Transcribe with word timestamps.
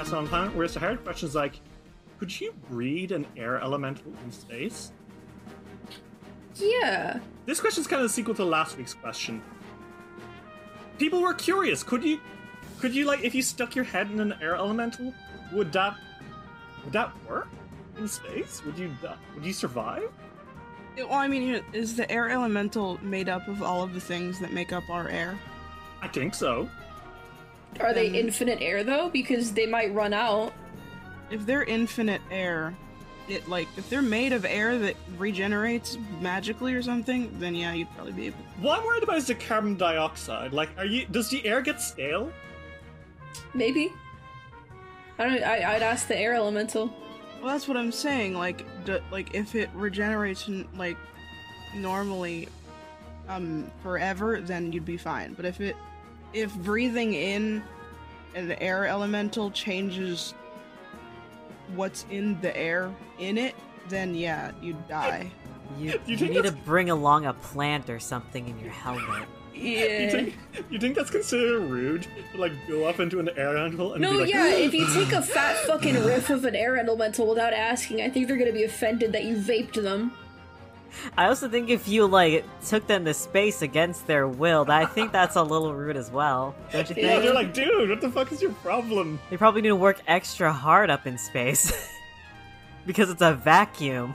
Podcast 0.00 0.16
on 0.16 0.24
the 0.24 0.30
planet. 0.30 0.54
Where 0.54 0.64
it's 0.64 0.74
the 0.74 0.80
hard 0.80 1.02
questions 1.04 1.34
like, 1.34 1.60
could 2.18 2.40
you 2.40 2.52
breed 2.68 3.12
an 3.12 3.26
air 3.36 3.60
elemental 3.60 4.12
in 4.24 4.32
space? 4.32 4.92
Yeah. 6.56 7.20
This 7.46 7.60
question's 7.60 7.86
kind 7.86 8.02
of 8.02 8.08
the 8.08 8.12
sequel 8.12 8.34
to 8.34 8.44
last 8.44 8.76
week's 8.76 8.94
question. 8.94 9.42
People 10.98 11.22
were 11.22 11.34
curious. 11.34 11.82
Could 11.82 12.04
you, 12.04 12.20
could 12.80 12.94
you 12.94 13.06
like, 13.06 13.24
if 13.24 13.34
you 13.34 13.42
stuck 13.42 13.74
your 13.74 13.84
head 13.84 14.10
in 14.10 14.20
an 14.20 14.34
air 14.42 14.56
elemental, 14.56 15.14
would 15.52 15.72
that, 15.72 15.96
would 16.84 16.92
that 16.92 17.12
work 17.28 17.48
in 17.98 18.06
space? 18.06 18.62
Would 18.64 18.78
you, 18.78 18.94
would 19.34 19.44
you 19.44 19.52
survive? 19.52 20.10
Well, 20.96 21.12
I 21.12 21.28
mean, 21.28 21.62
is 21.72 21.96
the 21.96 22.10
air 22.10 22.28
elemental 22.28 22.98
made 23.02 23.28
up 23.28 23.48
of 23.48 23.62
all 23.62 23.82
of 23.82 23.94
the 23.94 24.00
things 24.00 24.38
that 24.40 24.52
make 24.52 24.72
up 24.72 24.90
our 24.90 25.08
air? 25.08 25.38
I 26.02 26.08
think 26.08 26.34
so. 26.34 26.68
Are 27.78 27.94
they 27.94 28.08
infinite 28.08 28.58
air 28.60 28.82
though? 28.84 29.08
Because 29.08 29.52
they 29.52 29.66
might 29.66 29.94
run 29.94 30.12
out. 30.12 30.52
If 31.30 31.46
they're 31.46 31.62
infinite 31.62 32.20
air, 32.30 32.74
it 33.28 33.48
like 33.48 33.68
if 33.76 33.88
they're 33.88 34.02
made 34.02 34.32
of 34.32 34.44
air 34.44 34.78
that 34.78 34.96
regenerates 35.16 35.96
magically 36.20 36.74
or 36.74 36.82
something, 36.82 37.34
then 37.38 37.54
yeah, 37.54 37.72
you'd 37.72 37.90
probably 37.94 38.12
be 38.12 38.26
able. 38.26 38.38
What 38.60 38.80
I'm 38.80 38.84
worried 38.84 39.02
about 39.02 39.16
is 39.16 39.28
the 39.28 39.34
carbon 39.34 39.76
dioxide. 39.76 40.52
Like, 40.52 40.70
are 40.76 40.84
you? 40.84 41.06
Does 41.06 41.30
the 41.30 41.44
air 41.46 41.62
get 41.62 41.80
stale? 41.80 42.32
Maybe. 43.54 43.92
I 45.18 45.24
don't. 45.24 45.42
I, 45.42 45.74
I'd 45.76 45.82
ask 45.82 46.08
the 46.08 46.18
air 46.18 46.34
elemental. 46.34 46.92
Well, 47.40 47.52
that's 47.52 47.68
what 47.68 47.76
I'm 47.76 47.92
saying. 47.92 48.34
Like, 48.34 48.66
d- 48.84 48.98
like 49.10 49.34
if 49.34 49.54
it 49.54 49.70
regenerates 49.74 50.48
n- 50.48 50.68
like 50.76 50.96
normally, 51.74 52.48
um, 53.28 53.70
forever, 53.82 54.40
then 54.40 54.72
you'd 54.72 54.84
be 54.84 54.96
fine. 54.96 55.34
But 55.34 55.44
if 55.44 55.60
it, 55.60 55.76
if 56.32 56.54
breathing 56.56 57.14
in 57.14 57.62
an 58.34 58.52
air 58.52 58.86
elemental 58.86 59.50
changes 59.50 60.34
what's 61.74 62.04
in 62.10 62.40
the 62.40 62.56
air 62.56 62.92
in 63.18 63.38
it, 63.38 63.54
then 63.88 64.14
yeah, 64.14 64.52
you'd 64.60 64.88
die. 64.88 65.30
You, 65.78 65.86
You 66.06 66.12
you 66.12 66.16
think 66.16 66.32
need 66.32 66.44
to 66.44 66.52
bring 66.52 66.90
along 66.90 67.26
a 67.26 67.32
plant 67.32 67.88
or 67.90 68.00
something 68.00 68.48
in 68.48 68.58
your 68.60 68.70
helmet. 68.72 69.28
You 69.52 69.70
Yeah. 69.72 70.10
think, 70.10 70.34
you 70.70 70.78
think 70.78 70.94
that's 70.96 71.10
considered 71.10 71.60
rude 71.68 72.06
to 72.32 72.38
like 72.40 72.52
go 72.66 72.84
up 72.84 72.98
into 72.98 73.18
an 73.20 73.28
air 73.36 73.56
elemental 73.58 73.92
and 73.92 74.00
No, 74.00 74.12
be 74.12 74.16
like, 74.20 74.30
yeah. 74.30 74.46
If 74.54 74.72
you 74.72 74.86
take 74.94 75.12
a 75.12 75.20
fat 75.20 75.56
fucking 75.66 75.94
riff 76.06 76.30
of 76.30 76.44
an 76.46 76.54
air 76.56 76.78
elemental 76.78 77.28
without 77.28 77.52
asking, 77.52 78.00
I 78.00 78.08
think 78.08 78.26
they're 78.26 78.38
gonna 78.38 78.52
be 78.52 78.62
offended 78.64 79.12
that 79.12 79.24
you 79.24 79.36
vaped 79.36 79.74
them. 79.82 80.12
I 81.16 81.26
also 81.26 81.48
think 81.48 81.70
if 81.70 81.88
you 81.88 82.06
like 82.06 82.44
took 82.66 82.86
them 82.86 83.04
to 83.04 83.14
space 83.14 83.62
against 83.62 84.06
their 84.06 84.28
will, 84.28 84.66
I 84.68 84.86
think 84.86 85.12
that's 85.12 85.36
a 85.36 85.42
little 85.42 85.74
rude 85.74 85.96
as 85.96 86.10
well. 86.10 86.54
Don't 86.72 86.88
you 86.90 86.96
yeah, 86.98 87.08
think? 87.08 87.22
they're 87.22 87.34
like, 87.34 87.54
dude, 87.54 87.90
what 87.90 88.00
the 88.00 88.10
fuck 88.10 88.32
is 88.32 88.42
your 88.42 88.52
problem? 88.54 89.18
They 89.30 89.36
probably 89.36 89.62
need 89.62 89.68
to 89.68 89.76
work 89.76 90.00
extra 90.06 90.52
hard 90.52 90.90
up 90.90 91.06
in 91.06 91.18
space 91.18 91.72
because 92.86 93.10
it's 93.10 93.22
a 93.22 93.34
vacuum. 93.34 94.14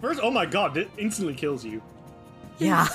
First, 0.00 0.20
oh 0.22 0.30
my 0.30 0.46
god, 0.46 0.76
it 0.76 0.90
instantly 0.98 1.34
kills 1.34 1.64
you. 1.64 1.82
Yeah. 2.58 2.88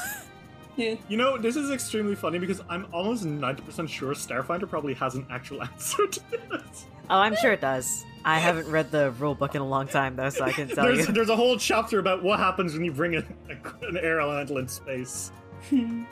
Yeah. 0.75 0.95
You 1.07 1.15
know, 1.15 1.37
this 1.37 1.55
is 1.55 1.71
extremely 1.71 2.15
funny 2.15 2.37
because 2.37 2.61
I'm 2.67 2.85
almost 2.91 3.23
90% 3.23 3.87
sure 3.87 4.13
Starfinder 4.13 4.67
probably 4.67 4.93
has 4.95 5.15
an 5.15 5.25
actual 5.29 5.63
answer 5.63 6.05
to 6.07 6.21
this. 6.49 6.85
Oh, 7.09 7.19
I'm 7.19 7.35
sure 7.37 7.53
it 7.53 7.61
does. 7.61 8.03
I 8.25 8.39
haven't 8.39 8.67
read 8.69 8.91
the 8.91 9.11
rule 9.11 9.35
book 9.35 9.53
in 9.55 9.61
a 9.61 9.67
long 9.67 9.87
time 9.87 10.15
though, 10.15 10.29
so 10.29 10.45
I 10.45 10.51
can 10.51 10.69
tell 10.69 10.85
There's, 10.85 11.07
you. 11.07 11.13
there's 11.13 11.29
a 11.29 11.35
whole 11.35 11.57
chapter 11.57 11.99
about 11.99 12.23
what 12.23 12.39
happens 12.39 12.73
when 12.73 12.83
you 12.85 12.91
bring 12.91 13.15
a, 13.15 13.23
a, 13.49 13.85
an 13.87 13.97
air 13.97 14.21
elemental 14.21 14.57
in 14.59 14.67
space. 14.67 15.31
Do 15.71 16.05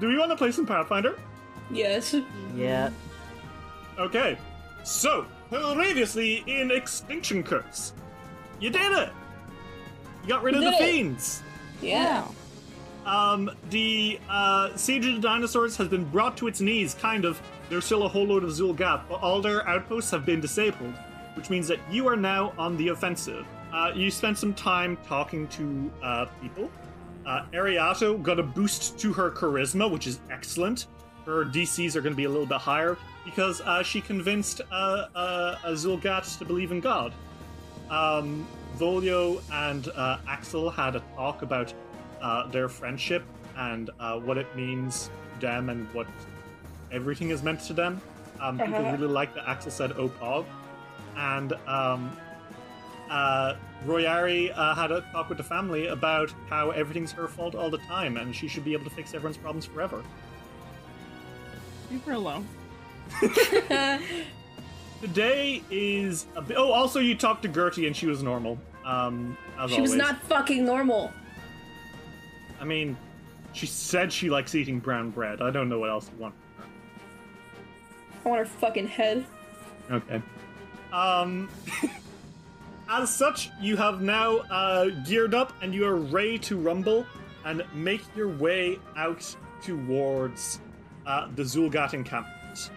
we 0.00 0.18
want 0.18 0.30
to 0.30 0.36
play 0.36 0.52
some 0.52 0.66
Pathfinder? 0.66 1.18
Yes. 1.70 2.14
Yeah. 2.54 2.90
Okay, 3.98 4.38
so 4.84 5.26
previously 5.50 6.42
in 6.46 6.70
Extinction 6.70 7.42
Curse, 7.42 7.92
you 8.60 8.70
did 8.70 8.92
it. 8.92 9.10
You 10.22 10.28
got 10.28 10.42
rid 10.42 10.54
of 10.54 10.62
the 10.62 10.70
it. 10.70 10.78
fiends. 10.78 11.42
Yeah. 11.82 12.26
Um, 13.04 13.50
the 13.70 14.20
uh, 14.28 14.76
siege 14.76 15.06
of 15.06 15.14
the 15.14 15.20
dinosaurs 15.20 15.76
has 15.76 15.88
been 15.88 16.04
brought 16.04 16.36
to 16.38 16.46
its 16.46 16.60
knees, 16.60 16.94
kind 16.94 17.24
of. 17.24 17.40
There's 17.70 17.84
still 17.84 18.02
a 18.02 18.08
whole 18.08 18.24
load 18.24 18.42
of 18.42 18.50
Xulgath, 18.50 19.02
but 19.08 19.22
all 19.22 19.40
their 19.40 19.66
outposts 19.68 20.10
have 20.10 20.26
been 20.26 20.40
disabled, 20.40 20.92
which 21.34 21.50
means 21.50 21.68
that 21.68 21.78
you 21.88 22.08
are 22.08 22.16
now 22.16 22.52
on 22.58 22.76
the 22.76 22.88
offensive. 22.88 23.46
Uh, 23.72 23.92
you 23.94 24.10
spent 24.10 24.36
some 24.36 24.52
time 24.52 24.98
talking 25.06 25.46
to 25.48 25.88
uh, 26.02 26.26
people. 26.42 26.68
Uh, 27.24 27.44
Ariato 27.52 28.20
got 28.20 28.40
a 28.40 28.42
boost 28.42 28.98
to 28.98 29.12
her 29.12 29.30
charisma, 29.30 29.88
which 29.88 30.08
is 30.08 30.18
excellent. 30.32 30.88
Her 31.24 31.44
DCs 31.44 31.94
are 31.94 32.00
going 32.00 32.12
to 32.12 32.16
be 32.16 32.24
a 32.24 32.28
little 32.28 32.44
bit 32.44 32.58
higher 32.58 32.98
because 33.24 33.60
uh, 33.60 33.84
she 33.84 34.00
convinced 34.00 34.62
uh, 34.72 35.06
uh, 35.14 35.58
a 35.62 35.70
Xulgath 35.70 36.38
to 36.38 36.44
believe 36.44 36.72
in 36.72 36.80
God. 36.80 37.12
Um, 37.88 38.48
Volio 38.78 39.40
and 39.52 39.86
uh, 39.94 40.18
Axel 40.26 40.70
had 40.70 40.96
a 40.96 41.02
talk 41.14 41.42
about 41.42 41.72
their 42.50 42.68
friendship 42.68 43.22
and 43.56 43.90
what 44.24 44.38
it 44.38 44.54
means 44.56 45.08
to 45.38 45.46
them 45.46 45.68
and 45.68 45.86
what 45.94 46.08
everything 46.92 47.30
is 47.30 47.42
meant 47.42 47.60
to 47.62 47.72
them. 47.72 48.00
Um, 48.40 48.58
people 48.58 48.74
Uh-huh. 48.74 48.92
really 48.96 49.12
like 49.12 49.34
that 49.34 49.48
Axel 49.48 49.70
said 49.70 49.90
"opog," 49.92 50.46
and 51.16 51.52
um, 51.66 52.16
uh, 53.10 53.54
Royari 53.86 54.52
uh, 54.56 54.74
had 54.74 54.90
a 54.92 55.02
talk 55.12 55.28
with 55.28 55.38
the 55.38 55.44
family 55.44 55.88
about 55.88 56.32
how 56.48 56.70
everything's 56.70 57.12
her 57.12 57.28
fault 57.28 57.54
all 57.54 57.68
the 57.70 57.78
time, 57.78 58.16
and 58.16 58.34
she 58.34 58.48
should 58.48 58.64
be 58.64 58.72
able 58.72 58.84
to 58.84 58.90
fix 58.90 59.12
everyone's 59.14 59.36
problems 59.36 59.66
forever. 59.66 60.02
Leave 61.90 62.02
her 62.04 62.12
alone. 62.12 62.46
Today 65.00 65.62
is 65.70 66.26
a 66.36 66.42
bit. 66.42 66.56
Oh, 66.58 66.70
also 66.72 67.00
you 67.00 67.14
talked 67.14 67.42
to 67.42 67.48
Gertie 67.48 67.86
and 67.86 67.96
she 67.96 68.06
was 68.06 68.22
normal. 68.22 68.58
Um, 68.84 69.36
as 69.58 69.70
She 69.70 69.80
was 69.80 69.94
not 69.94 70.20
fucking 70.22 70.64
normal. 70.64 71.10
I 72.60 72.64
mean, 72.64 72.96
she 73.54 73.66
said 73.66 74.12
she 74.12 74.28
likes 74.28 74.54
eating 74.54 74.78
brown 74.78 75.10
bread. 75.10 75.40
I 75.40 75.50
don't 75.50 75.68
know 75.70 75.78
what 75.78 75.88
else 75.90 76.10
you 76.14 76.22
want. 76.22 76.34
From 78.22 78.32
I 78.32 78.36
want 78.36 78.48
her 78.48 78.54
fucking 78.58 78.88
head. 78.88 79.26
Okay. 79.90 80.22
Um. 80.92 81.48
as 82.90 83.14
such, 83.14 83.50
you 83.60 83.76
have 83.76 84.02
now 84.02 84.38
uh, 84.50 84.86
geared 85.06 85.32
up 85.32 85.52
and 85.62 85.72
you 85.72 85.86
are 85.86 85.96
ready 85.96 86.38
to 86.40 86.56
rumble 86.56 87.06
and 87.44 87.62
make 87.72 88.02
your 88.16 88.28
way 88.28 88.78
out 88.96 89.24
towards 89.62 90.60
uh, 91.06 91.28
the 91.36 91.42
Xulgath 91.42 91.94
encampment. 91.94 92.70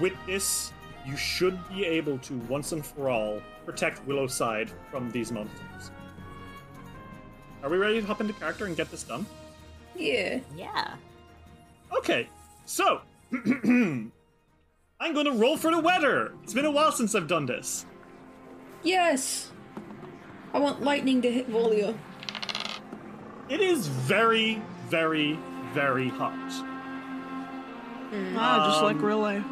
With 0.00 0.14
this, 0.26 0.72
you 1.06 1.16
should 1.16 1.58
be 1.68 1.84
able 1.84 2.18
to 2.18 2.34
once 2.48 2.72
and 2.72 2.84
for 2.84 3.10
all 3.10 3.42
protect 3.66 4.04
Willowside 4.06 4.70
from 4.90 5.10
these 5.10 5.30
monsters. 5.30 5.90
Are 7.62 7.68
we 7.68 7.76
ready 7.76 8.00
to 8.00 8.06
hop 8.06 8.20
into 8.20 8.32
character 8.32 8.64
and 8.64 8.76
get 8.76 8.90
this 8.90 9.02
done? 9.02 9.26
Yeah. 9.94 10.40
Yeah. 10.56 10.94
Okay, 11.96 12.28
so 12.64 13.02
I'm 15.00 15.14
going 15.14 15.26
to 15.26 15.32
roll 15.32 15.56
for 15.56 15.70
the 15.70 15.80
weather. 15.80 16.32
It's 16.42 16.54
been 16.54 16.64
a 16.64 16.70
while 16.70 16.92
since 16.92 17.14
I've 17.14 17.26
done 17.26 17.46
this. 17.46 17.86
Yes. 18.82 19.50
I 20.52 20.58
want 20.58 20.82
lightning 20.82 21.22
to 21.22 21.32
hit 21.32 21.50
Volio. 21.50 21.96
It 23.48 23.60
is 23.60 23.86
very, 23.86 24.62
very, 24.88 25.38
very 25.72 26.08
hot. 26.08 26.32
Ah, 28.36 28.68
just 28.70 28.82
like 28.82 28.96
Um, 28.96 29.04
real 29.04 29.18
life. 29.18 29.44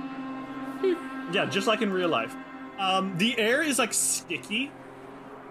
Yeah, 1.33 1.47
just 1.47 1.69
like 1.69 1.81
in 1.81 1.93
real 1.93 2.09
life. 2.09 2.35
Um, 2.79 3.17
the 3.17 3.39
air 3.39 3.63
is 3.63 3.79
like 3.79 3.93
sticky. 3.95 4.73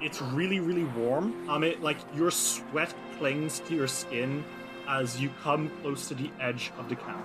It's 0.01 0.21
really, 0.21 0.59
really 0.59 0.83
warm. 0.83 1.47
Um, 1.49 1.63
it 1.63 1.81
like 1.81 1.97
your 2.13 2.31
sweat 2.31 2.93
clings 3.17 3.61
to 3.61 3.75
your 3.75 3.87
skin 3.87 4.43
as 4.89 5.21
you 5.21 5.29
come 5.41 5.71
close 5.81 6.09
to 6.09 6.15
the 6.15 6.29
edge 6.39 6.71
of 6.77 6.89
the 6.89 6.95
camp. 6.97 7.23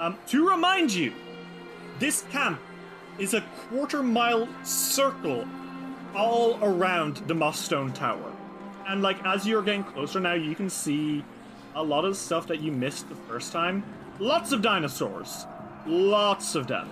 Um, 0.00 0.16
to 0.28 0.48
remind 0.48 0.94
you, 0.94 1.12
this 1.98 2.22
camp 2.32 2.58
is 3.18 3.34
a 3.34 3.42
quarter 3.68 4.02
mile 4.02 4.48
circle 4.64 5.46
all 6.14 6.58
around 6.62 7.18
the 7.26 7.34
Mossstone 7.34 7.92
Tower. 7.92 8.32
And 8.88 9.02
like 9.02 9.22
as 9.26 9.46
you're 9.46 9.60
getting 9.60 9.84
closer 9.84 10.18
now, 10.18 10.32
you 10.32 10.54
can 10.54 10.70
see 10.70 11.22
a 11.74 11.84
lot 11.84 12.06
of 12.06 12.16
stuff 12.16 12.46
that 12.46 12.60
you 12.60 12.72
missed 12.72 13.10
the 13.10 13.14
first 13.14 13.52
time. 13.52 13.84
Lots 14.18 14.52
of 14.52 14.62
dinosaurs. 14.62 15.46
Lots 15.86 16.54
of 16.54 16.66
them. 16.66 16.88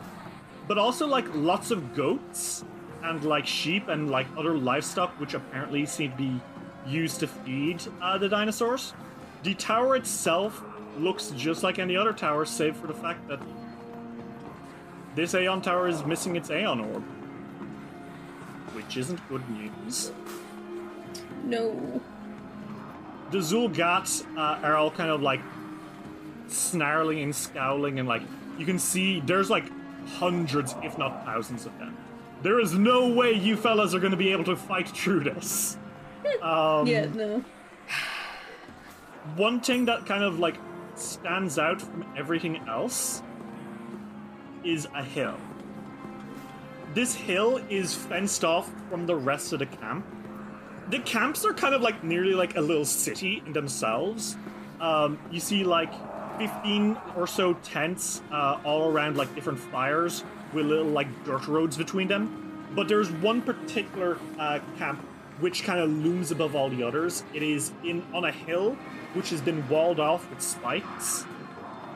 But 0.67 0.77
also 0.77 1.07
like 1.07 1.25
lots 1.35 1.71
of 1.71 1.97
goats 1.97 2.63
and 3.03 3.25
like 3.25 3.47
sheep 3.47 3.89
and 3.89 4.11
like 4.11 4.27
other 4.37 4.59
livestock 4.59 5.19
which 5.19 5.33
apparently 5.33 5.87
seem 5.87 6.11
to 6.11 6.17
be 6.19 6.41
used 6.87 7.21
to 7.21 7.27
feed 7.27 7.83
uh, 8.03 8.19
the 8.19 8.29
dinosaurs. 8.29 8.93
The 9.45 9.55
tower 9.55 9.97
itself 9.97 10.63
looks 11.01 11.31
just 11.37 11.63
like 11.63 11.79
any 11.79 11.97
other 11.97 12.13
tower, 12.13 12.45
save 12.45 12.77
for 12.77 12.87
the 12.87 12.95
fact 12.95 13.27
that 13.29 13.41
this 15.15 15.35
Aeon 15.35 15.63
Tower 15.63 15.89
is 15.89 16.05
missing 16.05 16.37
its 16.37 16.51
Aeon 16.51 16.81
Orb. 16.81 17.03
Which 18.73 18.97
isn't 18.97 19.21
good 19.29 19.43
news. 19.51 20.13
No. 21.45 22.01
The 23.31 23.39
Xulgath 23.39 24.25
uh, 24.37 24.65
are 24.65 24.77
all 24.77 24.91
kind 24.91 25.11
of 25.11 25.21
like 25.23 25.41
snarling 26.47 27.21
and 27.21 27.35
scowling, 27.35 27.99
and 27.99 28.09
like 28.09 28.23
you 28.59 28.65
can 28.65 28.79
see 28.79 29.21
there's 29.21 29.51
like 29.51 29.65
hundreds, 30.07 30.75
if 30.83 30.97
not 30.99 31.25
thousands 31.25 31.67
of 31.67 31.77
them. 31.79 31.97
There 32.43 32.61
is 32.61 32.75
no 32.75 33.09
way 33.09 33.33
you 33.33 33.57
fellas 33.57 33.95
are 33.95 34.01
going 34.01 34.13
to 34.13 34.17
be 34.17 34.31
able 34.31 34.45
to 34.45 34.57
fight 34.57 34.89
through 34.89 35.25
this. 35.25 35.77
Um, 36.43 36.87
yeah, 36.87 37.07
no. 37.07 37.43
one 39.37 39.61
thing 39.61 39.87
that 39.87 40.05
kind 40.05 40.23
of 40.23 40.39
like 40.39 40.57
stands 41.01 41.59
out 41.59 41.81
from 41.81 42.05
everything 42.17 42.59
else 42.69 43.23
is 44.65 44.87
a 44.95 45.03
hill. 45.03 45.37
This 46.95 47.15
hill 47.15 47.61
is 47.69 47.95
fenced 47.95 48.45
off 48.45 48.71
from 48.89 49.07
the 49.07 49.15
rest 49.15 49.53
of 49.53 49.59
the 49.59 49.67
camp. 49.67 50.05
The 50.91 50.99
camps 51.01 51.45
are 51.45 51.53
kind 51.53 51.75
of 51.75 51.83
like 51.83 52.03
nearly 52.03 52.35
like 52.35 52.57
a 52.57 52.61
little 52.61 52.85
city 52.85 53.43
in 53.47 53.53
themselves. 53.53 54.37
Um, 54.81 55.19
you 55.31 55.41
see 55.41 55.65
like 55.65 55.93
15 56.39 56.97
or 57.17 57.27
so 57.27 57.55
tents 57.55 58.23
uh, 58.33 58.61
all 58.65 58.91
around 58.91 59.17
like 59.17 59.35
different 59.35 59.59
fires 59.59 60.25
with 60.53 60.67
little 60.67 60.87
like 60.87 61.09
dirt 61.25 61.47
roads 61.47 61.77
between 61.77 62.09
them. 62.09 62.67
But 62.75 62.89
there's 62.89 63.11
one 63.11 63.43
particular 63.43 64.19
uh, 64.39 64.61
camp 64.79 65.05
which 65.41 65.65
kind 65.65 65.81
of 65.81 65.91
looms 65.91 66.31
above 66.31 66.55
all 66.55 66.69
the 66.69 66.83
others. 66.83 67.23
It 67.35 67.43
is 67.43 67.73
in 67.85 68.05
on 68.13 68.25
a 68.25 68.33
hill 68.33 68.77
which 69.15 69.31
has 69.31 69.41
been 69.41 69.67
walled 69.69 70.01
off 70.01 70.29
with 70.31 70.41
spikes. 70.41 71.25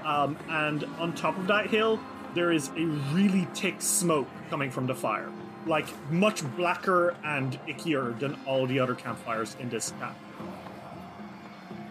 Um, 0.05 0.37
and 0.49 0.85
on 0.99 1.15
top 1.15 1.37
of 1.39 1.47
that 1.47 1.69
hill, 1.69 2.01
there 2.35 2.51
is 2.51 2.69
a 2.77 2.87
really 3.13 3.47
thick 3.55 3.81
smoke 3.81 4.29
coming 4.51 4.71
from 4.71 4.87
the 4.87 4.95
fire. 4.95 5.31
Like, 5.67 5.87
much 6.11 6.43
blacker 6.57 7.15
and 7.23 7.59
ickier 7.69 8.19
than 8.19 8.37
all 8.47 8.67
the 8.67 8.81
other 8.81 8.95
campfires 8.95 9.57
in 9.61 9.69
this 9.69 9.93
camp. 10.01 10.17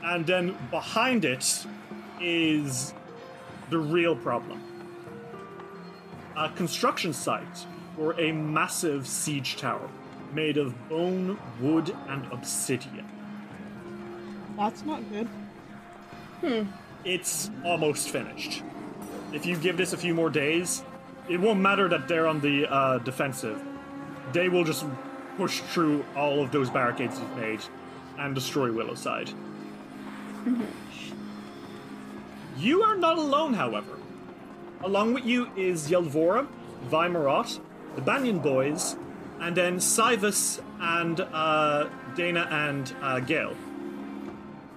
And 0.04 0.26
then 0.26 0.58
behind 0.72 1.24
it 1.24 1.66
is 2.20 2.94
the 3.70 3.78
real 3.78 4.16
problem 4.16 4.62
a 6.36 6.50
construction 6.50 7.14
site 7.14 7.66
for 7.96 8.20
a 8.20 8.32
massive 8.32 9.06
siege 9.06 9.58
tower 9.58 9.90
made 10.34 10.58
of 10.58 10.74
bone, 10.90 11.38
wood, 11.60 11.96
and 12.08 12.26
obsidian. 12.32 13.08
That's 14.58 14.86
not 14.86 15.02
good. 15.12 15.28
Hmm. 16.42 16.64
it's 17.06 17.52
almost 17.64 18.10
finished. 18.10 18.64
If 19.32 19.46
you 19.46 19.58
give 19.58 19.78
this 19.78 19.94
a 19.94 19.98
few 19.98 20.16
more 20.16 20.30
days, 20.30 20.84
it 21.30 21.40
won't 21.40 21.60
matter 21.60 21.88
that 21.88 22.08
they're 22.08 22.26
on 22.28 22.42
the 22.42 22.68
uh, 22.68 22.98
defensive. 23.00 23.62
They 24.34 24.50
will 24.50 24.64
just 24.64 24.86
push 25.38 25.62
through 25.62 26.04
all 26.16 26.42
of 26.42 26.52
those 26.52 26.70
barricades 26.70 27.20
you've 27.20 27.38
made 27.38 27.60
and 28.18 28.34
destroy 28.36 28.70
Willowside. 28.70 29.34
you 32.58 32.82
are 32.82 32.96
not 32.96 33.18
alone, 33.18 33.54
however. 33.54 33.98
Along 34.84 35.14
with 35.14 35.26
you 35.26 35.50
is 35.56 35.90
Yelvora, 35.90 36.48
Vimarot, 36.90 37.60
the 37.96 38.02
Banyan 38.02 38.40
Boys, 38.40 38.96
and 39.42 39.58
then 39.58 39.78
Sivus 39.78 40.62
and 40.80 41.20
uh, 41.20 41.90
Dana 42.16 42.48
and 42.52 42.96
uh, 43.02 43.20
Gale. 43.20 43.56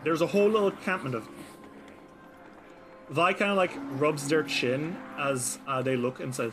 There's 0.02 0.22
a 0.22 0.26
whole 0.26 0.48
little 0.48 0.68
encampment 0.68 1.14
of 1.14 1.28
Vi 3.10 3.34
kind 3.34 3.50
of 3.50 3.56
like 3.58 3.72
rubs 4.00 4.26
their 4.28 4.42
chin 4.42 4.96
as 5.18 5.58
uh, 5.68 5.82
they 5.82 5.96
look 5.96 6.20
and 6.20 6.34
says, 6.34 6.52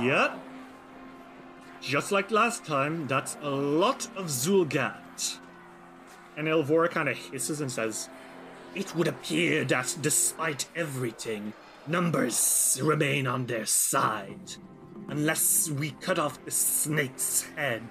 Yep. 0.00 0.38
Just 1.80 2.12
like 2.12 2.30
last 2.30 2.64
time, 2.64 3.06
that's 3.06 3.36
a 3.42 3.50
lot 3.50 4.06
of 4.16 4.26
Xulgath. 4.26 5.38
And 6.36 6.48
Elvora 6.48 6.90
kind 6.90 7.08
of 7.08 7.16
hisses 7.16 7.62
and 7.62 7.72
says, 7.72 8.10
It 8.74 8.94
would 8.94 9.08
appear 9.08 9.64
that 9.64 9.96
despite 10.02 10.66
everything, 10.76 11.54
numbers 11.86 12.78
remain 12.82 13.26
on 13.26 13.46
their 13.46 13.64
side. 13.64 14.56
Unless 15.08 15.70
we 15.70 15.90
cut 16.00 16.18
off 16.18 16.42
the 16.44 16.50
snake's 16.50 17.46
head, 17.56 17.82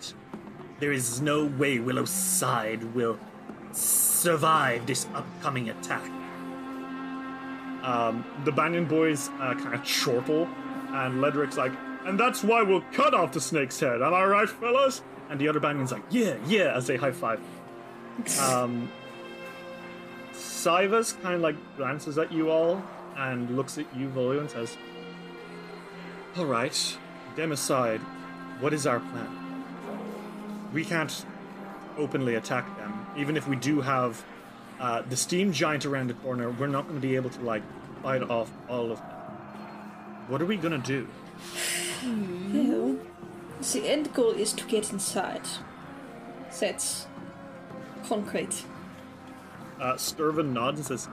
there 0.80 0.92
is 0.92 1.22
no 1.22 1.46
way 1.46 1.80
Willow's 1.80 2.10
side 2.10 2.84
will 2.96 3.20
survive 3.72 4.86
this 4.86 5.08
upcoming 5.14 5.70
attack. 5.70 6.04
Um, 7.84 8.26
the 8.46 8.52
Banyan 8.52 8.86
boys 8.86 9.30
uh, 9.40 9.54
kind 9.56 9.74
of 9.74 9.84
chortle, 9.84 10.48
and 10.90 11.22
Ledric's 11.22 11.58
like, 11.58 11.74
and 12.06 12.20
that's 12.20 12.44
why 12.44 12.62
we'll 12.64 12.84
cut 12.94 13.14
off 13.14 13.32
the 13.34 13.42
snake's 13.42 13.80
head. 13.80 14.02
Am 14.02 14.14
I 14.14 14.24
right, 14.26 14.50
fellas? 14.50 15.02
And 15.30 15.40
the 15.40 15.48
other 15.48 15.60
Banyan's 15.60 15.92
like, 15.92 16.04
yeah, 16.10 16.36
yeah, 16.48 16.76
as 16.76 16.88
they 16.88 16.98
high 16.98 17.12
five. 17.12 17.40
Um, 18.40 18.90
Sivas 20.34 21.20
kind 21.22 21.36
of 21.36 21.42
like 21.42 21.56
glances 21.78 22.18
at 22.18 22.32
you 22.32 22.50
all 22.50 22.82
and 23.18 23.56
looks 23.56 23.78
at 23.78 23.86
you, 23.96 24.08
Volio, 24.10 24.40
and 24.40 24.50
says, 24.50 24.78
All 26.38 26.46
right, 26.46 26.98
them 27.36 27.52
aside, 27.52 28.00
what 28.60 28.74
is 28.74 28.88
our 28.88 29.00
plan? 29.00 29.30
We 30.74 30.84
can't 30.86 31.26
openly 31.98 32.36
attack 32.36 32.78
them. 32.78 33.06
Even 33.18 33.38
if 33.38 33.48
we 33.48 33.56
do 33.56 33.82
have 33.82 34.24
uh, 34.80 35.02
the 35.04 35.16
steam 35.16 35.52
giant 35.52 35.86
around 35.86 36.10
the 36.10 36.16
corner, 36.16 36.50
we're 36.52 36.68
not 36.68 36.84
going 36.84 37.00
to 37.00 37.08
be 37.08 37.16
able 37.16 37.30
to 37.30 37.42
like 37.42 37.64
fight 38.02 38.24
off 38.24 38.52
all 38.70 38.92
of 38.92 39.00
them. 39.00 39.08
What 40.28 40.42
are 40.42 40.46
we 40.46 40.58
going 40.58 40.80
to 40.82 40.88
do? 40.88 41.08
Well, 42.54 42.98
the 43.72 43.88
end 43.88 44.14
goal 44.14 44.32
is 44.32 44.54
to 44.54 44.66
get 44.66 44.92
inside. 44.92 45.48
That's 46.60 47.08
concrete. 48.06 48.64
Uh, 49.80 49.94
Sturvan 49.94 50.54
nods 50.54 50.80
and 50.80 50.86
says, 50.86 51.10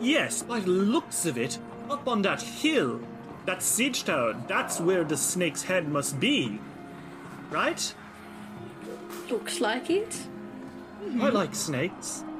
Yes, 0.00 0.42
by 0.42 0.60
the 0.60 0.70
looks 0.70 1.26
of 1.26 1.38
it, 1.38 1.58
up 1.88 2.06
on 2.06 2.22
that 2.22 2.42
hill, 2.42 3.00
that 3.46 3.62
siege 3.62 4.04
tower, 4.04 4.34
that's 4.46 4.80
where 4.80 5.04
the 5.04 5.16
snake's 5.16 5.62
head 5.62 5.88
must 5.88 6.20
be. 6.20 6.60
Right? 7.50 7.94
Looks 9.30 9.60
like 9.60 9.88
it. 9.88 10.18
I 11.20 11.28
like 11.30 11.54
snakes. 11.54 12.24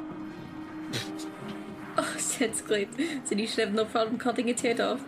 Oh, 1.98 2.14
that's 2.38 2.60
great. 2.60 2.94
Then 2.94 3.38
you 3.38 3.46
should 3.46 3.60
have 3.60 3.72
no 3.72 3.86
problem 3.86 4.18
cutting 4.18 4.50
its 4.50 4.60
head 4.60 4.82
off. 4.82 5.02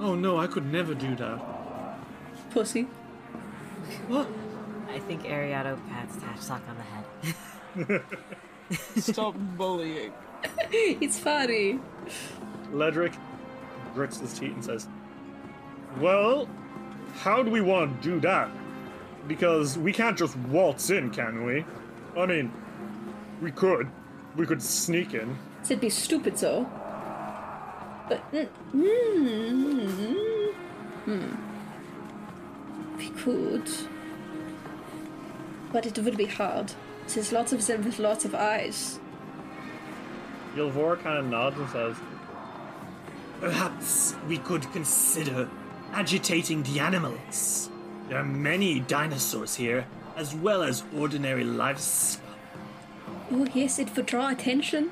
Oh 0.00 0.14
no, 0.14 0.38
I 0.38 0.46
could 0.46 0.72
never 0.72 0.94
do 0.94 1.14
that. 1.16 1.38
Pussy. 2.48 2.84
What? 4.08 4.26
I 4.88 5.00
think 5.00 5.24
Ariado 5.24 5.78
pats 5.90 6.16
Tatchsock 6.16 6.62
on 6.66 6.76
the 7.76 7.94
head. 7.94 8.02
Stop 8.96 9.34
bullying. 9.36 10.12
it's 10.70 11.18
funny. 11.18 11.78
Ledric 12.72 13.14
grits 13.94 14.18
his 14.20 14.38
teeth 14.38 14.54
and 14.54 14.64
says, 14.64 14.88
Well, 16.00 16.48
how 17.20 17.42
do 17.42 17.50
we 17.50 17.60
want 17.60 18.02
to 18.02 18.08
do 18.08 18.20
that? 18.20 18.48
Because 19.28 19.78
we 19.78 19.92
can't 19.92 20.18
just 20.18 20.36
waltz 20.36 20.90
in, 20.90 21.10
can 21.10 21.44
we? 21.44 21.64
I 22.16 22.26
mean, 22.26 22.52
we 23.40 23.50
could. 23.50 23.88
We 24.36 24.46
could 24.46 24.62
sneak 24.62 25.14
in. 25.14 25.36
It'd 25.64 25.80
be 25.80 25.90
stupid 25.90 26.36
though. 26.36 26.66
But 28.08 28.32
mm, 28.32 28.48
mm, 28.74 30.54
mm, 31.06 31.36
we 32.98 33.08
could. 33.10 33.70
but 35.72 35.86
it 35.86 35.98
would 35.98 36.16
be 36.16 36.26
hard. 36.26 36.72
There's 37.08 37.32
lots 37.32 37.52
of 37.52 37.66
them 37.66 37.84
with 37.84 37.98
lots 37.98 38.24
of 38.24 38.34
eyes. 38.34 38.98
Ylvor 40.56 40.96
kind 40.96 41.18
of 41.18 41.26
nods 41.26 41.58
and 41.58 41.68
says, 41.70 41.96
Perhaps 43.40 44.14
we 44.28 44.38
could 44.38 44.70
consider 44.72 45.48
agitating 45.94 46.62
the 46.64 46.80
animals. 46.80 47.70
There 48.08 48.18
are 48.18 48.24
many 48.24 48.80
dinosaurs 48.80 49.54
here, 49.54 49.86
as 50.16 50.34
well 50.34 50.62
as 50.62 50.84
ordinary 50.96 51.44
livestock. 51.44 52.22
Oh, 53.32 53.46
yes, 53.54 53.78
it 53.78 53.94
would 53.96 54.06
draw 54.06 54.28
attention. 54.28 54.90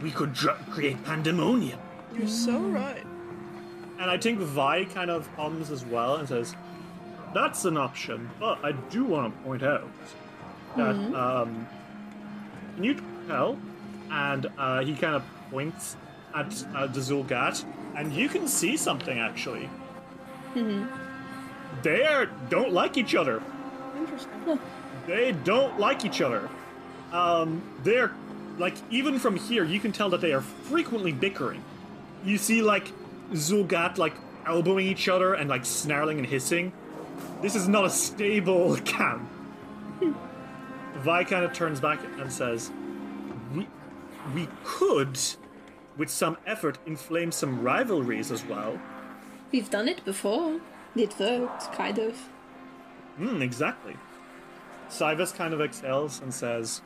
We 0.00 0.10
could 0.10 0.32
dr- 0.32 0.58
create 0.70 1.04
pandemonium. 1.04 1.78
You're 2.16 2.28
so 2.28 2.58
right. 2.58 3.04
and 4.00 4.10
I 4.10 4.16
think 4.16 4.38
Vi 4.38 4.84
kind 4.86 5.10
of 5.10 5.26
hums 5.36 5.70
as 5.70 5.84
well 5.84 6.16
and 6.16 6.28
says, 6.28 6.54
"That's 7.34 7.64
an 7.64 7.76
option, 7.76 8.30
but 8.38 8.64
I 8.64 8.72
do 8.90 9.04
want 9.04 9.34
to 9.34 9.42
point 9.42 9.62
out 9.62 9.88
that 10.76 10.94
um, 11.14 11.66
can 12.76 12.84
you 12.84 12.94
tell?" 13.26 13.58
And 14.10 14.46
uh, 14.56 14.80
he 14.84 14.94
kind 14.94 15.14
of 15.16 15.24
points 15.50 15.96
at 16.34 16.64
uh, 16.74 16.86
the 16.86 17.00
Xulgath, 17.00 17.64
and 17.96 18.12
you 18.12 18.28
can 18.28 18.46
see 18.48 18.76
something 18.76 19.18
actually. 19.18 19.68
They 21.82 22.04
are, 22.04 22.26
don't 22.48 22.72
like 22.72 22.96
each 22.96 23.14
other. 23.14 23.42
Interesting. 23.96 24.58
They 25.06 25.32
don't 25.32 25.78
like 25.78 26.04
each 26.04 26.20
other. 26.20 26.48
Um, 27.12 27.62
they're 27.82 28.12
like 28.58 28.74
even 28.90 29.18
from 29.18 29.36
here, 29.36 29.64
you 29.64 29.80
can 29.80 29.92
tell 29.92 30.10
that 30.10 30.20
they 30.20 30.32
are 30.32 30.40
frequently 30.40 31.12
bickering. 31.12 31.62
You 32.24 32.36
see 32.36 32.62
like 32.62 32.92
Xulgath 33.32 33.98
like 33.98 34.14
elbowing 34.46 34.86
each 34.86 35.08
other 35.08 35.34
and 35.34 35.48
like 35.48 35.64
snarling 35.64 36.18
and 36.18 36.26
hissing. 36.26 36.72
This 37.40 37.54
is 37.54 37.68
not 37.68 37.84
a 37.84 37.90
stable 37.90 38.76
camp. 38.84 39.28
Vi 40.96 41.24
kind 41.24 41.44
of 41.44 41.52
turns 41.52 41.80
back 41.80 42.00
and 42.18 42.32
says, 42.32 42.72
"We, 43.54 43.68
we 44.34 44.48
could, 44.64 45.18
with 45.96 46.10
some 46.10 46.36
effort, 46.44 46.78
inflame 46.86 47.30
some 47.30 47.62
rivalries 47.62 48.32
as 48.32 48.44
well." 48.44 48.80
We've 49.50 49.70
done 49.70 49.88
it 49.88 50.04
before. 50.04 50.60
It 50.94 51.18
worked, 51.18 51.72
kind 51.72 51.98
of. 51.98 52.16
Hmm, 53.16 53.42
exactly. 53.42 53.96
Cybus 54.88 55.34
kind 55.34 55.54
of 55.54 55.60
exhales 55.60 56.20
and 56.20 56.32
says, 56.32 56.82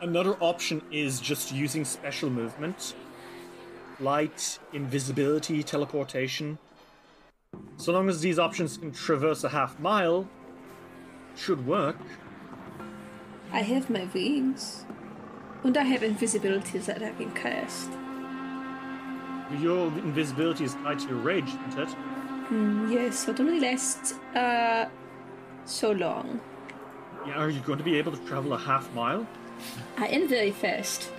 Another 0.00 0.34
option 0.40 0.80
is 0.92 1.20
just 1.20 1.52
using 1.52 1.84
special 1.84 2.30
movement. 2.30 2.94
Light, 4.00 4.58
invisibility, 4.72 5.62
teleportation. 5.62 6.58
So 7.76 7.92
long 7.92 8.08
as 8.08 8.20
these 8.20 8.38
options 8.38 8.76
can 8.76 8.92
traverse 8.92 9.42
a 9.42 9.48
half 9.48 9.78
mile, 9.80 10.28
should 11.36 11.66
work. 11.66 11.96
I 13.52 13.62
have 13.62 13.90
my 13.90 14.08
wings. 14.14 14.84
And 15.64 15.76
I 15.76 15.82
have 15.82 16.04
invisibility 16.04 16.78
that 16.78 17.02
I 17.02 17.10
can 17.10 17.32
cast. 17.32 17.90
Your 19.56 19.86
invisibility 19.86 20.64
is 20.64 20.74
tied 20.74 20.98
to 21.00 21.08
your 21.08 21.16
rage, 21.16 21.50
isn't 21.68 21.88
it? 21.88 21.96
Yes, 22.90 23.24
so 23.24 23.32
it 23.32 23.40
only 23.40 23.60
lasts, 23.60 24.12
uh, 24.34 24.88
so 25.64 25.92
long. 25.92 26.40
Yeah, 27.26 27.34
are 27.34 27.50
you 27.50 27.60
going 27.60 27.78
to 27.78 27.84
be 27.84 27.96
able 27.98 28.12
to 28.12 28.18
travel 28.26 28.52
a 28.54 28.58
half 28.58 28.92
mile? 28.94 29.26
I 29.96 30.06
am 30.06 30.28
very 30.28 30.50
fast. 30.50 31.10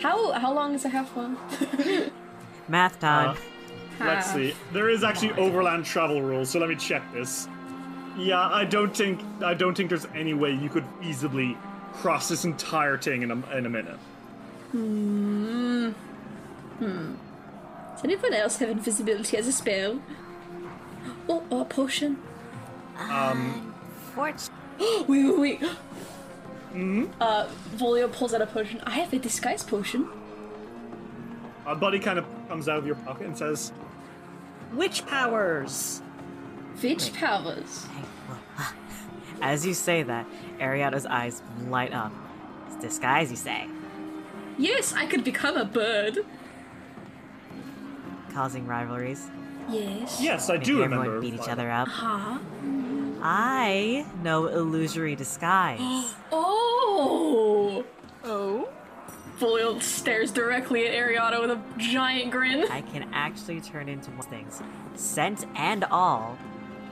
How 0.00 0.32
how 0.32 0.52
long 0.52 0.74
is 0.74 0.84
a 0.84 0.88
half 0.88 1.14
mile? 1.16 1.36
Math 2.68 2.98
time. 3.00 3.30
Uh, 3.30 4.04
Let's 4.04 4.32
see. 4.32 4.54
There 4.72 4.88
is 4.88 5.04
actually 5.04 5.32
overland 5.32 5.84
travel 5.84 6.22
rules, 6.22 6.50
so 6.50 6.58
let 6.58 6.68
me 6.68 6.76
check 6.76 7.02
this. 7.12 7.48
Yeah, 8.16 8.40
I 8.40 8.64
don't 8.64 8.96
think 8.96 9.20
I 9.42 9.54
don't 9.54 9.76
think 9.76 9.88
there's 9.88 10.06
any 10.14 10.34
way 10.34 10.52
you 10.52 10.68
could 10.68 10.84
feasibly 11.00 11.56
cross 11.94 12.28
this 12.28 12.44
entire 12.44 12.98
thing 12.98 13.22
in 13.22 13.30
a, 13.30 13.56
in 13.56 13.66
a 13.66 13.70
minute. 13.70 13.98
Does 16.82 18.04
anyone 18.04 18.34
else 18.34 18.56
have 18.56 18.70
invisibility 18.70 19.36
as 19.36 19.46
a 19.46 19.52
spell? 19.52 20.00
Oh, 21.28 21.42
or 21.50 21.62
a 21.62 21.64
potion? 21.64 22.18
Um. 22.98 23.74
Fortune. 24.14 24.52
wait, 24.78 25.06
wait, 25.08 25.38
wait. 25.38 25.60
Mm-hmm. 26.72 27.04
Uh, 27.20 27.48
Volio 27.76 28.10
pulls 28.10 28.32
out 28.34 28.40
a 28.40 28.46
potion. 28.46 28.80
I 28.84 28.90
have 28.90 29.12
a 29.12 29.18
disguise 29.18 29.62
potion. 29.62 30.08
A 31.66 31.76
buddy 31.76 31.98
kind 31.98 32.18
of 32.18 32.24
comes 32.48 32.68
out 32.68 32.78
of 32.78 32.86
your 32.86 32.96
pocket 32.96 33.26
and 33.26 33.36
says, 33.36 33.72
Witch 34.72 35.06
powers! 35.06 36.02
Witch 36.82 37.12
powers. 37.12 37.86
As 39.42 39.66
you 39.66 39.74
say 39.74 40.02
that, 40.02 40.26
Ariada's 40.58 41.06
eyes 41.06 41.42
light 41.68 41.92
up. 41.92 42.12
It's 42.66 42.76
disguise, 42.76 43.30
you 43.30 43.36
say, 43.36 43.68
Yes, 44.58 44.92
I 44.92 45.06
could 45.06 45.24
become 45.24 45.56
a 45.56 45.64
bird. 45.64 46.24
Causing 48.32 48.66
rivalries. 48.66 49.28
Yes. 49.68 50.20
"Yes, 50.20 50.50
I 50.50 50.54
Making 50.54 50.66
do 50.66 50.82
everyone 50.84 51.06
remember." 51.06 51.20
beat 51.20 51.34
each 51.34 51.48
other 51.48 51.70
up. 51.70 51.88
Huh? 51.88 52.38
I 53.22 54.04
know 54.22 54.46
illusory 54.48 55.14
disguise. 55.16 55.80
Oh! 56.94 57.84
Oh. 58.24 58.68
Volio 59.38 59.80
stares 59.82 60.30
directly 60.30 60.86
at 60.86 60.94
Ariana 60.94 61.40
with 61.40 61.50
a 61.50 61.60
giant 61.78 62.30
grin. 62.30 62.64
I 62.70 62.82
can 62.82 63.08
actually 63.12 63.60
turn 63.60 63.88
into 63.88 64.10
most 64.12 64.28
things, 64.28 64.62
scent 64.94 65.46
and 65.56 65.84
all, 65.84 66.36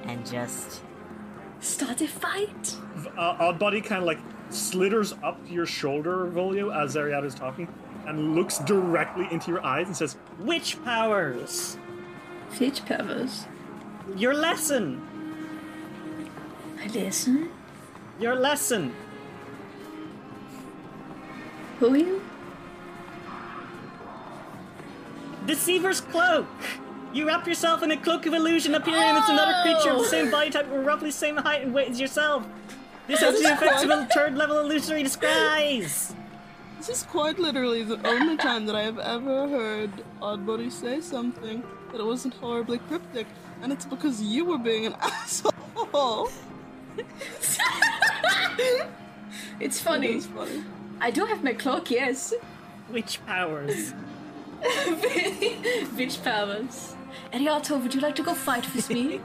and 0.04 0.24
just 0.26 0.80
Start 1.60 2.00
a 2.00 2.08
fight. 2.08 2.76
Uh, 3.18 3.36
Odd 3.38 3.58
buddy 3.58 3.82
kind 3.82 4.00
of 4.00 4.06
like 4.06 4.18
slitters 4.48 5.12
up 5.22 5.38
your 5.48 5.66
shoulder, 5.66 6.26
Volio, 6.26 6.74
as 6.74 6.96
Ariada's 6.96 7.34
talking, 7.34 7.68
and 8.06 8.34
looks 8.34 8.58
directly 8.58 9.28
into 9.30 9.50
your 9.50 9.64
eyes 9.64 9.86
and 9.86 9.96
says, 9.96 10.16
Witch 10.38 10.82
powers! 10.84 11.76
Witch 12.58 12.84
powers. 12.84 13.46
Your 14.16 14.34
lesson! 14.34 15.00
I 16.82 16.86
lesson? 16.88 17.50
Your 18.18 18.34
lesson! 18.34 18.94
Who 21.78 21.94
are 21.94 21.96
you? 21.96 22.22
Deceiver's 25.46 26.00
cloak! 26.00 26.46
You 27.12 27.26
wrap 27.26 27.46
yourself 27.46 27.82
in 27.82 27.90
a 27.90 27.96
cloak 27.96 28.26
of 28.26 28.34
illusion, 28.34 28.74
appearing 28.74 29.16
as 29.16 29.28
another 29.28 29.54
oh! 29.56 29.62
creature 29.62 29.90
of 29.90 30.02
the 30.02 30.08
same 30.08 30.30
body 30.30 30.50
type 30.50 30.70
or 30.70 30.80
roughly 30.80 31.08
the 31.08 31.16
same 31.16 31.36
height 31.36 31.62
and 31.62 31.74
weight 31.74 31.90
as 31.90 32.00
yourself. 32.00 32.46
This 33.06 33.20
has 33.20 33.40
the 33.40 33.52
effects 33.52 33.82
of 33.82 33.90
a 33.90 34.06
third 34.14 34.36
level 34.36 34.60
illusory 34.60 35.02
disguise. 35.02 36.14
This 36.80 36.88
is 36.88 37.02
quite 37.02 37.38
literally 37.38 37.82
the 37.82 38.00
only 38.08 38.38
time 38.38 38.64
that 38.64 38.74
I 38.74 38.80
have 38.84 38.98
ever 38.98 39.46
heard 39.46 39.90
Oddbody 40.22 40.72
say 40.72 41.02
something 41.02 41.62
that 41.92 42.00
it 42.00 42.06
wasn't 42.06 42.32
horribly 42.32 42.78
cryptic, 42.78 43.26
and 43.60 43.70
it's 43.70 43.84
because 43.84 44.22
you 44.22 44.46
were 44.46 44.56
being 44.56 44.86
an 44.86 44.94
asshole. 45.00 46.30
It's 49.60 49.78
funny. 49.78 50.14
is 50.14 50.26
funny. 50.26 50.64
I 51.02 51.10
do 51.10 51.26
have 51.26 51.44
my 51.44 51.52
cloak, 51.52 51.90
yes. 51.90 52.32
Witch 52.90 53.20
powers. 53.26 53.92
Witch 55.98 56.24
powers. 56.24 56.94
Ariato, 57.30 57.82
would 57.82 57.94
you 57.94 58.00
like 58.00 58.16
to 58.16 58.22
go 58.22 58.32
fight 58.32 58.74
with 58.74 58.88
me? 58.88 59.20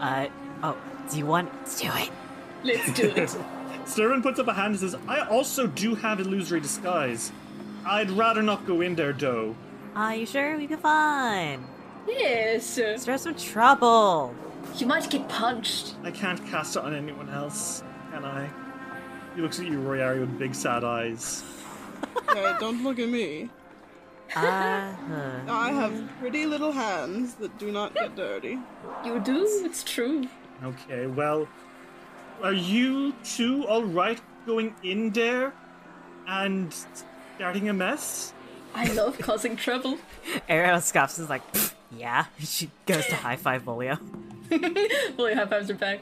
uh 0.00 0.26
oh, 0.64 0.76
do 1.08 1.16
you 1.18 1.26
want 1.26 1.48
let's 1.60 1.80
do 1.80 1.90
it? 1.94 2.10
Let's 2.64 2.92
do 2.92 3.12
it. 3.14 3.36
Sturman 3.88 4.22
puts 4.22 4.38
up 4.38 4.48
a 4.48 4.52
hand 4.52 4.72
and 4.72 4.80
says, 4.80 4.96
I 5.08 5.20
also 5.26 5.66
do 5.66 5.94
have 5.94 6.20
illusory 6.20 6.60
disguise. 6.60 7.32
I'd 7.86 8.10
rather 8.10 8.42
not 8.42 8.66
go 8.66 8.82
in 8.82 8.94
there, 8.94 9.12
though. 9.14 9.56
Are 9.94 10.14
you 10.14 10.26
sure 10.26 10.56
we'd 10.56 10.68
be 10.68 10.76
fine? 10.76 11.64
yes. 12.06 12.78
Stir 12.96 13.16
some 13.18 13.34
trouble. 13.34 14.34
You 14.76 14.86
might 14.86 15.08
get 15.10 15.28
punched. 15.28 15.94
I 16.04 16.10
can't 16.10 16.44
cast 16.46 16.76
it 16.76 16.82
on 16.82 16.94
anyone 16.94 17.28
else, 17.30 17.82
can 18.12 18.24
I? 18.24 18.48
He 19.34 19.40
looks 19.42 19.58
at 19.58 19.66
you, 19.66 19.78
Royari, 19.78 20.20
with 20.20 20.38
big 20.38 20.54
sad 20.54 20.84
eyes. 20.84 21.42
Hey, 22.34 22.54
don't 22.60 22.84
look 22.84 22.98
at 22.98 23.08
me. 23.08 23.48
Uh 24.36 24.40
huh. 24.40 25.32
I 25.48 25.72
have 25.72 26.08
pretty 26.20 26.44
little 26.44 26.72
hands 26.72 27.34
that 27.36 27.56
do 27.58 27.72
not 27.72 27.94
get 27.94 28.14
dirty. 28.16 28.58
You 29.04 29.18
do? 29.20 29.46
It's 29.64 29.82
true. 29.82 30.28
Okay, 30.62 31.06
well, 31.06 31.48
are 32.42 32.52
you 32.52 33.12
two 33.24 33.66
alright 33.66 34.20
going 34.46 34.74
in 34.82 35.10
there 35.10 35.52
and 36.26 36.74
starting 37.36 37.68
a 37.68 37.72
mess? 37.72 38.32
I 38.74 38.92
love 38.92 39.18
causing 39.18 39.56
trouble. 39.56 39.98
Ariel 40.48 40.80
scoffs 40.80 41.18
and 41.18 41.24
is 41.24 41.30
like, 41.30 41.42
yeah. 41.90 42.26
She 42.40 42.70
goes 42.86 43.06
to 43.06 43.16
high 43.16 43.36
five 43.36 43.64
Volio. 43.64 43.98
Fully 45.16 45.34
high 45.34 45.46
fives 45.46 45.68
her 45.68 45.74
back. 45.74 46.00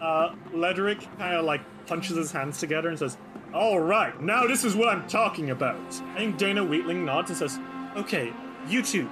Uh, 0.00 0.34
Ledric 0.52 1.00
kind 1.18 1.34
of 1.34 1.44
like 1.44 1.60
punches 1.86 2.16
his 2.16 2.32
hands 2.32 2.58
together 2.58 2.88
and 2.88 2.98
says, 2.98 3.16
All 3.52 3.80
right, 3.80 4.20
now 4.20 4.46
this 4.46 4.64
is 4.64 4.76
what 4.76 4.88
I'm 4.88 5.06
talking 5.08 5.50
about. 5.50 5.76
I 6.14 6.18
think 6.18 6.38
Dana 6.38 6.64
Wheatling 6.64 7.04
nods 7.04 7.30
and 7.30 7.38
says, 7.38 7.58
Okay, 7.96 8.32
you 8.68 8.82
two, 8.82 9.10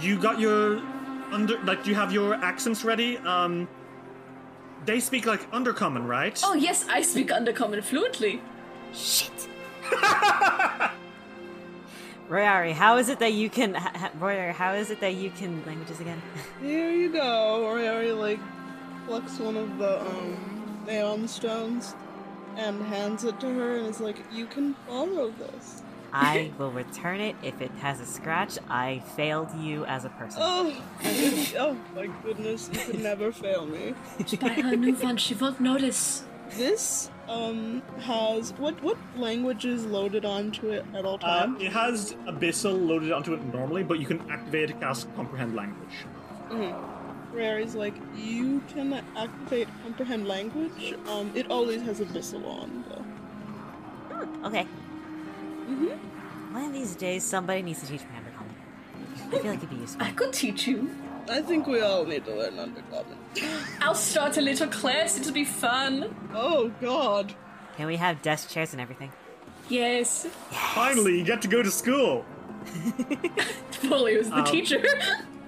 you 0.00 0.18
got 0.18 0.38
your 0.38 0.78
under, 1.32 1.58
like, 1.64 1.86
you 1.86 1.94
have 1.94 2.12
your 2.12 2.34
accents 2.34 2.84
ready? 2.84 3.16
Um, 3.18 3.68
they 4.90 4.98
speak 4.98 5.24
like 5.24 5.48
Undercommon, 5.52 6.06
right? 6.06 6.40
Oh 6.44 6.54
yes, 6.54 6.84
I 6.88 7.02
speak 7.02 7.28
Undercommon 7.28 7.82
fluently. 7.82 8.42
Shit. 8.92 9.48
Royari, 12.28 12.72
how 12.72 12.96
is 12.96 13.08
it 13.08 13.20
that 13.20 13.32
you 13.32 13.48
can 13.48 13.74
ha- 13.74 13.92
ha- 13.94 14.10
Royari, 14.18 14.52
how 14.52 14.72
is 14.72 14.90
it 14.90 15.00
that 15.00 15.14
you 15.14 15.30
can 15.30 15.64
languages 15.64 16.00
again? 16.00 16.20
Here 16.60 16.90
you 16.90 17.12
go. 17.12 17.62
Royari 17.64 18.18
like 18.18 18.40
plucks 19.06 19.38
one 19.38 19.56
of 19.56 19.78
the 19.78 20.00
um 20.00 20.84
Aeon 20.88 21.28
stones 21.28 21.94
and 22.56 22.82
hands 22.82 23.22
it 23.22 23.38
to 23.38 23.46
her 23.46 23.76
and 23.76 23.86
is 23.86 24.00
like, 24.00 24.16
"You 24.32 24.46
can 24.46 24.74
follow 24.88 25.30
this." 25.30 25.84
I 26.12 26.50
will 26.58 26.70
return 26.72 27.20
it 27.20 27.36
if 27.42 27.60
it 27.60 27.70
has 27.80 28.00
a 28.00 28.06
scratch. 28.06 28.58
I 28.68 29.00
failed 29.16 29.48
you 29.58 29.84
as 29.84 30.04
a 30.04 30.08
person. 30.10 30.42
Oh, 30.44 30.74
oh 31.58 31.76
my 31.94 32.08
goodness! 32.22 32.68
You 32.72 32.80
could 32.80 33.00
never 33.02 33.32
fail 33.32 33.66
me. 33.66 33.94
Buy 34.40 34.48
her 34.48 34.76
new 34.76 34.94
one, 34.94 35.16
she 35.16 35.34
won't 35.34 35.60
notice. 35.60 36.24
This 36.50 37.10
um 37.28 37.80
has 38.00 38.52
what 38.54 38.82
what 38.82 38.96
language 39.16 39.64
is 39.64 39.86
loaded 39.86 40.24
onto 40.24 40.70
it 40.70 40.84
at 40.94 41.04
all 41.04 41.14
Uh, 41.22 41.46
times? 41.46 41.62
it 41.62 41.72
has 41.72 42.14
Abyssal 42.26 42.86
loaded 42.88 43.12
onto 43.12 43.34
it 43.34 43.42
normally, 43.54 43.84
but 43.84 44.00
you 44.00 44.06
can 44.06 44.20
activate 44.30 44.64
it 44.64 44.72
to 44.74 44.78
cast 44.80 45.14
Comprehend 45.14 45.54
Language. 45.54 45.96
Rare 47.32 47.60
is 47.60 47.76
like, 47.76 47.94
you 48.16 48.60
can 48.74 48.92
activate 49.16 49.68
comprehend 49.84 50.26
language. 50.26 50.94
Um, 51.08 51.30
it 51.36 51.48
always 51.48 51.80
has 51.82 52.00
abyssal 52.00 52.44
on 52.44 52.84
though. 52.88 54.48
Okay. 54.48 54.66
Mm-hmm. 55.70 56.54
One 56.54 56.64
of 56.64 56.72
these 56.72 56.96
days, 56.96 57.22
somebody 57.22 57.62
needs 57.62 57.80
to 57.80 57.86
teach 57.86 58.00
me 58.00 58.08
Undercommon. 58.16 59.28
I 59.32 59.38
feel 59.38 59.50
like 59.50 59.58
it'd 59.58 59.70
be 59.70 59.76
useful. 59.76 60.02
I 60.02 60.10
could 60.10 60.32
teach 60.32 60.66
you. 60.66 60.90
I 61.28 61.40
think 61.42 61.66
we 61.66 61.80
all 61.80 62.04
need 62.04 62.24
to 62.24 62.34
learn 62.34 62.54
undercommon. 62.54 63.16
I'll 63.80 63.94
start 63.94 64.36
a 64.36 64.40
little 64.40 64.66
class, 64.66 65.18
it'll 65.18 65.32
be 65.32 65.44
fun. 65.44 66.14
Oh 66.34 66.72
God! 66.80 67.34
Can 67.76 67.86
we 67.86 67.96
have 67.96 68.20
desk 68.20 68.50
chairs 68.50 68.72
and 68.72 68.80
everything? 68.80 69.12
Yes. 69.68 70.26
Finally, 70.50 71.18
you 71.18 71.24
get 71.24 71.40
to 71.42 71.48
go 71.48 71.62
to 71.62 71.70
school! 71.70 72.24
Volio's 73.82 74.28
the 74.30 74.42
teacher. 74.42 74.82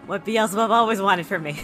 What 0.06 0.24
Beelzebub 0.24 0.70
always 0.70 1.00
wanted 1.00 1.26
from 1.26 1.44
me. 1.44 1.56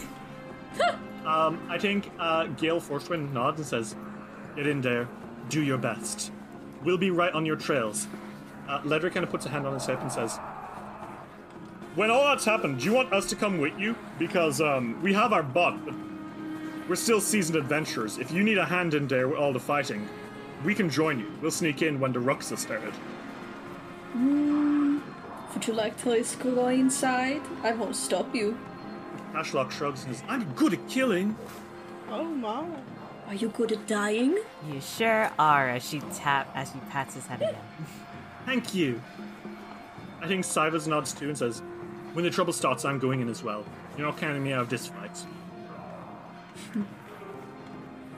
Um, 1.27 1.61
I 1.69 1.77
think 1.77 2.11
uh, 2.19 2.47
Gale 2.47 2.81
Forcewind 2.81 3.33
nods 3.35 3.59
and 3.59 3.67
says, 3.67 3.95
Get 4.57 4.67
in 4.67 4.81
there, 4.81 5.07
do 5.51 5.61
your 5.63 5.77
best. 5.77 6.33
We'll 6.83 6.97
be 6.97 7.11
right 7.11 7.33
on 7.35 7.45
your 7.45 7.57
trails. 7.57 8.07
Uh, 8.69 8.81
Ledric 8.83 9.15
kind 9.15 9.25
of 9.25 9.31
puts 9.31 9.47
a 9.47 9.49
hand 9.49 9.67
on 9.67 9.73
his 9.73 9.87
hip 9.87 10.01
and 10.03 10.13
says, 10.13 10.37
When 11.95 12.11
all 12.11 12.25
that's 12.25 12.45
happened, 12.45 12.81
do 12.81 12.85
you 12.85 12.93
want 12.93 13.13
us 13.13 13.27
to 13.31 13.37
come 13.37 13.59
with 13.59 13.79
you? 13.79 13.97
Because 14.19 14.61
um, 14.61 15.01
we 15.03 15.15
have 15.15 15.33
our 15.33 15.43
butt, 15.43 15.83
but 15.87 15.95
we're 16.89 16.97
still 16.97 17.21
seasoned 17.21 17.57
adventurers. 17.57 18.19
If 18.19 18.31
you 18.31 18.43
need 18.43 18.59
a 18.59 18.65
hand 18.65 18.93
in 18.93 19.09
there 19.09 19.27
with 19.27 19.39
all 19.39 19.55
the 19.55 19.61
fighting, 19.61 20.07
we 20.65 20.75
can 20.75 20.91
join 20.91 21.19
you. 21.19 21.33
We'll 21.41 21.51
sneak 21.51 21.81
in 21.81 21.99
when 21.99 22.13
the 22.13 22.19
rucks 22.19 22.51
have 22.51 22.59
started. 22.59 22.93
Would 24.15 25.67
you 25.67 25.73
like 25.73 25.97
to 26.03 26.11
let's 26.11 26.37
go 26.37 26.69
inside? 26.69 27.41
I 27.63 27.73
won't 27.73 27.97
stop 27.97 28.35
you. 28.35 28.59
Ashlock 29.33 29.71
shrugs 29.71 30.05
and 30.05 30.15
says, 30.15 30.25
I'm 30.29 30.45
good 30.55 30.75
at 30.75 30.89
killing. 30.89 31.37
Oh 32.11 32.25
my! 32.25 32.65
Are 33.27 33.35
you 33.35 33.49
good 33.49 33.73
at 33.73 33.87
dying? 33.87 34.39
You 34.71 34.81
sure 34.81 35.31
are. 35.39 35.69
As 35.69 35.89
she 35.89 36.01
tap, 36.15 36.51
as 36.55 36.71
she 36.73 36.79
pats 36.91 37.15
his 37.15 37.27
head 37.27 37.43
again. 37.43 37.57
Thank 38.49 38.75
you. 38.75 38.99
I 40.23 40.27
think 40.27 40.43
Sivas 40.43 40.87
nods 40.87 41.13
too 41.13 41.29
and 41.29 41.37
says, 41.37 41.61
When 42.15 42.25
the 42.25 42.31
trouble 42.31 42.55
starts, 42.55 42.87
I'm 42.87 42.99
going 42.99 43.21
in 43.21 43.29
as 43.29 43.43
well. 43.43 43.63
You're 43.95 44.07
not 44.07 44.17
counting 44.17 44.43
me 44.43 44.55
out 44.55 44.63
of 44.63 44.71
this 44.71 44.87
fight. 44.87 45.19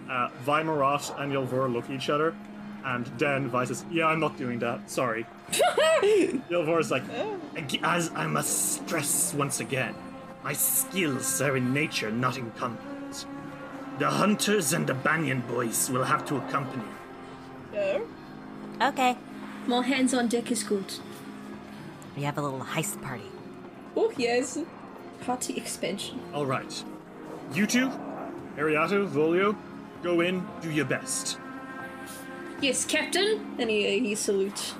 uh, 0.08 0.28
Vi 0.42 0.62
Marat 0.62 1.12
and 1.18 1.32
Yelvor 1.32 1.72
look 1.72 1.86
at 1.86 1.90
each 1.90 2.08
other, 2.10 2.36
and 2.84 3.06
then 3.18 3.48
Vi 3.48 3.64
says, 3.64 3.84
Yeah, 3.90 4.06
I'm 4.06 4.20
not 4.20 4.38
doing 4.38 4.60
that. 4.60 4.88
Sorry. 4.88 5.26
Yelvor 5.50 6.78
is 6.78 6.92
like, 6.92 7.02
As 7.82 8.12
I 8.14 8.28
must 8.28 8.74
stress 8.74 9.34
once 9.34 9.58
again, 9.58 9.96
my 10.44 10.52
skills 10.52 11.42
are 11.42 11.56
in 11.56 11.74
nature, 11.74 12.12
not 12.12 12.38
in 12.38 12.52
combat. 12.52 13.26
The 13.98 14.08
hunters 14.08 14.74
and 14.74 14.86
the 14.86 14.94
Banyan 14.94 15.40
boys 15.40 15.90
will 15.90 16.04
have 16.04 16.24
to 16.26 16.36
accompany. 16.36 16.84
Yeah. 17.74 17.98
Okay. 18.80 19.16
More 19.66 19.82
hands 19.84 20.14
on 20.14 20.28
deck 20.28 20.50
is 20.50 20.62
good. 20.62 20.84
We 22.16 22.22
have 22.24 22.38
a 22.38 22.42
little 22.42 22.60
heist 22.60 23.00
party. 23.02 23.24
Oh 23.96 24.12
yes. 24.16 24.58
Party 25.20 25.56
expansion. 25.56 26.20
All 26.34 26.46
right. 26.46 26.84
You 27.52 27.66
two, 27.66 27.90
Ariato, 28.56 29.08
Volio, 29.08 29.56
go 30.02 30.20
in, 30.20 30.46
do 30.60 30.70
your 30.70 30.84
best. 30.86 31.38
Yes, 32.60 32.84
Captain. 32.84 33.54
And 33.58 33.70
he 33.70 33.86
uh, 33.86 34.02
he 34.02 34.14
salutes. 34.14 34.74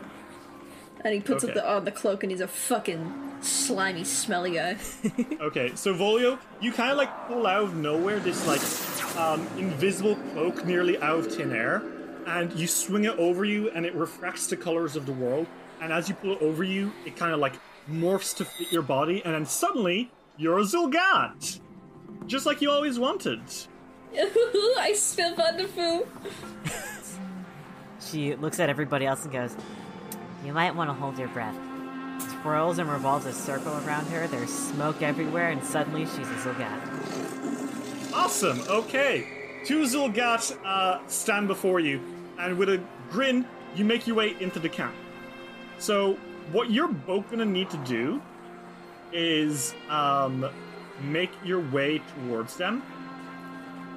And 1.02 1.14
he 1.14 1.20
puts 1.20 1.44
Okay. 1.44 1.52
up 1.52 1.54
the 1.54 1.68
uh, 1.68 1.80
the 1.80 1.92
cloak, 1.92 2.22
and 2.24 2.30
he's 2.30 2.40
a 2.42 2.48
fucking 2.48 3.38
slimy, 3.40 4.04
smelly 4.04 4.52
guy. 4.52 4.76
Okay, 5.40 5.72
so 5.74 5.94
Volio, 5.94 6.38
you 6.60 6.70
kind 6.72 6.90
of 6.90 6.98
like 6.98 7.26
pull 7.26 7.46
out 7.46 7.62
of 7.64 7.74
nowhere 7.74 8.20
this 8.20 8.46
like 8.46 8.60
um, 9.18 9.46
invisible 9.56 10.16
cloak 10.32 10.64
nearly 10.66 10.98
out 11.00 11.20
of 11.20 11.34
thin 11.34 11.52
air, 11.52 11.82
and 12.26 12.52
you 12.52 12.66
swing 12.66 13.04
it 13.04 13.16
over 13.18 13.44
you, 13.44 13.70
and 13.70 13.84
it 13.86 13.94
refracts 13.94 14.46
the 14.46 14.56
colors 14.56 14.96
of 14.96 15.06
the 15.06 15.12
world. 15.12 15.46
And 15.80 15.92
as 15.92 16.08
you 16.08 16.14
pull 16.14 16.32
it 16.32 16.42
over 16.42 16.62
you, 16.62 16.92
it 17.06 17.16
kind 17.16 17.32
of 17.32 17.40
like 17.40 17.54
morphs 17.90 18.36
to 18.36 18.44
fit 18.44 18.70
your 18.70 18.82
body, 18.82 19.22
and 19.24 19.34
then 19.34 19.46
suddenly 19.46 20.10
you're 20.36 20.58
a 20.58 20.62
Xulgath, 20.62 21.60
just 22.26 22.46
like 22.46 22.60
you 22.60 22.70
always 22.70 22.98
wanted. 22.98 23.40
I 24.16 24.92
smell 24.96 25.34
wonderful. 25.36 26.06
She 28.00 28.34
looks 28.34 28.58
at 28.58 28.68
everybody 28.70 29.06
else 29.06 29.24
and 29.24 29.32
goes, 29.32 29.54
You 30.44 30.52
might 30.52 30.74
want 30.74 30.88
to 30.90 30.94
hold 30.94 31.18
your 31.18 31.28
breath. 31.28 31.56
Swirls 32.42 32.78
and 32.78 32.90
revolves 32.90 33.26
a 33.26 33.32
circle 33.32 33.72
around 33.86 34.06
her. 34.06 34.26
There's 34.26 34.50
smoke 34.50 35.02
everywhere, 35.02 35.50
and 35.50 35.62
suddenly 35.62 36.06
she's 36.06 36.28
a 36.28 36.34
Xulgath. 36.34 38.12
Awesome. 38.12 38.60
Okay, 38.68 39.39
two 39.64 39.84
uh, 40.64 40.98
stand 41.06 41.48
before 41.48 41.80
you, 41.80 42.00
and 42.38 42.56
with 42.56 42.68
a 42.68 42.82
grin, 43.10 43.46
you 43.74 43.84
make 43.84 44.06
your 44.06 44.16
way 44.16 44.36
into 44.40 44.58
the 44.58 44.68
camp. 44.68 44.94
So, 45.78 46.14
what 46.52 46.70
you're 46.70 46.88
both 46.88 47.30
gonna 47.30 47.44
need 47.44 47.70
to 47.70 47.76
do 47.78 48.20
is 49.12 49.74
um, 49.88 50.48
make 51.02 51.30
your 51.44 51.60
way 51.60 52.00
towards 52.14 52.56
them, 52.56 52.82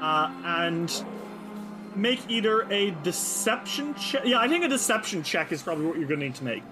uh, 0.02 0.32
and 0.44 1.04
make 1.96 2.20
either 2.30 2.62
a 2.72 2.92
deception 3.04 3.94
check. 3.96 4.24
Yeah, 4.26 4.40
I 4.40 4.48
think 4.48 4.64
a 4.64 4.68
deception 4.68 5.24
check 5.24 5.52
is 5.52 5.62
probably 5.62 5.86
what 5.86 5.98
you're 5.98 6.08
gonna 6.08 6.22
need 6.26 6.36
to 6.36 6.44
make 6.44 6.64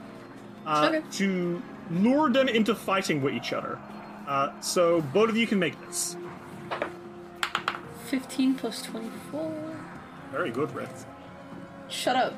uh, 0.65 0.89
Okay. 0.93 1.01
to 1.17 1.61
lure 1.91 2.29
them 2.29 2.47
into 2.47 2.73
fighting 2.75 3.21
with 3.21 3.33
each 3.33 3.53
other. 3.53 3.77
Uh, 4.27 4.49
so 4.61 5.01
both 5.13 5.29
of 5.29 5.37
you 5.37 5.47
can 5.47 5.59
make 5.59 5.79
this. 5.87 6.15
Fifteen 8.11 8.55
plus 8.55 8.81
twenty-four. 8.81 9.53
Very 10.33 10.51
good, 10.51 10.67
Rith. 10.71 11.05
Shut 11.87 12.17
up. 12.17 12.33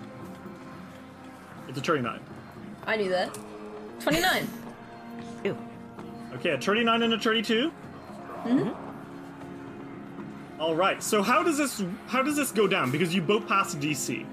It's 1.68 1.80
a 1.80 1.82
39. 1.82 2.20
I 2.86 2.96
knew 2.96 3.10
that. 3.10 3.36
Twenty-nine. 4.00 4.48
Ew. 5.44 5.58
Okay, 6.36 6.52
a 6.52 6.62
39 6.62 7.02
and 7.02 7.14
a 7.16 7.20
32. 7.20 7.72
Mhm. 8.44 8.76
All 10.60 10.76
right. 10.76 11.02
So 11.02 11.24
how 11.24 11.42
does 11.42 11.58
this 11.58 11.84
how 12.06 12.22
does 12.22 12.36
this 12.36 12.52
go 12.52 12.68
down? 12.68 12.92
Because 12.92 13.16
you 13.16 13.24
both 13.24 13.48
passed 13.48 13.80
DC. 13.80 14.28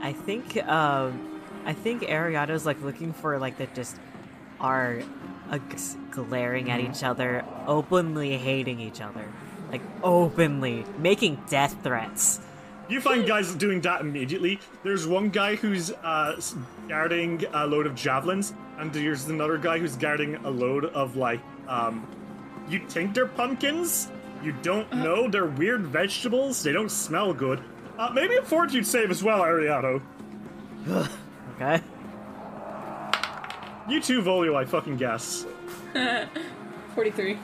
I 0.00 0.14
think, 0.14 0.56
um, 0.66 1.42
I 1.66 1.74
think 1.74 2.04
Ariato's 2.08 2.64
like 2.64 2.80
looking 2.80 3.12
for 3.12 3.38
like 3.38 3.58
that 3.58 3.74
just 3.74 3.96
are 4.62 5.02
uh, 5.50 5.58
glaring 6.10 6.70
at 6.70 6.80
each 6.80 7.04
other, 7.04 7.44
openly 7.66 8.38
hating 8.38 8.80
each 8.80 9.02
other. 9.02 9.26
Like, 9.70 9.82
openly 10.02 10.84
making 10.98 11.42
death 11.48 11.76
threats. 11.82 12.40
You 12.88 13.02
find 13.02 13.26
guys 13.26 13.54
doing 13.54 13.82
that 13.82 14.00
immediately. 14.00 14.60
There's 14.82 15.06
one 15.06 15.28
guy 15.28 15.56
who's 15.56 15.90
uh, 15.90 16.40
guarding 16.88 17.44
a 17.52 17.66
load 17.66 17.86
of 17.86 17.94
javelins, 17.94 18.54
and 18.78 18.90
there's 18.92 19.26
another 19.26 19.58
guy 19.58 19.78
who's 19.78 19.94
guarding 19.94 20.36
a 20.36 20.50
load 20.50 20.86
of 20.86 21.16
like 21.16 21.40
um, 21.68 22.06
you 22.70 22.80
think 22.88 23.14
they're 23.14 23.26
pumpkins. 23.26 24.10
You 24.42 24.52
don't 24.62 24.90
know 24.92 25.28
they're 25.28 25.46
weird 25.46 25.82
vegetables. 25.86 26.62
They 26.62 26.72
don't 26.72 26.90
smell 26.90 27.34
good. 27.34 27.62
Uh, 27.98 28.10
maybe 28.10 28.36
a 28.36 28.42
fortitude 28.42 28.86
save 28.86 29.10
as 29.10 29.22
well, 29.22 29.40
Ariato. 29.40 30.00
Okay? 31.56 31.82
You 33.88 34.00
too, 34.00 34.22
Volio. 34.22 34.54
I 34.54 34.64
fucking 34.64 34.96
guess. 34.96 35.44
Forty-three. 36.94 37.36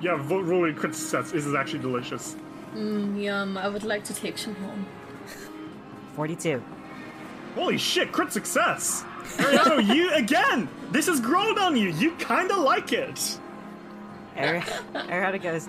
Yeah, 0.00 0.16
vo- 0.16 0.40
rolling 0.40 0.74
crit 0.74 0.94
success. 0.94 1.30
This 1.32 1.46
is 1.46 1.54
actually 1.54 1.80
delicious. 1.80 2.36
Mm, 2.74 3.22
yum. 3.22 3.58
I 3.58 3.68
would 3.68 3.84
like 3.84 4.04
to 4.04 4.14
take 4.14 4.38
some 4.38 4.54
home. 4.56 4.86
42. 6.14 6.62
Holy 7.54 7.78
shit, 7.78 8.12
crit 8.12 8.32
success! 8.32 9.04
Ariano, 9.36 9.84
you 9.94 10.12
again! 10.14 10.68
This 10.92 11.06
has 11.06 11.20
grown 11.20 11.58
on 11.58 11.76
you. 11.76 11.90
You 11.90 12.12
kinda 12.12 12.56
like 12.56 12.92
it. 12.92 13.38
Ari- 14.36 14.60
Ariata 14.94 15.42
goes, 15.42 15.68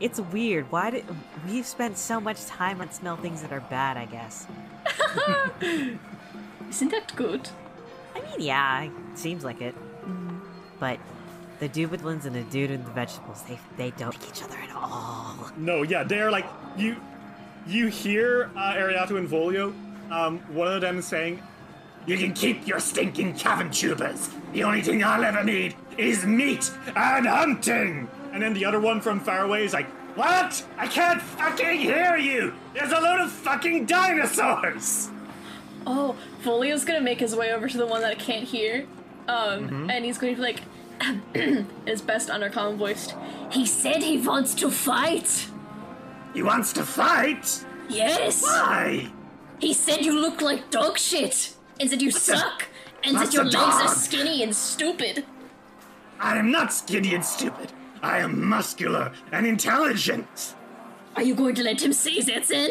it's 0.00 0.20
weird. 0.20 0.70
Why 0.70 0.90
did 0.90 1.04
we've 1.46 1.66
spent 1.66 1.96
so 1.98 2.20
much 2.20 2.44
time 2.46 2.80
on 2.80 2.90
smell 2.92 3.16
things 3.16 3.42
that 3.42 3.52
are 3.52 3.60
bad? 3.60 3.96
I 3.96 4.04
guess. 4.04 4.46
Isn't 6.70 6.90
that 6.90 7.14
good? 7.16 7.48
I 8.14 8.20
mean, 8.20 8.40
yeah, 8.40 8.84
it 8.84 8.92
seems 9.14 9.44
like 9.44 9.60
it. 9.60 9.74
Mm. 10.04 10.40
But 10.78 10.98
the 11.60 11.68
dude 11.68 11.90
with 11.90 12.02
lens 12.04 12.26
and 12.26 12.34
the 12.34 12.42
dude 12.44 12.70
with 12.70 12.84
the 12.84 12.90
vegetables, 12.92 13.42
they 13.42 13.58
they 13.76 13.90
don't 13.92 14.18
like 14.18 14.28
each 14.28 14.42
other 14.42 14.56
at 14.56 14.74
all. 14.74 15.50
No, 15.56 15.82
yeah, 15.82 16.04
they're 16.04 16.30
like 16.30 16.46
you. 16.76 16.96
You 17.66 17.88
hear 17.88 18.50
uh, 18.56 18.74
Ariato 18.74 19.18
and 19.18 19.28
Volio. 19.28 19.74
Um, 20.10 20.38
one 20.54 20.68
of 20.68 20.80
them 20.80 20.98
is 20.98 21.06
saying, 21.06 21.42
"You 22.06 22.16
can 22.16 22.32
keep 22.32 22.66
your 22.66 22.80
stinking 22.80 23.34
cavern 23.34 23.70
tubers. 23.70 24.30
The 24.52 24.64
only 24.64 24.82
thing 24.82 25.04
I'll 25.04 25.22
ever 25.22 25.44
need 25.44 25.74
is 25.96 26.24
meat 26.24 26.70
and 26.96 27.26
hunting." 27.26 28.08
And 28.32 28.42
then 28.42 28.54
the 28.54 28.64
other 28.64 28.80
one 28.80 29.00
from 29.00 29.20
far 29.20 29.44
away 29.44 29.64
is 29.64 29.72
like, 29.72 29.86
"What? 30.16 30.64
I 30.78 30.86
can't 30.86 31.20
fucking 31.20 31.80
hear 31.80 32.16
you. 32.16 32.54
There's 32.74 32.92
a 32.92 33.00
load 33.00 33.20
of 33.20 33.30
fucking 33.30 33.86
dinosaurs." 33.86 35.10
Oh, 35.86 36.16
Volio's 36.42 36.84
gonna 36.84 37.00
make 37.00 37.20
his 37.20 37.34
way 37.34 37.52
over 37.52 37.68
to 37.68 37.78
the 37.78 37.86
one 37.86 38.00
that 38.02 38.10
I 38.10 38.14
can't 38.14 38.44
hear. 38.44 38.86
Um, 39.28 39.90
and 39.90 40.04
he's 40.04 40.16
going 40.16 40.34
to 40.34 40.40
be 40.40 40.42
like, 40.42 40.62
in 41.34 41.66
his 41.86 42.00
best 42.00 42.28
undercommon 42.28 42.76
voice. 42.76 43.14
He 43.50 43.66
said 43.66 44.02
he 44.02 44.18
wants 44.18 44.54
to 44.54 44.70
fight. 44.70 45.48
He 46.34 46.42
wants 46.42 46.72
to 46.74 46.84
fight. 46.84 47.64
Yes. 47.88 48.42
Why? 48.42 49.10
He 49.58 49.72
said 49.72 50.04
you 50.04 50.20
look 50.20 50.40
like 50.40 50.70
dog 50.70 50.98
shit, 50.98 51.54
and 51.80 51.90
said 51.90 52.02
you 52.02 52.10
suck, 52.10 52.68
and 53.02 53.16
That's 53.16 53.30
said 53.30 53.34
your 53.34 53.42
a 53.44 53.46
legs 53.46 53.56
are 53.56 53.88
skinny 53.88 54.42
and 54.42 54.54
stupid. 54.54 55.24
I 56.20 56.36
am 56.36 56.50
not 56.50 56.72
skinny 56.72 57.14
and 57.14 57.24
stupid. 57.24 57.72
I 58.02 58.18
am 58.18 58.48
muscular 58.48 59.12
and 59.32 59.46
intelligent. 59.46 60.54
Are 61.16 61.22
you 61.22 61.34
going 61.34 61.54
to 61.56 61.64
let 61.64 61.82
him 61.82 61.92
say 61.92 62.20
that 62.20 62.46
then? 62.46 62.70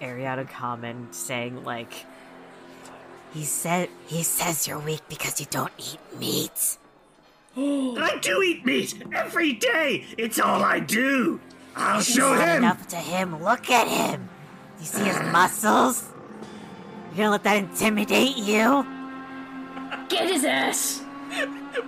Ariana 0.00 0.48
comment 0.48 1.14
saying 1.14 1.64
like, 1.64 2.04
he 3.32 3.44
said 3.44 3.88
he 4.06 4.22
says 4.22 4.66
you're 4.66 4.78
weak 4.78 5.02
because 5.08 5.40
you 5.40 5.46
don't 5.50 5.72
eat 5.78 5.98
meat. 6.18 6.78
I 7.98 8.18
do 8.20 8.42
eat 8.42 8.64
meat 8.64 8.94
every 9.12 9.52
day. 9.52 10.04
It's 10.16 10.38
all 10.38 10.62
I 10.62 10.78
do. 10.78 11.40
I'll 11.74 12.00
show 12.00 12.34
Not 12.34 12.48
him. 12.48 12.56
enough 12.58 12.86
to 12.88 12.96
him. 12.96 13.42
Look 13.42 13.68
at 13.70 13.88
him. 13.88 14.28
You 14.78 14.86
see 14.86 15.04
his 15.04 15.16
muscles? 15.32 16.04
You 17.12 17.18
gonna 17.18 17.30
let 17.30 17.42
that 17.44 17.56
intimidate 17.56 18.36
you? 18.36 18.86
Get 20.08 20.30
his 20.30 20.44
ass. 20.44 21.02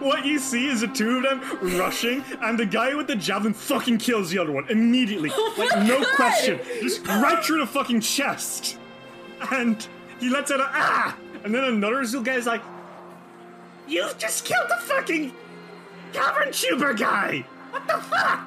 What 0.00 0.26
you 0.26 0.38
see 0.38 0.66
is 0.68 0.80
the 0.83 0.88
two 0.88 1.18
of 1.18 1.22
them 1.22 1.78
rushing, 1.78 2.22
and 2.42 2.59
the 2.59 2.66
guy 2.66 2.94
with 2.94 3.06
the 3.06 3.16
javelin 3.16 3.54
fucking 3.54 3.98
kills 3.98 4.30
the 4.30 4.38
other 4.38 4.52
one 4.52 4.68
immediately. 4.68 5.30
like, 5.56 5.87
no 5.87 6.04
question. 6.16 6.59
Just 6.83 7.06
right 7.06 7.42
through 7.44 7.61
the 7.61 7.66
fucking 7.66 8.00
chest. 8.00 8.78
And 9.52 9.87
he 10.18 10.28
lets 10.28 10.50
out 10.50 10.61
a 10.61 10.68
ah! 10.72 11.16
And 11.44 11.54
then 11.54 11.64
another 11.64 12.02
Zul 12.02 12.24
guy 12.24 12.35
is 12.35 12.46
like, 12.46 12.62
You've 13.88 14.18
just 14.18 14.44
killed 14.44 14.68
the 14.68 14.76
fucking 14.83 15.33
cavern 16.12 16.52
tuber 16.52 16.94
guy! 16.94 17.44
What 17.70 17.86
the 17.86 17.98
fuck? 17.98 18.46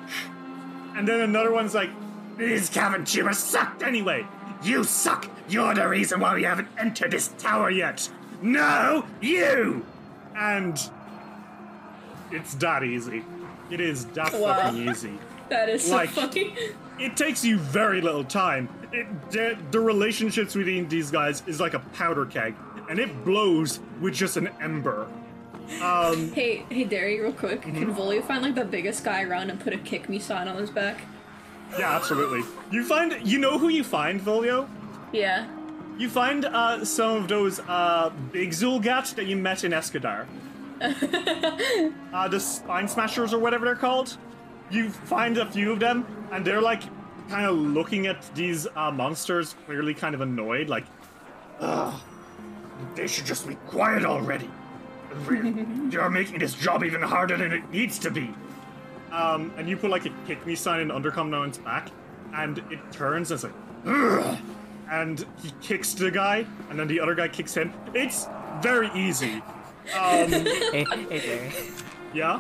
And 0.96 1.08
then 1.08 1.22
another 1.22 1.52
one's 1.52 1.74
like, 1.74 1.90
These 2.38 2.70
cavern 2.70 3.06
tubers 3.06 3.38
sucked 3.38 3.84
anyway! 3.84 4.26
You 4.64 4.84
suck! 4.84 5.30
You're 5.50 5.74
the 5.76 5.88
reason 5.88 6.20
why 6.20 6.36
we 6.36 6.44
haven't 6.44 6.68
entered 6.78 7.12
this 7.12 7.30
tower 7.38 7.70
yet! 7.70 8.10
No, 8.42 9.06
you! 9.22 9.86
And 10.36 10.78
it's 12.32 12.56
that 12.56 12.84
easy. 12.84 13.24
It 13.70 13.80
is 13.80 14.06
that 14.08 14.34
Wow. 14.34 14.56
fucking 14.62 14.90
easy. 14.90 15.14
That 15.50 15.70
is 15.70 15.84
so 15.86 15.96
Like- 15.98 16.10
funny. 16.10 16.56
It 17.00 17.18
takes 17.18 17.44
you 17.44 17.58
very 17.58 18.02
little 18.02 18.24
time. 18.24 18.70
It, 18.92 19.06
the, 19.32 19.58
the 19.72 19.80
relationships 19.80 20.54
between 20.56 20.88
these 20.88 21.12
guys 21.12 21.44
is 21.48 21.60
like 21.60 21.74
a 21.74 21.80
powder 21.80 22.26
keg, 22.26 22.56
and 22.90 22.98
it 22.98 23.26
blows 23.26 23.80
with 24.00 24.14
just 24.14 24.38
an 24.38 24.50
ember. 24.62 25.06
Um, 25.82 26.32
Hey, 26.34 26.66
hey, 26.70 26.84
Derry, 26.84 27.20
real 27.20 27.34
quick. 27.34 27.62
Can 27.62 27.94
Volio 27.94 28.24
find 28.24 28.44
like 28.44 28.56
the 28.56 28.66
biggest 28.66 29.04
guy 29.04 29.24
around 29.24 29.50
and 29.50 29.60
put 29.60 29.74
a 29.74 29.78
kick 29.78 30.10
me 30.10 30.20
sign 30.20 30.48
on 30.48 30.58
his 30.58 30.70
back? 30.70 31.02
yeah, 31.78 31.96
absolutely. 31.96 32.44
You 32.72 32.84
find, 32.86 33.16
you 33.24 33.40
know 33.40 33.58
who 33.58 33.70
you 33.70 33.84
find, 33.84 34.22
Volio? 34.22 34.68
Yeah. 35.12 35.48
You 35.98 36.10
find 36.10 36.46
uh, 36.46 36.84
some 36.86 37.16
of 37.18 37.28
those 37.28 37.60
uh, 37.62 38.12
big 38.32 38.52
Xulgath 38.52 39.16
that 39.16 39.26
you 39.26 39.36
met 39.36 39.64
in 39.64 39.72
Escadar. 39.72 40.26
uh, 42.14 42.28
the 42.28 42.40
Spine 42.40 42.88
Smashers 42.88 43.34
or 43.34 43.40
whatever 43.40 43.66
they're 43.66 43.76
called. 43.76 44.18
You 44.70 44.90
find 44.90 45.38
a 45.38 45.46
few 45.50 45.72
of 45.72 45.80
them, 45.80 46.06
and 46.32 46.44
they're 46.46 46.62
like 46.62 46.84
kind 47.30 47.46
of 47.46 47.56
looking 47.56 48.08
at 48.08 48.24
these 48.36 48.68
uh, 48.76 48.92
monsters, 48.92 49.56
clearly 49.66 49.94
kind 49.94 50.14
of 50.14 50.22
annoyed, 50.22 50.68
like, 50.68 50.86
ugh, 51.60 51.94
they 52.96 53.08
should 53.08 53.26
just 53.26 53.48
be 53.48 53.56
quiet 53.68 54.04
already. 54.06 54.50
You're 55.92 56.10
making 56.10 56.40
this 56.40 56.54
job 56.54 56.84
even 56.84 57.02
harder 57.02 57.38
than 57.38 57.52
it 57.52 57.70
needs 57.70 58.00
to 58.00 58.12
be. 58.12 58.34
Um, 59.12 59.54
and 59.58 59.70
you 59.70 59.78
put 59.78 59.92
like 59.92 60.06
a 60.06 60.10
kick 60.26 60.46
me 60.46 60.56
sign 60.56 60.80
in 60.82 60.88
Undercom 60.90 61.30
no 61.30 61.40
one's 61.40 61.58
back, 61.60 61.90
and 62.34 62.58
it 62.72 62.80
turns 62.92 63.30
and 63.32 63.38
it's 63.38 63.44
like, 63.44 63.54
Ugh! 63.86 64.38
and 64.92 65.26
he 65.42 65.52
kicks 65.62 65.94
the 65.94 66.10
guy, 66.10 66.46
and 66.70 66.80
then 66.80 66.88
the 66.88 67.00
other 67.00 67.14
guy 67.16 67.28
kicks 67.28 67.54
him. 67.54 67.72
It's 67.94 68.28
very 68.62 68.90
easy. 68.96 69.42
Um, 69.96 70.30
Hey, 70.32 70.86
hey 71.10 71.20
Jerry. 71.20 71.52
yeah. 72.14 72.40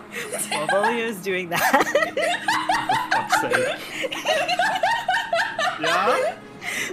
While 0.49 0.67
Volio 0.67 1.05
is 1.05 1.21
doing 1.21 1.49
that, 1.49 1.61
Fuck's 3.11 3.41
sake. 3.41 3.77
Yeah. 5.81 6.35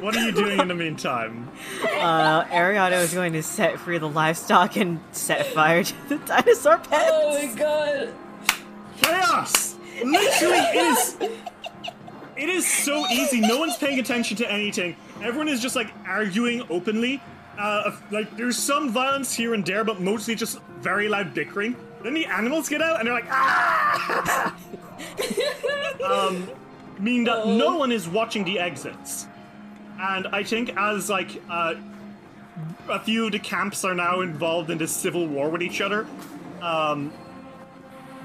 What 0.00 0.16
are 0.16 0.24
you 0.24 0.32
doing 0.32 0.58
in 0.58 0.68
the 0.68 0.74
meantime? 0.74 1.48
uh, 1.82 2.44
Ariano 2.44 3.02
is 3.02 3.14
going 3.14 3.32
to 3.34 3.42
set 3.42 3.78
free 3.78 3.98
the 3.98 4.08
livestock 4.08 4.76
and 4.76 5.00
set 5.12 5.46
fire 5.46 5.84
to 5.84 6.08
the 6.08 6.16
dinosaur 6.18 6.78
pets. 6.78 7.10
Oh 7.12 7.46
my 7.46 7.54
god. 7.54 8.14
Chaos. 9.02 9.76
Literally, 10.02 10.56
it 10.56 10.76
is. 10.76 11.16
It 12.36 12.48
is 12.48 12.66
so 12.66 13.06
easy. 13.08 13.40
No 13.40 13.58
one's 13.58 13.76
paying 13.76 13.98
attention 13.98 14.36
to 14.38 14.50
anything. 14.50 14.96
Everyone 15.22 15.48
is 15.48 15.60
just 15.60 15.76
like 15.76 15.92
arguing 16.06 16.62
openly. 16.70 17.22
Uh, 17.58 17.94
like 18.10 18.34
there's 18.36 18.56
some 18.56 18.90
violence 18.90 19.34
here 19.34 19.52
and 19.52 19.66
there, 19.66 19.84
but 19.84 20.00
mostly 20.00 20.34
just 20.34 20.58
very 20.80 21.08
loud 21.08 21.34
bickering. 21.34 21.76
Then 22.02 22.14
the 22.14 22.24
animals 22.24 22.68
get 22.70 22.80
out 22.80 22.98
and 22.98 23.06
they're 23.06 23.14
like, 23.14 23.30
ah! 23.30 24.56
um, 26.28 26.48
meaning 26.98 27.24
that 27.24 27.46
no 27.46 27.76
one 27.76 27.92
is 27.92 28.08
watching 28.08 28.44
the 28.44 28.58
exits. 28.58 29.26
And 30.00 30.26
I 30.28 30.42
think 30.42 30.74
as 30.78 31.10
like 31.10 31.42
uh, 31.50 31.74
a 32.88 33.00
few 33.00 33.26
of 33.26 33.32
the 33.32 33.38
camps 33.38 33.84
are 33.84 33.94
now 33.94 34.22
involved 34.22 34.70
in 34.70 34.78
this 34.78 34.90
civil 34.90 35.26
war 35.26 35.50
with 35.50 35.62
each 35.62 35.82
other, 35.82 36.06
um, 36.62 37.12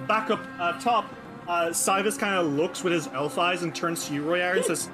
back 0.08 0.30
up 0.32 0.40
uh, 0.58 0.80
top, 0.80 1.14
uh, 1.50 1.68
Cybus 1.68 2.18
kind 2.18 2.36
of 2.36 2.48
looks 2.54 2.82
with 2.82 2.94
his 2.94 3.08
elf 3.08 3.38
eyes 3.38 3.64
and 3.64 3.76
turns 3.76 4.08
to 4.08 4.14
you, 4.14 4.24
Royar, 4.24 4.56
and 4.56 4.64
says, 4.64 4.90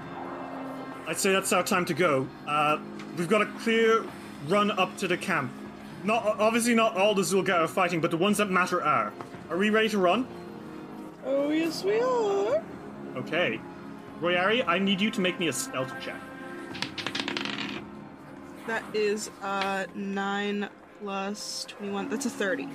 I'd 1.08 1.17
say 1.17 1.32
that's 1.32 1.54
our 1.54 1.63
time 1.63 1.86
to 1.86 1.94
go. 1.94 2.28
Uh, 2.48 2.80
we've 3.15 3.30
got 3.30 3.44
a 3.44 3.46
clear 3.60 4.04
run 4.48 4.72
up 4.72 4.98
to 4.98 5.08
the 5.08 5.17
camp. 5.17 5.52
Not 6.04 6.26
Obviously 6.39 6.74
not 6.74 6.98
all 6.98 7.13
the 7.13 7.22
Zulgar 7.22 7.60
are 7.60 7.67
fighting, 7.67 8.02
but 8.02 8.10
the 8.10 8.17
ones 8.17 8.38
that 8.38 8.50
matter 8.50 8.84
are. 8.84 9.13
Are 9.52 9.58
we 9.58 9.70
ready 9.70 9.89
to 9.89 10.00
run? 10.00 10.28
Oh, 11.26 11.52
yes, 11.52 11.84
we 11.84 12.02
are. 12.02 12.63
Okay. 13.17 13.60
Royari, 14.20 14.67
I 14.67 14.80
need 14.80 15.00
you 15.00 15.12
to 15.12 15.22
make 15.22 15.39
me 15.39 15.48
a 15.48 15.54
stealth 15.54 15.94
check. 16.02 16.20
That 18.72 18.86
is 18.96 19.30
uh 19.42 19.86
nine 19.96 20.70
plus 21.02 21.66
twenty-one. 21.68 22.08
That's 22.08 22.26
a 22.26 22.30
thirty. 22.30 22.70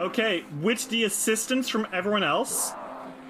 Okay, 0.00 0.44
with 0.60 0.88
the 0.88 1.04
assistance 1.04 1.68
from 1.68 1.86
everyone 1.92 2.24
else, 2.24 2.72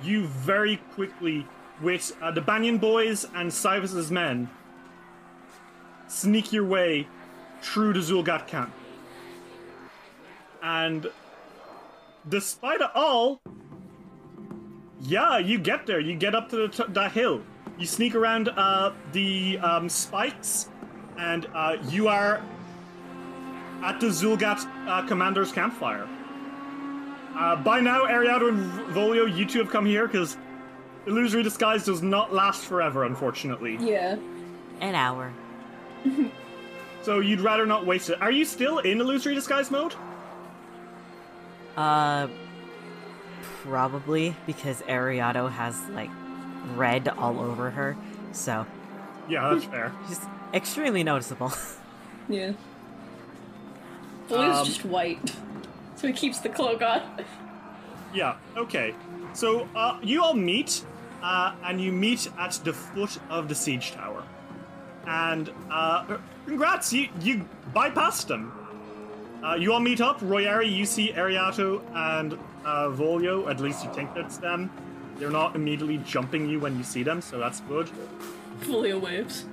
you 0.02 0.26
very 0.26 0.78
quickly, 0.94 1.46
with 1.82 2.16
uh, 2.22 2.30
the 2.30 2.40
Banyan 2.40 2.78
boys 2.78 3.26
and 3.34 3.50
Cybus's 3.50 4.10
men, 4.10 4.48
sneak 6.06 6.50
your 6.50 6.64
way 6.64 7.06
through 7.60 7.92
the 7.92 8.00
Xulgath 8.00 8.46
camp. 8.46 8.72
And 10.62 11.10
despite 12.26 12.80
it 12.80 12.90
all, 12.94 13.42
yeah, 15.02 15.36
you 15.36 15.58
get 15.58 15.86
there. 15.86 16.00
You 16.00 16.14
get 16.16 16.34
up 16.34 16.48
to 16.48 16.56
the, 16.56 16.68
t- 16.68 16.90
the 16.90 17.10
hill. 17.10 17.42
You 17.78 17.84
sneak 17.84 18.14
around 18.14 18.48
uh, 18.48 18.94
the 19.12 19.58
um, 19.58 19.90
spikes, 19.90 20.70
and 21.18 21.46
uh, 21.54 21.76
you 21.88 22.08
are 22.08 22.40
at 23.82 24.00
the 24.00 24.06
Xulgath 24.06 24.66
uh, 24.88 25.06
commander's 25.06 25.52
campfire. 25.52 26.08
Uh, 27.36 27.56
by 27.56 27.80
now, 27.80 28.04
Ariado 28.06 28.48
and 28.48 28.94
Volio, 28.94 29.32
you 29.36 29.44
two 29.44 29.58
have 29.58 29.70
come 29.70 29.84
here 29.86 30.06
because 30.06 30.36
illusory 31.06 31.42
disguise 31.42 31.84
does 31.84 32.02
not 32.02 32.32
last 32.32 32.64
forever, 32.64 33.04
unfortunately. 33.04 33.76
Yeah. 33.80 34.16
An 34.80 34.94
hour. 34.94 35.32
So 37.08 37.20
you'd 37.20 37.40
rather 37.40 37.64
not 37.64 37.86
waste 37.86 38.10
it. 38.10 38.20
Are 38.20 38.30
you 38.30 38.44
still 38.44 38.80
in 38.80 39.00
illusory 39.00 39.34
disguise 39.34 39.70
mode? 39.70 39.94
Uh, 41.74 42.28
probably 43.62 44.36
because 44.46 44.82
Ariado 44.82 45.50
has 45.50 45.80
like 45.90 46.10
red 46.74 47.08
all 47.08 47.40
over 47.40 47.70
her. 47.70 47.96
So 48.32 48.66
Yeah, 49.26 49.48
that's 49.54 49.64
fair. 49.64 49.92
she's 50.08 50.20
extremely 50.54 51.02
noticeable. 51.04 51.52
Yeah. 52.30 52.52
Blue's 54.28 54.56
Um, 54.58 54.66
just 54.66 54.84
white. 54.84 55.34
So 55.96 56.06
he 56.08 56.12
keeps 56.12 56.40
the 56.40 56.50
cloak 56.50 56.82
on. 56.82 57.00
Yeah, 58.12 58.36
okay. 58.54 58.94
So 59.32 59.66
uh, 59.74 59.98
you 60.02 60.22
all 60.22 60.34
meet, 60.34 60.84
uh, 61.22 61.54
and 61.64 61.80
you 61.80 61.90
meet 61.90 62.28
at 62.38 62.52
the 62.64 62.74
foot 62.74 63.18
of 63.30 63.48
the 63.48 63.54
siege 63.54 63.92
tower. 63.92 64.22
And 65.06 65.50
uh, 65.70 66.18
congrats, 66.46 66.92
you, 66.92 67.08
you 67.22 67.48
bypassed 67.74 68.26
them. 68.26 68.52
Uh, 69.42 69.54
you 69.54 69.72
all 69.72 69.80
meet 69.80 70.02
up. 70.02 70.20
Royari, 70.20 70.70
you 70.70 70.84
see 70.84 71.12
Ariato 71.12 71.80
and 71.94 72.34
uh, 72.66 72.88
Volio. 72.90 73.48
At 73.50 73.60
least 73.60 73.84
you 73.86 73.92
think 73.94 74.12
that's 74.14 74.36
them. 74.36 74.70
They're 75.16 75.30
not 75.30 75.56
immediately 75.56 75.96
jumping 76.04 76.46
you 76.46 76.60
when 76.60 76.76
you 76.76 76.84
see 76.84 77.02
them, 77.02 77.22
so 77.22 77.38
that's 77.38 77.60
good. 77.60 77.88
Volio 78.64 79.00
waves. 79.00 79.46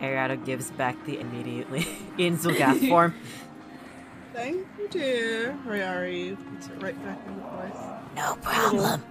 Ariado 0.00 0.42
gives 0.44 0.70
back 0.72 1.04
the 1.04 1.18
immediately 1.20 1.86
in 2.18 2.36
Xulgath 2.38 2.88
form. 2.88 3.14
Thank 4.32 4.66
you, 4.78 4.88
dear. 4.88 5.58
Royari 5.66 6.36
puts 6.54 6.68
it 6.68 6.82
right 6.82 7.04
back 7.04 7.18
in 7.26 7.36
the 7.36 7.42
place. 7.42 7.84
No 8.16 8.36
problem. 8.40 9.02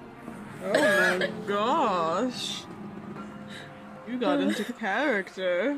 Oh 0.64 1.18
my 1.20 1.30
gosh. 1.46 2.64
You 4.08 4.18
got 4.18 4.40
into 4.42 4.64
character. 4.74 5.78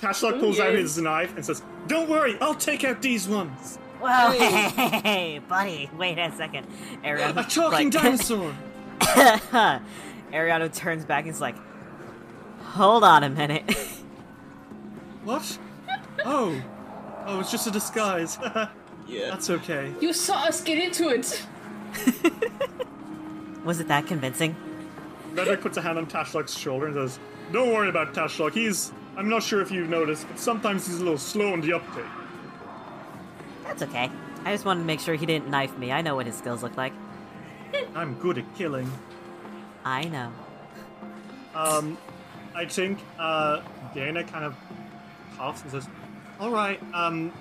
Tashlock 0.00 0.40
pulls 0.40 0.58
out 0.58 0.74
his 0.74 0.98
knife 0.98 1.34
and 1.36 1.46
says, 1.46 1.62
Don't 1.86 2.08
worry, 2.08 2.36
I'll 2.40 2.54
take 2.54 2.84
out 2.84 3.00
these 3.00 3.28
ones. 3.28 3.78
Whoa, 4.00 4.30
hey, 4.32 5.00
hey, 5.02 5.40
buddy, 5.48 5.90
wait 5.96 6.18
a 6.18 6.32
second. 6.36 6.66
Ariado, 7.04 7.30
A 7.30 7.48
talking 7.48 7.90
like, 7.90 7.90
dinosaur. 7.90 8.54
Ariado 10.32 10.72
turns 10.72 11.04
back 11.04 11.24
and 11.24 11.32
is 11.32 11.40
like, 11.40 11.56
hold 12.62 13.02
on 13.02 13.24
a 13.24 13.30
minute. 13.30 13.64
What? 15.24 15.58
Oh. 16.24 16.60
Oh, 17.26 17.40
it's 17.40 17.50
just 17.50 17.66
a 17.66 17.70
disguise. 17.70 18.38
Yeah. 19.08 19.30
That's 19.30 19.48
okay. 19.48 19.90
You 20.00 20.12
saw 20.12 20.44
us 20.44 20.60
get 20.60 20.76
into 20.76 21.08
it. 21.08 21.42
Was 23.64 23.80
it 23.80 23.88
that 23.88 24.06
convincing? 24.06 24.54
Redrick 25.32 25.62
puts 25.62 25.78
a 25.78 25.80
hand 25.80 25.96
on 25.96 26.06
Tashlock's 26.06 26.56
shoulder 26.56 26.86
and 26.86 26.94
says, 26.94 27.18
Don't 27.50 27.72
worry 27.72 27.88
about 27.88 28.12
Tashlock. 28.12 28.52
He's. 28.52 28.92
I'm 29.16 29.28
not 29.28 29.42
sure 29.42 29.60
if 29.62 29.70
you've 29.70 29.88
noticed, 29.88 30.28
but 30.28 30.38
sometimes 30.38 30.86
he's 30.86 30.96
a 30.96 31.02
little 31.02 31.18
slow 31.18 31.54
in 31.54 31.60
the 31.60 31.72
uptake. 31.72 32.04
That's 33.64 33.82
okay. 33.82 34.10
I 34.44 34.52
just 34.52 34.64
wanted 34.64 34.80
to 34.80 34.86
make 34.86 35.00
sure 35.00 35.14
he 35.14 35.26
didn't 35.26 35.48
knife 35.48 35.76
me. 35.76 35.90
I 35.90 36.02
know 36.02 36.14
what 36.14 36.26
his 36.26 36.36
skills 36.36 36.62
look 36.62 36.76
like. 36.76 36.92
I'm 37.94 38.14
good 38.14 38.38
at 38.38 38.56
killing. 38.56 38.90
I 39.84 40.04
know. 40.04 40.30
Um, 41.54 41.98
I 42.54 42.66
think, 42.66 43.00
uh, 43.18 43.62
Dana 43.94 44.22
kind 44.22 44.44
of 44.44 44.54
coughs 45.38 45.62
and 45.62 45.70
says, 45.70 45.88
Alright, 46.40 46.80
um, 46.92 47.32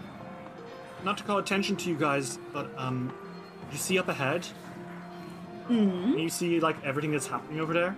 not 1.03 1.17
to 1.17 1.23
call 1.23 1.39
attention 1.39 1.75
to 1.77 1.89
you 1.89 1.95
guys, 1.95 2.39
but, 2.53 2.69
um, 2.77 3.13
you 3.71 3.77
see 3.77 3.99
up 3.99 4.07
ahead? 4.07 4.47
Mm-hmm. 5.69 6.17
You 6.17 6.29
see, 6.29 6.59
like, 6.59 6.81
everything 6.85 7.11
that's 7.11 7.27
happening 7.27 7.59
over 7.59 7.73
there? 7.73 7.95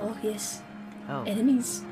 Oh, 0.00 0.16
yes. 0.22 0.62
Oh, 1.08 1.22
Enemies. 1.24 1.84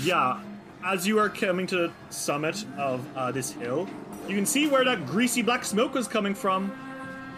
Yeah, 0.00 0.40
as 0.84 1.06
you 1.06 1.18
are 1.18 1.28
coming 1.28 1.66
to 1.66 1.76
the 1.76 1.92
summit 2.10 2.64
of 2.78 3.04
uh, 3.16 3.32
this 3.32 3.50
hill, 3.52 3.88
you 4.26 4.34
can 4.34 4.46
see 4.46 4.66
where 4.66 4.84
that 4.84 5.06
greasy 5.06 5.42
black 5.42 5.64
smoke 5.64 5.94
was 5.94 6.08
coming 6.08 6.34
from. 6.34 6.70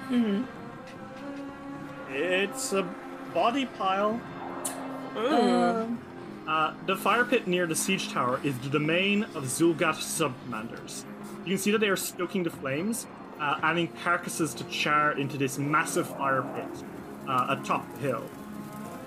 Mm-hmm. 0.09 0.45
It's 2.13 2.73
a 2.73 2.83
body 3.33 3.67
pile. 3.67 4.21
Uh, 6.47 6.75
the 6.87 6.97
fire 6.97 7.25
pit 7.25 7.47
near 7.47 7.67
the 7.67 7.77
siege 7.77 8.11
tower 8.11 8.41
is 8.43 8.59
the 8.59 8.69
domain 8.69 9.25
of 9.35 9.45
Xulgath 9.45 10.01
sub-commanders. 10.01 11.05
You 11.45 11.51
can 11.51 11.59
see 11.59 11.71
that 11.71 11.79
they 11.79 11.89
are 11.89 11.97
stoking 11.97 12.43
the 12.43 12.51
flames, 12.51 13.07
uh, 13.39 13.61
adding 13.63 13.89
carcasses 14.03 14.53
to 14.55 14.65
char 14.65 15.13
into 15.13 15.39
this 15.39 15.59
massive 15.59 16.09
fire 16.09 16.43
pit 16.43 16.85
uh, 17.29 17.57
atop 17.59 17.87
the 17.95 18.01
hill. 18.01 18.25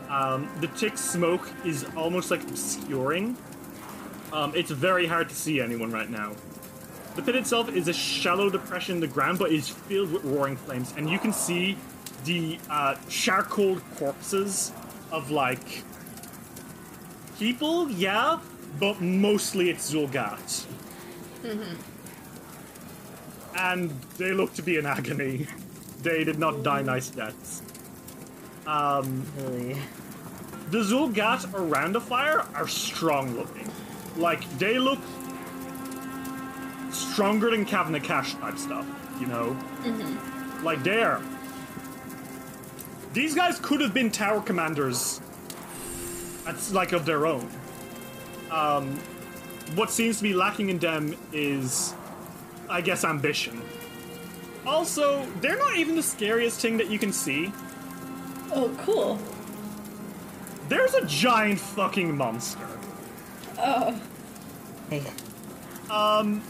Um, 0.09 0.49
the 0.61 0.67
thick 0.67 0.97
smoke 0.97 1.49
is 1.65 1.85
almost 1.95 2.31
like 2.31 2.43
obscuring. 2.43 3.35
Um, 4.31 4.53
it's 4.55 4.71
very 4.71 5.05
hard 5.05 5.29
to 5.29 5.35
see 5.35 5.59
anyone 5.59 5.91
right 5.91 6.09
now. 6.09 6.33
The 7.15 7.21
pit 7.21 7.35
itself 7.35 7.69
is 7.69 7.87
a 7.87 7.93
shallow 7.93 8.49
depression 8.49 8.95
in 8.95 9.01
the 9.01 9.07
ground, 9.07 9.37
but 9.37 9.51
is 9.51 9.69
filled 9.69 10.11
with 10.11 10.23
roaring 10.23 10.55
flames, 10.55 10.93
and 10.97 11.09
you 11.09 11.19
can 11.19 11.31
see 11.33 11.77
the 12.25 12.57
uh, 12.69 12.95
charcoal 13.09 13.79
corpses 13.97 14.71
of 15.11 15.29
like 15.29 15.83
people, 17.39 17.89
yeah, 17.91 18.39
but 18.79 19.01
mostly 19.01 19.69
it's 19.69 19.93
Xulgath. 19.93 20.65
Mm-hmm. 21.43 21.75
And 23.55 23.91
they 24.17 24.31
look 24.31 24.53
to 24.55 24.61
be 24.61 24.77
in 24.77 24.85
agony. 24.85 25.47
They 26.01 26.23
did 26.23 26.39
not 26.39 26.63
die 26.63 26.79
mm-hmm. 26.79 26.87
nice 26.87 27.09
deaths. 27.09 27.61
Um, 28.65 29.25
really? 29.37 29.77
the 30.73 30.79
Xulgath 30.79 31.53
around 31.53 31.93
the 31.93 32.01
fire 32.01 32.43
are 32.55 32.67
strong 32.67 33.35
looking. 33.35 33.69
Like, 34.17 34.49
they 34.57 34.79
look 34.79 34.99
stronger 36.91 37.51
than 37.51 37.63
Kavnakash 37.63 38.39
type 38.39 38.57
stuff, 38.57 38.87
you 39.19 39.27
know? 39.27 39.55
Mm-hmm. 39.83 40.65
Like, 40.65 40.83
they're. 40.83 41.21
These 43.13 43.35
guys 43.35 43.59
could 43.59 43.81
have 43.81 43.93
been 43.93 44.09
tower 44.09 44.41
commanders, 44.41 45.21
that's 46.45 46.71
like 46.73 46.91
of 46.91 47.05
their 47.05 47.25
own. 47.25 47.49
Um, 48.51 48.97
what 49.75 49.89
seems 49.89 50.17
to 50.17 50.23
be 50.23 50.33
lacking 50.33 50.69
in 50.69 50.79
them 50.79 51.15
is, 51.31 51.93
I 52.69 52.81
guess, 52.81 53.03
ambition. 53.03 53.61
Also, 54.65 55.25
they're 55.41 55.57
not 55.57 55.75
even 55.77 55.95
the 55.95 56.03
scariest 56.03 56.59
thing 56.59 56.77
that 56.77 56.89
you 56.89 56.99
can 56.99 57.11
see. 57.11 57.51
Oh, 58.51 58.73
cool. 58.79 59.19
There's 60.69 60.93
a 60.93 61.05
giant 61.05 61.59
fucking 61.59 62.15
monster. 62.15 62.67
Oh. 63.57 63.99
Hey, 64.89 65.03
Um, 65.89 66.41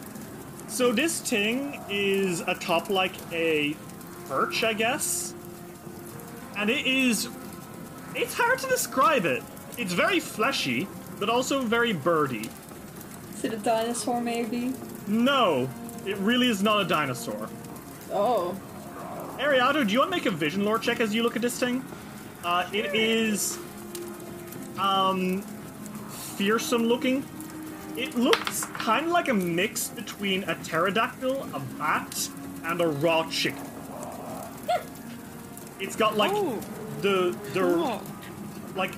So 0.68 0.92
this 0.92 1.22
thing 1.22 1.80
is 1.90 2.42
atop 2.42 2.90
like 2.90 3.14
a 3.32 3.76
perch, 4.28 4.64
I 4.64 4.74
guess. 4.74 5.34
And 6.58 6.70
it 6.70 6.86
is 6.86 7.30
it's 8.16 8.34
hard 8.34 8.60
to 8.60 8.68
describe 8.68 9.26
it. 9.26 9.44
It's 9.78 9.94
very 9.94 10.20
fleshy, 10.20 10.88
but 11.20 11.30
also 11.30 11.62
very 11.62 11.94
birdy. 11.94 12.50
Is 13.36 13.44
it 13.44 13.54
a 13.54 13.58
dinosaur, 13.58 14.22
maybe? 14.22 14.74
No, 15.08 15.70
it 16.06 16.18
really 16.18 16.48
is 16.50 16.62
not 16.64 16.82
a 16.82 16.86
dinosaur. 16.86 17.50
Oh. 18.12 18.56
Ariado, 19.40 19.86
do 19.86 19.92
you 19.92 20.00
want 20.00 20.12
to 20.12 20.18
make 20.18 20.26
a 20.28 20.32
vision 20.32 20.64
lore 20.64 20.78
check 20.80 21.00
as 21.00 21.14
you 21.14 21.24
look 21.24 21.36
at 21.36 21.42
this 21.42 21.60
thing? 21.60 21.84
Uh, 22.44 22.68
it 22.74 22.94
is 22.94 23.58
um 24.78 25.42
fearsome 26.38 26.84
looking. 26.84 27.24
It 27.98 28.16
looks 28.16 28.66
kind 28.66 29.06
of 29.08 29.12
like 29.12 29.30
a 29.30 29.34
mix 29.34 29.88
between 29.90 30.44
a 30.46 30.56
pterodactyl, 30.64 31.48
a 31.54 31.60
bat, 31.78 32.30
and 32.66 32.82
a 32.82 32.88
raw 32.88 33.28
chicken. 33.30 33.64
It's 35.80 35.96
got 35.96 36.16
like 36.18 36.32
Oh. 36.34 36.60
the 37.02 37.36
the 37.54 37.60
Cool. 37.60 38.02
like 38.76 38.94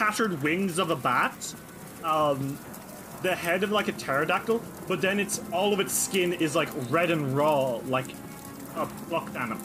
tattered 0.00 0.42
wings 0.42 0.78
of 0.78 0.90
a 0.90 0.96
bat, 0.96 1.54
um, 2.04 2.56
the 3.22 3.34
head 3.34 3.62
of 3.62 3.70
like 3.70 3.86
a 3.86 3.92
pterodactyl, 3.92 4.62
but 4.88 5.02
then 5.02 5.20
it's 5.20 5.42
all 5.52 5.74
of 5.74 5.80
its 5.80 5.92
skin 5.92 6.32
is 6.32 6.56
like 6.56 6.70
red 6.88 7.10
and 7.10 7.36
raw, 7.36 7.78
like 7.86 8.06
a 8.76 8.86
plucked 9.08 9.36
animal, 9.36 9.62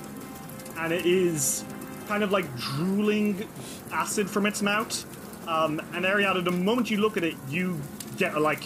and 0.78 0.92
it 0.92 1.06
is 1.06 1.64
kind 2.10 2.22
of 2.22 2.32
like 2.32 2.54
drooling 2.58 3.48
acid 3.94 4.30
from 4.30 4.46
its 4.46 4.62
mouth. 4.62 5.06
Um, 5.48 5.80
and 5.94 6.04
Ariana, 6.04 6.44
the 6.44 6.52
moment 6.52 6.92
you 6.92 6.98
look 6.98 7.16
at 7.16 7.24
it, 7.24 7.36
you 7.48 7.80
get 8.18 8.38
like 8.42 8.64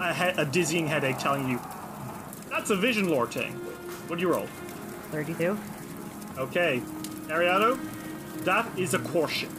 a, 0.00 0.12
he- 0.12 0.40
a 0.40 0.44
dizzying 0.44 0.88
headache 0.88 1.18
telling 1.18 1.48
you 1.48 1.60
that's 2.50 2.70
a 2.70 2.76
vision 2.76 3.08
lore 3.08 3.28
thing. 3.28 3.52
What 4.08 4.16
do 4.16 4.22
you 4.22 4.32
roll? 4.32 4.46
32? 5.12 5.56
Okay, 6.36 6.82
Ariado, 7.28 7.78
that 8.44 8.66
is 8.76 8.94
a 8.94 8.98
quotient, 8.98 9.52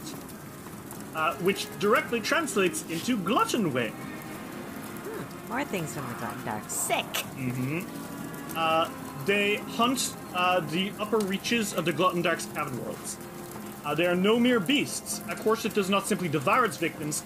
uh, 1.15 1.35
which 1.35 1.67
directly 1.79 2.19
translates 2.19 2.83
into 2.89 3.17
glutton 3.17 3.73
wing. 3.73 3.95
More 5.49 5.63
things 5.63 5.93
from 5.93 6.07
the 6.07 6.13
Glutton 6.15 6.45
Dark. 6.45 6.69
Sick! 6.69 7.05
They 9.25 9.55
hunt 9.55 10.15
uh, 10.35 10.59
the 10.59 10.91
upper 10.99 11.17
reaches 11.17 11.73
of 11.73 11.85
the 11.85 11.93
Glutton 11.93 12.21
Dark's 12.21 12.45
cavern 12.47 12.83
worlds. 12.83 13.17
Uh, 13.85 13.95
they 13.95 14.05
are 14.05 14.15
no 14.15 14.39
mere 14.39 14.59
beasts. 14.59 15.21
A 15.29 15.35
corset 15.35 15.73
does 15.73 15.89
not 15.89 16.07
simply 16.07 16.27
devour 16.27 16.65
its 16.65 16.77
victims. 16.77 17.23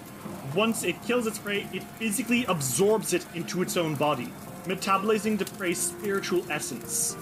Once 0.54 0.84
it 0.84 1.02
kills 1.02 1.26
its 1.26 1.38
prey, 1.38 1.66
it 1.72 1.82
physically 1.98 2.44
absorbs 2.46 3.12
it 3.12 3.26
into 3.34 3.62
its 3.62 3.76
own 3.76 3.94
body, 3.94 4.32
metabolizing 4.64 5.38
the 5.38 5.44
prey's 5.44 5.80
spiritual 5.80 6.44
essence. 6.50 7.16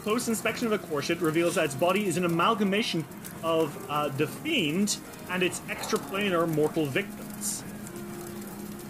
Close 0.00 0.28
inspection 0.28 0.66
of 0.66 0.72
a 0.72 0.78
Corset 0.78 1.20
reveals 1.20 1.54
that 1.54 1.66
its 1.66 1.74
body 1.74 2.06
is 2.06 2.16
an 2.16 2.24
amalgamation 2.24 3.04
of 3.42 3.76
uh, 3.88 4.08
the 4.08 4.26
Fiend 4.26 4.98
and 5.30 5.42
its 5.42 5.60
extraplanar 5.60 6.48
mortal 6.48 6.86
victims. 6.86 7.62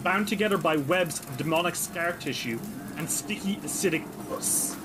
Bound 0.03 0.29
together 0.29 0.57
by 0.57 0.77
webs 0.77 1.20
of 1.20 1.37
demonic 1.37 1.75
scar 1.75 2.12
tissue 2.12 2.59
and 2.96 3.11
sticky 3.11 3.57
acidic 3.57 4.05
pus. 4.29 4.77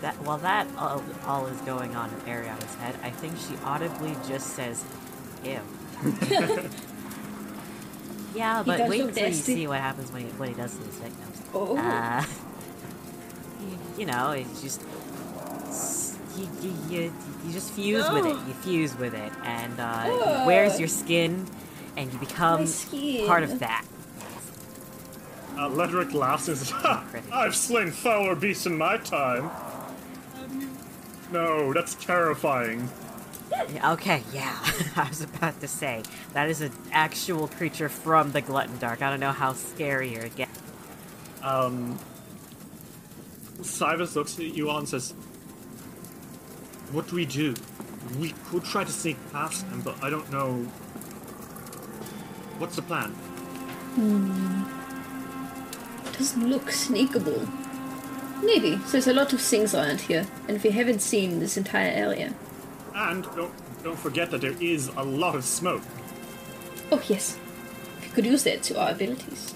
That 0.00 0.14
while 0.22 0.38
that 0.38 0.66
all, 0.76 1.02
all 1.26 1.46
is 1.46 1.60
going 1.62 1.94
on 1.94 2.10
in 2.10 2.16
Ariana's 2.20 2.74
head, 2.76 2.96
I 3.02 3.10
think 3.10 3.34
she 3.36 3.54
audibly 3.64 4.16
just 4.26 4.48
says, 4.54 4.82
"Ew." 5.44 5.60
yeah, 8.34 8.62
but 8.64 8.88
wait 8.88 9.00
look 9.00 9.08
until 9.10 9.28
you 9.28 9.34
see 9.34 9.66
what 9.66 9.80
happens 9.80 10.10
when 10.10 10.22
he, 10.22 10.28
what 10.32 10.48
he 10.48 10.54
does 10.54 10.74
to 10.74 10.82
his 10.84 10.96
victims. 10.96 11.42
Oh. 11.52 11.76
Uh, 11.76 12.24
you, 14.00 14.06
you 14.06 14.12
know, 14.12 14.30
it's 14.30 14.62
just 14.62 14.82
you, 16.36 16.48
you, 16.62 16.74
you, 16.88 17.14
you 17.46 17.52
just 17.52 17.72
fuse 17.72 18.10
with 18.10 18.26
it. 18.26 18.36
You 18.46 18.54
fuse 18.54 18.96
with 18.96 19.14
it, 19.14 19.32
and 19.44 19.78
uh, 19.78 20.04
it 20.06 20.46
wears 20.46 20.78
your 20.78 20.88
skin, 20.88 21.46
and 21.96 22.12
you 22.12 22.18
become 22.18 22.66
part 23.26 23.42
of 23.42 23.58
that. 23.58 23.84
Uh, 25.56 25.68
Ledric 25.68 26.14
laughs 26.14 26.48
and 26.48 26.56
says, 26.56 26.70
ha! 26.70 27.04
I've 27.32 27.54
slain 27.54 27.90
fouler 27.90 28.34
beasts 28.34 28.66
in 28.66 28.78
my 28.78 28.96
time. 28.96 29.50
No, 31.32 31.72
that's 31.72 31.94
terrifying. 31.96 32.88
Okay, 33.84 34.22
yeah, 34.32 34.58
I 34.96 35.08
was 35.08 35.20
about 35.20 35.60
to 35.60 35.68
say 35.68 36.02
that 36.32 36.48
is 36.48 36.62
an 36.62 36.72
actual 36.92 37.48
creature 37.48 37.88
from 37.88 38.32
the 38.32 38.40
Glutton 38.40 38.78
Dark. 38.78 39.02
I 39.02 39.10
don't 39.10 39.20
know 39.20 39.32
how 39.32 39.52
scarier 39.52 40.24
it 40.24 40.36
gets. 40.36 40.58
Cyrus 43.62 44.16
looks 44.16 44.38
at 44.38 44.54
you 44.54 44.70
all 44.70 44.78
and 44.78 44.88
says, 44.88 45.12
What 46.92 47.08
do 47.08 47.16
we 47.16 47.26
do? 47.26 47.54
We 48.18 48.34
could 48.46 48.64
try 48.64 48.84
to 48.84 48.92
sneak 48.92 49.16
past 49.32 49.68
them, 49.70 49.82
but 49.82 50.02
I 50.02 50.10
don't 50.10 50.30
know. 50.30 50.54
What's 52.58 52.76
the 52.76 52.82
plan? 52.82 53.14
It 56.06 56.18
doesn't 56.18 56.48
look 56.48 56.70
sneakable. 56.70 57.48
Maybe. 58.42 58.76
There's 58.90 59.06
a 59.06 59.12
lot 59.12 59.32
of 59.32 59.40
things 59.40 59.74
around 59.74 60.00
here, 60.02 60.26
and 60.48 60.62
we 60.62 60.70
haven't 60.70 61.00
seen 61.00 61.40
this 61.40 61.56
entire 61.56 61.90
area. 61.90 62.34
And 62.94 63.24
don't, 63.36 63.52
don't 63.82 63.98
forget 63.98 64.30
that 64.30 64.40
there 64.40 64.56
is 64.60 64.88
a 64.96 65.04
lot 65.04 65.34
of 65.36 65.44
smoke. 65.44 65.82
Oh, 66.90 67.02
yes. 67.08 67.38
We 68.02 68.08
could 68.08 68.26
use 68.26 68.44
that 68.44 68.62
to 68.64 68.80
our 68.80 68.90
abilities. 68.90 69.54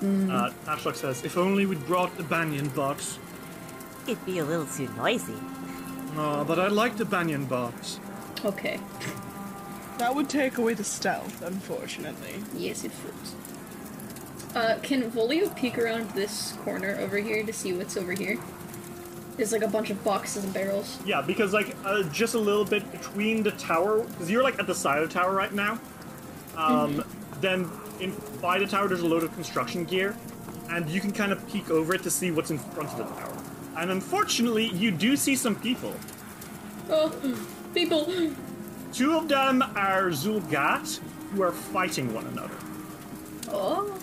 Uh, 0.00 0.50
Tashlok 0.64 0.96
says, 0.96 1.24
If 1.24 1.36
only 1.36 1.66
we'd 1.66 1.86
brought 1.86 2.16
the 2.16 2.22
Banyan 2.22 2.68
box. 2.70 3.18
It'd 4.06 4.24
be 4.24 4.38
a 4.38 4.44
little 4.44 4.66
too 4.66 4.88
noisy. 4.96 5.34
Oh, 6.16 6.44
but 6.44 6.58
I 6.58 6.68
like 6.68 6.96
the 6.96 7.04
Banyan 7.04 7.44
box. 7.46 8.00
Okay. 8.44 8.80
That 9.98 10.14
would 10.14 10.30
take 10.30 10.56
away 10.56 10.72
the 10.72 10.82
stealth, 10.82 11.42
unfortunately. 11.42 12.42
Yes, 12.56 12.84
it 12.84 12.90
would. 13.04 14.56
Uh, 14.56 14.78
can 14.82 15.10
Volio 15.10 15.54
peek 15.54 15.76
around 15.76 16.08
this 16.12 16.52
corner 16.64 16.96
over 17.00 17.18
here 17.18 17.44
to 17.44 17.52
see 17.52 17.74
what's 17.74 17.98
over 17.98 18.12
here? 18.12 18.38
There's 19.36 19.52
like 19.52 19.60
a 19.60 19.68
bunch 19.68 19.90
of 19.90 20.02
boxes 20.02 20.42
and 20.44 20.54
barrels. 20.54 20.98
Yeah, 21.04 21.20
because 21.20 21.52
like 21.52 21.76
uh, 21.84 22.02
just 22.04 22.34
a 22.34 22.38
little 22.38 22.64
bit 22.64 22.90
between 22.90 23.42
the 23.42 23.50
tower, 23.52 24.02
because 24.02 24.30
you're 24.30 24.42
like 24.42 24.58
at 24.58 24.66
the 24.66 24.74
side 24.74 25.02
of 25.02 25.08
the 25.10 25.12
tower 25.12 25.34
right 25.34 25.52
now. 25.52 25.78
Um, 26.56 27.04
Then 27.42 27.70
in 28.00 28.14
by 28.40 28.58
the 28.58 28.66
tower, 28.66 28.88
there's 28.88 29.00
a 29.02 29.06
load 29.06 29.22
of 29.22 29.32
construction 29.34 29.84
gear, 29.84 30.16
and 30.70 30.88
you 30.88 31.00
can 31.00 31.12
kind 31.12 31.32
of 31.32 31.46
peek 31.48 31.70
over 31.70 31.94
it 31.94 32.02
to 32.02 32.10
see 32.10 32.30
what's 32.30 32.50
in 32.50 32.58
front 32.58 32.90
of 32.90 32.98
the 32.98 33.04
tower. 33.04 33.36
And 33.76 33.90
unfortunately, 33.90 34.66
you 34.68 34.90
do 34.90 35.16
see 35.16 35.36
some 35.36 35.54
people. 35.56 35.94
Oh, 36.90 37.12
people! 37.74 38.12
Two 38.92 39.16
of 39.16 39.28
them 39.28 39.62
are 39.76 40.10
Xulgath, 40.10 40.98
who 41.32 41.42
are 41.42 41.52
fighting 41.52 42.12
one 42.12 42.26
another. 42.26 42.54
Oh, 43.48 43.96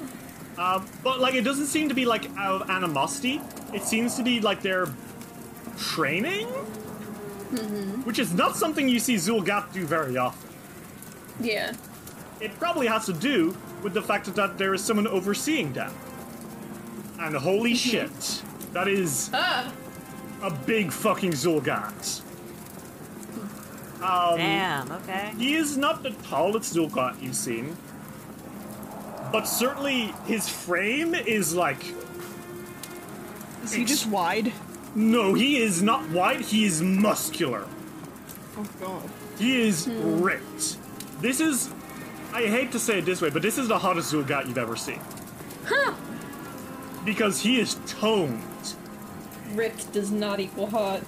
Uh, 0.58 0.82
but 1.04 1.20
like, 1.20 1.36
it 1.36 1.44
doesn't 1.44 1.68
seem 1.68 1.88
to 1.90 1.94
be 1.96 2.06
like 2.06 2.30
out 2.38 2.62
of 2.62 2.70
animosity. 2.70 3.42
It 3.74 3.84
seems 3.84 4.16
to 4.16 4.24
be 4.24 4.40
like 4.40 4.62
they're 4.62 4.88
training, 5.78 6.48
which 8.06 8.18
is 8.20 8.34
not 8.34 8.56
something 8.56 8.88
you 8.90 9.00
see 9.00 9.16
Xulgath 9.16 9.72
do 9.74 9.86
very 9.86 10.18
often. 10.18 10.50
yeah. 11.42 11.74
It 12.40 12.58
probably 12.60 12.86
has 12.88 13.06
to 13.08 13.14
do 13.14 13.56
with 13.84 13.94
the 13.94 14.02
fact 14.02 14.34
that 14.34 14.58
there 14.58 14.74
is 14.74 14.84
someone 14.84 15.08
overseeing 15.08 15.74
them. 15.74 15.94
And 17.20 17.36
holy 17.36 17.74
mhm. 17.74 17.78
shit, 17.78 18.44
that 18.74 18.88
is 18.88 19.30
Ah! 19.34 19.72
a 20.42 20.52
big 20.52 20.92
fucking 20.92 21.32
Xulgath. 21.32 22.22
Um, 24.02 24.38
Damn. 24.38 24.92
Okay. 24.92 25.34
He 25.38 25.56
is 25.56 25.76
not 25.76 26.04
the 26.04 26.12
tallest 26.12 26.76
Xulgath 26.76 27.22
you've 27.22 27.36
seen, 27.36 27.76
but 29.32 29.48
certainly 29.48 30.14
his 30.26 30.48
frame 30.48 31.16
is 31.16 31.56
like. 31.56 31.84
Is 33.64 33.74
he 33.74 33.84
just 33.84 34.08
wide? 34.08 34.54
No, 34.96 35.34
he 35.34 35.62
is 35.62 35.82
not 35.82 36.10
wide, 36.10 36.42
he 36.42 36.66
is 36.66 36.82
muscular. 36.82 37.68
Oh 38.58 38.68
god. 38.80 39.10
He 39.38 39.68
is 39.68 39.86
hmm. 39.86 40.22
ripped. 40.22 40.78
This 41.22 41.40
is. 41.40 41.70
I 42.34 42.44
hate 42.48 42.72
to 42.74 42.80
say 42.80 43.00
it 43.00 43.06
this 43.06 43.22
way, 43.22 43.30
but 43.30 43.42
this 43.42 43.58
is 43.58 43.68
the 43.68 43.78
hottest 43.80 44.14
Xulgath 44.14 44.48
you've 44.48 44.58
ever 44.58 44.76
seen. 44.76 45.00
Huh! 45.66 45.94
Because 47.06 47.42
he 47.42 47.60
is 47.60 47.78
toned. 47.88 48.44
Ripped 49.54 49.92
does 49.94 50.12
not 50.12 50.40
equal 50.40 50.68
hot. 50.68 51.02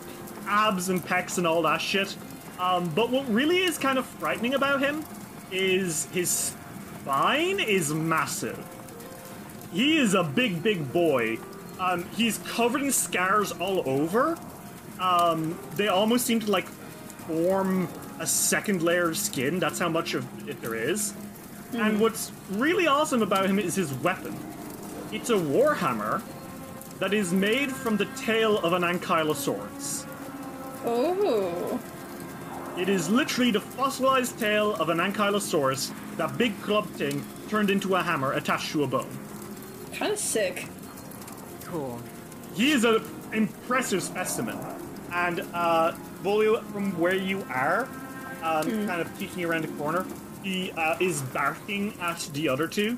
abs 0.47 0.89
and 0.89 1.03
pecs 1.03 1.37
and 1.37 1.45
all 1.45 1.61
that 1.63 1.81
shit. 1.81 2.15
Um, 2.59 2.89
but 2.95 3.09
what 3.09 3.27
really 3.29 3.59
is 3.59 3.77
kind 3.77 3.97
of 3.97 4.05
frightening 4.05 4.53
about 4.53 4.81
him 4.81 5.05
is 5.51 6.05
his 6.07 6.55
spine 7.01 7.59
is 7.59 7.93
massive. 7.93 8.57
He 9.71 9.97
is 9.99 10.13
a 10.13 10.23
big, 10.23 10.63
big 10.63 10.91
boy. 10.91 11.37
Um, 11.79 12.05
he's 12.15 12.39
covered 12.39 12.81
in 12.81 12.91
scars 12.91 13.51
all 13.53 13.87
over. 13.87 14.37
Um, 14.99 15.57
they 15.75 15.87
almost 15.87 16.25
seem 16.25 16.39
to 16.41 16.51
like 16.51 16.67
form 16.67 17.87
a 18.19 18.27
second 18.27 18.83
layer 18.83 19.09
of 19.09 19.17
skin. 19.17 19.59
That's 19.59 19.79
how 19.79 19.89
much 19.89 20.13
of 20.13 20.25
it 20.47 20.61
there 20.61 20.75
is. 20.75 21.13
And 21.73 21.99
what's 21.99 22.31
really 22.51 22.87
awesome 22.87 23.21
about 23.21 23.45
him 23.45 23.59
is 23.59 23.75
his 23.75 23.93
weapon. 23.95 24.35
It's 25.11 25.29
a 25.29 25.35
warhammer 25.35 26.21
that 26.99 27.13
is 27.13 27.31
made 27.31 27.71
from 27.71 27.97
the 27.97 28.05
tail 28.17 28.57
of 28.59 28.73
an 28.73 28.81
ankylosaurus. 28.81 30.05
Oh. 30.85 31.79
It 32.77 32.89
is 32.89 33.09
literally 33.09 33.51
the 33.51 33.59
fossilized 33.59 34.39
tail 34.39 34.75
of 34.75 34.89
an 34.89 34.99
ankylosaurus, 34.99 35.91
that 36.17 36.37
big 36.37 36.59
club 36.61 36.87
thing 36.91 37.25
turned 37.49 37.69
into 37.69 37.95
a 37.95 38.01
hammer 38.01 38.33
attached 38.33 38.71
to 38.71 38.83
a 38.83 38.87
bone. 38.87 39.09
Kinda 39.91 40.17
sick. 40.17 40.67
Cool. 41.65 41.99
He 42.55 42.71
is 42.71 42.83
an 42.83 43.03
impressive 43.33 44.01
specimen. 44.01 44.57
And 45.11 45.41
uh, 45.53 45.93
Volio, 46.23 46.63
from 46.71 46.97
where 46.99 47.15
you 47.15 47.45
are, 47.49 47.87
um, 48.43 48.87
kind 48.87 49.01
of 49.01 49.19
peeking 49.19 49.45
around 49.45 49.63
the 49.63 49.67
corner, 49.69 50.05
he 50.43 50.71
uh, 50.71 50.97
is 50.99 51.21
barking 51.21 51.93
at 52.01 52.19
the 52.33 52.49
other 52.49 52.67
two. 52.67 52.97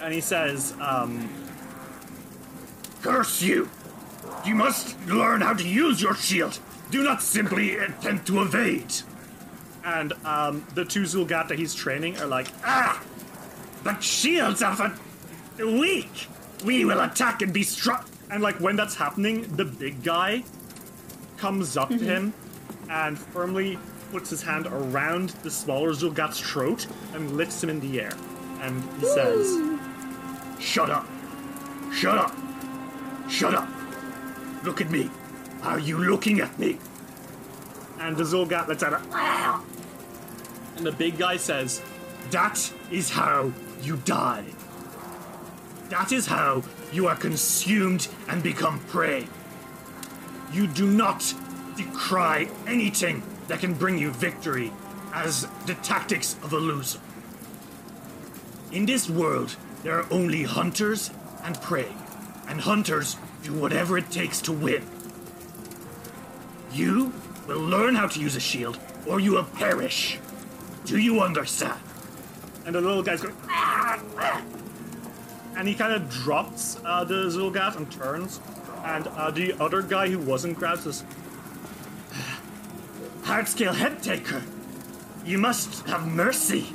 And 0.00 0.12
he 0.12 0.20
says, 0.20 0.74
um, 0.80 1.28
Curse 3.02 3.42
you! 3.42 3.68
You 4.44 4.54
must 4.54 4.98
learn 5.06 5.40
how 5.40 5.54
to 5.54 5.66
use 5.66 6.00
your 6.00 6.14
shield. 6.14 6.58
Do 6.90 7.02
not 7.02 7.22
simply 7.22 7.76
attempt 7.76 8.26
to 8.26 8.42
evade. 8.42 8.92
And 9.84 10.12
um, 10.24 10.66
the 10.74 10.84
two 10.84 11.02
Xulgath 11.02 11.48
that 11.48 11.58
he's 11.58 11.74
training 11.74 12.18
are 12.18 12.26
like, 12.26 12.48
Ah! 12.64 13.02
But 13.82 14.02
shields 14.02 14.62
are 14.62 14.74
for 14.74 14.94
the 15.56 15.66
weak! 15.66 16.28
We 16.64 16.84
will 16.84 17.00
attack 17.00 17.42
and 17.42 17.52
be 17.52 17.62
struck! 17.62 18.08
And 18.30 18.42
like 18.42 18.56
when 18.60 18.76
that's 18.76 18.94
happening, 18.94 19.42
the 19.56 19.64
big 19.64 20.02
guy 20.02 20.44
comes 21.36 21.76
up 21.76 21.90
to 21.90 21.98
him 21.98 22.32
and 22.88 23.18
firmly 23.18 23.78
puts 24.14 24.30
his 24.30 24.42
hand 24.42 24.68
around 24.68 25.30
the 25.42 25.50
smaller 25.50 25.90
Xulgath's 25.90 26.38
throat 26.38 26.86
and 27.14 27.36
lifts 27.36 27.64
him 27.64 27.68
in 27.68 27.80
the 27.80 28.00
air. 28.00 28.12
And 28.60 28.80
he 29.00 29.06
says, 29.06 29.58
Shut 30.60 30.88
up! 30.88 31.04
Shut 31.92 32.16
up! 32.16 32.32
Shut 33.28 33.56
up! 33.56 33.68
Look 34.62 34.80
at 34.80 34.88
me! 34.88 35.10
Are 35.64 35.80
you 35.80 35.98
looking 35.98 36.38
at 36.38 36.56
me? 36.60 36.78
And 37.98 38.16
the 38.16 38.22
Xulgath 38.22 38.68
lets 38.68 38.84
out 38.84 38.92
a. 38.92 39.60
And 40.76 40.86
the 40.86 40.92
big 40.92 41.18
guy 41.18 41.36
says, 41.36 41.82
That 42.30 42.72
is 42.92 43.10
how 43.10 43.50
you 43.82 43.96
die. 43.96 44.44
That 45.88 46.12
is 46.12 46.28
how 46.28 46.62
you 46.92 47.08
are 47.08 47.16
consumed 47.16 48.06
and 48.28 48.44
become 48.44 48.78
prey. 48.78 49.26
You 50.52 50.68
do 50.68 50.86
not 50.86 51.34
decry 51.76 52.48
anything 52.68 53.24
that 53.48 53.60
can 53.60 53.74
bring 53.74 53.98
you 53.98 54.10
victory 54.10 54.72
as 55.12 55.46
the 55.66 55.74
tactics 55.76 56.36
of 56.42 56.52
a 56.52 56.58
loser. 56.58 57.00
In 58.72 58.86
this 58.86 59.08
world, 59.08 59.56
there 59.82 59.98
are 59.98 60.06
only 60.10 60.42
hunters 60.42 61.10
and 61.44 61.60
prey. 61.60 61.88
and 62.46 62.60
hunters 62.60 63.16
do 63.42 63.54
whatever 63.54 63.96
it 63.96 64.10
takes 64.10 64.42
to 64.42 64.52
win. 64.52 64.82
You 66.72 67.12
will 67.46 67.60
learn 67.60 67.94
how 67.94 68.06
to 68.08 68.20
use 68.20 68.36
a 68.36 68.40
shield, 68.40 68.78
or 69.06 69.18
you 69.18 69.32
will 69.32 69.44
perish. 69.44 70.18
Do 70.84 70.98
you 70.98 71.20
understand? 71.20 71.80
And 72.66 72.74
the 72.74 72.80
little 72.82 73.02
guy's 73.02 73.22
going, 73.22 73.36
"Ah, 73.48 73.98
ah." 74.18 74.42
and 75.56 75.68
he 75.68 75.74
kind 75.74 75.92
of 75.92 76.08
drops 76.10 76.78
uh, 76.84 77.04
the 77.04 77.26
Xulgath 77.30 77.76
and 77.76 77.90
turns. 77.90 78.40
And 78.84 79.06
uh, 79.08 79.30
the 79.30 79.54
other 79.62 79.80
guy 79.82 80.08
who 80.08 80.18
wasn't 80.18 80.58
grabbed 80.58 80.82
says, 80.82 81.04
Hardscale 83.34 83.74
Head 83.74 84.00
Taker, 84.00 84.44
you 85.26 85.38
must 85.38 85.84
have 85.88 86.06
mercy. 86.06 86.68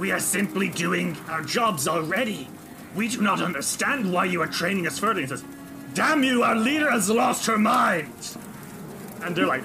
We 0.00 0.10
are 0.10 0.18
simply 0.18 0.68
doing 0.68 1.16
our 1.28 1.40
jobs 1.40 1.86
already. 1.86 2.48
We 2.96 3.06
do 3.06 3.20
not 3.20 3.40
understand 3.40 4.12
why 4.12 4.24
you 4.24 4.42
are 4.42 4.48
training 4.48 4.88
us 4.88 4.98
further. 4.98 5.20
He 5.20 5.28
says, 5.28 5.44
Damn 5.94 6.24
you, 6.24 6.42
our 6.42 6.56
leader 6.56 6.90
has 6.90 7.08
lost 7.08 7.46
her 7.46 7.56
mind. 7.56 8.36
and 9.22 9.36
they're 9.36 9.46
like, 9.46 9.62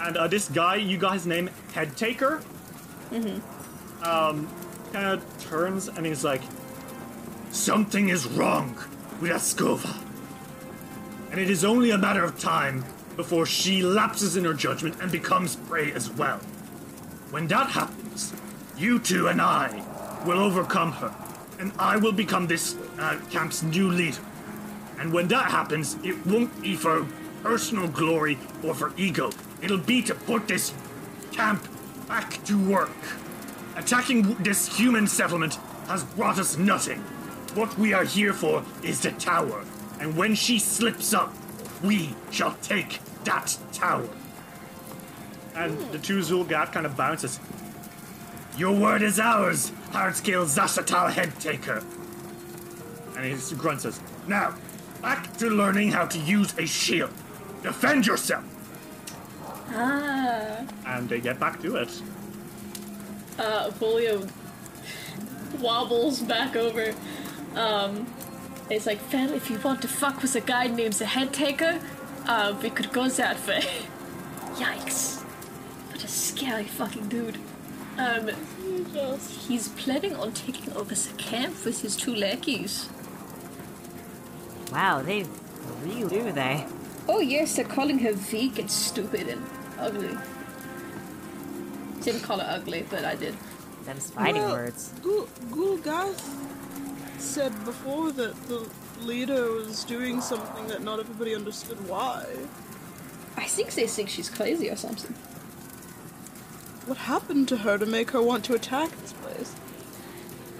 and 0.00 0.16
uh, 0.16 0.26
this 0.26 0.48
guy, 0.48 0.76
you 0.76 0.96
got 0.96 1.12
his 1.12 1.26
name 1.26 1.50
Head 1.74 1.94
Taker, 1.94 2.40
um, 4.02 4.48
kind 4.94 5.04
of 5.04 5.38
turns 5.38 5.88
and 5.88 6.06
he's 6.06 6.24
like, 6.24 6.40
Something 7.50 8.08
is 8.08 8.26
wrong 8.26 8.74
with 9.20 9.32
Askova. 9.32 10.02
And 11.30 11.38
it 11.38 11.50
is 11.50 11.62
only 11.62 11.90
a 11.90 11.98
matter 11.98 12.24
of 12.24 12.38
time 12.38 12.86
before 13.16 13.46
she 13.46 13.82
lapses 13.82 14.36
in 14.36 14.44
her 14.44 14.54
judgment 14.54 14.96
and 15.00 15.10
becomes 15.10 15.56
prey 15.56 15.92
as 15.92 16.10
well. 16.10 16.38
When 17.30 17.46
that 17.48 17.70
happens, 17.70 18.32
you 18.76 18.98
two 18.98 19.28
and 19.28 19.40
I 19.40 19.82
will 20.26 20.38
overcome 20.38 20.92
her, 20.92 21.14
and 21.58 21.72
I 21.78 21.96
will 21.96 22.12
become 22.12 22.46
this 22.46 22.76
uh, 22.98 23.18
camp's 23.30 23.62
new 23.62 23.88
leader. 23.88 24.20
And 24.98 25.12
when 25.12 25.28
that 25.28 25.50
happens, 25.50 25.96
it 26.02 26.24
won't 26.26 26.62
be 26.62 26.76
for 26.76 27.06
personal 27.42 27.88
glory 27.88 28.38
or 28.62 28.74
for 28.74 28.92
ego. 28.96 29.30
It'll 29.60 29.78
be 29.78 30.02
to 30.02 30.14
put 30.14 30.48
this 30.48 30.72
camp 31.32 31.66
back 32.08 32.42
to 32.44 32.58
work. 32.68 32.90
Attacking 33.76 34.34
this 34.34 34.78
human 34.78 35.06
settlement 35.06 35.56
has 35.88 36.04
brought 36.04 36.38
us 36.38 36.56
nothing. 36.56 37.00
What 37.54 37.76
we 37.78 37.92
are 37.92 38.04
here 38.04 38.32
for 38.32 38.64
is 38.82 39.00
the 39.00 39.12
tower, 39.12 39.64
and 40.00 40.16
when 40.16 40.34
she 40.34 40.58
slips 40.58 41.12
up, 41.12 41.32
we 41.84 42.14
shall 42.30 42.56
take 42.62 42.98
that 43.24 43.56
tower. 43.72 44.08
and 45.54 45.78
the 45.92 45.98
two 45.98 46.18
Xulgath 46.18 46.72
kind 46.72 46.84
of 46.86 46.96
bounces. 46.96 47.38
Your 48.56 48.74
word 48.74 49.02
is 49.02 49.20
ours, 49.20 49.70
Hardscale 49.90 50.46
Zashatal 50.46 51.12
Head 51.12 51.38
Taker. 51.38 51.84
And 53.16 53.24
he 53.24 53.56
grunts 53.56 53.84
says, 53.84 54.00
Now, 54.26 54.56
back 55.00 55.36
to 55.36 55.48
learning 55.48 55.92
how 55.92 56.06
to 56.06 56.18
use 56.18 56.56
a 56.58 56.66
shield. 56.66 57.12
Defend 57.62 58.06
yourself. 58.06 58.44
Ah. 59.76 60.64
and 60.86 61.08
they 61.08 61.20
get 61.20 61.40
back 61.40 61.60
to 61.62 61.76
it. 61.76 62.02
Uh, 63.38 63.70
Volio 63.70 64.28
wobbles 65.60 66.20
back 66.22 66.54
over. 66.54 66.94
Um, 67.56 68.06
it's 68.70 68.86
like, 68.86 68.98
fam, 69.00 69.32
if 69.34 69.50
you 69.50 69.58
want 69.58 69.82
to 69.82 69.88
fuck 69.88 70.22
with 70.22 70.34
a 70.36 70.40
guy 70.40 70.66
named 70.68 70.94
the 70.94 71.06
Head 71.06 71.32
Taker, 71.32 71.80
uh, 72.26 72.54
we 72.62 72.70
could 72.70 72.92
go 72.92 73.08
that 73.08 73.46
way. 73.46 73.60
Yikes. 74.54 75.20
What 75.90 76.02
a 76.04 76.08
scary 76.08 76.64
fucking 76.64 77.08
dude. 77.08 77.38
Um, 77.98 78.30
he's 79.46 79.68
planning 79.68 80.16
on 80.16 80.32
taking 80.32 80.72
over 80.74 80.94
the 80.94 81.12
camp 81.16 81.64
with 81.64 81.82
his 81.82 81.96
two 81.96 82.14
lackeys. 82.14 82.88
Wow, 84.72 85.02
they 85.02 85.24
really 85.82 86.08
do 86.08 86.32
they? 86.32 86.66
Oh 87.08 87.20
yes, 87.20 87.54
they're 87.56 87.64
calling 87.64 87.98
her 88.00 88.14
weak 88.32 88.58
and 88.58 88.70
stupid 88.70 89.28
and 89.28 89.44
ugly. 89.78 90.16
Didn't 92.02 92.22
call 92.22 92.38
her 92.40 92.46
ugly, 92.48 92.84
but 92.90 93.04
I 93.04 93.14
did. 93.14 93.36
Them's 93.84 94.10
fighting 94.10 94.42
Well, 94.42 94.52
words. 94.52 94.92
Gul- 95.02 95.28
Gulgath 95.50 96.43
said 97.18 97.52
before 97.64 98.12
that 98.12 98.34
the 98.48 98.68
leader 99.02 99.50
was 99.52 99.84
doing 99.84 100.20
something 100.20 100.66
that 100.68 100.82
not 100.82 101.00
everybody 101.00 101.34
understood 101.34 101.88
why. 101.88 102.24
I 103.36 103.44
think 103.44 103.74
they 103.74 103.86
think 103.86 104.08
she's 104.08 104.30
crazy 104.30 104.70
or 104.70 104.76
something. 104.76 105.14
What 106.86 106.98
happened 106.98 107.48
to 107.48 107.58
her 107.58 107.78
to 107.78 107.86
make 107.86 108.10
her 108.10 108.22
want 108.22 108.44
to 108.46 108.54
attack 108.54 108.90
this 109.00 109.12
place? 109.14 109.54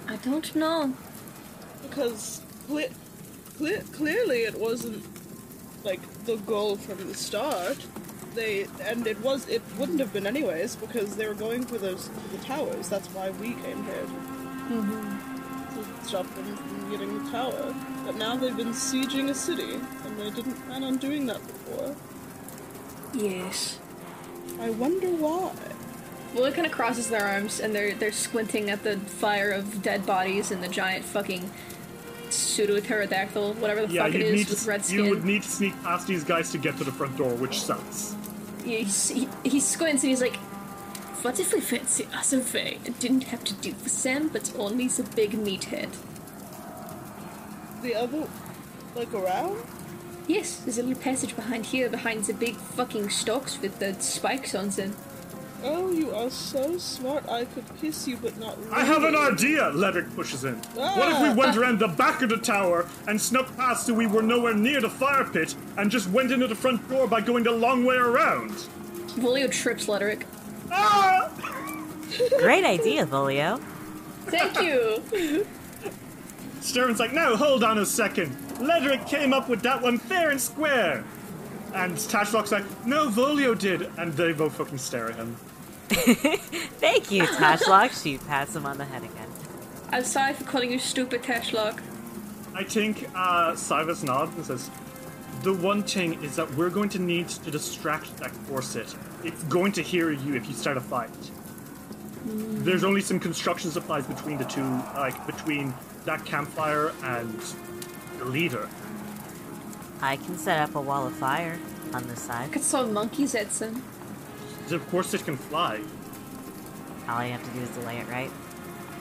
I 0.07 0.17
don't 0.17 0.55
know. 0.55 0.93
Because 1.83 2.41
cle- 2.67 2.89
cle- 3.57 3.83
clearly 3.93 4.39
it 4.43 4.59
wasn't 4.59 5.05
like 5.83 6.01
the 6.25 6.37
goal 6.37 6.75
from 6.75 7.07
the 7.07 7.13
start. 7.13 7.85
They 8.33 8.67
and 8.81 9.07
it 9.07 9.21
was 9.21 9.47
it 9.47 9.61
wouldn't 9.77 9.99
have 9.99 10.11
been 10.11 10.27
anyways 10.27 10.75
because 10.75 11.15
they 11.15 11.27
were 11.27 11.33
going 11.33 11.63
for 11.65 11.77
those 11.77 12.09
the 12.31 12.37
towers. 12.39 12.89
That's 12.89 13.07
why 13.09 13.29
we 13.29 13.53
came 13.53 13.83
here 13.85 14.05
mm-hmm. 14.69 15.34
To 15.83 16.07
stop 16.07 16.33
them 16.35 16.55
from 16.55 16.91
getting 16.91 17.23
the 17.23 17.31
tower. 17.31 17.75
But 18.05 18.15
now 18.15 18.35
they've 18.35 18.55
been 18.55 18.73
sieging 18.73 19.29
a 19.29 19.35
city, 19.35 19.73
and 20.05 20.19
they 20.19 20.29
didn't 20.31 20.55
plan 20.65 20.83
on 20.83 20.97
doing 20.97 21.25
that 21.27 21.45
before. 21.45 21.95
Yes. 23.13 23.79
I 24.59 24.69
wonder 24.71 25.07
why. 25.09 25.53
Well, 26.33 26.45
it 26.45 26.53
kind 26.53 26.65
of 26.65 26.73
crosses 26.73 27.09
their 27.09 27.25
arms 27.25 27.61
and 27.61 27.73
they're 27.73 27.93
they're 27.93 28.11
squinting 28.11 28.69
at 28.69 28.83
the 28.83 28.97
fire 28.97 29.51
of 29.51 29.81
dead 29.81 30.05
bodies 30.05 30.51
and 30.51 30.61
the 30.61 30.67
giant 30.67 31.05
fucking 31.05 31.49
pseudo 32.29 32.79
pterodactyl, 32.81 33.53
whatever 33.53 33.85
the 33.85 33.93
Yeah, 33.93 34.03
fuck 34.03 34.15
it 34.15 34.21
is, 34.21 34.39
you'd 34.39 34.49
with 34.49 34.63
to, 34.63 34.69
red 34.69 34.89
you 34.89 35.09
would 35.09 35.23
need 35.23 35.43
to 35.43 35.49
sneak 35.49 35.81
past 35.83 36.07
these 36.07 36.23
guys 36.23 36.51
to 36.51 36.57
get 36.57 36.77
to 36.77 36.83
the 36.83 36.91
front 36.91 37.17
door, 37.17 37.33
which 37.35 37.61
sucks. 37.61 38.15
Yeah, 38.65 38.79
he's, 38.79 39.09
he, 39.09 39.29
he 39.43 39.59
squints 39.59 40.03
and 40.03 40.09
he's 40.09 40.21
like, 40.21 40.37
What 41.25 41.39
if 41.39 41.55
we 41.55 41.59
fancy 41.59 42.07
us 42.13 42.31
other 42.31 42.43
way 42.53 42.77
and 42.85 42.99
didn't 42.99 43.23
have 43.23 43.43
to 43.45 43.55
do 43.55 43.71
with 43.71 43.91
Sam, 43.91 44.27
but 44.27 44.53
only 44.59 44.87
the 44.87 45.01
big 45.01 45.31
meathead? 45.31 45.89
The 47.81 47.95
other, 47.95 48.27
like 48.95 49.11
around. 49.11 49.57
"Yes, 50.27 50.57
there's 50.57 50.77
a 50.77 50.83
little 50.83 51.01
passage 51.01 51.35
behind 51.35 51.65
here, 51.65 51.89
behind 51.89 52.25
the 52.25 52.35
big 52.35 52.55
fucking 52.57 53.09
stalks 53.09 53.59
with 53.59 53.79
the 53.79 53.95
spikes 53.99 54.53
on 54.53 54.69
them." 54.69 54.95
Oh, 55.63 55.89
you 55.91 56.13
are 56.13 56.29
so 56.29 56.77
smart. 56.77 57.27
I 57.27 57.45
could 57.45 57.65
kiss 57.81 58.07
you, 58.07 58.17
but 58.17 58.37
not. 58.37 58.59
Really. 58.59 58.71
I 58.71 58.85
have 58.85 59.03
an 59.03 59.15
idea, 59.15 59.71
Ledric 59.71 60.15
pushes 60.15 60.43
in. 60.43 60.57
What 60.75 61.11
if 61.11 61.21
we 61.23 61.29
ah. 61.29 61.33
went 61.33 61.57
around 61.57 61.79
the 61.79 61.87
back 61.87 62.21
of 62.21 62.29
the 62.29 62.37
tower 62.37 62.85
and 63.07 63.19
snuck 63.19 63.47
past 63.57 63.87
so 63.87 63.95
we 63.95 64.05
were 64.05 64.21
nowhere 64.21 64.53
near 64.53 64.79
the 64.79 64.91
fire 64.91 65.23
pit 65.23 65.55
and 65.75 65.89
just 65.89 66.07
went 66.11 66.31
into 66.31 66.45
the 66.45 66.53
front 66.63 66.87
door 66.87 67.07
by 67.07 67.19
going 67.19 67.45
the 67.45 67.51
long 67.51 67.83
way 67.83 67.95
around? 67.95 68.51
Volio 69.17 69.49
trips 69.49 69.87
Ledric. 69.87 70.21
Great 72.39 72.63
idea, 72.65 73.05
Volio. 73.05 73.59
Thank 74.27 74.61
you. 74.61 75.45
Stern's 76.61 76.99
like, 76.99 77.13
no, 77.13 77.35
hold 77.35 77.63
on 77.63 77.77
a 77.77 77.85
second. 77.85 78.35
Ledric 78.57 79.07
came 79.07 79.33
up 79.33 79.49
with 79.49 79.61
that 79.61 79.81
one 79.81 79.97
fair 79.97 80.31
and 80.31 80.41
square. 80.41 81.03
And 81.73 81.93
Tashlock's 81.95 82.51
like, 82.51 82.63
no, 82.85 83.09
Volio 83.09 83.57
did. 83.57 83.89
And 83.97 84.13
they 84.13 84.31
both 84.33 84.55
fucking 84.55 84.77
stare 84.77 85.09
at 85.09 85.15
him. 85.17 85.35
Thank 85.89 87.11
you, 87.11 87.23
Tashlock. 87.23 88.01
she 88.01 88.17
pats 88.17 88.55
him 88.55 88.65
on 88.65 88.77
the 88.77 88.85
head 88.85 89.03
again. 89.03 89.29
I'm 89.91 90.03
sorry 90.03 90.33
for 90.33 90.45
calling 90.45 90.71
you 90.71 90.79
stupid, 90.79 91.21
Tashlock. 91.21 91.79
I 92.55 92.63
think 92.63 93.07
uh, 93.13 93.55
Cyrus 93.55 94.01
nods 94.01 94.35
and 94.35 94.45
says, 94.45 94.71
The 95.41 95.53
one 95.53 95.83
thing 95.83 96.23
is 96.23 96.35
that 96.37 96.51
we're 96.55 96.69
going 96.69 96.89
to 96.89 96.99
need 96.99 97.29
to 97.29 97.51
distract 97.51 98.17
that 98.17 98.31
corset. 98.47 98.95
It's 99.23 99.43
going 99.43 99.71
to 99.73 99.81
hear 99.81 100.11
you 100.11 100.35
if 100.35 100.47
you 100.47 100.53
start 100.53 100.77
a 100.77 100.81
fight. 100.81 101.09
There's 102.25 102.83
only 102.83 103.01
some 103.01 103.19
construction 103.19 103.69
supplies 103.69 104.07
between 104.07 104.37
the 104.39 104.45
two, 104.45 104.63
like 104.95 105.25
between 105.27 105.73
that 106.05 106.25
campfire 106.25 106.91
and 107.03 107.39
the 108.17 108.25
leader. 108.25 108.67
I 110.01 110.17
can 110.17 110.37
set 110.37 110.59
up 110.59 110.75
a 110.75 110.81
wall 110.81 111.05
of 111.05 111.13
fire 111.13 111.59
on 111.93 112.07
this 112.07 112.21
side. 112.21 112.49
I 112.49 112.53
Could 112.53 112.63
throw 112.63 112.87
monkeys 112.87 113.35
at 113.35 113.49
them. 113.51 113.83
The 114.67 114.79
corset 114.79 115.23
can 115.25 115.37
fly, 115.37 115.81
All 117.07 117.23
you 117.23 117.31
have 117.31 117.43
to 117.43 117.51
do 117.51 117.63
is 117.63 117.69
delay 117.69 117.97
it, 117.97 118.07
right? 118.09 118.31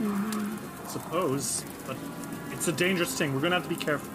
I 0.02 0.88
suppose, 0.88 1.64
but 1.86 1.96
it's 2.52 2.68
a 2.68 2.72
dangerous 2.72 3.16
thing. 3.16 3.34
We're 3.34 3.40
gonna 3.40 3.54
have 3.54 3.64
to 3.64 3.74
be 3.74 3.82
careful. 3.82 4.12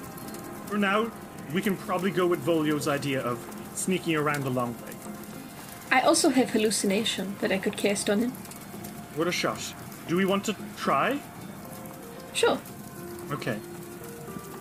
For 0.67 0.77
now, 0.77 1.11
we 1.53 1.61
can 1.61 1.75
probably 1.75 2.11
go 2.11 2.27
with 2.27 2.43
Volio's 2.45 2.87
idea 2.87 3.21
of 3.21 3.39
sneaking 3.73 4.15
around 4.15 4.43
the 4.43 4.49
long 4.49 4.73
way. 4.81 4.91
I 5.91 6.01
also 6.01 6.29
have 6.29 6.51
hallucination 6.51 7.35
that 7.39 7.51
I 7.51 7.57
could 7.57 7.75
cast 7.77 8.09
on 8.09 8.19
him. 8.19 8.31
What 9.15 9.27
a 9.27 9.31
shot. 9.31 9.73
Do 10.07 10.15
we 10.15 10.25
want 10.25 10.45
to 10.45 10.55
try? 10.77 11.19
Sure. 12.33 12.59
Okay. 13.31 13.57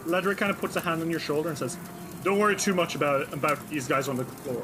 Ledric 0.07 0.39
kind 0.39 0.51
of 0.51 0.59
puts 0.59 0.77
a 0.77 0.81
hand 0.81 1.03
on 1.03 1.11
your 1.11 1.21
shoulder 1.21 1.51
and 1.51 1.59
says, 1.59 1.77
"Don't 2.25 2.39
worry 2.39 2.57
too 2.57 2.75
much 2.75 2.95
about 2.95 3.33
about 3.33 3.59
these 3.69 3.87
guys 3.87 4.09
on 4.09 4.17
the 4.17 4.25
floor. 4.25 4.63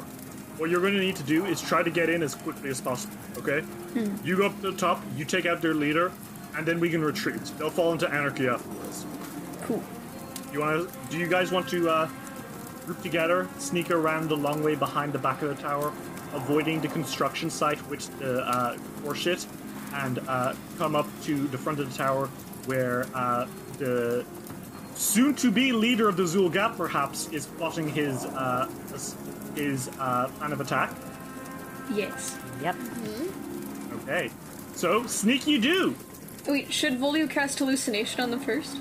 What 0.56 0.70
you're 0.70 0.80
going 0.80 0.94
to 0.94 1.00
need 1.00 1.16
to 1.16 1.22
do 1.22 1.44
is 1.46 1.60
try 1.60 1.82
to 1.82 1.90
get 1.90 2.08
in 2.08 2.22
as 2.22 2.34
quickly 2.34 2.70
as 2.70 2.80
possible. 2.80 3.16
Okay? 3.38 3.60
Hmm. 3.60 4.16
You 4.24 4.36
go 4.36 4.46
up 4.46 4.60
to 4.60 4.70
the 4.70 4.76
top, 4.76 5.02
you 5.16 5.24
take 5.24 5.46
out 5.46 5.60
their 5.60 5.74
leader, 5.74 6.12
and 6.56 6.64
then 6.64 6.80
we 6.80 6.88
can 6.88 7.02
retreat. 7.02 7.42
They'll 7.58 7.70
fall 7.70 7.92
into 7.92 8.08
anarchy 8.08 8.48
afterwards. 8.48 9.04
Cool. 9.62 9.82
You 10.54 10.60
want 10.60 10.88
to? 10.88 11.10
Do 11.10 11.18
you 11.18 11.26
guys 11.26 11.50
want 11.50 11.68
to 11.70 11.90
uh, 11.90 12.08
group 12.86 13.02
together, 13.02 13.48
sneak 13.58 13.90
around 13.90 14.28
the 14.28 14.36
long 14.36 14.62
way 14.62 14.76
behind 14.76 15.12
the 15.12 15.18
back 15.18 15.42
of 15.42 15.48
the 15.48 15.60
tower, 15.60 15.92
avoiding 16.32 16.80
the 16.80 16.86
construction 16.86 17.50
site, 17.50 17.78
which 17.90 18.06
the 18.20 18.46
uh, 18.46 18.78
core 19.02 19.16
shit, 19.16 19.44
and 19.94 20.20
uh, 20.28 20.54
come 20.78 20.94
up 20.94 21.08
to 21.24 21.48
the 21.48 21.58
front 21.58 21.80
of 21.80 21.90
the 21.90 21.98
tower 21.98 22.28
where 22.66 23.04
uh, 23.14 23.48
the 23.78 24.24
soon-to-be 24.94 25.72
leader 25.72 26.08
of 26.08 26.16
the 26.16 26.22
Xulgath, 26.22 26.76
perhaps, 26.76 27.28
is 27.32 27.46
plotting 27.46 27.88
his 27.88 28.24
uh, 28.24 28.70
his 29.56 29.90
uh, 29.98 30.28
plan 30.38 30.52
of 30.52 30.60
attack. 30.60 30.94
Yes. 31.92 32.38
Yep. 32.62 32.76
Okay, 34.02 34.30
so 34.76 35.04
sneak 35.08 35.48
you 35.48 35.60
do. 35.60 35.96
Wait, 36.46 36.72
should 36.72 37.00
Volio 37.00 37.28
cast 37.28 37.58
hallucination 37.58 38.20
on 38.20 38.30
them 38.30 38.38
first? 38.38 38.78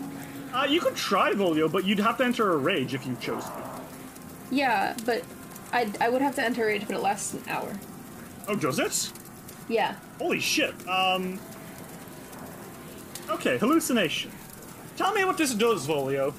Uh, 0.53 0.65
you 0.69 0.79
could 0.79 0.95
try 0.95 1.31
Volio, 1.31 1.71
but 1.71 1.83
you'd 1.83 1.99
have 1.99 2.17
to 2.17 2.23
enter 2.23 2.51
a 2.51 2.57
rage 2.57 2.93
if 2.93 3.05
you 3.07 3.15
chose 3.19 3.43
to. 3.43 3.81
Yeah, 4.51 4.95
but 5.05 5.23
I 5.71 5.91
I 5.99 6.09
would 6.09 6.21
have 6.21 6.35
to 6.35 6.43
enter 6.43 6.63
a 6.63 6.67
rage, 6.67 6.85
but 6.87 6.95
it 6.95 7.01
lasts 7.01 7.33
an 7.33 7.41
hour. 7.47 7.79
Oh, 8.47 8.55
does 8.55 8.77
it? 8.77 9.11
Yeah. 9.67 9.95
Holy 10.19 10.39
shit. 10.39 10.73
Um. 10.87 11.39
Okay, 13.29 13.57
hallucination. 13.57 14.31
Tell 14.95 15.13
me 15.13 15.25
what 15.25 15.37
this 15.37 15.55
does, 15.55 15.87
Volio. 15.87 16.33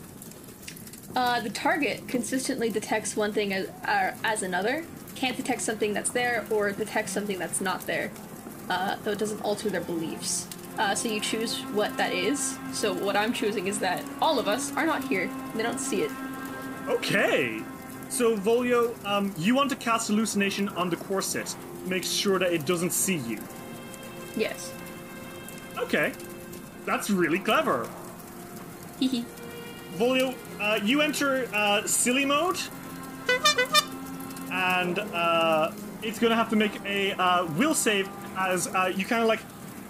Uh, 1.16 1.40
the 1.40 1.50
target 1.50 2.06
consistently 2.06 2.70
detects 2.70 3.16
one 3.16 3.32
thing 3.32 3.52
as, 3.52 3.68
uh, 3.84 4.12
as 4.22 4.42
another, 4.42 4.84
can't 5.14 5.36
detect 5.36 5.62
something 5.62 5.92
that's 5.92 6.10
there, 6.10 6.44
or 6.50 6.72
detects 6.72 7.12
something 7.12 7.38
that's 7.38 7.60
not 7.60 7.86
there, 7.86 8.10
uh, 8.68 8.96
though 9.02 9.12
it 9.12 9.18
doesn't 9.18 9.40
alter 9.42 9.70
their 9.70 9.80
beliefs. 9.80 10.46
Uh, 10.78 10.94
so 10.94 11.08
you 11.08 11.20
choose 11.20 11.60
what 11.72 11.96
that 11.96 12.12
is. 12.12 12.58
So 12.72 12.92
what 12.92 13.16
I'm 13.16 13.32
choosing 13.32 13.66
is 13.68 13.78
that 13.78 14.04
all 14.20 14.38
of 14.38 14.48
us 14.48 14.72
are 14.76 14.86
not 14.86 15.04
here. 15.04 15.30
They 15.54 15.62
don't 15.62 15.78
see 15.78 16.02
it. 16.02 16.10
Okay. 16.88 17.62
So, 18.08 18.36
Volio, 18.36 18.94
um, 19.06 19.34
you 19.38 19.54
want 19.54 19.70
to 19.70 19.76
cast 19.76 20.08
hallucination 20.08 20.68
on 20.70 20.90
the 20.90 20.96
corset 20.96 21.56
make 21.86 22.04
sure 22.04 22.38
that 22.38 22.52
it 22.52 22.66
doesn't 22.66 22.92
see 22.92 23.16
you. 23.16 23.40
Yes. 24.36 24.72
Okay. 25.78 26.12
That's 26.86 27.10
really 27.10 27.38
clever. 27.38 27.88
Hehe. 29.00 29.24
Volio, 29.96 30.34
uh, 30.60 30.80
you 30.82 31.00
enter 31.00 31.48
uh, 31.54 31.86
silly 31.86 32.24
mode, 32.24 32.58
and 34.50 34.98
uh, 34.98 35.72
it's 36.02 36.18
gonna 36.18 36.34
have 36.34 36.50
to 36.50 36.56
make 36.56 36.72
a 36.84 37.12
uh, 37.12 37.46
will 37.56 37.74
save 37.74 38.08
as 38.36 38.66
uh, 38.74 38.92
you 38.94 39.04
kind 39.04 39.22
of 39.22 39.28
like 39.28 39.40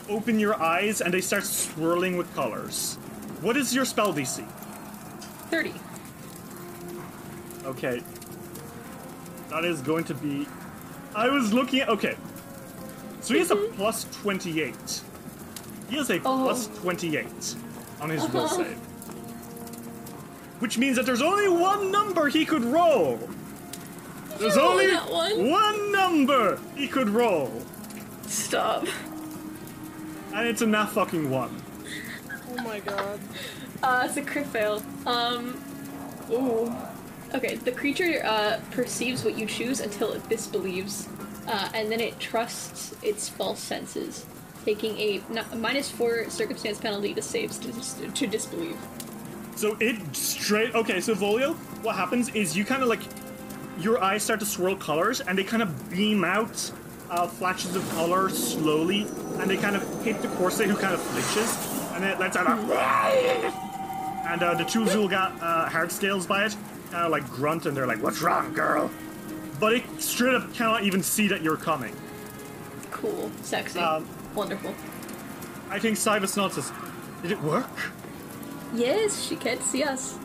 open 0.09 0.39
your 0.39 0.61
eyes 0.61 1.01
and 1.01 1.13
they 1.13 1.21
start 1.21 1.45
swirling 1.45 2.17
with 2.17 2.33
colors. 2.35 2.97
What 3.41 3.57
is 3.57 3.75
your 3.75 3.85
spell 3.85 4.13
DC? 4.13 4.47
30. 5.51 5.75
Okay. 7.65 8.03
That 9.51 9.65
is 9.65 9.81
going 9.81 10.05
to 10.05 10.15
be. 10.15 10.47
I 11.15 11.29
was 11.29 11.53
looking 11.53 11.81
at. 11.81 11.89
Okay. 11.89 12.17
So 13.21 13.35
he 13.35 13.41
has 13.41 13.51
a 13.51 13.57
mm-hmm. 13.57 13.77
plus 13.77 14.05
28. 14.23 14.75
He 15.89 15.97
has 15.97 16.11
a 16.11 16.19
Oh. 16.25 16.45
plus 16.45 16.67
28 16.81 17.27
on 18.01 18.11
his 18.11 18.29
will 18.29 18.45
uh-huh. 18.45 18.57
save. 18.57 18.79
Which 20.61 20.79
means 20.79 20.97
that 20.97 21.07
there's 21.07 21.23
only 21.23 21.49
one 21.49 21.91
number 21.91 22.29
he 22.29 22.45
could 22.45 22.65
roll. 22.65 23.19
There's 24.39 24.57
only 24.57 24.93
one. 24.95 25.51
one 25.51 25.93
number 25.93 26.59
he 26.75 26.89
could 26.89 27.09
roll. 27.09 27.63
Stop. 28.27 28.87
And 30.35 30.49
it's 30.49 30.63
a 30.63 30.67
nat 30.67 30.87
fucking 30.87 31.31
one. 31.31 31.63
Oh 32.51 32.63
my 32.65 32.81
god. 32.81 33.21
Uh, 33.83 34.03
it's 34.05 34.17
a 34.17 34.23
crit 34.23 34.47
fail. 34.47 34.83
Um, 35.07 35.63
ooh. 36.31 36.75
Okay, 37.35 37.55
the 37.57 37.73
creature 37.73 38.21
uh, 38.25 38.61
perceives 38.71 39.25
what 39.25 39.39
you 39.39 39.47
choose 39.47 39.81
until 39.81 40.13
it 40.13 40.29
disbelieves, 40.29 41.09
uh, 41.47 41.69
and 41.75 41.91
then 41.91 42.01
it 42.01 42.19
trusts 42.21 42.95
its 43.03 43.29
false 43.29 43.61
senses, 43.61 44.25
taking 44.65 44.97
a 44.99 45.21
n- 45.31 45.45
minus 45.61 45.91
four 45.91 46.29
circumstance 46.31 46.79
penalty 46.79 47.13
to 47.15 47.23
saves 47.23 47.59
to, 47.59 47.73
dis- 47.73 48.01
to 48.15 48.27
disbelieve. 48.27 48.77
So 49.57 49.77
it 49.81 50.17
straight. 50.17 50.75
Okay, 50.75 51.01
so 51.01 51.15
Volio, 51.15 51.55
what 51.83 51.97
happens 51.97 52.29
is 52.31 52.57
you 52.57 52.65
kind 52.65 52.83
of 52.83 52.89
like 52.89 53.03
your 53.79 54.03
eyes 54.03 54.23
start 54.23 54.41
to 54.41 54.47
swirl 54.47 54.77
colors, 54.77 55.21
and 55.21 55.37
they 55.37 55.45
kind 55.45 55.63
of 55.63 55.91
beam 55.91 56.25
out 56.25 56.71
uh, 57.11 57.27
flashes 57.27 57.77
of 57.77 57.89
color 57.91 58.29
slowly, 58.29 59.03
and 59.39 59.51
they 59.51 59.57
kind 59.57 59.77
of 59.77 60.05
hit 60.05 60.21
the 60.23 60.29
corset, 60.29 60.69
who 60.69 60.77
kind 60.77 60.95
of 60.95 61.03
flinches, 61.03 61.93
and 61.93 62.05
it 62.05 62.19
lets 62.19 62.37
out 62.37 62.47
a. 62.47 63.65
And 64.27 64.43
uh, 64.43 64.55
the 64.55 64.65
two 64.65 64.85
Xulgath 64.85 65.41
uh, 65.43 65.69
hard 65.69 65.93
scales 65.93 66.27
by 66.27 66.47
it, 66.47 66.57
kind 66.91 67.05
of 67.05 67.11
like 67.11 67.29
grunt, 67.31 67.67
and 67.67 67.77
they're 67.77 67.87
like, 67.87 68.03
"What's 68.03 68.23
wrong, 68.23 68.55
girl?" 68.55 68.91
But 69.61 69.75
it 69.75 69.85
straight 70.01 70.35
up 70.35 70.53
cannot 70.55 70.83
even 70.83 71.03
see 71.03 71.29
that 71.29 71.43
you're 71.43 71.59
coming. 71.59 71.95
Cool. 72.91 73.31
Sexy. 73.43 73.79
Um, 73.79 74.09
Wonderful. 74.35 74.75
I 75.69 75.79
think 75.79 75.99
Cybus 75.99 76.39
nods 76.39 76.55
says, 76.55 76.73
"Did 77.21 77.33
it 77.33 77.43
work?" 77.43 77.69
Yes, 78.75 79.23
she 79.23 79.37
can't 79.37 79.63
see 79.63 79.83
us. 79.83 80.19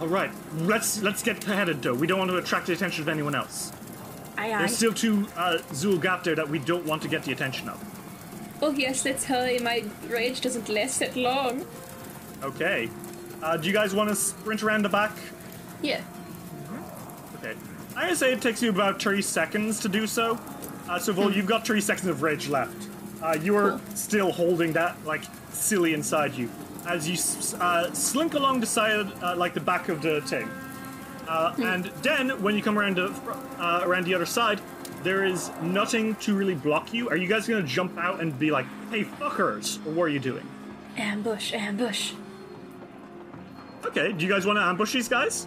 All 0.00 0.08
right, 0.08 0.32
let's 0.62 1.00
let's 1.00 1.22
get 1.22 1.42
headed 1.44 1.80
though. 1.80 1.94
We 1.94 2.08
don't 2.08 2.18
want 2.18 2.30
to 2.32 2.38
attract 2.38 2.66
the 2.66 2.72
attention 2.72 3.02
of 3.02 3.08
anyone 3.08 3.36
else. 3.36 3.72
Aye, 4.42 4.52
aye. 4.54 4.58
There's 4.58 4.76
still 4.76 4.92
two 4.92 5.28
uh, 5.36 5.58
there 6.24 6.34
that 6.34 6.48
we 6.48 6.58
don't 6.58 6.84
want 6.84 7.02
to 7.02 7.08
get 7.08 7.22
the 7.22 7.32
attention 7.32 7.68
of. 7.68 7.78
Oh, 8.60 8.70
yes, 8.70 9.02
that's 9.02 9.24
how 9.24 9.44
my 9.62 9.84
rage 10.08 10.40
doesn't 10.40 10.68
last 10.68 10.98
that 11.00 11.16
long. 11.16 11.64
Okay. 12.42 12.88
Uh, 13.42 13.56
do 13.56 13.66
you 13.68 13.72
guys 13.72 13.94
want 13.94 14.08
to 14.10 14.16
sprint 14.16 14.62
around 14.62 14.82
the 14.82 14.88
back? 14.88 15.12
Yeah. 15.80 16.00
Okay. 17.36 17.54
I'm 17.96 18.02
gonna 18.02 18.16
say 18.16 18.32
it 18.32 18.40
takes 18.42 18.62
you 18.62 18.70
about 18.70 19.02
30 19.02 19.22
seconds 19.22 19.80
to 19.80 19.88
do 19.88 20.06
so. 20.06 20.38
Uh, 20.88 20.98
so, 20.98 21.12
Vol, 21.12 21.32
you've 21.32 21.46
got 21.46 21.66
30 21.66 21.80
seconds 21.80 22.06
of 22.08 22.22
rage 22.22 22.48
left. 22.48 22.88
Uh, 23.22 23.36
you 23.40 23.56
are 23.56 23.70
Cool. 23.70 23.80
still 23.94 24.32
holding 24.32 24.72
that, 24.72 24.96
like, 25.04 25.22
silly 25.50 25.94
inside 25.94 26.34
you. 26.34 26.50
As 26.86 27.08
you 27.08 27.16
uh, 27.60 27.92
slink 27.92 28.34
along 28.34 28.58
the 28.60 28.66
side, 28.66 29.12
uh, 29.22 29.36
like 29.36 29.54
the 29.54 29.60
back 29.60 29.88
of 29.88 30.02
the 30.02 30.20
thing. 30.22 30.48
Uh, 31.28 31.54
and 31.62 31.84
then, 32.02 32.42
when 32.42 32.56
you 32.56 32.62
come 32.62 32.78
around 32.78 32.96
the, 32.96 33.06
uh, 33.58 33.82
around 33.84 34.04
the 34.04 34.14
other 34.14 34.26
side, 34.26 34.60
there 35.02 35.24
is 35.24 35.50
nothing 35.62 36.14
to 36.16 36.34
really 36.34 36.54
block 36.54 36.92
you. 36.92 37.08
Are 37.08 37.16
you 37.16 37.28
guys 37.28 37.46
gonna 37.48 37.62
jump 37.62 37.96
out 37.98 38.20
and 38.20 38.38
be 38.38 38.50
like, 38.50 38.66
hey, 38.90 39.04
fuckers? 39.04 39.84
Or 39.86 39.90
what 39.92 40.04
are 40.04 40.08
you 40.08 40.20
doing? 40.20 40.46
Ambush, 40.96 41.52
ambush. 41.52 42.12
Okay, 43.84 44.12
do 44.12 44.24
you 44.24 44.32
guys 44.32 44.46
want 44.46 44.58
to 44.58 44.62
ambush 44.62 44.92
these 44.92 45.08
guys? 45.08 45.46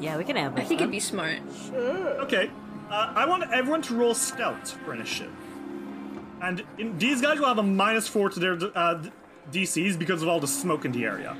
Yeah, 0.00 0.16
we 0.16 0.24
can 0.24 0.36
ambush 0.36 0.64
I 0.64 0.66
think 0.66 0.78
them. 0.80 0.88
it'd 0.88 0.92
be 0.92 1.00
smart. 1.00 1.38
Okay. 1.72 2.50
Uh, 2.90 3.12
I 3.16 3.26
want 3.26 3.42
everyone 3.52 3.82
to 3.82 3.94
roll 3.94 4.14
stealth 4.14 4.70
for 4.84 4.94
initiative. 4.94 5.32
And 6.40 6.62
in, 6.78 6.96
these 6.98 7.20
guys 7.20 7.38
will 7.40 7.46
have 7.48 7.58
a 7.58 7.62
minus 7.62 8.06
four 8.06 8.30
to 8.30 8.38
their 8.38 8.52
uh, 8.74 9.02
DCs 9.50 9.98
because 9.98 10.22
of 10.22 10.28
all 10.28 10.38
the 10.40 10.46
smoke 10.46 10.84
in 10.84 10.92
the 10.92 11.04
area. 11.04 11.36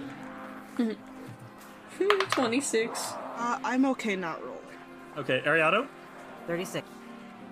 26. 2.30 3.12
Uh, 3.36 3.58
I'm 3.64 3.84
okay 3.86 4.16
not 4.16 4.42
rolling. 4.42 4.58
Okay, 5.16 5.42
Ariado? 5.44 5.86
36. 6.46 6.86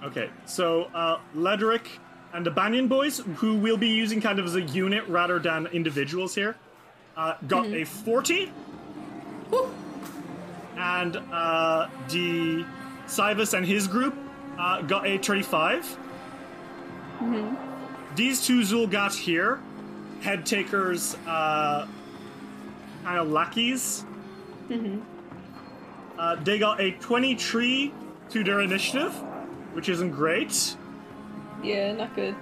Okay, 0.04 0.30
so 0.44 0.84
uh, 0.94 1.18
Ledric 1.34 1.82
and 2.32 2.44
the 2.44 2.50
Banyan 2.50 2.86
boys, 2.86 3.22
who 3.36 3.56
we'll 3.56 3.76
be 3.76 3.88
using 3.88 4.20
kind 4.20 4.38
of 4.38 4.44
as 4.44 4.54
a 4.54 4.62
unit 4.62 5.06
rather 5.08 5.38
than 5.38 5.66
individuals 5.68 6.34
here, 6.34 6.56
uh, 7.16 7.34
got 7.48 7.66
a 7.66 7.84
40. 7.84 8.52
And 10.76 11.16
uh, 11.32 11.88
the 12.08 12.64
Cybus 13.06 13.54
and 13.56 13.64
his 13.64 13.88
group 13.88 14.14
uh, 14.58 14.82
got 14.82 15.06
a 15.06 15.18
35. 15.18 15.98
These 18.14 18.46
two 18.46 18.60
Xulgath 18.60 19.16
here, 19.16 19.60
head 20.20 20.44
takers, 20.44 21.16
uh, 21.26 21.86
kind 23.04 23.18
of 23.18 23.28
lackeys, 23.30 24.04
uh, 26.18 26.36
they 26.36 26.58
got 26.58 26.80
a 26.80 26.92
23 26.92 27.92
to 28.30 28.44
their 28.44 28.60
initiative, 28.60 29.12
which 29.72 29.88
isn't 29.88 30.10
great. 30.10 30.76
Yeah, 31.62 31.92
not 31.92 32.14
good. 32.14 32.34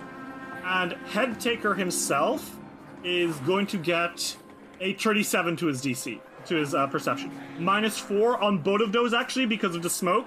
And 0.64 0.92
head 0.92 1.40
taker 1.40 1.74
himself 1.74 2.56
is 3.02 3.36
going 3.40 3.66
to 3.68 3.76
get 3.78 4.36
a 4.80 4.94
37 4.94 5.56
to 5.56 5.66
his 5.66 5.82
DC, 5.82 6.20
to 6.46 6.54
his 6.54 6.74
uh, 6.74 6.86
perception. 6.86 7.30
Minus 7.58 7.98
four 7.98 8.42
on 8.42 8.58
both 8.58 8.80
of 8.80 8.92
those, 8.92 9.12
actually, 9.12 9.46
because 9.46 9.76
of 9.76 9.82
the 9.82 9.90
smoke. 9.90 10.26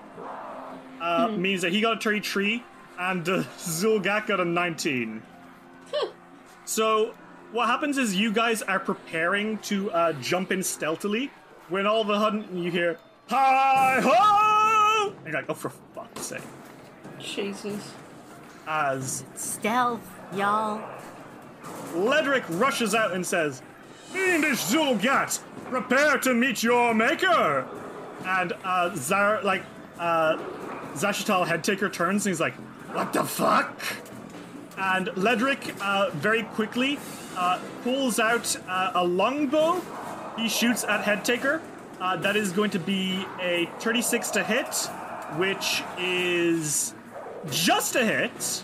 Uh, 1.01 1.29
Means 1.29 1.61
that 1.61 1.71
he 1.71 1.81
got 1.81 1.97
a 1.97 1.99
33 1.99 2.63
and 2.99 3.27
uh, 3.29 3.43
Xulgath 3.57 4.27
got 4.27 4.39
a 4.39 4.45
19. 4.45 5.21
so, 6.65 7.13
what 7.51 7.67
happens 7.67 7.97
is 7.97 8.15
you 8.15 8.31
guys 8.31 8.61
are 8.63 8.79
preparing 8.79 9.57
to 9.59 9.91
uh, 9.91 10.13
jump 10.13 10.51
in 10.51 10.63
stealthily 10.63 11.31
when 11.69 11.85
all 11.85 12.01
of 12.01 12.09
a 12.09 12.15
sudden 12.15 12.57
you 12.57 12.71
hear, 12.71 12.97
Hi 13.29 13.99
ho! 14.01 15.09
And 15.09 15.25
you're 15.25 15.33
like, 15.33 15.49
oh, 15.49 15.53
for 15.53 15.69
fuck's 15.93 16.27
sake. 16.27 16.41
Jesus. 17.19 17.91
As 18.67 19.25
Stealth, 19.35 20.01
y'all. 20.33 20.81
Ledric 21.93 22.43
rushes 22.59 22.95
out 22.95 23.13
and 23.13 23.25
says, 23.25 23.61
Fiendish 24.11 24.59
Xulgath, 24.59 25.41
prepare 25.65 26.17
to 26.19 26.33
meet 26.33 26.63
your 26.63 26.93
maker! 26.93 27.67
And 28.25 28.53
uh, 28.63 28.95
Zar, 28.95 29.41
like, 29.43 29.63
uh, 29.99 30.37
Zashital 30.93 31.45
Headtaker 31.45 31.91
turns 31.91 32.25
and 32.25 32.31
he's 32.31 32.39
like, 32.39 32.55
What 32.93 33.13
the 33.13 33.23
fuck? 33.23 33.81
And 34.77 35.07
Ledric 35.09 35.75
uh, 35.81 36.11
very 36.11 36.43
quickly 36.43 36.99
uh, 37.35 37.59
pulls 37.83 38.19
out 38.19 38.55
uh, 38.67 38.91
a 38.95 39.03
longbow. 39.03 39.81
He 40.37 40.49
shoots 40.49 40.83
at 40.83 41.03
Headtaker. 41.03 41.61
Uh, 41.99 42.15
that 42.17 42.35
is 42.35 42.51
going 42.51 42.69
to 42.71 42.79
be 42.79 43.25
a 43.41 43.67
36 43.79 44.29
to 44.31 44.43
hit, 44.43 44.75
which 45.37 45.83
is 45.97 46.93
just 47.49 47.95
a 47.95 48.05
hit. 48.05 48.63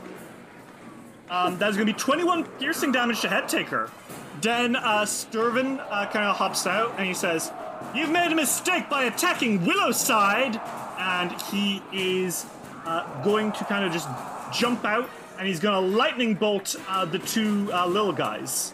Um, 1.29 1.57
that 1.57 1.71
is 1.71 1.75
going 1.75 1.87
to 1.87 1.93
be 1.93 1.99
21 1.99 2.43
piercing 2.59 2.91
damage 2.91 3.21
to 3.21 3.27
Headtaker. 3.27 3.89
Then 4.41 4.75
uh, 4.75 5.01
Sturvin 5.01 5.83
uh, 5.89 6.05
kind 6.11 6.25
of 6.25 6.35
hops 6.35 6.67
out 6.67 6.93
and 6.97 7.07
he 7.07 7.13
says, 7.13 7.51
You've 7.95 8.11
made 8.11 8.31
a 8.31 8.35
mistake 8.35 8.89
by 8.89 9.05
attacking 9.05 9.59
Willowside! 9.59 10.61
And 10.99 11.31
he 11.43 11.81
is 11.91 12.45
uh, 12.85 13.23
going 13.23 13.51
to 13.53 13.65
kind 13.65 13.83
of 13.83 13.91
just 13.91 14.07
jump 14.53 14.85
out 14.85 15.09
and 15.37 15.47
he's 15.47 15.59
going 15.59 15.73
to 15.73 15.97
lightning 15.97 16.35
bolt 16.35 16.75
uh, 16.87 17.05
the 17.05 17.19
two 17.19 17.69
uh, 17.73 17.87
little 17.87 18.13
guys. 18.13 18.73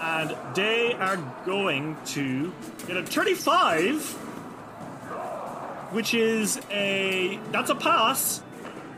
And 0.00 0.36
they 0.54 0.94
are 0.94 1.16
going 1.44 1.96
to 2.06 2.52
get 2.86 2.96
a 2.96 3.02
35, 3.02 4.02
which 5.92 6.14
is 6.14 6.60
a. 6.70 7.40
That's 7.50 7.70
a 7.70 7.74
pass. 7.74 8.42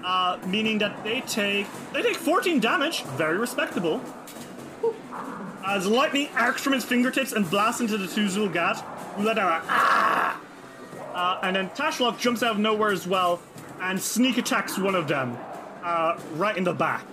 Uh, 0.04 0.38
meaning 0.46 0.78
that 0.78 1.04
they 1.04 1.20
take 1.22 1.66
they 1.92 2.00
take 2.00 2.16
14 2.16 2.58
damage, 2.58 3.02
very 3.02 3.36
respectable. 3.36 4.00
As 5.66 5.86
lightning 5.86 6.28
arcs 6.34 6.62
from 6.62 6.72
his 6.72 6.84
fingertips 6.84 7.32
and 7.32 7.48
blasts 7.48 7.82
into 7.82 7.98
the 7.98 8.06
two 8.06 8.26
Xulgath, 8.26 8.80
who 9.14 9.24
let 9.24 9.38
out 9.38 9.62
a 9.62 9.64
ah! 9.68 10.40
Uh, 11.12 11.38
and 11.42 11.56
then 11.56 11.68
Tashlock 11.70 12.18
jumps 12.18 12.42
out 12.42 12.52
of 12.52 12.58
nowhere 12.58 12.92
as 12.92 13.06
well 13.06 13.42
and 13.80 14.00
sneak 14.00 14.38
attacks 14.38 14.78
one 14.78 14.94
of 14.94 15.08
them 15.08 15.36
uh, 15.82 16.18
right 16.34 16.56
in 16.56 16.64
the 16.64 16.72
back. 16.72 17.04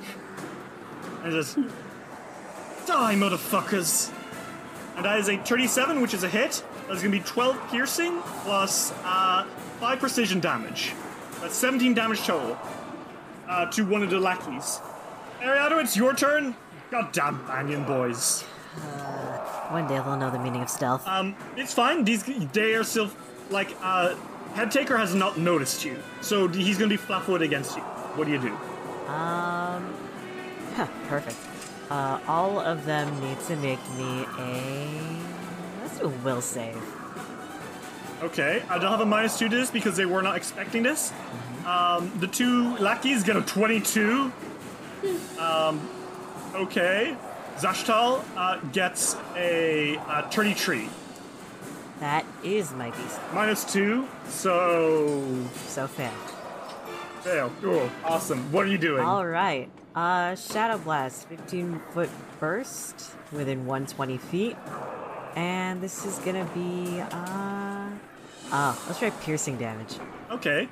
And 1.23 1.33
says, 1.33 1.57
Die, 2.87 3.15
motherfuckers! 3.15 4.13
And 4.95 5.03
that 5.03 5.19
is 5.19 5.27
a 5.27 5.35
37, 5.37 6.01
which 6.01 6.13
is 6.13 6.23
a 6.23 6.29
hit. 6.29 6.63
That's 6.87 7.01
going 7.01 7.11
to 7.11 7.19
be 7.19 7.19
12 7.19 7.69
piercing 7.69 8.21
plus 8.43 8.93
uh, 9.03 9.45
5 9.81 9.99
precision 9.99 10.39
damage. 10.39 10.93
That's 11.41 11.53
17 11.55 11.93
damage 11.93 12.21
total 12.21 12.57
uh, 13.49 13.65
to 13.71 13.85
one 13.85 14.03
of 14.03 14.09
the 14.09 14.17
lackeys. 14.17 14.79
Ariado, 15.41 15.81
it's 15.83 15.97
your 15.97 16.15
turn. 16.15 16.55
Goddamn 16.89 17.45
Banyan 17.45 17.83
boys. 17.83 18.43
One 19.69 19.85
day 19.87 19.95
they'll 19.95 20.15
know 20.15 20.31
the 20.31 20.39
meaning 20.39 20.61
of 20.61 20.69
stealth. 20.69 21.05
Um, 21.05 21.35
it's 21.57 21.73
fine. 21.73 22.05
These 22.05 22.23
they 22.53 22.73
are 22.73 22.85
still 22.85 23.11
like 23.49 23.75
uh, 23.81 24.15
Headtaker 24.53 24.97
has 24.97 25.13
not 25.13 25.37
noticed 25.37 25.83
you, 25.83 25.97
so 26.21 26.47
he's 26.47 26.77
gonna 26.77 26.89
be 26.89 26.97
flat-footed 26.97 27.45
against 27.45 27.75
you. 27.75 27.81
What 27.81 28.25
do 28.27 28.31
you 28.31 28.39
do? 28.39 28.53
Um, 29.11 29.93
huh, 30.75 30.87
perfect. 31.09 31.35
Uh, 31.89 32.19
all 32.27 32.59
of 32.59 32.85
them 32.85 33.07
need 33.21 33.39
to 33.41 33.55
make 33.57 33.79
me 33.97 34.25
a. 34.37 35.21
Let's 35.81 35.99
do 35.99 36.05
a 36.05 36.09
will 36.09 36.41
save. 36.41 36.77
Okay, 38.21 38.63
I 38.69 38.79
don't 38.79 38.89
have 38.91 39.01
a 39.01 39.05
minus 39.05 39.37
two 39.37 39.47
to 39.47 39.55
this 39.55 39.69
because 39.69 39.95
they 39.95 40.05
were 40.05 40.21
not 40.21 40.35
expecting 40.35 40.83
this. 40.83 41.13
Um, 41.65 42.11
the 42.19 42.27
two 42.27 42.75
lackeys 42.77 43.23
get 43.23 43.35
a 43.37 43.41
22. 43.41 44.31
Um, 45.39 45.89
okay. 46.55 47.15
Zashtal 47.57 48.23
uh, 48.35 48.59
gets 48.71 49.15
a, 49.35 49.97
uh 49.97 50.29
33. 50.29 50.89
That 51.99 52.25
is 52.43 52.71
my 52.73 52.91
DC. 52.91 53.33
Minus 53.33 53.63
two, 53.71 54.07
so. 54.27 55.23
So 55.65 55.87
fair. 55.87 56.11
Fail. 57.21 57.51
Cool. 57.61 57.89
Awesome. 58.03 58.51
What 58.51 58.65
are 58.65 58.69
you 58.69 58.77
doing? 58.77 59.03
All 59.03 59.25
right. 59.25 59.69
Uh, 59.97 60.35
Shadow 60.35 60.77
Blast, 60.77 61.27
15 61.27 61.81
foot 61.91 62.11
burst 62.39 63.15
within 63.31 63.65
120 63.65 64.19
feet. 64.19 64.55
And 65.35 65.81
this 65.81 66.05
is 66.05 66.19
gonna 66.19 66.45
be, 66.53 67.01
uh. 67.01 67.89
Oh, 68.51 68.83
let's 68.85 68.99
try 68.99 69.09
piercing 69.09 69.57
damage. 69.57 69.95
Okay. 70.29 70.69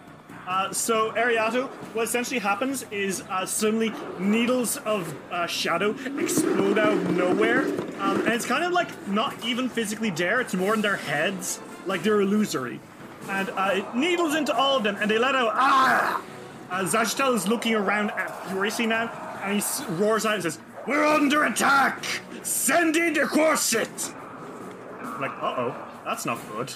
Uh, 0.48 0.72
so, 0.72 1.12
Ariato, 1.14 1.70
what 1.96 2.04
essentially 2.04 2.40
happens 2.40 2.86
is 2.92 3.24
uh, 3.32 3.48
suddenly 3.48 3.92
needles 4.20 4.78
of 4.78 5.12
uh, 5.32 5.48
shadow 5.48 5.96
explode 6.20 6.78
out 6.78 6.94
of 6.94 7.18
nowhere. 7.18 7.62
Um, 8.00 8.20
and 8.20 8.30
it's 8.30 8.46
kind 8.46 8.64
of 8.64 8.74
like 8.74 9.08
not 9.08 9.44
even 9.44 9.70
physically 9.70 10.12
there, 10.12 10.40
it's 10.40 10.54
more 10.54 10.76
in 10.76 10.82
their 10.82 10.98
heads, 10.98 11.60
like 11.88 12.04
they're 12.04 12.22
illusory. 12.22 12.80
And 13.28 13.50
uh, 13.50 13.72
it 13.74 13.96
needles 13.96 14.36
into 14.36 14.56
all 14.56 14.78
of 14.78 14.84
them, 14.84 14.98
and 14.98 15.10
they 15.10 15.18
let 15.18 15.34
out, 15.34 15.50
ah! 15.56 16.22
Uh, 16.70 16.82
Zashtel 16.84 17.36
is 17.36 17.48
looking 17.48 17.76
around 17.76 18.12
at 18.12 18.46
furiously 18.50 18.88
now, 18.88 19.10
and 19.44 19.54
he 19.54 19.58
s- 19.60 19.84
roars 19.92 20.26
out 20.26 20.36
and 20.36 20.44
says, 20.44 20.60
We're 20.88 21.06
under 21.06 21.44
attack! 21.46 22.04
Send 22.44 22.96
in 22.96 23.14
the 23.14 23.26
corset! 23.26 24.14
I'm 25.02 25.22
like, 25.22 25.32
uh 25.42 25.56
oh, 25.58 25.76
that's 26.04 26.26
not 26.26 26.40
good. 26.52 26.74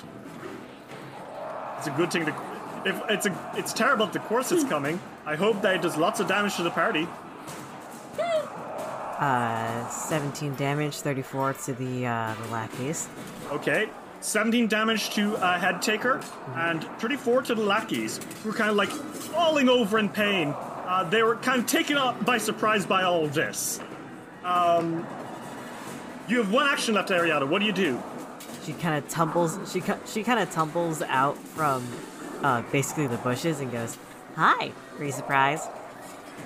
It's 1.77 1.87
a 1.87 1.91
good 1.91 2.11
thing 2.11 2.25
to. 2.25 2.35
If 2.85 3.01
it's 3.09 3.25
a, 3.25 3.51
it's 3.57 3.73
terrible 3.73 4.05
if 4.05 4.13
the 4.13 4.19
corset's 4.19 4.63
coming. 4.63 4.99
I 5.25 5.35
hope 5.35 5.61
that 5.63 5.75
it 5.75 5.81
does 5.81 5.97
lots 5.97 6.19
of 6.19 6.27
damage 6.27 6.55
to 6.55 6.63
the 6.63 6.69
party. 6.71 7.07
Uh, 9.19 9.85
17 9.89 10.55
damage, 10.55 10.95
34 11.01 11.53
to 11.53 11.73
the, 11.73 12.05
uh, 12.05 12.33
the 12.41 12.47
lackeys. 12.53 13.09
Okay, 13.51 13.89
17 14.21 14.67
damage 14.67 15.09
to 15.11 15.35
uh, 15.37 15.59
head 15.59 15.81
taker, 15.81 16.21
and 16.55 16.83
34 16.99 17.43
to 17.43 17.55
the 17.55 17.61
lackeys, 17.61 18.19
who 18.43 18.49
are 18.49 18.53
kind 18.53 18.69
of 18.69 18.75
like 18.75 18.89
falling 18.89 19.69
over 19.69 19.97
in 19.97 20.09
pain. 20.09 20.53
Uh, 20.57 21.03
they 21.09 21.23
were 21.23 21.35
kind 21.37 21.59
of 21.59 21.67
taken 21.67 21.97
up 21.97 22.25
by 22.25 22.37
surprise 22.37 22.85
by 22.85 23.03
all 23.03 23.25
of 23.25 23.33
this. 23.33 23.79
Um, 24.43 25.05
you 26.27 26.37
have 26.37 26.51
one 26.51 26.67
action 26.67 26.95
left, 26.95 27.09
Ariana. 27.09 27.47
What 27.47 27.59
do 27.59 27.65
you 27.65 27.71
do? 27.71 28.01
She 28.65 28.73
kind 28.73 29.03
of 29.03 29.09
tumbles. 29.09 29.57
She 29.71 29.81
she 30.05 30.23
kind 30.23 30.39
of 30.39 30.51
tumbles 30.51 31.01
out 31.01 31.37
from 31.37 31.87
uh, 32.43 32.61
basically 32.71 33.07
the 33.07 33.17
bushes 33.17 33.59
and 33.59 33.71
goes, 33.71 33.97
"Hi, 34.35 34.71
are 34.97 35.03
you 35.03 35.11
surprised?" 35.11 35.67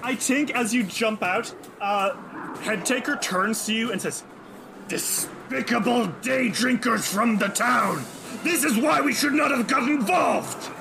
I 0.01 0.15
think 0.15 0.51
as 0.51 0.73
you 0.73 0.83
jump 0.83 1.23
out, 1.23 1.53
uh, 1.79 2.15
head 2.61 2.85
taker 2.85 3.15
turns 3.15 3.65
to 3.65 3.73
you 3.73 3.91
and 3.91 4.01
says, 4.01 4.23
Despicable 5.53 6.07
day 6.23 6.49
drinkers 6.49 7.07
from 7.07 7.37
the 7.37 7.47
town! 7.47 8.03
This 8.43 8.63
is 8.63 8.75
why 8.75 9.01
we 9.01 9.13
should 9.13 9.33
not 9.33 9.51
have 9.51 9.67
got 9.67 9.87
involved! 9.87 10.71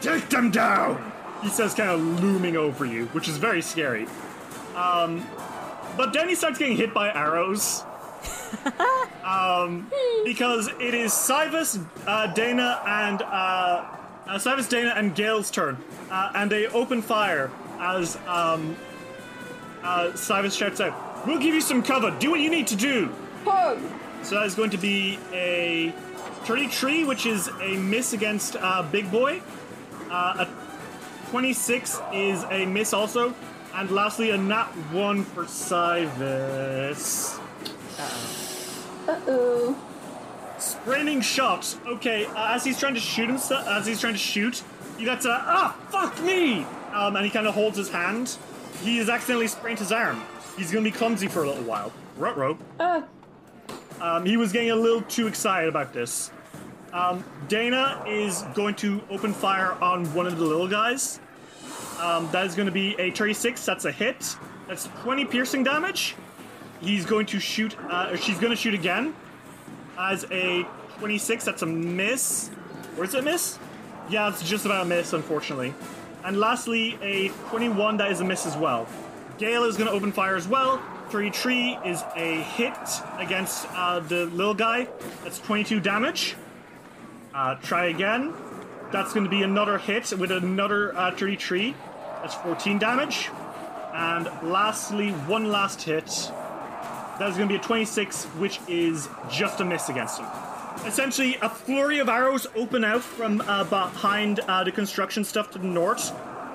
Take 0.00 0.30
them 0.30 0.50
down! 0.50 1.12
He 1.42 1.50
says, 1.50 1.74
kind 1.74 1.90
of 1.90 2.00
looming 2.22 2.56
over 2.56 2.86
you, 2.86 3.04
which 3.08 3.28
is 3.28 3.36
very 3.36 3.60
scary. 3.60 4.06
Um, 4.74 5.26
but 5.94 6.14
then 6.14 6.26
he 6.26 6.34
starts 6.34 6.58
getting 6.58 6.74
hit 6.74 6.94
by 6.94 7.12
arrows. 7.12 7.84
um, 9.24 9.90
because 10.24 10.68
it 10.80 10.94
is 10.94 11.12
Cybus, 11.12 11.84
uh, 12.06 12.28
Dana, 12.28 12.80
and 12.86 13.20
uh, 13.20 13.26
uh, 14.26 14.38
Cybus, 14.38 14.70
Dana, 14.70 14.94
and 14.96 15.14
Gale's 15.14 15.50
turn, 15.50 15.76
uh, 16.10 16.32
and 16.34 16.50
they 16.50 16.66
open 16.68 17.02
fire 17.02 17.50
as 17.78 18.16
um, 18.26 18.74
uh, 19.82 20.12
Cybus 20.14 20.56
shouts 20.56 20.80
out, 20.80 21.26
"We'll 21.26 21.40
give 21.40 21.52
you 21.52 21.60
some 21.60 21.82
cover. 21.82 22.10
Do 22.18 22.30
what 22.30 22.40
you 22.40 22.50
need 22.50 22.68
to 22.68 22.76
do." 22.76 23.14
Hug! 23.44 23.78
So 24.22 24.36
that 24.36 24.46
is 24.46 24.54
going 24.54 24.70
to 24.70 24.78
be 24.78 25.18
a 25.32 25.92
33, 26.44 27.04
which 27.04 27.26
is 27.26 27.48
a 27.60 27.76
miss 27.76 28.12
against 28.12 28.56
uh, 28.56 28.82
Big 28.90 29.10
Boy. 29.10 29.42
Uh, 30.10 30.46
a 30.46 31.28
26 31.30 32.00
is 32.12 32.44
a 32.50 32.66
miss 32.66 32.92
also. 32.92 33.34
And 33.74 33.90
lastly, 33.90 34.30
a 34.30 34.36
nat 34.36 34.66
1 34.92 35.24
for 35.24 35.44
Cybus. 35.44 37.40
Uh 39.08 39.20
oh. 39.26 39.76
Spraining 40.58 41.20
shot. 41.20 41.76
Okay, 41.86 42.26
uh, 42.26 42.54
as 42.54 42.64
he's 42.64 42.78
trying 42.78 42.94
to 42.94 43.00
shoot 43.00 43.26
himself, 43.28 43.66
as 43.66 43.86
he's 43.86 44.00
trying 44.00 44.12
to 44.12 44.18
shoot, 44.18 44.62
he 44.96 45.04
gets 45.04 45.24
a 45.24 45.30
ah 45.30 45.76
fuck 45.90 46.22
me, 46.22 46.64
um, 46.92 47.16
and 47.16 47.24
he 47.24 47.30
kind 47.30 47.46
of 47.48 47.54
holds 47.54 47.76
his 47.76 47.88
hand. 47.88 48.36
He 48.82 48.98
has 48.98 49.08
accidentally 49.08 49.48
sprained 49.48 49.80
his 49.80 49.90
arm. 49.90 50.22
He's 50.56 50.70
gonna 50.70 50.84
be 50.84 50.92
clumsy 50.92 51.26
for 51.26 51.42
a 51.42 51.48
little 51.48 51.64
while. 51.64 51.92
Rut 52.16 52.58
Uh, 52.78 53.02
Um, 54.02 54.26
he 54.26 54.36
was 54.36 54.50
getting 54.50 54.72
a 54.72 54.76
little 54.76 55.02
too 55.02 55.28
excited 55.28 55.68
about 55.68 55.92
this. 55.92 56.32
Um, 56.92 57.24
Dana 57.46 58.04
is 58.06 58.42
going 58.52 58.74
to 58.76 59.00
open 59.08 59.32
fire 59.32 59.72
on 59.80 60.12
one 60.12 60.26
of 60.26 60.38
the 60.38 60.44
little 60.44 60.66
guys. 60.66 61.20
Um, 62.00 62.28
that 62.32 62.44
is 62.44 62.56
going 62.56 62.66
to 62.66 62.72
be 62.72 62.96
a 62.98 63.12
36. 63.12 63.64
That's 63.64 63.84
a 63.84 63.92
hit. 63.92 64.36
That's 64.66 64.88
20 65.02 65.24
piercing 65.26 65.62
damage. 65.62 66.16
He's 66.80 67.06
going 67.06 67.26
to 67.26 67.38
shoot. 67.38 67.78
Uh, 67.88 68.16
she's 68.16 68.38
going 68.38 68.50
to 68.50 68.56
shoot 68.56 68.74
again. 68.74 69.14
As 69.96 70.26
a 70.32 70.66
26. 70.98 71.44
That's 71.44 71.62
a 71.62 71.66
miss. 71.66 72.50
Or 72.98 73.04
is 73.04 73.14
it 73.14 73.20
a 73.20 73.22
miss? 73.22 73.56
Yeah, 74.10 74.28
it's 74.28 74.42
just 74.42 74.66
about 74.66 74.84
a 74.84 74.88
miss, 74.88 75.12
unfortunately. 75.12 75.74
And 76.24 76.40
lastly, 76.40 76.98
a 77.00 77.28
21. 77.50 77.98
That 77.98 78.10
is 78.10 78.20
a 78.20 78.24
miss 78.24 78.46
as 78.46 78.56
well. 78.56 78.88
Gale 79.38 79.62
is 79.62 79.76
going 79.76 79.88
to 79.88 79.94
open 79.94 80.10
fire 80.10 80.34
as 80.34 80.48
well. 80.48 80.82
33 81.12 81.78
is 81.84 82.02
a 82.16 82.40
hit 82.40 82.72
against 83.18 83.66
uh, 83.72 84.00
the 84.00 84.24
little 84.26 84.54
guy. 84.54 84.88
That's 85.22 85.38
22 85.40 85.78
damage. 85.78 86.36
Uh, 87.34 87.56
try 87.56 87.86
again. 87.86 88.32
That's 88.92 89.12
going 89.12 89.24
to 89.24 89.30
be 89.30 89.42
another 89.42 89.76
hit 89.76 90.10
with 90.18 90.32
another 90.32 90.96
uh, 90.96 91.14
33. 91.14 91.74
That's 92.22 92.34
14 92.36 92.78
damage. 92.78 93.28
And 93.92 94.24
lastly, 94.42 95.10
one 95.10 95.52
last 95.52 95.82
hit. 95.82 96.06
That 96.06 97.28
is 97.28 97.36
going 97.36 97.46
to 97.46 97.52
be 97.52 97.56
a 97.56 97.62
26, 97.62 98.24
which 98.38 98.58
is 98.66 99.06
just 99.30 99.60
a 99.60 99.66
miss 99.66 99.90
against 99.90 100.18
him. 100.18 100.26
Essentially, 100.86 101.36
a 101.42 101.48
flurry 101.50 101.98
of 101.98 102.08
arrows 102.08 102.46
open 102.56 102.84
out 102.84 103.02
from 103.02 103.42
uh, 103.42 103.64
behind 103.64 104.40
uh, 104.40 104.64
the 104.64 104.72
construction 104.72 105.24
stuff 105.24 105.50
to 105.50 105.58
the 105.58 105.66
north, 105.66 106.10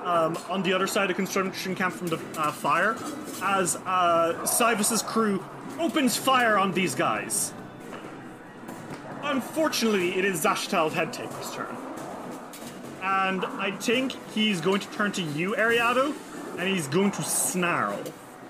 um, 0.08 0.38
on 0.48 0.62
the 0.62 0.72
other 0.72 0.86
side 0.86 1.10
of 1.10 1.16
construction 1.16 1.74
camp 1.74 1.92
from 1.92 2.06
the 2.06 2.18
uh, 2.36 2.50
fire, 2.50 2.96
as 3.42 3.76
uh, 3.84 4.34
Cybus's 4.42 5.02
crew 5.02 5.44
opens 5.78 6.16
fire 6.16 6.56
on 6.56 6.72
these 6.72 6.94
guys. 6.94 7.52
Unfortunately, 9.22 10.16
it 10.18 10.24
is 10.24 10.42
Zashtal 10.42 10.90
Headtaker's 10.90 11.54
turn. 11.54 11.76
And 13.02 13.44
I 13.44 13.70
think 13.72 14.12
he's 14.32 14.60
going 14.60 14.80
to 14.80 14.90
turn 14.92 15.12
to 15.12 15.22
you, 15.22 15.54
Ariado, 15.54 16.14
and 16.58 16.68
he's 16.68 16.88
going 16.88 17.10
to 17.12 17.22
snarl. 17.22 18.00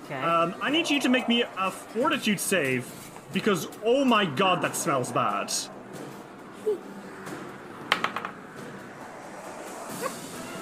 Okay. 0.04 0.14
Um, 0.14 0.54
I 0.62 0.70
need 0.70 0.88
you 0.88 1.00
to 1.00 1.08
make 1.08 1.28
me 1.28 1.44
a 1.58 1.70
fortitude 1.70 2.38
save 2.38 2.88
because, 3.32 3.68
oh 3.84 4.04
my 4.04 4.24
god, 4.24 4.62
that 4.62 4.76
smells 4.76 5.10
bad. 5.10 5.52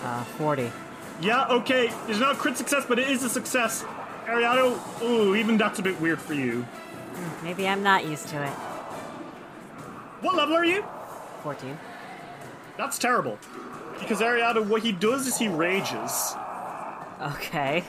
uh, 0.06 0.24
40. 0.24 0.70
Yeah, 1.20 1.46
okay, 1.48 1.90
it's 2.08 2.18
not 2.18 2.34
a 2.34 2.38
crit 2.38 2.56
success, 2.56 2.84
but 2.86 2.98
it 2.98 3.08
is 3.08 3.22
a 3.24 3.28
success. 3.28 3.84
Ariado, 4.26 4.78
ooh, 5.02 5.34
even 5.34 5.56
that's 5.56 5.78
a 5.78 5.82
bit 5.82 5.98
weird 6.00 6.20
for 6.20 6.34
you. 6.34 6.66
Maybe 7.42 7.66
I'm 7.66 7.82
not 7.82 8.04
used 8.04 8.28
to 8.28 8.42
it. 8.42 8.50
What 10.20 10.34
level 10.34 10.54
are 10.56 10.64
you? 10.64 10.84
14. 11.42 11.78
That's 12.76 12.98
terrible. 12.98 13.38
Because 13.98 14.20
Ariado, 14.20 14.66
what 14.66 14.82
he 14.82 14.92
does 14.92 15.26
is 15.26 15.38
he 15.38 15.48
rages, 15.48 16.34
Okay. 17.22 17.82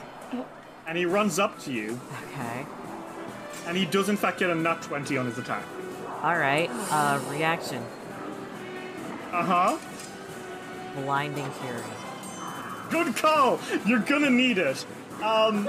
and 0.86 0.97
he 0.97 1.05
runs 1.05 1.38
up 1.39 1.59
to 1.63 1.73
you, 1.73 1.99
Okay. 2.32 2.65
and 3.65 3.75
he 3.75 3.86
does 3.86 4.07
in 4.07 4.15
fact 4.15 4.39
get 4.39 4.49
a 4.49 4.55
nat 4.55 4.82
20 4.84 5.17
on 5.17 5.25
his 5.25 5.38
attack. 5.38 5.63
Alright. 6.23 6.69
Uh, 6.89 7.19
reaction. 7.30 7.84
Uh 9.34 9.43
huh. 9.43 9.78
Blinding 10.95 11.49
Fury. 11.51 11.82
Good 12.90 13.16
call! 13.16 13.60
You're 13.86 14.00
gonna 14.00 14.30
need 14.30 14.58
it. 14.58 14.86
Um, 15.24 15.68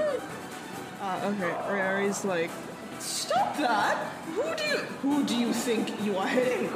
Uh, 1.01 1.21
okay, 1.33 1.55
Ryari's 1.73 2.25
like, 2.25 2.51
stop 2.99 3.57
that! 3.57 3.97
Who 4.35 4.43
do 4.57 4.65
you, 4.65 4.77
who 5.03 5.25
do 5.25 5.37
you 5.37 5.53
think 5.53 5.89
you 6.05 6.17
are 6.17 6.27
hitting? 6.27 6.69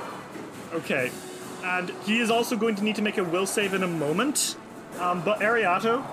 Okay, 0.72 1.10
and 1.64 1.90
he 2.04 2.20
is 2.20 2.30
also 2.30 2.56
going 2.56 2.76
to 2.76 2.84
need 2.84 2.94
to 2.96 3.02
make 3.02 3.18
a 3.18 3.24
will 3.24 3.46
save 3.46 3.74
in 3.74 3.82
a 3.82 3.88
moment. 3.88 4.56
Um, 5.00 5.22
but 5.22 5.40
Ariato, 5.40 6.04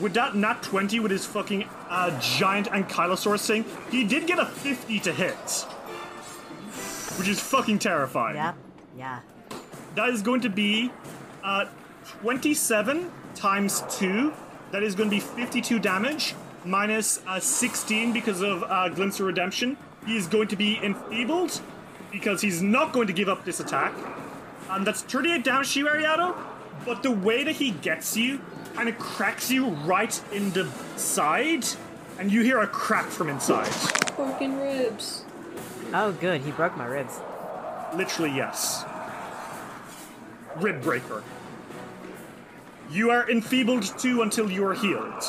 with 0.00 0.12
that 0.14 0.34
nat 0.34 0.62
20 0.62 0.98
with 1.00 1.12
his 1.12 1.24
fucking 1.24 1.64
uh, 1.88 2.18
giant 2.20 2.66
ankylosaurus 2.68 3.46
thing, 3.46 3.64
he 3.90 4.04
did 4.04 4.26
get 4.26 4.38
a 4.38 4.46
50 4.46 4.98
to 5.00 5.12
hit. 5.12 5.66
Which 7.18 7.28
is 7.28 7.38
fucking 7.40 7.78
terrifying. 7.78 8.36
Yep. 8.36 8.54
Yeah. 8.98 9.20
That 9.94 10.08
is 10.08 10.22
going 10.22 10.40
to 10.42 10.50
be 10.50 10.90
uh, 11.44 11.66
27 12.22 13.10
times 13.34 13.82
2. 13.98 14.32
That 14.72 14.82
is 14.82 14.94
going 14.94 15.10
to 15.10 15.16
be 15.16 15.20
52 15.20 15.78
damage, 15.78 16.34
minus 16.64 17.20
uh, 17.26 17.40
16 17.40 18.12
because 18.12 18.40
of 18.40 18.62
uh, 18.64 18.88
Glimpse 18.88 19.18
of 19.20 19.26
Redemption. 19.26 19.76
He 20.06 20.16
is 20.16 20.26
going 20.26 20.48
to 20.48 20.56
be 20.56 20.78
enfeebled 20.82 21.60
because 22.12 22.40
he's 22.40 22.62
not 22.62 22.92
going 22.92 23.06
to 23.06 23.12
give 23.12 23.28
up 23.28 23.44
this 23.44 23.60
attack. 23.60 23.92
And 24.70 24.86
that's 24.86 25.02
38 25.02 25.44
damage 25.44 25.74
to 25.74 25.80
you, 25.80 25.86
Ariado. 25.86 26.36
But 26.84 27.02
the 27.02 27.10
way 27.10 27.44
that 27.44 27.56
he 27.56 27.72
gets 27.72 28.16
you 28.16 28.40
kind 28.74 28.88
of 28.88 28.98
cracks 28.98 29.50
you 29.50 29.68
right 29.68 30.22
in 30.32 30.50
the 30.52 30.68
side, 30.96 31.66
and 32.18 32.30
you 32.30 32.42
hear 32.42 32.60
a 32.60 32.66
crack 32.66 33.06
from 33.06 33.28
inside. 33.28 33.70
Broken 34.16 34.58
ribs. 34.58 35.24
Oh, 35.92 36.12
good. 36.12 36.42
He 36.42 36.52
broke 36.52 36.76
my 36.76 36.86
ribs. 36.86 37.18
Literally, 37.94 38.34
yes. 38.34 38.84
Rib 40.56 40.80
breaker. 40.82 41.22
You 42.90 43.10
are 43.10 43.30
enfeebled 43.30 43.84
too 43.98 44.22
until 44.22 44.50
you 44.50 44.66
are 44.66 44.74
healed. 44.74 45.24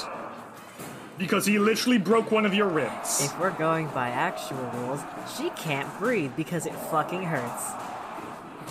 Because 1.17 1.45
he 1.45 1.59
literally 1.59 1.99
broke 1.99 2.31
one 2.31 2.45
of 2.45 2.53
your 2.55 2.67
ribs. 2.67 3.23
If 3.23 3.39
we're 3.39 3.51
going 3.51 3.87
by 3.89 4.09
actual 4.09 4.57
rules, 4.73 5.01
she 5.37 5.51
can't 5.51 5.87
breathe 5.99 6.31
because 6.35 6.65
it 6.65 6.73
fucking 6.73 7.21
hurts. 7.21 7.71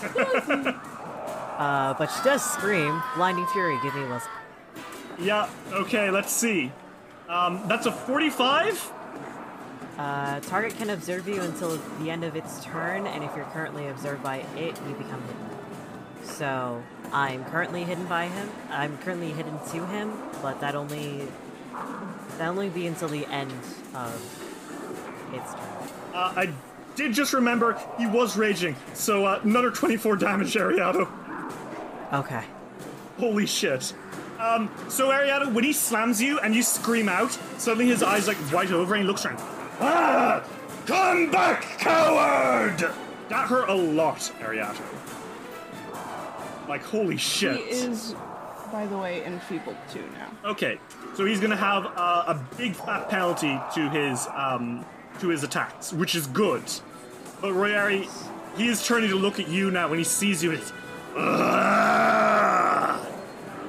uh, 1.59 1.95
but 1.95 2.07
she 2.07 2.23
does 2.25 2.43
scream. 2.43 3.01
Blinding 3.15 3.47
Fury, 3.49 3.79
give 3.83 3.95
me 3.95 4.03
a 4.03 4.09
list. 4.09 4.27
Yeah, 5.21 5.49
okay, 5.73 6.11
let's 6.11 6.33
see. 6.33 6.73
Um, 7.29 7.63
that's 7.69 7.87
a 7.87 7.93
45? 7.93 8.93
Uh, 9.99 10.41
target 10.41 10.77
can 10.77 10.91
observe 10.91 11.29
you 11.29 11.41
until 11.43 11.79
the 12.01 12.11
end 12.11 12.25
of 12.25 12.35
its 12.35 12.65
turn, 12.65 13.07
and 13.07 13.23
if 13.23 13.31
you're 13.37 13.45
currently 13.53 13.87
observed 13.87 14.23
by 14.23 14.39
it, 14.57 14.77
you 14.89 14.95
become 14.95 15.23
hidden. 15.23 15.50
So, 16.23 16.83
I'm 17.13 17.45
currently 17.47 17.85
hidden 17.85 18.07
by 18.07 18.27
him. 18.27 18.49
I'm 18.71 18.99
currently 18.99 19.31
hidden 19.33 19.59
to 19.73 19.87
him, 19.87 20.13
but 20.43 20.61
that 20.61 20.75
only 20.75 21.27
that 22.39 22.49
only 22.49 22.69
be 22.69 22.87
until 22.87 23.09
the 23.09 23.27
end 23.27 23.53
of 23.95 24.15
its 25.33 25.53
turn. 25.53 25.91
Uh, 26.15 26.33
I 26.37 26.53
did 26.97 27.13
just 27.13 27.33
remember 27.33 27.79
he 27.99 28.07
was 28.07 28.37
raging, 28.37 28.77
so 28.95 29.27
uh, 29.27 29.41
another 29.43 29.71
24 29.71 30.17
damage, 30.17 30.55
Ariado. 30.55 31.09
Okay. 32.13 32.45
Holy 33.19 33.47
shit. 33.47 33.93
Um, 34.39 34.71
so 34.89 35.11
Ariado, 35.11 35.53
when 35.53 35.65
he 35.65 35.73
slams 35.73 36.21
you 36.23 36.39
and 36.41 36.55
you 36.55 36.63
scream 36.63 37.09
out, 37.09 37.33
suddenly 37.59 37.87
his 37.87 38.03
eyes 38.03 38.27
like 38.27 38.39
white 38.53 38.71
over 38.71 38.95
and 38.95 39.03
he 39.03 39.07
looks 39.07 39.27
around. 39.27 39.39
Ah! 39.81 40.43
Come 40.87 41.31
back, 41.31 41.63
coward! 41.79 42.79
That 43.29 43.49
hurt 43.49 43.69
a 43.69 43.75
lot, 43.75 44.19
Ariado. 44.41 44.81
Like, 46.71 46.85
holy 46.85 47.17
shit. 47.17 47.57
He 47.57 47.63
is, 47.65 48.15
by 48.71 48.87
the 48.87 48.97
way, 48.97 49.25
enfeebled 49.25 49.75
too 49.93 50.05
now. 50.13 50.31
Okay, 50.51 50.79
so 51.17 51.25
he's 51.25 51.41
gonna 51.41 51.57
have 51.57 51.85
uh, 51.85 52.25
a 52.29 52.35
big 52.57 52.77
fat 52.77 53.11
penalty 53.11 53.59
to 53.75 53.91
his 53.91 54.29
um, 54.33 54.85
to 55.19 55.31
his 55.31 55.43
attacks, 55.43 55.93
which 55.93 56.15
is 56.15 56.29
good. 56.29 56.63
But 57.41 57.55
Royari, 57.55 58.09
he 58.57 58.69
is 58.69 58.87
turning 58.87 59.11
to 59.11 59.17
look 59.17 59.41
at 59.41 59.49
you 59.49 59.73
now 59.73 59.89
when 59.89 59.99
he 59.99 60.05
sees 60.05 60.45
you. 60.45 60.53
And 60.53 60.73
"Ah! 61.17 62.99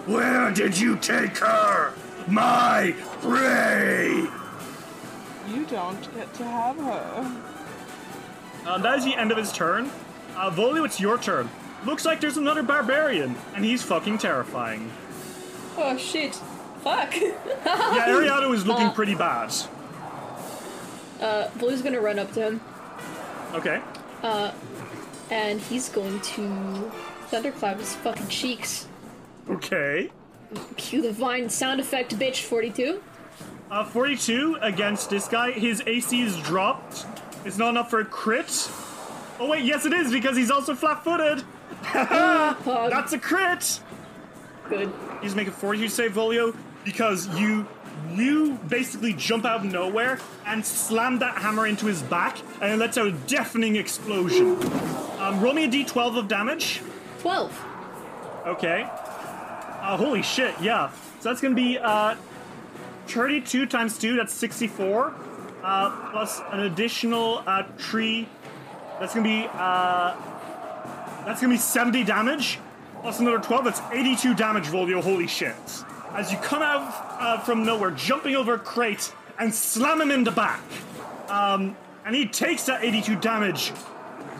Where 0.05 0.51
did 0.51 0.77
you 0.77 0.95
take 0.97 1.39
her, 1.39 1.93
my 2.27 2.93
prey? 3.23 4.27
You 5.49 5.65
don't 5.65 6.13
get 6.13 6.31
to 6.35 6.43
have 6.43 6.77
her. 6.77 7.41
Um, 8.67 8.83
that 8.83 8.99
is 8.99 9.05
the 9.05 9.15
end 9.15 9.31
of 9.31 9.39
his 9.39 9.51
turn. 9.51 9.89
Uh, 10.35 10.51
Volio, 10.51 10.85
it's 10.85 10.99
your 10.99 11.17
turn. 11.17 11.49
Looks 11.85 12.05
like 12.05 12.21
there's 12.21 12.37
another 12.37 12.63
barbarian, 12.63 13.35
and 13.55 13.65
he's 13.65 13.81
fucking 13.81 14.19
terrifying. 14.19 14.91
Oh 15.77 15.97
shit. 15.97 16.35
Fuck. 16.83 17.13
Yeah, 17.65 18.07
Ariado 18.07 18.53
is 18.53 18.65
looking 18.65 18.91
pretty 18.91 19.13
bad. 19.15 19.53
Uh, 21.21 21.47
Blue's 21.57 21.81
gonna 21.81 22.01
run 22.01 22.17
up 22.19 22.31
to 22.33 22.41
him, 22.41 22.61
Okay. 23.53 23.81
Uh, 24.23 24.51
and 25.29 25.59
he's 25.61 25.89
going 25.89 26.19
to 26.21 26.91
thunderclap 27.27 27.77
his 27.79 27.93
fucking 27.95 28.27
cheeks. 28.27 28.87
Okay. 29.49 30.09
Cue 30.77 31.01
the 31.01 31.11
vine 31.11 31.49
sound 31.49 31.79
effect, 31.79 32.17
bitch. 32.17 32.41
Forty-two. 32.43 33.01
Uh, 33.69 33.85
42 33.85 34.57
against 34.61 35.09
this 35.09 35.27
guy. 35.29 35.51
His 35.51 35.81
AC 35.87 36.21
is 36.21 36.35
dropped. 36.41 37.05
It's 37.45 37.57
not 37.57 37.69
enough 37.69 37.89
for 37.89 38.01
a 38.01 38.05
crit. 38.05 38.69
Oh 39.39 39.47
wait, 39.49 39.63
yes 39.63 39.85
it 39.85 39.93
is 39.93 40.11
because 40.11 40.35
he's 40.35 40.51
also 40.51 40.75
flat-footed. 40.75 41.43
That's 41.93 43.13
a 43.13 43.19
crit. 43.19 43.79
Good. 44.69 44.81
You 44.81 44.87
just 44.87 45.23
He's 45.23 45.35
making 45.35 45.53
42 45.53 45.89
save 45.89 46.13
Volio 46.13 46.55
because 46.83 47.27
you 47.39 47.67
you 48.13 48.57
basically 48.67 49.13
jump 49.13 49.45
out 49.45 49.57
of 49.57 49.71
nowhere 49.71 50.19
and 50.45 50.65
slam 50.65 51.19
that 51.19 51.37
hammer 51.37 51.67
into 51.67 51.85
his 51.85 52.01
back 52.01 52.39
and 52.61 52.71
it 52.73 52.77
lets 52.77 52.97
out 52.97 53.07
a 53.07 53.11
deafening 53.11 53.75
explosion. 53.75 54.57
Um, 55.19 55.39
roll 55.41 55.53
me 55.53 55.65
a 55.65 55.67
d12 55.67 56.17
of 56.17 56.27
damage. 56.27 56.81
Twelve. 57.19 57.65
Okay. 58.45 58.87
Uh, 58.87 59.97
holy 59.97 60.21
shit, 60.21 60.55
yeah. 60.61 60.91
So 61.19 61.29
that's 61.29 61.41
gonna 61.41 61.55
be 61.55 61.77
uh, 61.77 62.15
32 63.07 63.65
times 63.65 63.97
2, 63.97 64.15
that's 64.15 64.33
64. 64.33 65.13
Uh, 65.63 66.09
plus 66.11 66.41
an 66.51 66.61
additional 66.61 67.43
uh, 67.45 67.63
tree. 67.77 68.27
That's 68.99 69.13
gonna 69.13 69.27
be 69.27 69.47
uh, 69.53 70.15
that's 71.25 71.41
gonna 71.41 71.53
be 71.53 71.59
70 71.59 72.03
damage. 72.03 72.59
Plus 73.01 73.19
another 73.19 73.39
12, 73.39 73.65
that's 73.65 73.81
82 73.91 74.35
damage, 74.35 74.65
Volio. 74.65 75.01
Holy 75.01 75.27
shit. 75.27 75.55
As 76.13 76.31
you 76.31 76.37
come 76.37 76.61
out 76.61 76.93
uh, 77.19 77.39
from 77.39 77.65
nowhere, 77.65 77.91
jumping 77.91 78.35
over 78.35 78.55
a 78.55 78.59
crate 78.59 79.13
and 79.39 79.53
slam 79.53 80.01
him 80.01 80.11
in 80.11 80.23
the 80.23 80.31
back. 80.31 80.61
Um, 81.29 81.75
and 82.05 82.15
he 82.15 82.27
takes 82.27 82.65
that 82.65 82.83
82 82.83 83.15
damage 83.17 83.71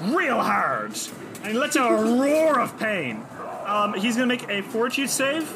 real 0.04 0.42
hard 0.42 0.92
and 1.44 1.48
he 1.48 1.54
lets 1.54 1.76
out 1.76 1.92
a 1.92 2.04
roar 2.04 2.60
of 2.60 2.78
pain. 2.80 3.24
Um, 3.66 3.94
he's 3.94 4.16
gonna 4.16 4.28
make 4.28 4.48
a 4.50 4.62
fortitude 4.62 5.10
save. 5.10 5.52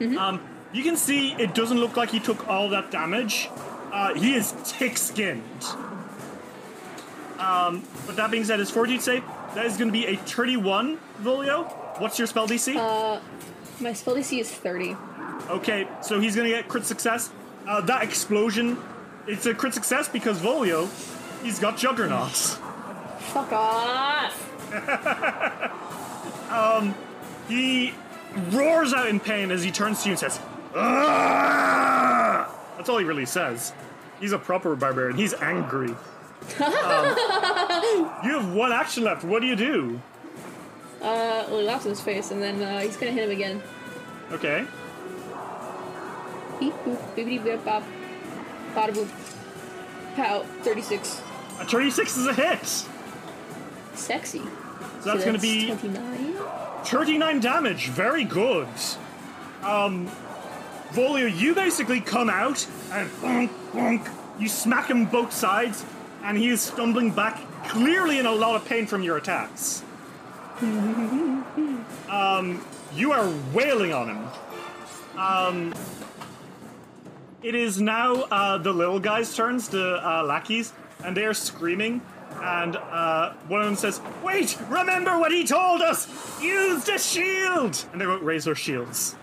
Um, 0.00 0.40
you 0.72 0.82
can 0.82 0.96
see 0.96 1.32
it 1.32 1.54
doesn't 1.54 1.78
look 1.78 1.96
like 1.96 2.10
he 2.10 2.20
took 2.20 2.48
all 2.48 2.68
that 2.70 2.90
damage. 2.90 3.48
Uh, 3.92 4.14
he 4.14 4.34
is 4.34 4.50
thick 4.52 4.96
skinned. 4.96 5.42
Um, 7.38 7.82
but 8.06 8.16
that 8.16 8.30
being 8.30 8.44
said, 8.44 8.58
his 8.58 8.70
fortitude 8.70 9.02
save, 9.02 9.22
that 9.56 9.64
is 9.66 9.76
gonna 9.78 9.90
be 9.90 10.06
a 10.06 10.16
31, 10.16 10.98
Volio. 11.22 11.64
What's 11.98 12.18
your 12.18 12.28
spell 12.28 12.46
DC? 12.46 12.76
Uh, 12.76 13.20
my 13.80 13.94
spell 13.94 14.14
DC 14.14 14.38
is 14.38 14.50
30. 14.50 14.94
Okay, 15.48 15.88
so 16.02 16.20
he's 16.20 16.36
gonna 16.36 16.50
get 16.50 16.68
crit 16.68 16.84
success. 16.84 17.30
Uh, 17.66 17.80
that 17.80 18.02
explosion, 18.02 18.76
it's 19.26 19.46
a 19.46 19.54
crit 19.54 19.72
success 19.74 20.08
because 20.08 20.38
Volio, 20.40 20.88
he's 21.42 21.58
got 21.58 21.78
Juggernauts. 21.78 22.56
Fuck 23.32 23.52
off! 23.52 24.42
um, 26.52 26.94
He 27.48 27.94
roars 28.50 28.92
out 28.92 29.08
in 29.08 29.18
pain 29.20 29.50
as 29.50 29.64
he 29.64 29.70
turns 29.70 30.02
to 30.02 30.08
you 30.08 30.12
and 30.12 30.18
says, 30.20 30.38
"Ah!" 30.74 32.52
That's 32.76 32.88
all 32.90 32.98
he 32.98 33.04
really 33.04 33.26
says. 33.26 33.72
He's 34.20 34.32
a 34.32 34.38
proper 34.38 34.76
barbarian. 34.76 35.16
He's 35.16 35.34
angry. 35.34 35.94
Um, 36.60 37.16
you 38.24 38.38
have 38.38 38.52
one 38.52 38.72
action 38.72 39.04
left. 39.04 39.24
What 39.24 39.40
do 39.40 39.46
you 39.46 39.56
do? 39.56 40.00
Uh, 41.00 41.44
well, 41.48 41.58
he 41.60 41.66
laughs 41.66 41.84
in 41.84 41.90
his 41.90 42.00
face, 42.00 42.30
and 42.30 42.40
then 42.42 42.62
uh, 42.62 42.80
he's 42.80 42.96
gonna 42.96 43.12
hit 43.12 43.24
him 43.24 43.30
again. 43.30 43.62
Okay. 44.32 44.66
Beep 46.58 46.74
boop, 46.84 47.44
bip 47.44 47.64
bop, 47.64 47.82
bada 48.74 48.92
boop. 48.92 49.08
Pow, 50.16 50.42
36. 50.62 51.20
A 51.60 51.64
36 51.66 52.16
is 52.16 52.26
a 52.26 52.32
hit. 52.32 52.84
Sexy. 53.94 54.40
So 55.00 55.12
that's 55.12 55.24
going 55.24 55.36
to 55.36 55.40
be 55.40 55.66
29. 55.66 56.34
39 56.84 57.40
damage. 57.40 57.88
Very 57.88 58.24
good. 58.24 58.68
Um, 59.62 60.10
Volio, 60.92 61.34
you 61.34 61.54
basically 61.54 62.00
come 62.00 62.30
out 62.30 62.66
and 62.92 63.10
bonk, 63.20 63.50
bonk. 63.72 64.10
You 64.38 64.48
smack 64.48 64.88
him 64.88 65.04
both 65.06 65.32
sides, 65.32 65.84
and 66.26 66.36
he 66.36 66.48
is 66.48 66.60
stumbling 66.60 67.12
back, 67.12 67.40
clearly 67.68 68.18
in 68.18 68.26
a 68.26 68.32
lot 68.32 68.56
of 68.56 68.64
pain 68.64 68.84
from 68.84 69.04
your 69.04 69.16
attacks. 69.16 69.84
um, 70.60 71.44
you 72.94 73.12
are 73.12 73.32
wailing 73.54 73.92
on 73.92 74.08
him. 74.08 74.28
Um, 75.16 75.72
it 77.44 77.54
is 77.54 77.80
now 77.80 78.22
uh, 78.22 78.58
the 78.58 78.72
little 78.72 78.98
guys' 78.98 79.36
turns, 79.36 79.68
the 79.68 80.04
uh, 80.04 80.24
lackeys, 80.24 80.72
and 81.04 81.16
they 81.16 81.24
are 81.24 81.34
screaming. 81.34 82.02
And 82.42 82.74
uh, 82.74 83.34
one 83.46 83.60
of 83.60 83.66
them 83.66 83.76
says, 83.76 84.00
Wait, 84.24 84.58
remember 84.68 85.20
what 85.20 85.30
he 85.30 85.46
told 85.46 85.80
us! 85.80 86.08
Use 86.42 86.82
the 86.84 86.98
shield! 86.98 87.84
And 87.92 88.00
they 88.00 88.06
won't 88.06 88.24
raise 88.24 88.44
their 88.44 88.56
shields. 88.56 89.14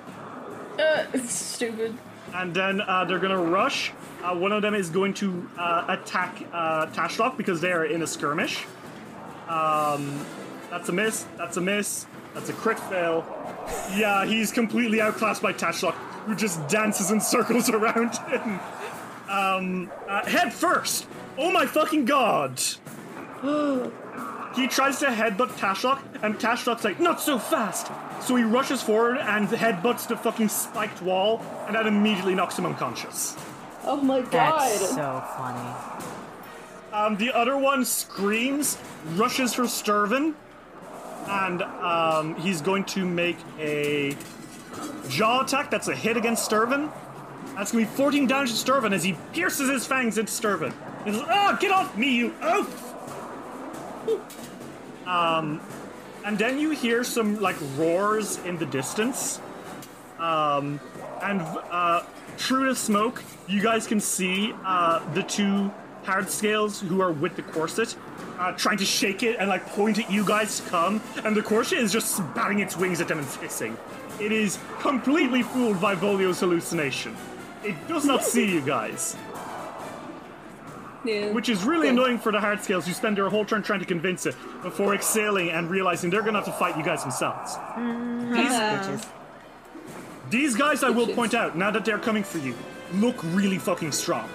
Uh, 0.80 1.06
it's 1.14 1.34
stupid. 1.56 1.97
And 2.34 2.54
then 2.54 2.80
uh, 2.80 3.04
they're 3.04 3.20
gonna 3.20 3.43
rush. 3.43 3.91
Uh, 4.24 4.34
one 4.34 4.53
of 4.53 4.61
them 4.61 4.74
is 4.74 4.89
going 4.89 5.13
to 5.13 5.49
uh, 5.57 5.86
attack 5.89 6.43
uh, 6.53 6.88
Tashlock 6.88 7.36
because 7.36 7.59
they 7.59 7.74
are 7.74 7.84
in 7.84 8.01
a 8.01 8.07
skirmish. 8.07 8.65
Um, 9.49 10.26
that's 10.69 10.88
a 10.88 10.93
miss. 10.93 11.26
That's 11.38 11.57
a 11.57 11.61
miss. 11.61 12.05
That's 12.34 12.49
a 12.49 12.53
crit 12.53 12.80
fail. 12.80 13.26
Yeah, 13.95 14.26
he's 14.26 14.51
completely 14.51 15.01
outclassed 15.01 15.41
by 15.41 15.51
Tashlock, 15.51 15.95
who 16.26 16.36
just 16.36 16.65
dances 16.69 17.11
in 17.11 17.19
circles 17.19 17.69
around 17.69 18.17
him. 18.30 18.59
Um, 19.30 19.91
uh, 20.07 20.26
head 20.26 20.53
first. 20.53 21.05
Oh 21.38 21.51
my 21.51 21.65
fucking 21.65 22.05
god! 22.05 22.59
he 24.55 24.67
tries 24.67 24.99
to 24.99 25.07
headbutt 25.07 25.49
Tashlock, 25.57 26.01
and 26.24 26.36
Tashlock's 26.36 26.86
like, 26.86 26.99
not 26.99 27.19
so 27.19 27.38
fast! 27.39 27.91
So 28.21 28.36
he 28.38 28.43
rushes 28.43 28.82
forward 28.82 29.17
and 29.17 29.49
headbutts 29.49 30.07
the 30.07 30.15
fucking 30.15 30.47
spiked 30.47 31.01
wall, 31.01 31.43
and 31.67 31.76
that 31.76 31.88
immediately 31.88 32.36
knocks 32.36 32.57
him 32.57 32.65
unconscious. 32.65 33.36
Oh 33.86 33.97
my 33.97 34.21
god! 34.21 34.59
That's 34.61 34.89
so 34.89 35.23
funny. 35.38 36.09
Um, 36.93 37.17
the 37.17 37.31
other 37.36 37.57
one 37.57 37.84
screams, 37.84 38.77
rushes 39.15 39.53
for 39.53 39.63
Sturvin, 39.63 40.36
and 41.27 41.63
um, 41.63 42.36
he's 42.36 42.61
going 42.61 42.86
to 42.86 43.05
make 43.05 43.38
a 43.59 44.15
jaw 45.09 45.41
attack. 45.41 45.69
That's 45.71 45.88
a 45.88 45.95
hit 45.95 46.17
against 46.17 46.49
Sturvin. 46.49 46.91
That's 47.55 47.71
gonna 47.71 47.86
be 47.86 47.91
14 47.91 48.27
damage 48.27 48.49
to 48.49 48.71
Sturvin 48.71 48.93
as 48.93 49.03
he 49.03 49.17
pierces 49.34 49.69
his 49.69 49.86
fangs 49.86 50.17
into 50.17 50.31
Sturvin. 50.31 50.73
He 51.03 51.11
says, 51.11 51.23
"Ah, 51.27 51.57
get 51.59 51.71
off 51.71 51.97
me, 51.97 52.15
you 52.15 52.34
oaf!" 52.41 52.93
Um, 55.05 55.59
and 56.25 56.38
then 56.38 56.57
you 56.59 56.71
hear 56.71 57.03
some 57.03 57.39
like 57.39 57.57
roars 57.75 58.38
in 58.45 58.57
the 58.57 58.65
distance. 58.65 59.39
Um, 60.19 60.79
and 61.21 61.41
uh, 61.41 62.03
through 62.38 62.65
to 62.69 62.75
smoke, 62.75 63.23
you 63.47 63.61
guys 63.61 63.88
can 63.88 63.99
see 63.99 64.53
uh, 64.65 64.99
the 65.13 65.23
two 65.23 65.71
hard 66.03 66.29
scales 66.29 66.81
who 66.81 67.01
are 67.01 67.11
with 67.11 67.36
the 67.36 67.41
corset 67.43 67.95
uh, 68.39 68.51
trying 68.53 68.77
to 68.77 68.86
shake 68.86 69.23
it 69.23 69.38
and 69.39 69.47
like 69.49 69.65
point 69.67 69.97
at 69.99 70.11
you 70.11 70.25
guys 70.25 70.59
to 70.59 70.69
come. 70.69 71.01
And 71.23 71.36
the 71.36 71.41
corset 71.41 71.77
is 71.79 71.91
just 71.93 72.17
batting 72.36 72.59
its 72.59 72.75
wings 72.75 72.99
at 72.99 73.07
them 73.07 73.19
and 73.19 73.27
hissing. 73.27 73.77
It 74.19 74.31
is 74.31 74.59
completely 74.79 75.43
fooled 75.43 75.79
by 75.81 75.95
Volio's 75.95 76.39
hallucination. 76.39 77.15
It 77.63 77.75
does 77.88 78.05
not 78.05 78.23
see 78.23 78.51
you 78.51 78.59
guys, 78.61 79.15
Yeah. 81.05 81.31
which 81.31 81.47
is 81.49 81.63
really 81.63 81.88
annoying 81.88 82.17
for 82.19 82.31
the 82.31 82.39
hard 82.39 82.61
scales 82.61 82.86
who 82.86 82.93
spend 82.93 83.15
their 83.17 83.29
whole 83.29 83.45
turn 83.45 83.63
trying 83.63 83.79
to 83.79 83.86
convince 83.86 84.25
it 84.25 84.36
before 84.61 84.93
exhaling 84.93 85.49
and 85.51 85.69
realizing 85.69 86.09
they're 86.09 86.21
gonna 86.21 86.39
have 86.39 86.45
to 86.45 86.51
fight 86.53 86.77
you 86.77 86.84
guys 86.84 87.01
themselves. 87.03 87.55
Bitches. 87.77 89.05
These 90.34 90.55
guys, 90.55 90.81
I 90.81 90.89
will 90.89 91.05
Bitches. 91.05 91.15
point 91.15 91.34
out, 91.36 91.55
now 91.55 91.69
that 91.69 91.86
they're 91.86 91.99
coming 91.99 92.23
for 92.23 92.39
you, 92.39 92.55
look 92.95 93.17
really 93.21 93.59
fucking 93.59 93.91
strong. 93.91 94.27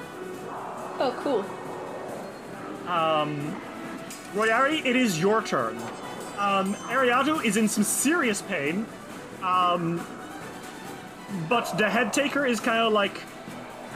Oh, 1.01 1.13
cool. 1.25 1.43
Royari, 4.33 4.87
it 4.87 4.95
is 4.95 5.19
your 5.19 5.43
turn. 5.43 5.77
Um, 6.39 6.75
Ariado 6.87 7.45
is 7.45 7.57
in 7.57 7.67
some 7.67 7.83
serious 7.83 8.43
pain, 8.43 8.87
um, 9.43 10.01
but 11.49 11.77
the 11.79 11.91
head 11.91 12.13
taker 12.13 12.47
is 12.47 12.61
kind 12.61 12.79
of 12.79 12.93
like 12.93 13.21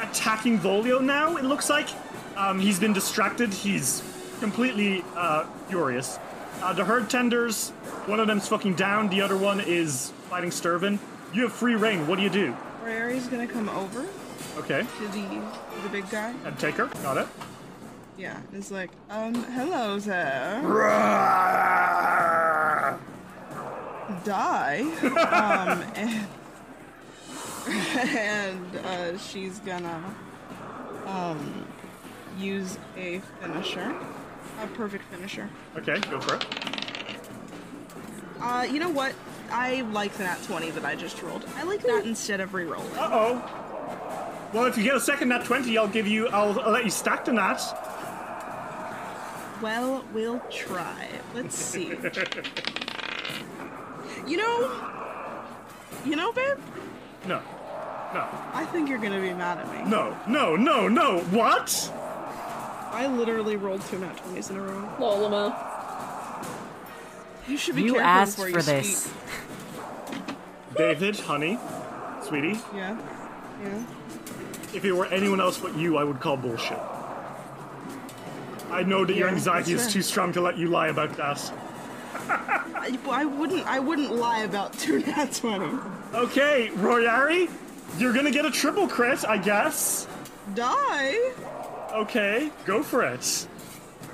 attacking 0.00 0.58
Volio 0.58 1.00
now, 1.00 1.36
it 1.36 1.44
looks 1.44 1.70
like. 1.70 1.88
Um, 2.36 2.58
he's 2.58 2.80
been 2.80 2.92
distracted, 2.92 3.54
he's 3.54 4.02
completely 4.40 5.04
uh, 5.14 5.44
furious. 5.68 6.18
Uh, 6.60 6.72
the 6.72 6.84
herd 6.84 7.08
tenders, 7.08 7.70
one 8.06 8.18
of 8.18 8.26
them's 8.26 8.48
fucking 8.48 8.74
down, 8.74 9.08
the 9.08 9.20
other 9.20 9.36
one 9.36 9.60
is 9.60 10.10
fighting 10.28 10.50
Sturvin. 10.50 10.98
You 11.32 11.42
have 11.42 11.52
free 11.52 11.74
reign, 11.74 12.06
what 12.06 12.16
do 12.16 12.22
you 12.22 12.30
do? 12.30 12.54
Rary's 12.84 13.26
gonna 13.28 13.46
come 13.46 13.68
over 13.70 14.06
Okay, 14.58 14.82
to 14.98 15.08
the 15.08 15.42
the 15.82 15.88
big 15.90 16.08
guy. 16.10 16.34
And 16.44 16.58
take 16.58 16.74
her. 16.76 16.86
got 17.02 17.16
it. 17.16 17.26
Yeah, 18.18 18.38
it's 18.52 18.70
like, 18.70 18.90
um, 19.08 19.34
hello 19.34 19.98
there. 19.98 20.60
Die. 24.24 24.80
um, 25.02 25.82
and 25.94 26.26
and 27.96 28.76
uh, 28.84 29.16
she's 29.18 29.58
gonna 29.60 30.02
um 31.06 31.64
use 32.36 32.78
a 32.96 33.20
finisher, 33.40 33.94
a 34.62 34.66
perfect 34.68 35.04
finisher. 35.10 35.48
Okay, 35.78 35.98
go 36.10 36.20
for 36.20 36.34
it. 36.34 36.46
Uh, 38.40 38.66
you 38.70 38.78
know 38.80 38.90
what? 38.90 39.14
I 39.52 39.82
like 39.92 40.16
that 40.16 40.42
20 40.44 40.70
that 40.70 40.84
I 40.84 40.94
just 40.94 41.22
rolled. 41.22 41.44
I 41.56 41.62
like 41.64 41.82
that 41.82 42.04
instead 42.06 42.40
of 42.40 42.54
re-rolling. 42.54 42.92
Uh 42.96 43.08
oh. 43.12 44.48
Well, 44.52 44.66
if 44.66 44.76
you 44.76 44.84
get 44.84 44.96
a 44.96 45.00
second 45.00 45.28
nat 45.28 45.44
20, 45.44 45.78
I'll 45.78 45.88
give 45.88 46.06
you, 46.06 46.28
I'll, 46.28 46.58
I'll 46.60 46.72
let 46.72 46.84
you 46.84 46.90
stack 46.90 47.24
the 47.24 47.32
nat. 47.32 47.60
Well, 49.62 50.04
we'll 50.12 50.40
try. 50.50 51.08
Let's 51.34 51.54
see. 51.54 51.84
you 54.26 54.36
know, 54.36 54.70
you 56.04 56.16
know, 56.16 56.32
babe. 56.32 56.58
No. 57.26 57.40
No. 58.12 58.28
I 58.52 58.66
think 58.72 58.88
you're 58.90 58.98
gonna 58.98 59.20
be 59.20 59.32
mad 59.32 59.58
at 59.58 59.72
me. 59.72 59.90
No. 59.90 60.16
No. 60.28 60.56
No. 60.56 60.88
No. 60.88 61.20
What? 61.30 61.90
I 62.92 63.06
literally 63.06 63.56
rolled 63.56 63.80
two 63.86 63.98
nat 63.98 64.16
20s 64.16 64.50
in 64.50 64.56
a 64.56 64.62
row. 64.62 64.90
Lolamo. 64.98 65.71
You 67.48 67.56
should 67.56 67.76
be 67.76 67.82
You 67.82 67.94
careful 67.94 68.06
asked 68.08 68.36
before 68.36 68.50
for 68.50 68.58
you 68.58 68.62
this. 68.80 69.02
speak. 69.04 69.14
David, 70.76 71.18
honey, 71.20 71.58
sweetie, 72.22 72.58
Yeah. 72.74 72.96
Yeah. 73.62 73.82
if 74.72 74.84
it 74.84 74.92
were 74.92 75.06
anyone 75.06 75.40
else 75.40 75.58
but 75.58 75.76
you, 75.76 75.98
I 75.98 76.04
would 76.04 76.20
call 76.20 76.36
bullshit. 76.36 76.78
I 78.70 78.82
know 78.82 79.04
that 79.04 79.14
your 79.14 79.28
anxiety 79.28 79.74
is 79.74 79.82
fair. 79.82 79.90
too 79.90 80.02
strong 80.02 80.32
to 80.32 80.40
let 80.40 80.56
you 80.56 80.68
lie 80.68 80.88
about 80.88 81.14
that. 81.18 81.52
I, 82.28 82.98
I 83.10 83.24
wouldn't. 83.26 83.66
I 83.66 83.78
wouldn't 83.78 84.14
lie 84.14 84.40
about 84.40 84.72
two 84.78 85.00
nat 85.00 85.32
20. 85.34 85.78
Okay, 86.14 86.70
Royari, 86.76 87.50
you're 87.98 88.12
gonna 88.14 88.30
get 88.30 88.46
a 88.46 88.50
triple 88.50 88.88
crit, 88.88 89.24
I 89.26 89.36
guess. 89.36 90.06
die. 90.54 91.32
Okay, 91.92 92.50
go 92.64 92.82
for 92.82 93.02
it. 93.02 93.46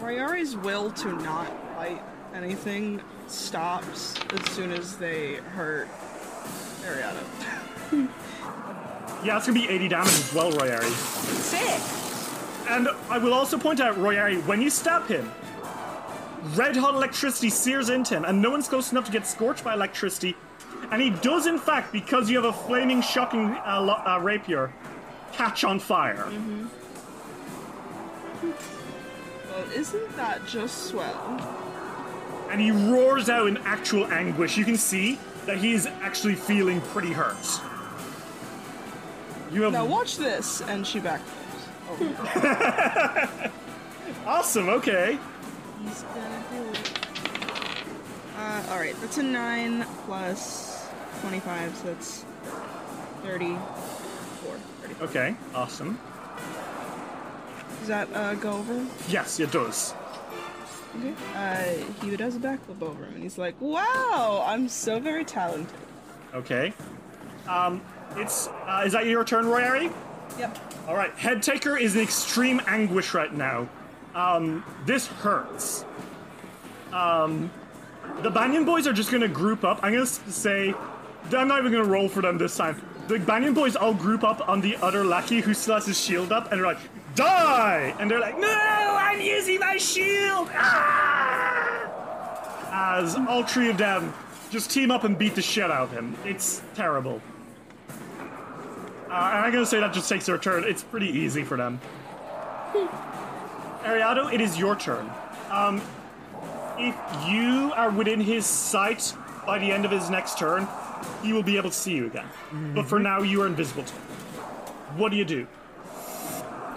Royari's 0.00 0.56
will 0.56 0.90
to 0.92 1.12
not 1.22 1.46
fight 1.76 2.02
anything 2.34 3.00
stops 3.30 4.14
as 4.32 4.52
soon 4.52 4.72
as 4.72 4.96
they 4.96 5.36
hurt 5.36 5.88
Ariana. 6.84 8.08
Yeah, 9.24 9.36
it's 9.36 9.46
gonna 9.46 9.58
be 9.58 9.68
80 9.68 9.88
damage 9.88 10.08
as 10.08 10.32
well, 10.34 10.52
Royari. 10.52 10.90
Sick! 11.40 11.80
And 12.70 12.88
I 13.10 13.18
will 13.18 13.34
also 13.34 13.58
point 13.58 13.80
out, 13.80 13.96
Royari, 13.96 14.44
when 14.46 14.60
you 14.62 14.70
stab 14.70 15.06
him, 15.08 15.30
red 16.54 16.76
hot 16.76 16.94
electricity 16.94 17.50
sears 17.50 17.88
into 17.88 18.14
him, 18.14 18.24
and 18.24 18.40
no 18.40 18.50
one's 18.50 18.68
close 18.68 18.92
enough 18.92 19.06
to 19.06 19.12
get 19.12 19.26
scorched 19.26 19.64
by 19.64 19.74
electricity. 19.74 20.36
And 20.90 21.02
he 21.02 21.10
does, 21.10 21.46
in 21.46 21.58
fact, 21.58 21.92
because 21.92 22.30
you 22.30 22.36
have 22.36 22.44
a 22.44 22.52
flaming, 22.52 23.02
shocking 23.02 23.48
uh, 23.66 23.80
lo- 23.82 24.02
uh, 24.06 24.20
rapier, 24.22 24.72
catch 25.32 25.64
on 25.64 25.80
fire. 25.80 26.30
Well, 28.42 29.64
isn't 29.74 30.16
that 30.16 30.46
just 30.46 30.86
swell? 30.86 31.57
And 32.50 32.60
he 32.60 32.70
roars 32.70 33.28
out 33.28 33.46
in 33.46 33.58
actual 33.58 34.06
anguish. 34.06 34.56
You 34.56 34.64
can 34.64 34.76
see 34.76 35.18
that 35.46 35.58
he 35.58 35.72
is 35.72 35.86
actually 35.86 36.34
feeling 36.34 36.80
pretty 36.80 37.12
hurt. 37.12 37.36
You 39.52 39.62
have 39.62 39.72
Now 39.72 39.86
watch 39.86 40.16
this, 40.16 40.60
and 40.62 40.86
she 40.86 41.00
backflips. 41.00 41.22
Oh, 44.26 44.40
awesome. 44.40 44.68
Okay. 44.68 45.18
he's 45.82 46.02
gonna 46.02 46.44
do 46.52 46.62
it. 46.70 47.00
Uh, 48.36 48.62
alright, 48.70 49.00
that's 49.00 49.16
a 49.16 49.22
9 49.22 49.86
plus 50.04 50.86
25, 51.22 51.76
so 51.76 51.84
that's 51.86 52.24
34. 53.22 53.58
34. 54.82 55.08
Okay. 55.08 55.34
Awesome. 55.54 55.98
Does 57.80 57.88
that 57.88 58.08
uh, 58.12 58.34
go 58.34 58.52
over? 58.52 58.86
Yes, 59.08 59.40
it 59.40 59.50
does. 59.50 59.94
Uh, 61.34 61.64
he 62.02 62.16
does 62.16 62.36
a 62.36 62.38
backflip 62.38 62.82
over 62.82 63.04
him, 63.04 63.14
and 63.14 63.22
he's 63.22 63.38
like, 63.38 63.54
"Wow, 63.60 64.44
I'm 64.46 64.68
so 64.68 64.98
very 64.98 65.24
talented." 65.24 65.78
Okay. 66.34 66.72
Um, 67.48 67.80
it's 68.16 68.48
uh, 68.66 68.82
is 68.84 68.92
that 68.92 69.06
your 69.06 69.24
turn, 69.24 69.46
Royari? 69.46 69.92
Yep. 70.38 70.58
All 70.88 70.94
right. 70.94 71.10
Head 71.12 71.42
taker 71.42 71.76
is 71.76 71.96
in 71.96 72.02
extreme 72.02 72.60
anguish 72.66 73.14
right 73.14 73.32
now. 73.32 73.68
Um, 74.14 74.64
this 74.86 75.06
hurts. 75.06 75.84
Um, 76.92 77.50
the 78.22 78.30
Banyan 78.30 78.64
boys 78.64 78.86
are 78.86 78.92
just 78.92 79.10
gonna 79.10 79.28
group 79.28 79.64
up. 79.64 79.80
I'm 79.82 79.92
gonna 79.92 80.06
say, 80.06 80.74
I'm 81.32 81.48
not 81.48 81.60
even 81.60 81.72
gonna 81.72 81.84
roll 81.84 82.08
for 82.08 82.22
them 82.22 82.38
this 82.38 82.56
time. 82.56 82.80
The 83.06 83.18
Banyan 83.18 83.54
boys 83.54 83.76
all 83.76 83.94
group 83.94 84.24
up 84.24 84.48
on 84.48 84.60
the 84.60 84.76
other 84.76 85.04
lackey 85.04 85.40
who 85.40 85.54
still 85.54 85.74
has 85.74 85.86
his 85.86 85.98
shield 85.98 86.32
up, 86.32 86.50
and 86.50 86.58
they're 86.60 86.66
like, 86.66 86.78
"Die!" 87.18 87.94
And 87.98 88.10
they're 88.10 88.20
like, 88.20 88.38
"No, 88.38 88.46
I'm 88.48 89.20
using 89.20 89.58
my 89.58 89.76
shield!" 89.76 90.48
Ah! 90.54 91.88
As 92.98 93.16
all 93.16 93.42
three 93.42 93.70
of 93.70 93.76
them 93.76 94.14
just 94.50 94.70
team 94.70 94.90
up 94.90 95.04
and 95.04 95.18
beat 95.18 95.34
the 95.34 95.42
shit 95.42 95.70
out 95.70 95.82
of 95.82 95.90
him. 95.90 96.16
It's 96.24 96.62
terrible. 96.74 97.20
Uh, 99.10 99.30
and 99.34 99.44
I'm 99.44 99.52
gonna 99.52 99.66
say 99.66 99.80
that 99.80 99.92
just 99.92 100.08
takes 100.08 100.26
their 100.26 100.38
turn. 100.38 100.64
It's 100.64 100.82
pretty 100.82 101.08
easy 101.08 101.42
for 101.42 101.56
them. 101.56 101.80
Ariado, 103.82 104.32
it 104.32 104.40
is 104.40 104.58
your 104.58 104.76
turn. 104.76 105.10
Um, 105.50 105.80
if 106.78 106.94
you 107.28 107.72
are 107.74 107.90
within 107.90 108.20
his 108.20 108.46
sight 108.46 109.12
by 109.44 109.58
the 109.58 109.72
end 109.72 109.84
of 109.84 109.90
his 109.90 110.08
next 110.10 110.38
turn, 110.38 110.68
he 111.22 111.32
will 111.32 111.42
be 111.42 111.56
able 111.56 111.70
to 111.70 111.76
see 111.76 111.94
you 111.94 112.06
again. 112.06 112.26
But 112.74 112.86
for 112.86 112.98
now, 112.98 113.22
you 113.22 113.42
are 113.42 113.46
invisible 113.46 113.82
to 113.82 113.92
him. 113.92 114.02
What 114.96 115.10
do 115.10 115.16
you 115.16 115.24
do? 115.24 115.46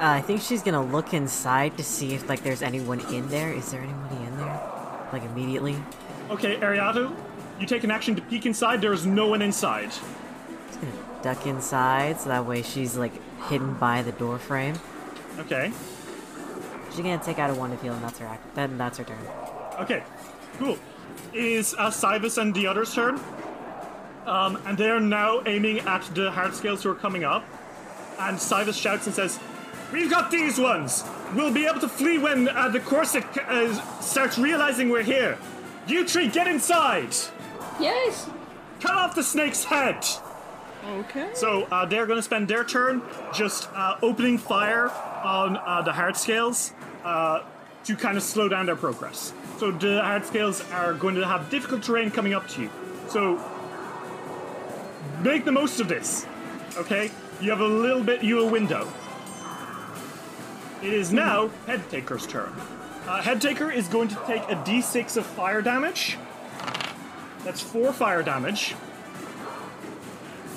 Uh, 0.01 0.15
I 0.15 0.21
think 0.21 0.41
she's 0.41 0.63
gonna 0.63 0.83
look 0.83 1.13
inside 1.13 1.77
to 1.77 1.83
see 1.83 2.15
if 2.15 2.27
like 2.27 2.41
there's 2.41 2.63
anyone 2.63 3.01
in 3.13 3.29
there. 3.29 3.53
Is 3.53 3.69
there 3.69 3.81
anybody 3.81 4.15
in 4.15 4.35
there? 4.35 4.59
Like 5.13 5.23
immediately? 5.23 5.75
Okay, 6.31 6.55
Ariado, 6.55 7.15
you 7.59 7.67
take 7.67 7.83
an 7.83 7.91
action 7.91 8.15
to 8.15 8.21
peek 8.23 8.47
inside. 8.47 8.81
There 8.81 8.93
is 8.93 9.05
no 9.05 9.27
one 9.27 9.43
inside. 9.43 9.91
Just 9.91 10.81
gonna 10.81 10.93
duck 11.21 11.45
inside 11.45 12.19
so 12.19 12.29
that 12.29 12.47
way 12.47 12.63
she's 12.63 12.97
like 12.97 13.11
hidden 13.43 13.75
by 13.75 14.01
the 14.01 14.11
door 14.13 14.39
frame. 14.39 14.73
Okay. 15.37 15.71
She's 16.89 17.01
gonna 17.01 17.23
take 17.23 17.37
out 17.37 17.51
a 17.51 17.53
one 17.53 17.69
to 17.69 17.77
heal, 17.77 17.93
and 17.93 18.03
that's 18.03 18.17
her 18.17 18.25
act. 18.25 18.55
Then 18.55 18.79
that's 18.79 18.97
her 18.97 19.03
turn. 19.03 19.19
Okay, 19.81 20.01
cool. 20.57 20.79
Is 21.31 21.75
uh, 21.75 21.91
Cybus 21.91 22.41
and 22.41 22.55
the 22.55 22.65
others' 22.65 22.91
turn. 22.95 23.19
Um, 24.25 24.59
and 24.65 24.79
they 24.79 24.89
are 24.89 24.99
now 24.99 25.43
aiming 25.45 25.81
at 25.81 26.01
the 26.15 26.31
hard 26.31 26.55
scales 26.55 26.81
who 26.81 26.89
are 26.89 26.95
coming 26.95 27.23
up. 27.23 27.45
And 28.17 28.37
Cybus 28.37 28.81
shouts 28.81 29.05
and 29.05 29.15
says, 29.15 29.39
We've 29.91 30.09
got 30.09 30.31
these 30.31 30.57
ones! 30.59 31.03
We'll 31.35 31.53
be 31.53 31.65
able 31.65 31.81
to 31.81 31.89
flee 31.89 32.17
when 32.17 32.47
uh, 32.47 32.69
the 32.69 32.79
corset 32.79 33.25
uh, 33.37 33.73
starts 34.01 34.37
realizing 34.37 34.89
we're 34.89 35.03
here. 35.03 35.37
You 35.87 36.07
three, 36.07 36.29
get 36.29 36.47
inside! 36.47 37.15
Yes. 37.79 38.29
Cut 38.79 38.91
off 38.91 39.15
the 39.15 39.23
snake's 39.23 39.63
head! 39.63 40.05
Okay. 40.85 41.29
So 41.33 41.63
uh, 41.71 41.85
they're 41.85 42.05
going 42.05 42.17
to 42.17 42.23
spend 42.23 42.47
their 42.47 42.63
turn 42.63 43.01
just 43.33 43.69
uh, 43.73 43.97
opening 44.01 44.37
fire 44.37 44.89
on 45.23 45.57
uh, 45.57 45.81
the 45.83 45.93
hard 45.93 46.17
scales 46.17 46.73
uh, 47.03 47.43
to 47.83 47.95
kind 47.95 48.17
of 48.17 48.23
slow 48.23 48.47
down 48.47 48.65
their 48.65 48.75
progress. 48.75 49.33
So 49.57 49.71
the 49.71 50.01
hard 50.01 50.25
scales 50.25 50.63
are 50.71 50.93
going 50.93 51.15
to 51.15 51.27
have 51.27 51.49
difficult 51.49 51.83
terrain 51.83 52.11
coming 52.11 52.33
up 52.33 52.47
to 52.49 52.63
you. 52.63 52.69
So 53.09 53.39
make 55.21 55.45
the 55.45 55.51
most 55.51 55.79
of 55.79 55.87
this. 55.87 56.25
Okay, 56.77 57.11
you 57.41 57.49
have 57.49 57.59
a 57.59 57.67
little 57.67 58.03
bit. 58.03 58.23
You 58.23 58.39
a 58.41 58.45
window. 58.49 58.91
It 60.81 60.93
is 60.93 61.13
now 61.13 61.49
Head 61.67 61.87
Taker's 61.91 62.25
turn. 62.25 62.53
Uh, 63.07 63.21
Head 63.21 63.39
Taker 63.39 63.69
is 63.69 63.87
going 63.87 64.07
to 64.07 64.15
take 64.25 64.43
a 64.43 64.55
d6 64.55 65.17
of 65.17 65.25
fire 65.25 65.61
damage. 65.61 66.17
That's 67.43 67.61
four 67.61 67.93
fire 67.93 68.23
damage. 68.23 68.75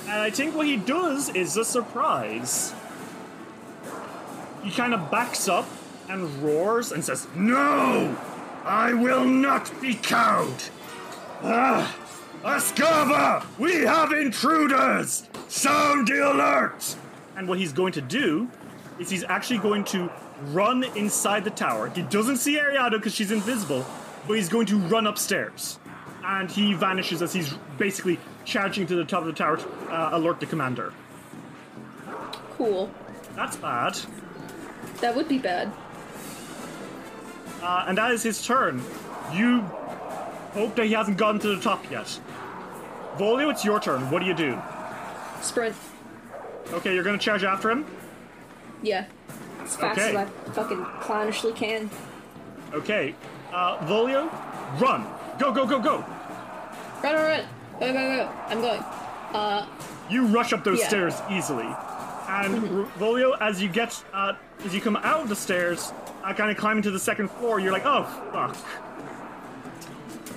And 0.05 0.21
I 0.21 0.31
think 0.31 0.55
what 0.55 0.67
he 0.67 0.77
does 0.77 1.29
is 1.31 1.57
a 1.57 1.65
surprise. 1.65 2.75
He 4.63 4.71
kind 4.71 4.95
of 4.95 5.11
backs 5.11 5.49
up 5.49 5.67
and 6.09 6.43
roars 6.43 6.93
and 6.93 7.05
says, 7.05 7.27
No! 7.35 8.17
I 8.65 8.95
will 8.95 9.27
not 9.27 9.71
be 9.83 9.95
cowed! 9.95 10.63
Ah! 11.43 11.95
Ascava! 12.43 13.45
We 13.59 13.83
have 13.83 14.13
intruders! 14.13 15.29
Sound 15.49 16.09
the 16.09 16.31
alert! 16.31 16.97
And 17.37 17.47
what 17.47 17.59
he's 17.59 17.75
going 17.75 17.93
to 17.93 18.01
do 18.01 18.49
is 18.99 19.11
he's 19.11 19.25
actually 19.25 19.59
going 19.59 19.85
to 19.85 20.11
run 20.47 20.85
inside 20.97 21.45
the 21.45 21.51
tower. 21.51 21.89
He 21.89 22.03
doesn't 22.03 22.39
see 22.39 22.57
Ariado 22.57 22.93
because 22.93 23.15
she's 23.15 23.31
invisible, 23.31 23.85
but 24.27 24.35
he's 24.35 24.49
going 24.49 24.67
to 24.67 24.79
run 24.79 25.07
upstairs. 25.07 25.79
And 26.25 26.51
he 26.51 26.75
vanishes 26.75 27.23
as 27.23 27.33
he's 27.33 27.53
basically 27.77 28.19
charging 28.45 28.87
to 28.87 28.95
the 28.95 29.05
top 29.05 29.21
of 29.21 29.27
the 29.27 29.33
tower 29.33 29.57
to 29.57 29.69
uh, 29.91 30.11
alert 30.13 30.41
the 30.41 30.47
commander. 30.47 30.93
Cool. 32.57 32.91
That's 33.35 33.57
bad. 33.57 33.99
That 35.01 35.15
would 35.15 35.29
be 35.29 35.39
bad. 35.39 35.73
Uh, 37.63 37.85
and 37.89 37.99
that 37.99 38.13
is 38.13 38.23
his 38.23 38.47
turn. 38.47 38.83
You 39.33 39.61
hope 40.53 40.77
that 40.77 40.87
he 40.87 40.93
hasn't 40.93 41.17
gotten 41.17 41.41
to 41.41 41.57
the 41.57 41.61
top 41.61 41.91
yet. 41.91 42.19
Volio, 43.17 43.51
it's 43.51 43.65
your 43.65 43.81
turn. 43.81 44.11
What 44.11 44.21
do 44.21 44.27
you 44.27 44.35
do? 44.35 44.59
Sprint. 45.41 45.75
Okay, 46.73 46.95
you're 46.95 47.05
gonna 47.05 47.19
charge 47.19 47.45
after 47.45 47.71
him? 47.71 47.85
Yeah. 48.85 49.07
As 49.63 49.77
fast 49.77 49.99
Okay. 49.99 50.11
as 50.11 50.17
I 50.17 50.25
fucking 50.53 50.85
clownishly 51.01 51.57
can. 51.57 51.91
Okay. 52.73 53.15
Uh, 53.53 53.79
Volio, 53.87 54.31
run! 54.81 55.07
Go, 55.39 55.53
go, 55.53 55.67
go, 55.67 55.81
go! 55.81 56.05
Run, 57.03 57.15
run, 57.15 57.25
run. 57.25 57.45
Go, 57.81 57.87
go, 57.87 57.93
go. 57.93 58.31
I'm 58.49 58.61
going. 58.61 58.81
Uh, 59.33 59.67
You 60.11 60.27
rush 60.27 60.53
up 60.53 60.65
those 60.65 60.81
Yeah. 60.81 60.89
stairs 60.89 61.15
easily. 61.31 61.65
And 62.29 62.55
R- 62.57 62.87
Volio, 62.99 63.37
as 63.41 63.63
you 63.63 63.69
get, 63.69 64.03
uh, 64.13 64.35
as 64.65 64.75
you 64.75 64.81
come 64.81 64.97
out 64.97 65.21
of 65.21 65.29
the 65.29 65.37
stairs, 65.37 65.93
uh, 66.25 66.35
kind 66.35 66.51
of 66.51 66.57
climbing 66.57 66.83
to 66.83 66.91
the 66.91 66.99
second 66.99 67.31
floor, 67.31 67.59
you're 67.59 67.73
like, 67.73 67.87
oh, 67.87 68.05
fuck. 68.33 68.57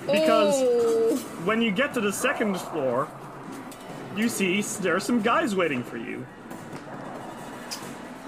Because 0.06 0.56
oh. 0.58 1.18
when 1.44 1.62
you 1.62 1.72
get 1.72 1.94
to 1.96 2.02
the 2.02 2.14
second 2.14 2.58
floor, 2.58 3.08
you 4.16 4.30
see 4.30 4.62
there 4.82 4.96
are 4.96 5.02
some 5.02 5.22
guys 5.22 5.56
waiting 5.56 5.84
for 5.84 5.98
you. 5.98 6.26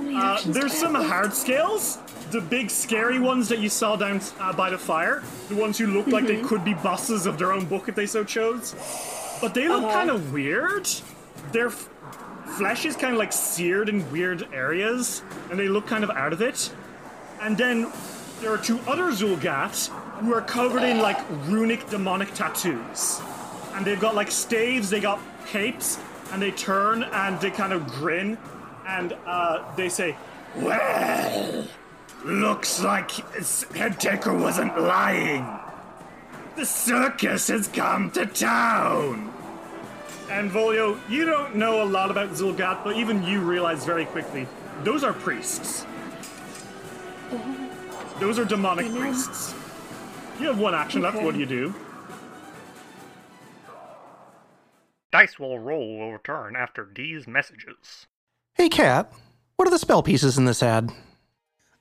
Uh, 0.08 0.41
there's 0.47 0.74
some 0.74 0.95
hard 0.95 1.34
scales, 1.34 1.97
the 2.32 2.41
big 2.41 2.70
scary 2.70 3.20
ones 3.20 3.50
that 3.50 3.60
you 3.60 3.70
saw 3.70 3.95
down 3.95 4.22
uh, 4.39 4.54
by 4.54 4.70
the 4.70 4.78
fire, 4.78 5.24
the 5.50 5.56
ones 5.56 5.78
who 5.78 5.88
look 5.88 6.08
like 6.08 6.24
Mm-hmm. 6.26 6.41
they 6.41 6.47
could 6.47 6.64
be 6.64 6.74
bosses 6.74 7.26
of 7.26 7.38
their 7.38 7.52
own 7.52 7.66
book 7.66 7.89
if 7.89 7.95
they 7.95 8.06
so 8.06 8.24
chose. 8.24 8.76
But 9.41 9.54
they 9.54 9.68
look 9.68 9.84
Uh-huh. 9.84 9.93
kind 9.93 10.10
of 10.10 10.32
weird. 10.34 10.88
Their 11.52 11.68
f- 11.68 11.89
flesh 12.58 12.86
is 12.86 12.95
kind 12.95 13.14
of 13.14 13.20
like 13.20 13.34
seared 13.34 13.89
in 13.89 14.10
weird 14.12 14.47
areas, 14.54 15.22
and 15.50 15.60
they 15.60 15.68
look 15.68 15.88
kind 15.88 16.04
of 16.04 16.10
out 16.12 16.34
of 16.34 16.41
it. 16.41 16.72
And 17.41 17.58
then 17.58 17.91
there 18.41 18.52
are 18.54 18.58
two 18.58 18.80
other 18.88 19.12
Xulgaths 19.12 19.89
who 20.22 20.34
are 20.34 20.41
covered 20.41 20.84
in 20.84 21.00
like 21.00 21.20
runic 21.47 21.89
demonic 21.89 22.34
tattoos. 22.34 23.22
And 23.76 23.86
they've 23.86 24.00
got 24.00 24.16
like 24.16 24.32
staves, 24.32 24.89
they 24.89 25.00
got 25.00 25.20
capes, 25.47 25.97
and 26.32 26.41
they 26.41 26.52
turn 26.52 27.04
and 27.04 27.39
they 27.39 27.50
kind 27.52 27.72
of 27.74 27.88
grin. 27.88 28.38
And 28.89 29.15
uh, 29.25 29.75
they 29.75 29.87
say, 29.87 30.15
Well, 30.55 31.67
looks 32.25 32.81
like 32.81 33.11
Head 33.75 33.99
Taker 33.99 34.33
wasn't 34.33 34.79
lying. 34.81 35.47
The 36.55 36.65
circus 36.65 37.47
has 37.49 37.67
come 37.67 38.09
to 38.11 38.25
town. 38.25 39.31
and 40.29 40.51
Volio, 40.51 40.99
you 41.07 41.25
don't 41.25 41.55
know 41.55 41.83
a 41.83 41.85
lot 41.85 42.09
about 42.11 42.31
Xulgath, 42.31 42.83
but 42.83 42.95
even 42.97 43.23
you 43.23 43.41
realize 43.41 43.85
very 43.85 44.05
quickly, 44.05 44.47
those 44.83 45.03
are 45.03 45.13
priests. 45.13 45.85
Those 48.19 48.39
are 48.39 48.45
demonic 48.45 48.91
priests. 48.93 49.53
You 50.39 50.47
have 50.47 50.59
one 50.59 50.73
action 50.73 51.01
left. 51.03 51.21
What 51.21 51.35
do 51.35 51.39
you 51.39 51.45
do? 51.45 51.73
Dice 55.11 55.39
will 55.39 55.59
roll 55.59 55.97
will 55.99 56.11
return 56.11 56.55
after 56.55 56.89
these 56.93 57.27
messages. 57.27 58.07
Hey, 58.60 58.68
Cat. 58.68 59.10
What 59.55 59.70
are 59.70 59.72
the 59.72 59.80
spell 59.80 60.03
pieces 60.03 60.38
in 60.38 60.43
this 60.43 60.62
ad? 60.62 60.91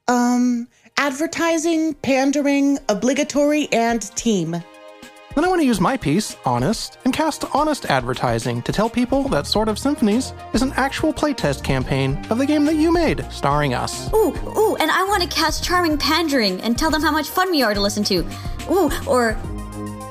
Um, 0.06 0.68
advertising, 0.96 1.94
pandering, 1.94 2.78
obligatory, 2.88 3.66
and 3.72 4.00
team. 4.14 4.52
Then 4.52 5.44
I 5.44 5.48
want 5.48 5.60
to 5.60 5.66
use 5.66 5.80
my 5.80 5.96
piece, 5.96 6.36
Honest, 6.44 6.96
and 7.04 7.12
cast 7.12 7.44
Honest 7.52 7.86
Advertising 7.86 8.62
to 8.62 8.70
tell 8.70 8.88
people 8.88 9.24
that 9.24 9.48
Sword 9.48 9.68
of 9.68 9.76
Symphonies 9.76 10.32
is 10.52 10.62
an 10.62 10.72
actual 10.76 11.12
playtest 11.12 11.64
campaign 11.64 12.24
of 12.30 12.38
the 12.38 12.46
game 12.46 12.64
that 12.66 12.76
you 12.76 12.92
made, 12.92 13.26
starring 13.32 13.74
us. 13.74 14.08
Ooh, 14.14 14.32
ooh, 14.56 14.76
and 14.76 14.88
I 14.88 15.02
want 15.02 15.24
to 15.24 15.28
cast 15.28 15.64
Charming 15.64 15.98
Pandering 15.98 16.60
and 16.60 16.78
tell 16.78 16.92
them 16.92 17.02
how 17.02 17.10
much 17.10 17.28
fun 17.28 17.50
we 17.50 17.60
are 17.60 17.74
to 17.74 17.80
listen 17.80 18.04
to. 18.04 18.24
Ooh, 18.70 18.88
or 19.04 19.36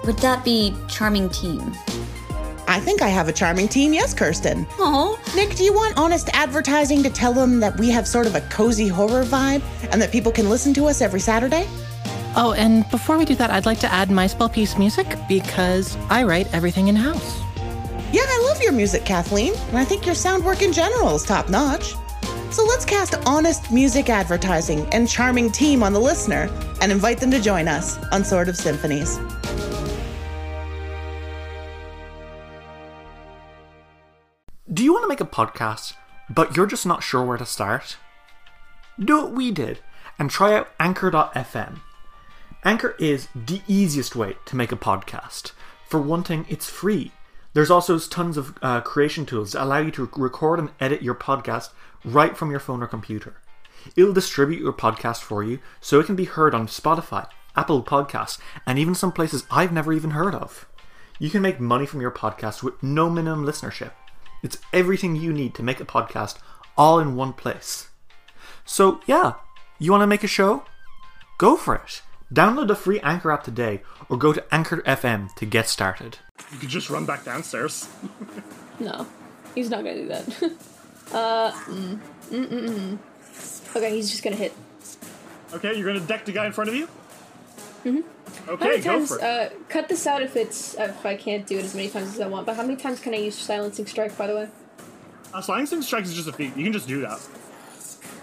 would 0.03 0.17
that 0.17 0.43
be 0.43 0.75
Charming 0.89 1.29
Team? 1.29 1.73
I 2.67 2.81
think 2.81 3.01
I 3.01 3.07
have 3.07 3.29
a 3.29 3.31
charming 3.31 3.69
team, 3.69 3.93
yes, 3.93 4.13
Kirsten. 4.13 4.67
Oh, 4.77 5.17
Nick, 5.35 5.55
do 5.55 5.63
you 5.63 5.73
want 5.73 5.97
honest 5.97 6.29
advertising 6.33 7.01
to 7.03 7.09
tell 7.09 7.33
them 7.33 7.61
that 7.61 7.77
we 7.79 7.89
have 7.89 8.05
sort 8.05 8.27
of 8.27 8.35
a 8.35 8.41
cozy 8.41 8.89
horror 8.89 9.23
vibe 9.23 9.63
and 9.91 10.01
that 10.01 10.11
people 10.11 10.33
can 10.33 10.49
listen 10.49 10.73
to 10.73 10.85
us 10.87 11.01
every 11.01 11.21
Saturday? 11.21 11.65
Oh, 12.35 12.53
and 12.57 12.87
before 12.91 13.17
we 13.17 13.23
do 13.23 13.35
that, 13.35 13.51
I'd 13.51 13.65
like 13.65 13.79
to 13.79 13.91
add 13.91 14.11
my 14.11 14.27
spell 14.27 14.49
piece 14.49 14.77
music 14.77 15.07
because 15.29 15.97
I 16.09 16.23
write 16.23 16.53
everything 16.53 16.89
in 16.89 16.95
house. 16.95 17.39
Yeah, 18.11 18.21
I 18.25 18.49
love 18.49 18.61
your 18.61 18.73
music, 18.73 19.05
Kathleen, 19.05 19.53
and 19.69 19.77
I 19.77 19.85
think 19.85 20.05
your 20.05 20.15
sound 20.15 20.43
work 20.43 20.61
in 20.61 20.73
general 20.73 21.15
is 21.15 21.23
top 21.23 21.49
notch. 21.49 21.95
So 22.51 22.65
let's 22.65 22.85
cast 22.85 23.15
honest 23.25 23.71
music 23.71 24.09
advertising 24.09 24.87
and 24.93 25.07
charming 25.07 25.51
team 25.51 25.83
on 25.83 25.93
the 25.93 25.99
listener 25.99 26.49
and 26.81 26.91
invite 26.91 27.19
them 27.19 27.31
to 27.31 27.41
join 27.41 27.67
us 27.67 27.97
on 28.11 28.23
Sword 28.23 28.49
of 28.49 28.57
Symphonies. 28.57 29.17
Do 34.71 34.83
you 34.83 34.91
want 34.91 35.05
to 35.05 35.07
make 35.07 35.21
a 35.21 35.25
podcast, 35.25 35.93
but 36.29 36.57
you're 36.57 36.65
just 36.65 36.85
not 36.85 37.01
sure 37.01 37.23
where 37.23 37.37
to 37.37 37.45
start? 37.45 37.95
Do 38.99 39.15
what 39.21 39.31
we 39.31 39.49
did 39.49 39.79
and 40.19 40.29
try 40.29 40.55
out 40.55 40.67
Anchor.fm. 40.77 41.79
Anchor 42.65 42.93
is 42.99 43.29
the 43.33 43.61
easiest 43.65 44.13
way 44.13 44.35
to 44.43 44.57
make 44.57 44.73
a 44.73 44.75
podcast. 44.75 45.53
For 45.87 46.01
one 46.01 46.21
thing, 46.21 46.45
it's 46.49 46.69
free. 46.69 47.13
There's 47.53 47.71
also 47.71 47.97
tons 47.97 48.35
of 48.35 48.57
uh, 48.61 48.81
creation 48.81 49.25
tools 49.25 49.53
that 49.53 49.63
allow 49.63 49.77
you 49.77 49.91
to 49.91 50.09
record 50.17 50.59
and 50.59 50.71
edit 50.81 51.01
your 51.01 51.15
podcast 51.15 51.69
right 52.03 52.35
from 52.35 52.51
your 52.51 52.59
phone 52.59 52.83
or 52.83 52.87
computer. 52.87 53.37
It'll 53.95 54.11
distribute 54.11 54.59
your 54.59 54.73
podcast 54.73 55.21
for 55.21 55.45
you 55.45 55.59
so 55.79 56.01
it 56.01 56.07
can 56.07 56.17
be 56.17 56.25
heard 56.25 56.53
on 56.53 56.67
Spotify, 56.67 57.29
Apple 57.55 57.83
Podcasts, 57.83 58.37
and 58.65 58.77
even 58.77 58.95
some 58.95 59.13
places 59.13 59.45
I've 59.49 59.71
never 59.71 59.93
even 59.93 60.11
heard 60.11 60.35
of. 60.35 60.67
You 61.19 61.29
can 61.29 61.41
make 61.41 61.61
money 61.61 61.85
from 61.85 62.01
your 62.01 62.11
podcast 62.11 62.63
with 62.63 62.83
no 62.83 63.09
minimum 63.09 63.45
listenership. 63.45 63.91
It's 64.47 64.59
everything 64.71 65.17
you 65.17 65.33
need 65.33 65.53
to 65.55 65.61
make 65.61 65.81
a 65.81 65.85
podcast 65.85 66.37
all 66.77 66.99
in 66.99 67.17
one 67.17 67.33
place. 67.33 67.89
So, 68.63 69.01
yeah, 69.05 69.33
you 69.77 69.91
want 69.91 70.03
to 70.03 70.07
make 70.07 70.23
a 70.23 70.27
show? 70.27 70.63
Go 71.37 71.57
for 71.57 71.75
it. 71.75 72.01
Download 72.33 72.69
the 72.69 72.75
free 72.75 73.01
Anchor 73.01 73.29
app 73.29 73.43
today 73.43 73.81
or 74.07 74.15
go 74.15 74.31
to 74.31 74.41
Anchor 74.49 74.77
FM 74.83 75.35
to 75.35 75.45
get 75.45 75.67
started. 75.67 76.19
You 76.53 76.59
could 76.59 76.69
just 76.69 76.89
run 76.89 77.05
back 77.05 77.25
downstairs. 77.25 77.89
No, 78.79 79.07
he's 79.55 79.71
not 79.71 79.83
gonna 79.83 79.95
do 79.95 80.07
that. 80.07 80.27
uh, 81.11 81.51
mm, 81.51 81.99
mm, 82.29 82.47
mm, 82.47 82.69
mm. 82.69 83.75
Okay, 83.75 83.89
he's 83.95 84.11
just 84.11 84.23
gonna 84.23 84.35
hit. 84.35 84.53
Okay, 85.51 85.75
you're 85.75 85.91
gonna 85.91 86.05
deck 86.05 86.25
the 86.25 86.31
guy 86.31 86.45
in 86.45 86.53
front 86.53 86.69
of 86.69 86.75
you. 86.75 86.87
Mhm. 87.85 88.03
how 88.45 88.53
Okay, 88.53 88.67
many 88.67 88.81
go 88.81 88.91
times? 88.91 89.09
for 89.09 89.17
it. 89.19 89.23
Uh, 89.23 89.49
cut 89.69 89.87
this 89.87 90.05
out 90.07 90.21
if 90.21 90.35
it's 90.35 90.73
if 90.75 91.05
I 91.05 91.15
can't 91.15 91.45
do 91.47 91.57
it 91.57 91.63
as 91.65 91.73
many 91.75 91.89
times 91.89 92.09
as 92.15 92.19
I 92.19 92.27
want. 92.27 92.45
But 92.45 92.55
how 92.55 92.63
many 92.63 92.75
times 92.75 92.99
can 92.99 93.13
I 93.13 93.17
use 93.17 93.35
silencing 93.37 93.85
strike? 93.87 94.17
By 94.17 94.27
the 94.27 94.35
way. 94.35 94.47
Uh, 95.33 95.41
silencing 95.41 95.81
strike 95.81 96.05
is 96.05 96.13
just 96.13 96.27
a 96.27 96.33
feat. 96.33 96.55
You 96.55 96.63
can 96.63 96.73
just 96.73 96.87
do 96.87 97.01
that. 97.01 97.19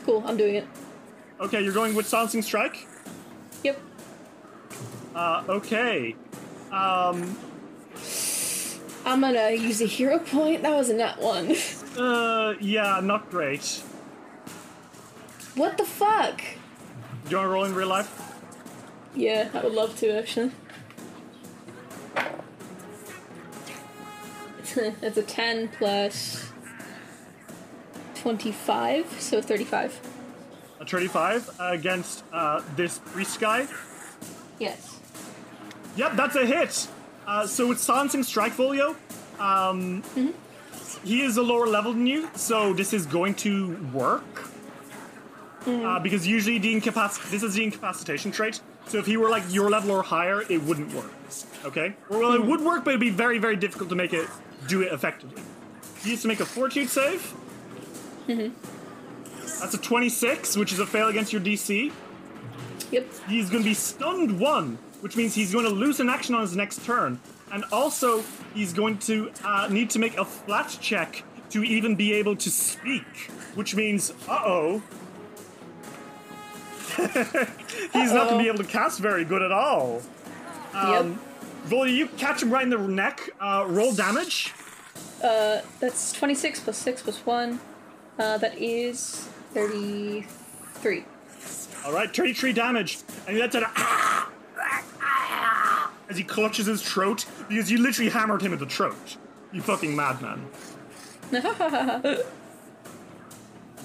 Cool, 0.05 0.23
I'm 0.27 0.37
doing 0.37 0.57
it. 0.57 0.67
Okay, 1.41 1.63
you're 1.63 1.73
going 1.73 1.95
with 1.95 2.07
silencing 2.07 2.43
strike. 2.43 2.87
Yep. 3.63 3.81
Uh, 5.15 5.45
okay. 5.49 6.15
Um, 6.73 7.37
I'm 9.07 9.21
gonna 9.21 9.51
use 9.51 9.81
a 9.81 9.87
hero 9.87 10.19
point. 10.19 10.63
That 10.63 10.75
was 10.75 10.91
a 10.91 10.95
net 10.95 11.19
one. 11.21 11.55
uh, 11.99 12.55
yeah, 12.61 13.01
not 13.03 13.31
great. 13.31 13.83
what 15.55 15.77
the 15.79 15.85
fuck? 15.85 16.39
Do 16.39 17.31
you 17.31 17.37
want 17.37 17.47
to 17.47 17.51
roll 17.51 17.65
in 17.65 17.75
real 17.75 17.89
life? 17.89 18.21
Yeah, 19.15 19.49
I 19.55 19.63
would 19.63 19.73
love 19.73 19.97
to 20.01 20.19
actually. 20.19 20.51
That's 25.01 25.17
a 25.17 25.23
10 25.23 25.69
plus 25.69 26.51
25, 28.17 29.21
so 29.21 29.41
35. 29.41 30.01
A 30.81 30.85
35 30.87 31.51
against 31.61 32.25
uh, 32.33 32.63
this 32.75 32.99
priest 32.99 33.39
guy. 33.39 33.69
Yes. 34.59 34.99
Yep, 35.97 36.17
that's 36.17 36.35
a 36.35 36.45
hit. 36.45 36.89
Uh, 37.27 37.47
so 37.47 37.69
with 37.69 37.79
silencing 37.79 38.25
strike 38.25 38.53
Volio, 38.55 38.97
um, 39.39 40.03
he 41.05 41.23
is 41.23 41.37
a 41.37 41.43
lower 41.43 41.67
level 41.67 41.93
than 41.93 42.07
you, 42.07 42.29
so 42.35 42.73
this 42.73 42.93
is 42.93 43.07
going 43.07 43.35
to 43.37 43.77
work. 43.93 44.49
Uh, 45.67 45.99
because 46.01 46.27
usually 46.27 46.59
the 46.59 46.75
incapac- 46.75 47.31
this 47.31 47.43
is 47.43 47.55
the 47.55 47.65
incapacitation 47.65 48.31
trait. 48.33 48.61
So 48.87 48.99
if 48.99 49.07
he 49.07 49.17
were 49.17 49.31
like 49.31 49.43
your 49.49 49.71
level 49.71 49.91
or 49.91 50.03
higher, 50.03 50.43
it 50.43 50.63
wouldn't 50.63 50.93
work. 50.95 51.11
Okay? 51.65 51.95
Well, 52.09 52.35
it 52.35 52.45
would 52.45 52.61
work, 52.61 52.85
but 52.85 52.91
it'd 52.91 53.01
be 53.01 53.11
very, 53.11 53.39
very 53.39 53.57
difficult 53.57 53.89
to 53.91 53.97
make 53.97 54.13
it 54.13 54.29
do 54.69 54.83
it 54.83 54.93
effectively. 54.93 55.43
He 56.03 56.11
needs 56.11 56.23
to 56.23 56.29
make 56.29 56.41
a 56.41 56.47
fortitude 56.47 56.91
save. 56.91 57.35
Mm-hmm. 58.29 58.55
That's 59.61 59.75
a 59.75 59.79
26, 59.79 60.57
which 60.57 60.73
is 60.73 60.79
a 60.79 60.87
fail 60.87 61.09
against 61.09 61.33
your 61.33 61.43
DC. 61.43 61.93
Yep. 62.91 63.07
He's 63.29 63.51
going 63.51 63.63
to 63.63 63.69
be 63.69 63.75
stunned 63.75 64.39
one, 64.39 64.79
which 65.01 65.17
means 65.17 65.35
he's 65.35 65.53
going 65.53 65.65
to 65.65 65.71
lose 65.71 66.01
an 66.01 66.09
action 66.09 66.35
on 66.35 66.43
his 66.43 66.55
next 66.55 66.85
turn. 66.85 67.21
And 67.53 67.65
also, 67.73 68.23
he's 68.55 68.73
going 68.73 68.99
to 68.99 69.31
uh, 69.45 69.69
need 69.71 69.91
to 69.91 69.99
make 69.99 70.17
a 70.17 70.25
flat 70.25 70.77
check 70.81 71.25
to 71.51 71.63
even 71.63 71.95
be 71.95 72.13
able 72.13 72.37
to 72.37 72.51
speak, 72.51 73.31
which 73.55 73.75
means, 73.75 74.13
uh 74.29 74.43
oh. 74.45 74.83
he's 77.93 78.13
not 78.13 78.29
going 78.29 78.39
to 78.39 78.43
be 78.43 78.49
able 78.49 78.59
to 78.59 78.65
cast 78.65 79.01
very 79.01 79.25
good 79.25 79.43
at 79.43 79.53
all. 79.53 80.03
Um, 80.73 81.19
Volio, 81.67 81.95
you 81.95 82.07
catch 82.09 82.43
him 82.43 82.51
right 82.51 82.63
in 82.63 82.71
the 82.71 82.79
neck. 82.79 83.31
Uh, 83.41 83.65
roll 83.67 83.93
damage. 83.93 84.53
Uh, 85.23 85.61
that's 85.81 86.13
26 86.13 86.61
plus 86.61 86.77
6 86.79 87.03
plus 87.03 87.19
1. 87.27 87.61
Uh, 88.19 88.39
that 88.39 88.59
is 88.59 89.29
33. 89.55 91.05
All 91.85 91.93
right, 91.93 92.15
33 92.15 92.53
damage, 92.53 92.99
and 93.27 93.39
that's 93.39 93.55
an 93.55 93.65
ah, 93.67 94.31
as 96.09 96.17
he 96.17 96.25
clutches 96.25 96.67
his 96.67 96.83
throat 96.83 97.27
because 97.49 97.71
you 97.71 97.79
literally 97.79 98.11
hammered 98.11 98.41
him 98.41 98.53
in 98.53 98.59
the 98.59 98.67
throat. 98.67 99.17
You 99.53 99.61
fucking 99.63 99.95
madman. 99.95 100.47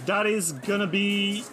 That 0.06 0.26
is 0.26 0.54
gonna 0.54 0.88
be. 0.88 1.44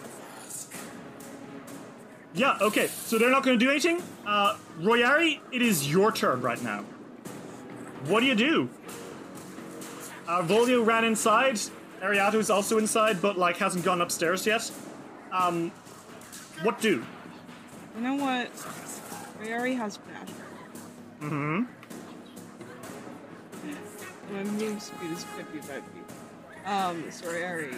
Yeah, 2.37 2.55
okay, 2.61 2.85
so 2.85 3.17
they're 3.17 3.31
not 3.31 3.43
gonna 3.43 3.57
do 3.57 3.71
anything. 3.71 4.01
Uh, 4.25 4.57
Royari, 4.79 5.39
it 5.51 5.63
is 5.63 5.91
your 5.91 6.11
turn 6.11 6.39
right 6.41 6.61
now. 6.61 6.83
What 8.05 8.19
do 8.19 8.27
you 8.27 8.35
do? 8.35 8.69
Uh, 10.27 10.43
Volio 10.43 10.85
ran 10.85 11.03
inside. 11.03 11.59
Ariato 11.99 12.35
is 12.35 12.51
also 12.51 12.77
inside, 12.77 13.23
but 13.23 13.39
like 13.39 13.57
hasn't 13.57 13.83
gone 13.83 14.01
upstairs 14.01 14.45
yet. 14.45 14.71
Um, 15.31 15.71
what 16.61 16.79
do? 16.79 17.03
You 17.95 18.01
know 18.01 18.15
what? 18.15 18.51
Royari 19.41 19.75
has 19.75 19.97
dash. 19.97 20.29
Mm-hmm. 21.21 21.63
My 24.31 24.43
move 24.43 24.81
speed 24.81 25.11
is 25.11 25.23
55 25.23 25.65
feet. 25.65 25.83
Um, 26.67 27.03
so 27.09 27.25
Rayari 27.27 27.75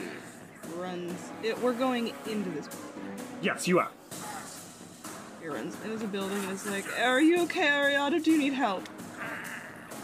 runs. 0.76 1.32
It, 1.44 1.58
we're 1.62 1.72
going 1.74 2.08
into 2.28 2.50
this 2.50 2.68
building. 2.68 3.26
Yes, 3.42 3.66
you 3.66 3.80
are. 3.80 3.90
He 5.42 5.48
runs 5.48 5.76
into 5.84 5.98
the 5.98 6.08
building 6.08 6.38
and 6.38 6.52
is 6.52 6.66
like, 6.68 6.86
Are 7.00 7.22
you 7.22 7.44
okay, 7.44 7.68
Ariana? 7.68 8.24
Do 8.24 8.32
you 8.32 8.38
need 8.38 8.54
help? 8.54 8.88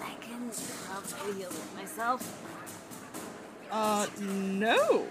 I 0.02 0.14
can 0.22 0.50
probably 0.86 1.34
heal 1.42 1.52
myself. 1.76 2.42
Uh, 3.72 4.08
no. 4.22 5.08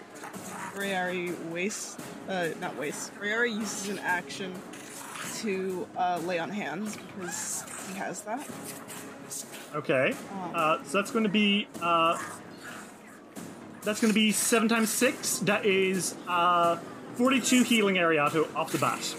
Rayari 0.75 1.37
wastes, 1.51 1.97
uh, 2.29 2.49
not 2.61 2.77
wastes. 2.77 3.11
Rayari 3.21 3.53
uses 3.53 3.89
an 3.91 3.99
action 4.01 4.53
to 5.37 5.87
uh, 5.97 6.21
lay 6.25 6.39
on 6.39 6.51
hands 6.51 6.97
because 6.97 7.65
he 7.89 7.99
has 7.99 8.23
that. 8.23 8.49
Okay. 9.75 10.15
Uh, 10.55 10.83
so 10.85 10.99
that's 10.99 11.11
going 11.11 11.25
to 11.25 11.31
be 11.31 11.69
uh, 11.83 12.19
that's 13.83 14.01
going 14.01 14.13
to 14.13 14.19
be 14.19 14.33
seven 14.33 14.69
times 14.69 14.91
six. 14.91 15.39
That 15.41 15.67
is 15.67 16.17
uh, 16.27 16.77
forty-two 17.15 17.63
healing 17.63 17.97
Ariato 17.97 18.53
off 18.57 18.73
the 18.73 18.79
bat. 18.79 19.15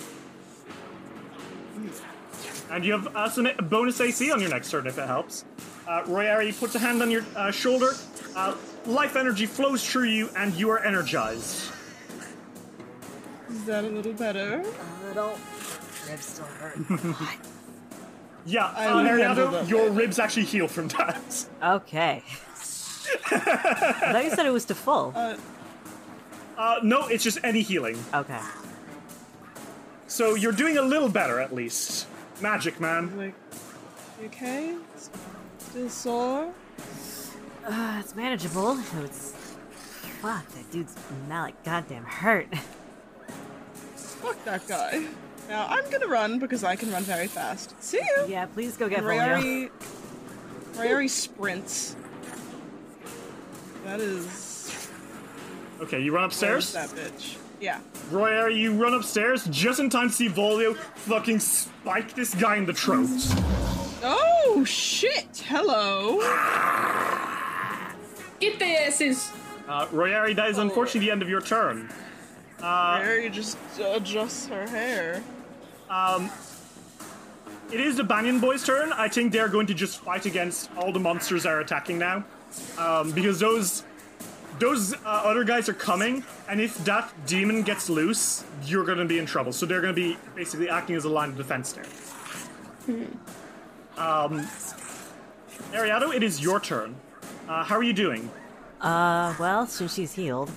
And 2.71 2.83
you 2.83 2.93
have 2.93 3.15
uh, 3.15 3.29
some 3.29 3.47
bonus 3.63 4.01
AC 4.01 4.31
on 4.31 4.39
your 4.41 4.49
next 4.49 4.71
turn 4.71 4.87
if 4.87 4.97
it 4.97 5.07
helps. 5.07 5.45
Uh, 5.87 6.01
Royari 6.03 6.57
puts 6.57 6.75
a 6.75 6.79
hand 6.79 7.01
on 7.01 7.11
your 7.11 7.23
uh, 7.35 7.51
shoulder. 7.51 7.91
Uh, 8.35 8.55
life 8.85 9.15
energy 9.15 9.45
flows 9.45 9.87
through 9.87 10.05
you, 10.05 10.29
and 10.35 10.53
you 10.55 10.69
are 10.71 10.79
energized. 10.79 11.71
Is 13.49 13.65
that 13.65 13.83
a 13.85 13.87
little 13.89 14.13
better? 14.13 14.61
A 14.61 15.07
little. 15.07 15.37
Ribs 16.09 16.25
still 16.25 16.45
hurt. 16.45 16.77
Yeah, 18.47 18.71
I 18.75 18.85
uh, 18.89 18.95
will 18.97 19.03
handle 19.03 19.47
Ariato, 19.47 19.51
that 19.53 19.67
your 19.67 19.81
later. 19.85 19.91
ribs 19.93 20.19
actually 20.19 20.45
heal 20.45 20.67
from 20.67 20.87
that. 20.89 21.47
Okay. 21.63 22.21
I 23.31 23.39
thought 24.11 24.23
you 24.23 24.29
said 24.29 24.45
it 24.45 24.51
was 24.51 24.65
to 24.65 24.75
full. 24.75 25.13
Uh, 25.15 25.35
Uh, 26.55 26.75
no, 26.83 27.07
it's 27.07 27.23
just 27.23 27.39
any 27.43 27.61
healing. 27.63 27.97
Okay. 28.13 28.39
So 30.07 30.35
you're 30.35 30.51
doing 30.51 30.77
a 30.77 30.81
little 30.83 31.09
better 31.09 31.39
at 31.39 31.55
least. 31.55 32.05
Magic, 32.41 32.79
man. 32.79 33.15
like, 33.17 33.33
you 34.21 34.27
okay? 34.27 34.75
Still 35.57 35.89
sore? 35.89 36.53
Uh, 37.65 37.97
it's 37.99 38.15
manageable. 38.15 38.77
It's. 39.03 39.33
Fuck, 40.21 40.47
that 40.49 40.71
dude's 40.71 40.95
not 41.29 41.43
like 41.43 41.63
goddamn 41.63 42.03
hurt. 42.03 42.47
Fuck 43.95 44.43
that 44.45 44.67
guy. 44.67 45.05
Now 45.49 45.67
I'm 45.69 45.87
gonna 45.91 46.07
run 46.07 46.39
because 46.39 46.63
I 46.63 46.75
can 46.75 46.91
run 46.91 47.03
very 47.03 47.27
fast. 47.27 47.75
See 47.83 47.99
you. 47.99 48.25
Yeah, 48.27 48.47
please 48.47 48.75
go 48.75 48.89
get 48.89 49.03
Rayari. 49.03 49.69
Rayari 50.73 51.09
sprints. 51.09 51.95
That 53.83 53.99
is. 53.99 54.89
Okay, 55.81 56.01
you 56.01 56.11
run 56.13 56.23
upstairs? 56.23 56.73
Where's 56.73 56.91
that 56.91 56.97
bitch? 56.97 57.37
Yeah. 57.59 57.79
Royer, 58.11 58.49
you 58.49 58.73
run 58.73 58.93
upstairs 58.93 59.45
just 59.45 59.79
in 59.79 59.89
time 59.89 60.09
to 60.09 60.13
see 60.13 60.29
Volio 60.29 60.75
fucking 60.75 61.39
spike 61.39 62.13
this 62.13 62.35
guy 62.35 62.57
in 62.57 62.65
the 62.65 62.73
throat. 62.73 63.09
Oh 64.03 64.63
shit! 64.65 65.43
Hello. 65.47 66.19
Get 68.39 68.59
the 68.59 68.65
asses! 68.65 69.31
Uh, 69.67 69.87
Royari, 69.87 70.35
that 70.35 70.49
is 70.49 70.57
unfortunately 70.57 71.07
the 71.07 71.11
end 71.11 71.21
of 71.21 71.29
your 71.29 71.41
turn. 71.41 71.89
Uh, 72.61 72.99
Rayari 72.99 73.31
just 73.31 73.57
adjusts 73.79 74.47
her 74.47 74.67
hair. 74.67 75.23
Um, 75.89 76.29
it 77.71 77.79
is 77.79 77.97
the 77.97 78.03
Banyan 78.03 78.39
Boys' 78.39 78.63
turn. 78.63 78.93
I 78.93 79.07
think 79.07 79.31
they're 79.31 79.49
going 79.49 79.67
to 79.67 79.73
just 79.73 79.99
fight 80.03 80.25
against 80.25 80.69
all 80.77 80.91
the 80.91 80.99
monsters 80.99 81.43
that 81.43 81.49
are 81.49 81.61
attacking 81.61 81.97
now, 81.97 82.23
um, 82.77 83.11
because 83.11 83.39
those 83.39 83.83
those 84.59 84.93
uh, 84.93 84.97
other 85.05 85.43
guys 85.43 85.69
are 85.69 85.73
coming, 85.73 86.23
and 86.47 86.61
if 86.61 86.77
that 86.85 87.11
demon 87.25 87.61
gets 87.63 87.89
loose, 87.89 88.43
you're 88.63 88.85
going 88.85 88.97
to 88.97 89.05
be 89.05 89.19
in 89.19 89.25
trouble. 89.25 89.51
So 89.51 89.65
they're 89.65 89.81
going 89.81 89.93
to 89.95 90.01
be 90.01 90.17
basically 90.35 90.69
acting 90.69 90.95
as 90.95 91.05
a 91.05 91.09
line 91.09 91.29
of 91.29 91.37
defense 91.37 91.73
there. 91.73 91.85
Um, 93.97 94.47
Ariado, 95.71 96.13
it 96.13 96.23
is 96.23 96.41
your 96.41 96.59
turn. 96.59 96.95
Uh, 97.47 97.63
how 97.63 97.75
are 97.75 97.83
you 97.83 97.93
doing? 97.93 98.29
Uh, 98.81 99.33
well, 99.39 99.67
since 99.67 99.93
she's 99.93 100.13
healed 100.13 100.51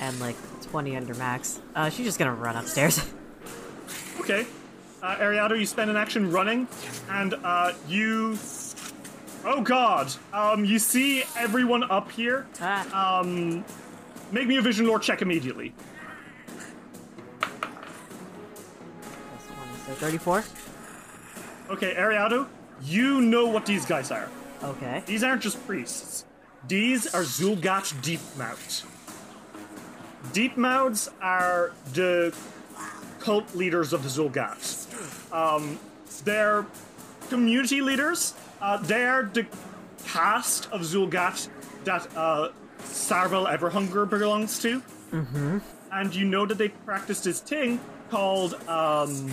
and 0.00 0.18
like 0.20 0.36
20 0.62 0.96
under 0.96 1.14
max, 1.14 1.60
uh, 1.74 1.88
she's 1.90 2.06
just 2.06 2.18
gonna 2.18 2.34
run 2.34 2.56
upstairs. 2.56 3.00
Okay. 4.20 4.46
Uh, 5.02 5.16
Ariado, 5.16 5.58
you 5.58 5.66
spend 5.66 5.90
an 5.90 5.96
action 5.96 6.30
running, 6.30 6.66
and 7.10 7.34
uh, 7.44 7.74
you. 7.86 8.38
Oh 9.46 9.60
god! 9.60 10.12
Um, 10.32 10.64
you 10.64 10.78
see 10.78 11.22
everyone 11.36 11.84
up 11.90 12.10
here. 12.10 12.46
Um, 12.92 13.64
make 14.32 14.46
me 14.46 14.56
a 14.56 14.62
vision 14.62 14.86
lore 14.86 14.98
check 14.98 15.20
immediately. 15.20 15.74
so 19.86 19.92
34? 19.92 20.44
Okay, 21.70 21.94
Ariado, 21.94 22.46
you 22.82 23.20
know 23.20 23.46
what 23.46 23.66
these 23.66 23.84
guys 23.84 24.10
are. 24.10 24.28
Okay. 24.62 25.02
These 25.04 25.22
aren't 25.22 25.42
just 25.42 25.64
priests. 25.66 26.24
These 26.66 27.14
are 27.14 27.22
Xulgath 27.22 28.00
Deep 28.02 28.20
Mouth. 28.38 28.86
Deep 30.32 30.56
Mouths 30.56 31.10
are 31.20 31.72
the 31.92 32.34
cult 33.20 33.54
leaders 33.54 33.92
of 33.92 34.02
the 34.02 34.08
Xulgath. 34.08 35.32
Um, 35.32 35.78
they're 36.24 36.64
community 37.28 37.82
leaders. 37.82 38.34
Uh, 38.64 38.78
they 38.78 39.04
are 39.04 39.24
the 39.24 39.46
caste 40.06 40.70
of 40.72 40.80
Xulgath 40.80 41.48
that 41.84 42.08
uh, 42.16 42.48
Sarvel 42.78 43.46
Everhunger 43.46 44.08
belongs 44.08 44.58
to. 44.60 44.80
Mm-hmm. 45.12 45.58
And 45.92 46.14
you 46.14 46.24
know 46.24 46.46
that 46.46 46.56
they 46.56 46.70
practice 46.70 47.20
this 47.20 47.40
thing 47.40 47.78
called 48.08 48.54
um, 48.66 49.30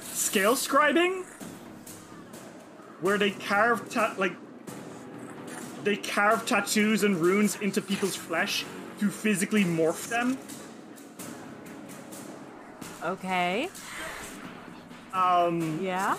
scale 0.00 0.54
scribing, 0.54 1.24
where 3.00 3.18
they 3.18 3.32
carve 3.32 3.90
ta- 3.90 4.14
like 4.16 4.36
they 5.82 5.96
carve 5.96 6.46
tattoos 6.46 7.02
and 7.02 7.16
runes 7.16 7.56
into 7.60 7.82
people's 7.82 8.14
flesh 8.14 8.64
to 9.00 9.10
physically 9.10 9.64
morph 9.64 10.08
them. 10.08 10.38
Okay. 13.02 13.68
Um. 15.12 15.80
Yeah. 15.82 16.16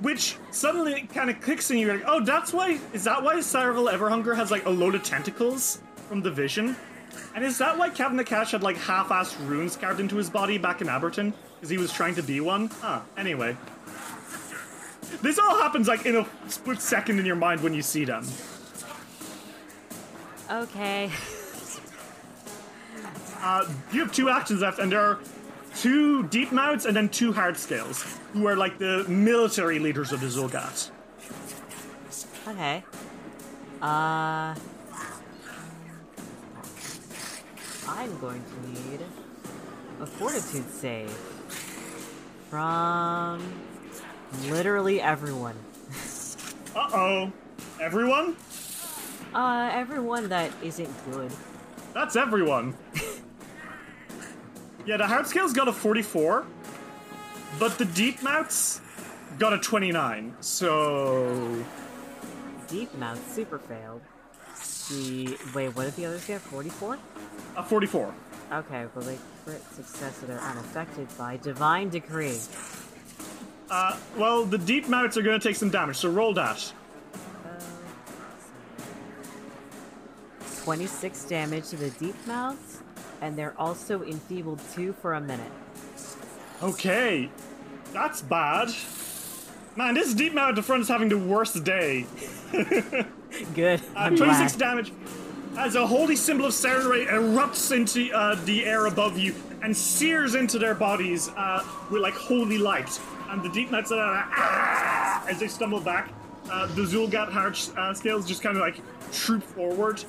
Which 0.00 0.36
suddenly 0.50 1.08
kind 1.12 1.30
of 1.30 1.40
clicks 1.40 1.70
in 1.70 1.78
you. 1.78 1.86
You're 1.86 1.96
like, 1.96 2.04
oh, 2.06 2.24
that's 2.24 2.52
why. 2.52 2.78
Is 2.92 3.04
that 3.04 3.22
why 3.22 3.36
Sarvel 3.36 3.90
Everhunger 3.90 4.36
has 4.36 4.50
like 4.50 4.66
a 4.66 4.70
load 4.70 4.94
of 4.94 5.02
tentacles 5.02 5.80
from 6.08 6.20
the 6.22 6.30
vision? 6.30 6.76
And 7.34 7.44
is 7.44 7.58
that 7.58 7.78
why 7.78 7.88
Captain 7.88 8.18
Nakash 8.18 8.52
had 8.52 8.62
like 8.62 8.76
half-assed 8.76 9.36
runes 9.48 9.76
carved 9.76 10.00
into 10.00 10.16
his 10.16 10.28
body 10.28 10.58
back 10.58 10.80
in 10.80 10.88
Aberton? 10.88 11.32
Because 11.54 11.70
he 11.70 11.78
was 11.78 11.92
trying 11.92 12.14
to 12.16 12.22
be 12.22 12.40
one? 12.40 12.68
Huh. 12.80 13.00
Anyway. 13.16 13.56
This 15.22 15.38
all 15.38 15.56
happens 15.56 15.88
like 15.88 16.04
in 16.04 16.16
a 16.16 16.26
split 16.48 16.80
second 16.80 17.18
in 17.18 17.24
your 17.24 17.36
mind 17.36 17.62
when 17.62 17.72
you 17.72 17.82
see 17.82 18.04
them. 18.04 18.26
Okay. 20.50 21.10
Uh, 23.40 23.68
you 23.92 24.00
have 24.00 24.12
two 24.12 24.28
actions 24.28 24.60
left, 24.60 24.78
and 24.78 24.90
there 24.90 25.00
are 25.00 25.20
two 25.76 26.24
deep 26.28 26.52
mouths 26.52 26.86
and 26.86 26.96
then 26.96 27.08
two 27.08 27.32
hard 27.32 27.56
scales, 27.56 28.04
who 28.32 28.46
are 28.46 28.56
like 28.56 28.78
the 28.78 29.04
military 29.08 29.78
leaders 29.78 30.12
of 30.12 30.20
the 30.20 30.26
Xulgath. 30.26 30.90
Okay. 32.48 32.84
Uh. 33.82 34.54
I'm 37.88 38.18
going 38.20 38.42
to 38.42 38.90
need 38.90 39.00
a 40.00 40.06
fortitude 40.06 40.68
save 40.70 41.10
from 42.50 43.40
literally 44.48 45.00
everyone. 45.00 45.56
Uh 46.76 46.90
oh. 46.92 47.32
Everyone? 47.80 48.36
Uh, 49.34 49.70
everyone 49.72 50.28
that 50.28 50.50
isn't 50.62 50.90
good. 51.10 51.32
That's 51.94 52.16
everyone. 52.16 52.74
yeah, 54.86 54.96
the 54.96 55.06
hard 55.06 55.26
scales 55.26 55.52
got 55.52 55.68
a 55.68 55.72
44, 55.72 56.46
but 57.58 57.76
the 57.78 57.84
deep 57.84 58.22
mouths 58.22 58.80
got 59.38 59.52
a 59.52 59.58
29, 59.58 60.34
so. 60.40 61.64
Deep 62.68 62.92
mouth 62.94 63.32
super 63.32 63.58
failed. 63.58 64.00
The 64.88 65.36
wait, 65.54 65.74
what 65.74 65.84
did 65.84 65.96
the 65.96 66.06
others 66.06 66.24
get? 66.24 66.40
Forty-four. 66.40 66.98
A 67.56 67.62
44. 67.62 68.14
Okay, 68.52 68.86
well 68.94 69.04
they 69.04 69.18
crit 69.44 69.60
success 69.72 70.16
so 70.18 70.26
they're 70.26 70.38
unaffected 70.40 71.08
by 71.18 71.36
divine 71.38 71.88
decree. 71.88 72.38
Uh, 73.68 73.96
well, 74.16 74.44
the 74.44 74.58
deep 74.58 74.88
mouths 74.88 75.18
are 75.18 75.22
gonna 75.22 75.40
take 75.40 75.56
some 75.56 75.70
damage, 75.70 75.96
so 75.96 76.08
roll 76.08 76.32
that. 76.34 76.72
Twenty-six 80.62 81.24
damage 81.24 81.68
to 81.70 81.76
the 81.76 81.90
deep 81.90 82.14
mouths, 82.26 82.82
and 83.20 83.36
they're 83.36 83.54
also 83.58 84.02
enfeebled 84.02 84.60
two 84.74 84.92
for 84.92 85.14
a 85.14 85.20
minute. 85.20 85.52
Okay, 86.62 87.30
that's 87.92 88.22
bad. 88.22 88.70
Man, 89.76 89.94
this 89.94 90.14
deep 90.14 90.32
the 90.34 90.62
front 90.62 90.82
is 90.82 90.88
having 90.88 91.08
the 91.08 91.18
worst 91.18 91.62
day. 91.64 92.06
Good. 93.54 93.80
Uh, 93.94 93.98
I'm 93.98 94.16
26 94.16 94.56
glad. 94.56 94.58
damage 94.58 94.92
as 95.58 95.74
a 95.74 95.86
holy 95.86 96.16
symbol 96.16 96.46
of 96.46 96.54
Saturday 96.54 97.06
erupts 97.06 97.74
into 97.74 98.10
uh, 98.14 98.34
the 98.44 98.64
air 98.64 98.86
above 98.86 99.18
you 99.18 99.34
and 99.62 99.76
sears 99.76 100.34
into 100.34 100.58
their 100.58 100.74
bodies 100.74 101.28
uh, 101.30 101.62
with 101.90 102.02
like 102.02 102.14
holy 102.14 102.58
light. 102.58 103.00
And 103.28 103.42
the 103.42 103.48
deep 103.48 103.70
mouths 103.70 103.90
are 103.92 103.98
ah, 104.30 105.26
as 105.28 105.40
they 105.40 105.48
stumble 105.48 105.80
back. 105.80 106.10
uh, 106.50 106.66
the 106.74 106.82
Xulgath 106.82 107.30
heart 107.30 107.70
uh, 107.76 107.92
scales 107.94 108.26
just 108.26 108.42
kind 108.42 108.56
of 108.56 108.60
like 108.62 108.80
troop 109.12 109.42
forward. 109.42 110.02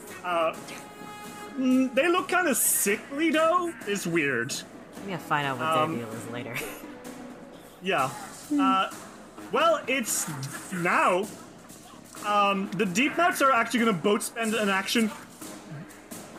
Mm, 1.57 1.93
they 1.95 2.07
look 2.07 2.29
kind 2.29 2.47
of 2.47 2.57
sickly 2.57 3.31
though. 3.31 3.73
It's 3.87 4.05
weird. 4.05 4.53
I'm 4.97 5.05
gonna 5.05 5.17
find 5.17 5.47
out 5.47 5.57
what 5.59 5.67
Um, 5.67 5.97
their 5.97 6.05
deal 6.05 6.15
is 6.15 6.27
later. 6.31 6.55
Yeah. 7.83 8.09
Uh, 8.59 8.89
well, 9.51 9.79
it's 9.87 10.27
now. 10.73 11.27
Um, 12.25 12.69
the 12.71 12.87
deep 12.87 13.15
mouths 13.15 13.39
are 13.43 13.51
actually 13.51 13.81
going 13.81 13.95
to 13.95 14.01
both 14.01 14.23
spend 14.23 14.55
an 14.55 14.67
action 14.67 15.11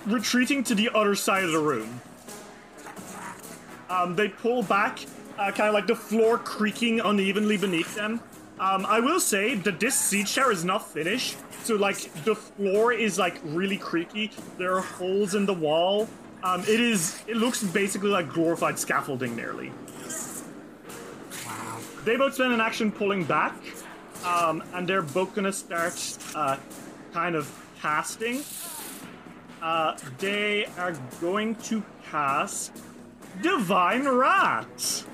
retreating 0.04 0.64
to 0.64 0.74
the 0.74 0.90
other 0.92 1.14
side 1.14 1.44
of 1.44 1.52
the 1.52 1.60
room. 1.60 2.00
Um, 3.88 4.16
they 4.16 4.28
pull 4.28 4.64
back, 4.64 4.98
uh, 5.38 5.52
kind 5.52 5.68
of 5.68 5.74
like 5.74 5.86
the 5.86 5.94
floor 5.94 6.38
creaking 6.38 6.98
unevenly 7.00 7.56
beneath 7.56 7.94
them. 7.94 8.20
Um, 8.58 8.84
I 8.84 8.98
will 8.98 9.20
say 9.20 9.54
that 9.54 9.78
this 9.78 9.94
siege 9.94 10.34
tower 10.34 10.50
is 10.50 10.64
not 10.64 10.88
finished, 10.90 11.36
so 11.64 11.76
like 11.76 12.12
the 12.24 12.34
floor 12.34 12.92
is 12.92 13.18
like 13.18 13.40
really 13.44 13.76
creaky. 13.76 14.30
There 14.56 14.74
are 14.74 14.80
holes 14.80 15.34
in 15.34 15.46
the 15.46 15.54
wall. 15.54 16.08
Um, 16.42 16.60
it 16.62 16.80
is. 16.80 17.22
It 17.26 17.36
looks 17.36 17.62
basically 17.62 18.10
like 18.10 18.28
glorified 18.32 18.78
scaffolding, 18.78 19.34
nearly. 19.34 19.72
They 22.04 22.16
both 22.16 22.34
spend 22.34 22.52
an 22.52 22.60
action 22.60 22.90
pulling 22.92 23.24
back, 23.24 23.54
um, 24.24 24.62
and 24.72 24.88
they're 24.88 25.02
both 25.02 25.34
gonna 25.34 25.52
start 25.52 26.18
uh, 26.34 26.56
kind 27.12 27.34
of 27.34 27.50
casting. 27.80 28.42
Uh, 29.60 29.96
they 30.18 30.66
are 30.78 30.92
going 31.20 31.56
to 31.56 31.82
cast 32.10 32.80
Divine 33.42 34.06
Wrath. 34.06 35.06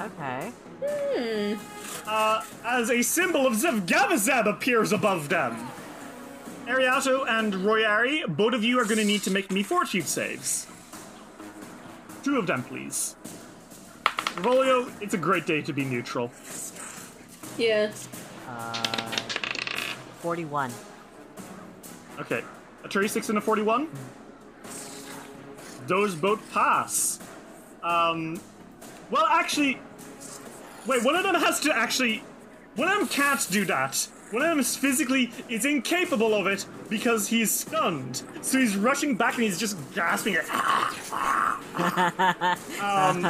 Okay. 0.00 0.52
Hmm. 0.82 1.54
Uh, 2.06 2.42
as 2.64 2.90
a 2.90 3.02
symbol 3.02 3.46
of 3.46 3.52
Zevgavizeb 3.52 4.46
appears 4.48 4.92
above 4.92 5.28
them. 5.28 5.68
Ariato 6.70 7.28
and 7.28 7.52
Royari, 7.52 8.24
both 8.36 8.54
of 8.54 8.62
you 8.62 8.78
are 8.78 8.84
going 8.84 8.98
to 8.98 9.04
need 9.04 9.22
to 9.24 9.30
make 9.30 9.50
me 9.50 9.62
fortitude 9.64 10.06
saves. 10.06 10.68
Two 12.22 12.38
of 12.38 12.46
them, 12.46 12.62
please. 12.62 13.16
Revolio, 14.36 14.88
it's 15.00 15.14
a 15.14 15.18
great 15.18 15.46
day 15.46 15.62
to 15.62 15.72
be 15.72 15.84
neutral. 15.84 16.30
Yeah. 17.58 17.90
Uh, 18.48 18.72
41. 20.20 20.70
Okay, 22.20 22.44
a 22.84 22.88
36 22.88 23.30
and 23.30 23.38
a 23.38 23.40
41. 23.40 23.88
Those 25.88 26.14
both 26.14 26.40
pass. 26.52 27.18
Um, 27.82 28.40
well, 29.10 29.26
actually, 29.26 29.80
wait. 30.86 31.02
One 31.02 31.16
of 31.16 31.24
them 31.24 31.34
has 31.34 31.58
to 31.60 31.76
actually. 31.76 32.22
One 32.76 32.88
of 32.88 32.98
them 32.98 33.08
can't 33.08 33.44
do 33.50 33.64
that. 33.64 34.06
One 34.30 34.42
of 34.42 34.48
them 34.48 34.60
is 34.60 34.76
physically 34.76 35.32
is 35.48 35.64
incapable 35.64 36.34
of 36.34 36.46
it 36.46 36.64
because 36.88 37.26
he's 37.26 37.50
stunned. 37.50 38.22
So 38.42 38.58
he's 38.58 38.76
rushing 38.76 39.16
back 39.16 39.34
and 39.34 39.42
he's 39.42 39.58
just 39.58 39.76
gasping. 39.92 40.36
um, 42.80 43.24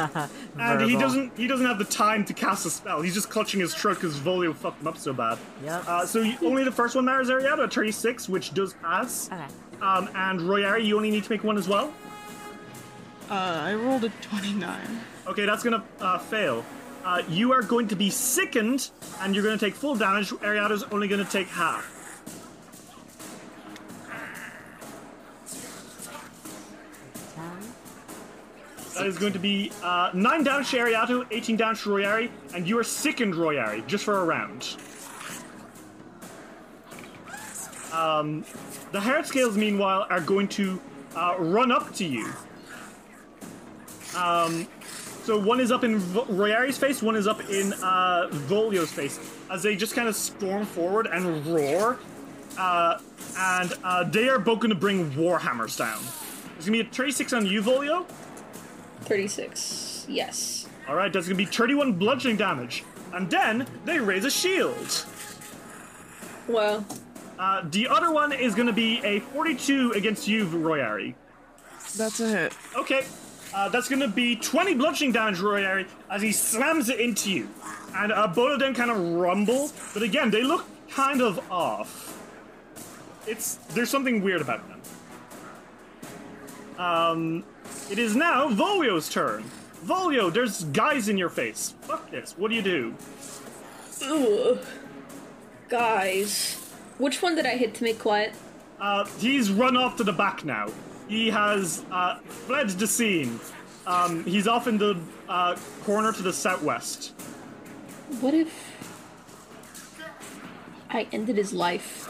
and 0.59 0.81
he 0.81 0.95
doesn't. 0.97 1.35
He 1.35 1.47
doesn't 1.47 1.65
have 1.65 1.79
the 1.79 1.85
time 1.85 2.23
to 2.25 2.33
cast 2.33 2.65
a 2.67 2.69
spell. 2.69 3.01
He's 3.01 3.15
just 3.15 3.29
clutching 3.31 3.59
his 3.59 3.73
throat 3.73 3.95
because 3.95 4.19
Volio 4.19 4.55
fucked 4.55 4.81
him 4.81 4.87
up 4.87 4.97
so 4.97 5.11
bad. 5.11 5.39
Yep. 5.63 5.87
Uh, 5.87 6.05
so 6.05 6.21
you, 6.21 6.35
only 6.43 6.63
the 6.63 6.71
first 6.71 6.95
one 6.95 7.05
matters, 7.05 7.29
Ariana. 7.29 7.63
A 7.63 7.67
36, 7.67 8.29
which 8.29 8.53
does 8.53 8.73
pass. 8.73 9.31
Okay. 9.31 9.45
Um, 9.81 10.07
and 10.15 10.39
Royari, 10.41 10.85
you 10.85 10.95
only 10.95 11.09
need 11.09 11.23
to 11.23 11.31
make 11.31 11.43
one 11.43 11.57
as 11.57 11.67
well. 11.67 11.91
Uh, 13.29 13.33
I 13.63 13.73
rolled 13.73 14.03
a 14.03 14.09
29. 14.09 14.79
Okay, 15.27 15.45
that's 15.45 15.63
gonna 15.63 15.83
uh, 15.99 16.19
fail. 16.19 16.63
Uh, 17.03 17.23
you 17.27 17.51
are 17.51 17.63
going 17.63 17.87
to 17.87 17.95
be 17.95 18.09
sickened, 18.09 18.91
and 19.21 19.33
you're 19.33 19.43
gonna 19.43 19.57
take 19.57 19.75
full 19.75 19.95
damage. 19.95 20.29
Ariada's 20.29 20.83
only 20.91 21.07
gonna 21.07 21.25
take 21.25 21.47
half. 21.47 21.97
That 28.95 29.07
is 29.07 29.17
going 29.17 29.33
to 29.33 29.39
be 29.39 29.71
uh, 29.81 30.11
9 30.13 30.43
damage 30.43 30.69
to 30.71 30.77
Ariato, 30.77 31.25
18 31.31 31.55
damage 31.55 31.81
to 31.83 31.89
Royari, 31.89 32.29
and 32.53 32.67
you 32.67 32.77
are 32.77 32.83
sickened, 32.83 33.33
Royari, 33.33 33.85
just 33.87 34.03
for 34.03 34.19
a 34.19 34.23
round. 34.23 34.77
Um, 37.91 38.45
the 38.91 38.99
hard 38.99 39.25
scales, 39.25 39.57
meanwhile, 39.57 40.05
are 40.09 40.21
going 40.21 40.47
to 40.49 40.79
uh, 41.15 41.35
run 41.39 41.71
up 41.71 41.95
to 41.95 42.05
you. 42.05 42.31
Um, 44.15 44.67
so 45.23 45.39
one 45.39 45.59
is 45.59 45.71
up 45.71 45.83
in 45.83 45.99
v- 45.99 46.21
Royari's 46.21 46.77
face, 46.77 47.01
one 47.01 47.15
is 47.15 47.27
up 47.27 47.39
in 47.49 47.73
uh, 47.73 48.27
Volio's 48.47 48.91
face, 48.91 49.19
as 49.49 49.63
they 49.63 49.75
just 49.75 49.95
kind 49.95 50.07
of 50.07 50.15
storm 50.15 50.65
forward 50.65 51.07
and 51.07 51.45
roar. 51.47 51.99
Uh, 52.57 52.99
and 53.37 53.73
uh, 53.83 54.03
they 54.03 54.27
are 54.27 54.39
both 54.39 54.59
going 54.59 54.69
to 54.69 54.75
bring 54.75 55.11
Warhammers 55.11 55.77
down. 55.77 56.01
There's 56.53 56.67
going 56.67 56.79
to 56.79 56.83
be 56.83 56.89
a 56.89 56.93
36 56.93 57.33
on 57.33 57.45
you, 57.45 57.61
Volio. 57.61 58.05
36. 59.01 60.05
Yes. 60.09 60.67
All 60.87 60.95
right, 60.95 61.11
that's 61.11 61.27
going 61.27 61.37
to 61.37 61.43
be 61.43 61.49
31 61.49 61.93
bludgeoning 61.93 62.37
damage. 62.37 62.83
And 63.13 63.29
then 63.29 63.67
they 63.85 63.99
raise 63.99 64.25
a 64.25 64.31
shield. 64.31 65.05
Wow. 66.47 66.83
Uh, 67.39 67.63
the 67.69 67.87
other 67.87 68.11
one 68.11 68.31
is 68.31 68.53
going 68.53 68.67
to 68.67 68.73
be 68.73 68.99
a 69.03 69.19
42 69.19 69.93
against 69.93 70.27
you, 70.27 70.45
Royari. 70.45 71.15
That's 71.97 72.19
a 72.19 72.27
hit. 72.27 72.53
Okay. 72.77 73.05
Uh, 73.53 73.67
that's 73.69 73.89
going 73.89 73.99
to 73.99 74.07
be 74.07 74.35
20 74.35 74.75
bludgeoning 74.75 75.11
damage, 75.11 75.39
Royari, 75.39 75.85
as 76.09 76.21
he 76.21 76.31
slams 76.31 76.89
it 76.89 76.99
into 76.99 77.31
you. 77.31 77.49
And 77.95 78.11
uh, 78.11 78.27
both 78.27 78.53
of 78.53 78.59
them 78.59 78.73
kind 78.73 78.89
of 78.89 78.97
rumble, 78.97 79.71
but 79.93 80.03
again, 80.03 80.31
they 80.31 80.43
look 80.43 80.65
kind 80.89 81.21
of 81.21 81.39
off. 81.51 82.17
It's 83.27 83.55
there's 83.73 83.89
something 83.89 84.23
weird 84.23 84.41
about 84.41 84.67
them. 84.67 84.81
Um, 86.77 87.43
it 87.91 87.99
is 87.99 88.15
now 88.15 88.47
Volio's 88.49 89.09
turn. 89.09 89.43
Volio, 89.85 90.31
there's 90.31 90.63
guys 90.65 91.09
in 91.09 91.17
your 91.17 91.29
face. 91.29 91.75
Fuck 91.81 92.09
this. 92.09 92.35
What 92.37 92.49
do 92.49 92.55
you 92.55 92.61
do? 92.61 92.95
Ugh. 94.03 94.59
Guys. 95.69 96.55
Which 96.97 97.21
one 97.21 97.35
did 97.35 97.45
I 97.45 97.57
hit 97.57 97.73
to 97.75 97.83
make 97.83 97.99
quiet? 97.99 98.33
Uh, 98.79 99.05
he's 99.19 99.51
run 99.51 99.75
off 99.77 99.97
to 99.97 100.03
the 100.03 100.13
back 100.13 100.43
now. 100.45 100.67
He 101.11 101.29
has 101.29 101.83
uh, 101.91 102.19
fled 102.19 102.69
the 102.69 102.87
scene. 102.87 103.37
Um, 103.85 104.23
he's 104.23 104.47
off 104.47 104.67
in 104.67 104.77
the 104.77 104.97
uh, 105.27 105.57
corner 105.83 106.13
to 106.13 106.21
the 106.21 106.31
southwest. 106.31 107.11
What 108.21 108.33
if 108.33 108.49
I 110.89 111.09
ended 111.11 111.35
his 111.35 111.51
life? 111.51 112.07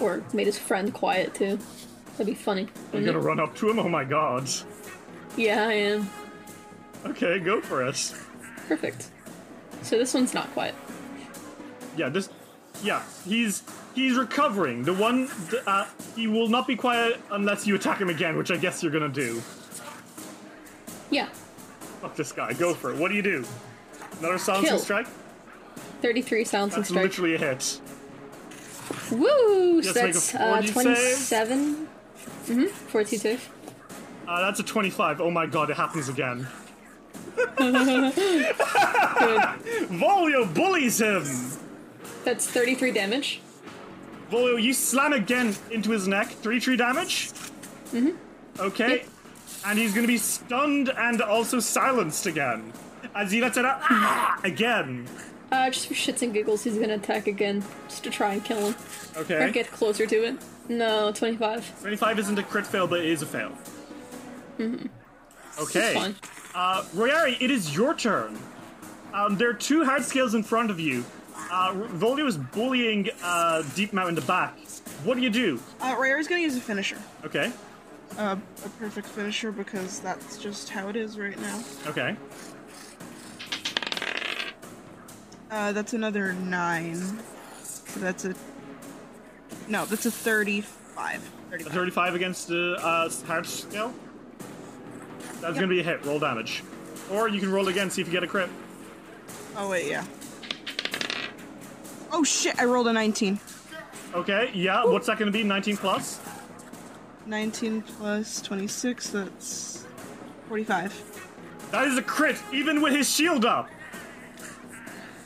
Or 0.00 0.22
made 0.32 0.46
his 0.46 0.56
friend 0.56 0.94
quiet 0.94 1.34
too? 1.34 1.58
That'd 2.12 2.26
be 2.26 2.34
funny. 2.34 2.68
You're 2.92 3.02
gonna 3.02 3.18
it? 3.18 3.22
run 3.22 3.40
up 3.40 3.56
to 3.56 3.70
him? 3.70 3.80
Oh 3.80 3.88
my 3.88 4.04
god. 4.04 4.48
Yeah, 5.36 5.66
I 5.66 5.72
am. 5.72 6.08
Okay, 7.06 7.40
go 7.40 7.60
for 7.60 7.84
it. 7.84 8.14
Perfect. 8.68 9.08
So 9.82 9.98
this 9.98 10.14
one's 10.14 10.32
not 10.32 10.48
quiet. 10.52 10.76
Yeah, 11.96 12.08
this. 12.08 12.28
Yeah, 12.84 13.02
he's 13.26 13.64
he's 13.94 14.16
recovering. 14.16 14.82
The 14.82 14.92
one, 14.94 15.28
uh, 15.66 15.86
he 16.16 16.26
will 16.26 16.48
not 16.48 16.66
be 16.66 16.76
quiet 16.76 17.20
unless 17.30 17.66
you 17.66 17.74
attack 17.74 18.00
him 18.00 18.08
again, 18.08 18.36
which 18.36 18.50
I 18.50 18.56
guess 18.56 18.82
you're 18.82 18.92
gonna 18.92 19.08
do. 19.08 19.42
Yeah. 21.10 21.28
Fuck 22.00 22.16
this 22.16 22.32
guy. 22.32 22.52
Go 22.52 22.74
for 22.74 22.90
it. 22.92 22.96
What 22.98 23.08
do 23.10 23.14
you 23.14 23.22
do? 23.22 23.44
Another 24.18 24.38
silencing 24.38 24.70
Kill. 24.70 24.78
strike. 24.78 25.06
33 26.02 26.44
sounds 26.44 26.74
and 26.74 26.82
That's 26.82 26.90
strike. 26.90 27.04
literally 27.04 27.34
a 27.34 27.38
hit. 27.38 27.80
Woo! 29.10 29.80
Yes, 29.80 29.94
So 29.94 30.00
a 30.00 30.04
that's 30.04 30.34
uh, 30.34 30.38
fortitude 30.38 30.74
save. 30.74 30.84
27. 30.84 31.88
Mm-hmm. 32.46 32.66
42 32.66 33.16
save. 33.18 33.48
Uh, 34.28 34.40
that's 34.40 34.60
a 34.60 34.62
25. 34.62 35.20
Oh 35.20 35.30
my 35.30 35.46
god, 35.46 35.70
it 35.70 35.76
happens 35.76 36.08
again. 36.08 36.46
Volio 39.90 40.52
bullies 40.54 41.00
him. 41.00 41.24
That's 42.24 42.46
33 42.48 42.90
damage. 42.92 43.40
Volio, 44.34 44.60
you 44.60 44.72
slam 44.72 45.12
again 45.12 45.54
into 45.70 45.92
his 45.92 46.08
neck. 46.08 46.28
33 46.28 46.76
damage. 46.76 47.30
Mm-hmm. 47.92 48.10
Okay. 48.58 49.04
And 49.64 49.78
he's 49.78 49.94
gonna 49.94 50.08
be 50.08 50.18
stunned 50.18 50.88
and 50.88 51.22
also 51.22 51.60
silenced 51.60 52.26
again. 52.26 52.72
As 53.14 53.30
he 53.30 53.40
lets 53.40 53.56
it 53.56 53.64
out 53.64 53.80
ah, 53.82 54.40
again. 54.44 55.06
Uh, 55.52 55.70
just 55.70 55.86
for 55.86 55.94
shits 55.94 56.22
and 56.22 56.34
giggles, 56.34 56.64
he's 56.64 56.76
gonna 56.76 56.96
attack 56.96 57.28
again, 57.28 57.62
just 57.88 58.02
to 58.04 58.10
try 58.10 58.32
and 58.32 58.44
kill 58.44 58.70
him. 58.70 58.74
Okay. 59.16 59.44
Or 59.44 59.50
get 59.50 59.70
closer 59.70 60.04
to 60.04 60.16
it. 60.16 60.36
No, 60.68 61.12
25. 61.12 61.80
25 61.80 62.18
isn't 62.18 62.38
a 62.38 62.42
crit 62.42 62.66
fail, 62.66 62.88
but 62.88 63.00
it 63.00 63.06
is 63.06 63.22
a 63.22 63.26
fail. 63.26 63.52
Mm-hmm. 64.58 64.86
Okay. 65.62 66.14
Uh, 66.54 66.82
Royari, 66.94 67.40
it 67.40 67.50
is 67.52 67.74
your 67.74 67.94
turn. 67.94 68.36
Um, 69.12 69.36
there 69.36 69.48
are 69.48 69.54
two 69.54 69.84
hard 69.84 70.04
scales 70.04 70.34
in 70.34 70.42
front 70.42 70.72
of 70.72 70.80
you. 70.80 71.04
Uh, 71.34 71.72
Volio 71.94 72.26
is 72.26 72.36
bullying 72.36 73.08
uh, 73.22 73.62
Deep 73.74 73.92
Mouth 73.92 74.08
in 74.08 74.14
the 74.14 74.20
back. 74.22 74.58
What 75.04 75.16
do 75.16 75.20
you 75.22 75.30
do? 75.30 75.60
Uh, 75.80 75.96
Rare's 75.98 76.28
gonna 76.28 76.40
use 76.40 76.56
a 76.56 76.60
finisher. 76.60 76.98
Okay. 77.24 77.52
Uh, 78.16 78.36
a 78.64 78.68
perfect 78.70 79.06
finisher 79.08 79.50
because 79.50 80.00
that's 80.00 80.38
just 80.38 80.70
how 80.70 80.88
it 80.88 80.96
is 80.96 81.18
right 81.18 81.38
now. 81.40 81.62
Okay. 81.86 82.16
Uh, 85.50 85.72
that's 85.72 85.92
another 85.92 86.32
nine. 86.34 86.96
So 87.62 88.00
that's 88.00 88.24
a 88.24 88.34
no. 89.68 89.84
That's 89.86 90.06
a 90.06 90.10
thirty-five. 90.10 91.30
A 91.48 91.50
35. 91.50 91.72
35 91.72 92.14
against 92.14 92.48
the 92.48 92.76
uh, 92.80 93.08
hard 93.26 93.46
scale? 93.46 93.94
That's 95.40 95.54
gonna 95.54 95.68
be 95.68 95.80
a 95.80 95.84
hit. 95.84 96.04
Roll 96.04 96.18
damage. 96.18 96.62
Or 97.12 97.28
you 97.28 97.38
can 97.38 97.52
roll 97.52 97.68
again, 97.68 97.90
see 97.90 98.00
if 98.00 98.08
you 98.08 98.12
get 98.12 98.24
a 98.24 98.26
crit. 98.26 98.48
Oh 99.56 99.68
wait, 99.68 99.88
yeah. 99.88 100.04
Oh 102.16 102.22
shit! 102.22 102.56
I 102.60 102.64
rolled 102.64 102.86
a 102.86 102.92
nineteen. 102.92 103.40
Okay, 104.14 104.52
yeah, 104.54 104.84
what's 104.84 105.08
that 105.08 105.18
gonna 105.18 105.32
be? 105.32 105.42
19 105.42 105.76
plus? 105.76 106.20
19 107.26 107.82
plus 107.82 108.40
26, 108.40 109.10
that's 109.10 109.84
45. 110.48 111.68
That 111.72 111.88
is 111.88 111.98
a 111.98 112.02
crit, 112.02 112.36
even 112.52 112.80
with 112.80 112.92
his 112.92 113.10
shield 113.10 113.44
up! 113.44 113.68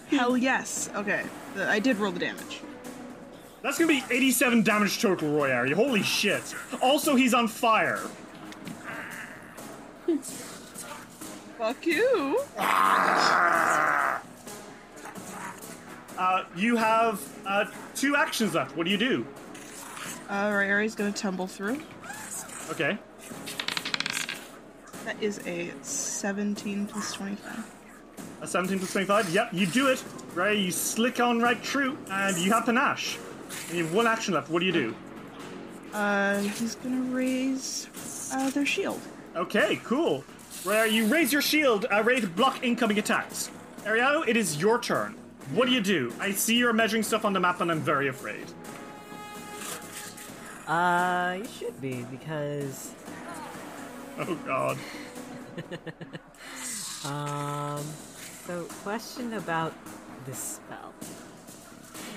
Hell 0.08 0.38
yes. 0.38 0.88
Okay, 0.94 1.24
the, 1.54 1.68
I 1.68 1.78
did 1.78 1.98
roll 1.98 2.10
the 2.10 2.20
damage. 2.20 2.62
That's 3.62 3.78
gonna 3.78 3.88
be 3.88 4.02
87 4.10 4.62
damage 4.62 5.02
total, 5.02 5.28
Royari. 5.28 5.74
Holy 5.74 6.02
shit. 6.02 6.54
Also, 6.80 7.16
he's 7.16 7.34
on 7.34 7.48
fire. 7.48 8.00
Fuck 11.58 11.84
you. 11.84 12.40
Ah! 12.56 14.22
Uh, 16.18 16.44
you 16.56 16.74
have 16.74 17.22
uh, 17.46 17.64
two 17.94 18.16
actions 18.16 18.54
left. 18.54 18.76
What 18.76 18.84
do 18.84 18.90
you 18.90 18.98
do? 18.98 19.24
Uh, 20.28 20.50
Ryari's 20.50 20.96
gonna 20.96 21.12
tumble 21.12 21.46
through. 21.46 21.80
Okay. 22.70 22.98
That 25.04 25.22
is 25.22 25.38
a 25.46 25.72
17 25.82 26.86
plus 26.86 27.14
25. 27.14 27.74
A 28.42 28.46
17 28.46 28.78
plus 28.78 28.92
25? 28.92 29.30
Yep, 29.30 29.48
you 29.52 29.66
do 29.66 29.88
it. 29.88 30.02
Right, 30.34 30.58
you 30.58 30.70
slick 30.72 31.20
on 31.20 31.40
right 31.40 31.58
through, 31.64 31.96
and 32.10 32.36
you 32.36 32.52
have 32.52 32.66
panache. 32.66 33.16
And 33.68 33.78
you 33.78 33.84
have 33.84 33.94
one 33.94 34.06
action 34.06 34.34
left. 34.34 34.50
What 34.50 34.58
do 34.60 34.66
you 34.66 34.72
do? 34.72 34.94
Uh, 35.94 36.40
he's 36.40 36.74
gonna 36.74 37.14
raise 37.14 37.88
uh, 38.32 38.50
their 38.50 38.66
shield. 38.66 39.00
Okay, 39.36 39.80
cool. 39.84 40.24
Where 40.64 40.86
you 40.86 41.06
raise 41.06 41.32
your 41.32 41.42
shield, 41.42 41.86
uh, 41.90 42.02
ready 42.02 42.20
to 42.20 42.26
block 42.26 42.64
incoming 42.64 42.98
attacks. 42.98 43.50
Ariano, 43.84 44.26
it 44.26 44.36
is 44.36 44.60
your 44.60 44.80
turn. 44.80 45.14
What 45.52 45.66
do 45.66 45.72
you 45.72 45.80
do? 45.80 46.12
I 46.20 46.32
see 46.32 46.56
you're 46.56 46.72
measuring 46.72 47.02
stuff 47.02 47.24
on 47.24 47.32
the 47.32 47.40
map, 47.40 47.60
and 47.60 47.70
I'm 47.70 47.80
very 47.80 48.08
afraid. 48.08 48.44
Uh, 50.66 51.38
you 51.38 51.48
should 51.58 51.80
be 51.80 52.04
because 52.10 52.92
Oh 54.18 54.34
god. 54.44 54.78
um. 57.04 57.84
So, 58.46 58.64
question 58.82 59.34
about 59.34 59.74
this 60.26 60.38
spell. 60.38 60.92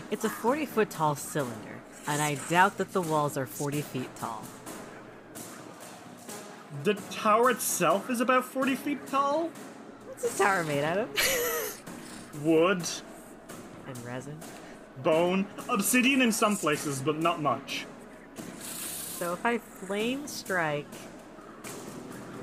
It's 0.10 0.26
a 0.26 0.30
40 0.30 0.66
foot 0.66 0.90
tall 0.90 1.16
cylinder, 1.16 1.80
and 2.08 2.22
I 2.22 2.36
doubt 2.50 2.78
that 2.78 2.94
the 2.94 3.02
walls 3.02 3.38
are 3.38 3.46
40 3.46 3.82
feet 3.82 4.16
tall. 4.16 4.44
The 6.84 6.96
tower 7.12 7.52
itself 7.52 8.10
is 8.10 8.22
about 8.22 8.46
40 8.46 8.76
feet 8.76 9.06
tall. 9.08 9.52
What's 10.08 10.24
this 10.24 10.38
tower 10.38 10.64
made 10.64 10.84
out 10.84 10.98
of? 10.98 11.82
Wood, 12.44 12.88
and 13.88 13.98
resin. 14.06 14.38
bone, 15.04 15.48
obsidian 15.70 16.22
in 16.22 16.32
some 16.32 16.56
places, 16.58 17.02
but 17.02 17.18
not 17.20 17.42
much. 17.42 17.86
So 19.18 19.34
if 19.34 19.46
I 19.46 19.58
flame 19.60 20.28
strike, 20.28 20.88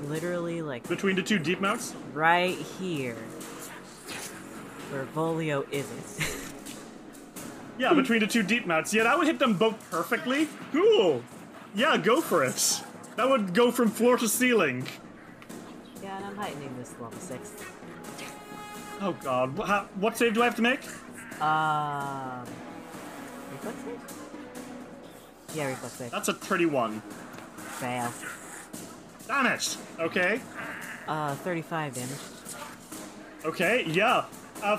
literally 0.03 0.61
like 0.61 0.87
Between 0.87 1.15
the 1.15 1.21
two 1.23 1.39
deep 1.39 1.59
mouths? 1.61 1.93
right 2.13 2.55
here, 2.79 3.15
where 4.89 5.05
Volio 5.15 5.65
isn't. 5.71 6.35
Yeah, 7.77 7.93
between 7.93 8.19
the 8.19 8.27
two 8.27 8.43
deep 8.43 8.65
mouths. 8.65 8.93
Yeah, 8.93 9.03
that 9.03 9.17
would 9.17 9.25
hit 9.25 9.39
them 9.39 9.53
both 9.53 9.89
perfectly. 9.89 10.49
Cool. 10.73 11.23
Yeah, 11.73 11.95
go 11.95 12.19
for 12.19 12.43
it. 12.43 12.81
That 13.15 13.29
would 13.29 13.53
go 13.53 13.71
from 13.71 13.89
floor 13.89 14.17
to 14.17 14.27
ceiling. 14.27 14.85
yeah, 16.03 16.17
and 16.17 16.25
I'm 16.25 16.35
heightening 16.35 16.75
this 16.77 16.91
level 16.99 17.17
six. 17.19 17.53
Oh 18.99 19.13
god. 19.23 19.55
What, 19.57 19.67
how, 19.69 19.83
what 19.95 20.17
save 20.17 20.33
do 20.33 20.41
I 20.41 20.45
have 20.45 20.57
to 20.57 20.61
make? 20.61 20.81
Um, 21.41 22.45
reflex 23.51 23.77
save? 23.83 25.55
Yeah, 25.55 25.67
reflex 25.67 25.93
save. 25.95 26.11
That's 26.11 26.27
a 26.27 26.33
31. 26.33 27.01
Fail. 27.79 28.11
Damn 29.27 29.45
it. 29.45 29.77
Okay. 29.99 30.41
Uh, 31.07 31.35
35 31.35 31.93
damage. 31.95 32.09
Okay, 33.45 33.85
yeah. 33.87 34.25
Uh, 34.61 34.77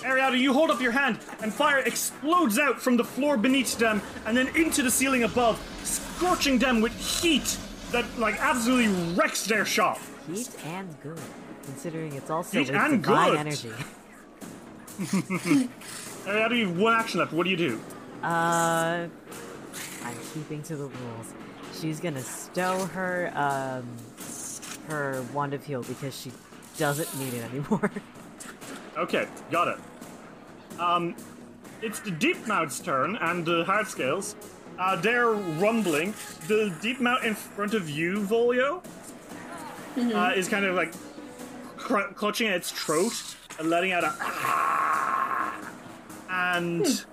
Ariada, 0.00 0.38
you 0.38 0.52
hold 0.52 0.70
up 0.70 0.80
your 0.80 0.92
hand, 0.92 1.18
and 1.42 1.52
fire 1.52 1.78
explodes 1.78 2.58
out 2.58 2.80
from 2.80 2.96
the 2.96 3.04
floor 3.04 3.36
beneath 3.36 3.76
them 3.78 4.00
and 4.26 4.36
then 4.36 4.48
into 4.56 4.82
the 4.82 4.90
ceiling 4.90 5.24
above, 5.24 5.60
scorching 5.84 6.58
them 6.58 6.80
with 6.80 6.92
heat 7.20 7.56
that, 7.92 8.04
like, 8.18 8.40
absolutely 8.40 9.14
wrecks 9.14 9.44
their 9.46 9.64
shop. 9.64 9.98
Heat 10.32 10.48
and 10.64 10.88
good, 11.02 11.20
considering 11.64 12.14
it's 12.14 12.30
also 12.30 12.58
Heat 12.58 12.70
and 12.70 13.02
good. 13.04 13.36
energy. 13.36 13.70
Ariada, 16.26 16.56
you 16.56 16.70
one 16.70 16.94
action 16.94 17.20
left. 17.20 17.32
What 17.32 17.44
do 17.44 17.50
you 17.50 17.56
do? 17.56 17.80
Uh, 18.22 19.06
I'm 20.04 20.16
keeping 20.34 20.62
to 20.64 20.76
the 20.76 20.84
rules. 20.84 21.32
She's 21.80 21.98
gonna 22.00 22.22
stow 22.22 22.84
her 22.86 23.32
um 23.34 23.86
her 24.88 25.24
wand 25.32 25.54
of 25.54 25.64
heal 25.64 25.82
because 25.82 26.18
she 26.18 26.30
doesn't 26.78 27.18
need 27.18 27.34
it 27.34 27.44
anymore. 27.50 27.90
Okay, 28.94 29.26
got 29.50 29.68
it. 29.68 29.78
Um, 30.78 31.16
it's 31.80 32.00
the 32.00 32.10
deep 32.10 32.46
mouth's 32.46 32.78
turn, 32.78 33.16
and 33.16 33.42
the 33.42 33.64
hard 33.64 33.86
scales. 33.88 34.36
Uh, 34.78 34.96
they're 34.96 35.30
rumbling. 35.30 36.12
The 36.46 36.76
deep 36.82 37.00
mount 37.00 37.24
in 37.24 37.34
front 37.34 37.72
of 37.72 37.88
you, 37.88 38.20
Volio, 38.20 38.84
uh, 39.96 40.32
is 40.36 40.46
kind 40.46 40.66
of 40.66 40.74
like 40.74 40.92
cr- 41.78 42.12
clutching 42.14 42.48
at 42.48 42.56
its 42.56 42.70
throat 42.70 43.14
and 43.14 43.41
letting 43.68 43.92
out 43.92 44.04
a 44.04 44.12
and 46.30 47.04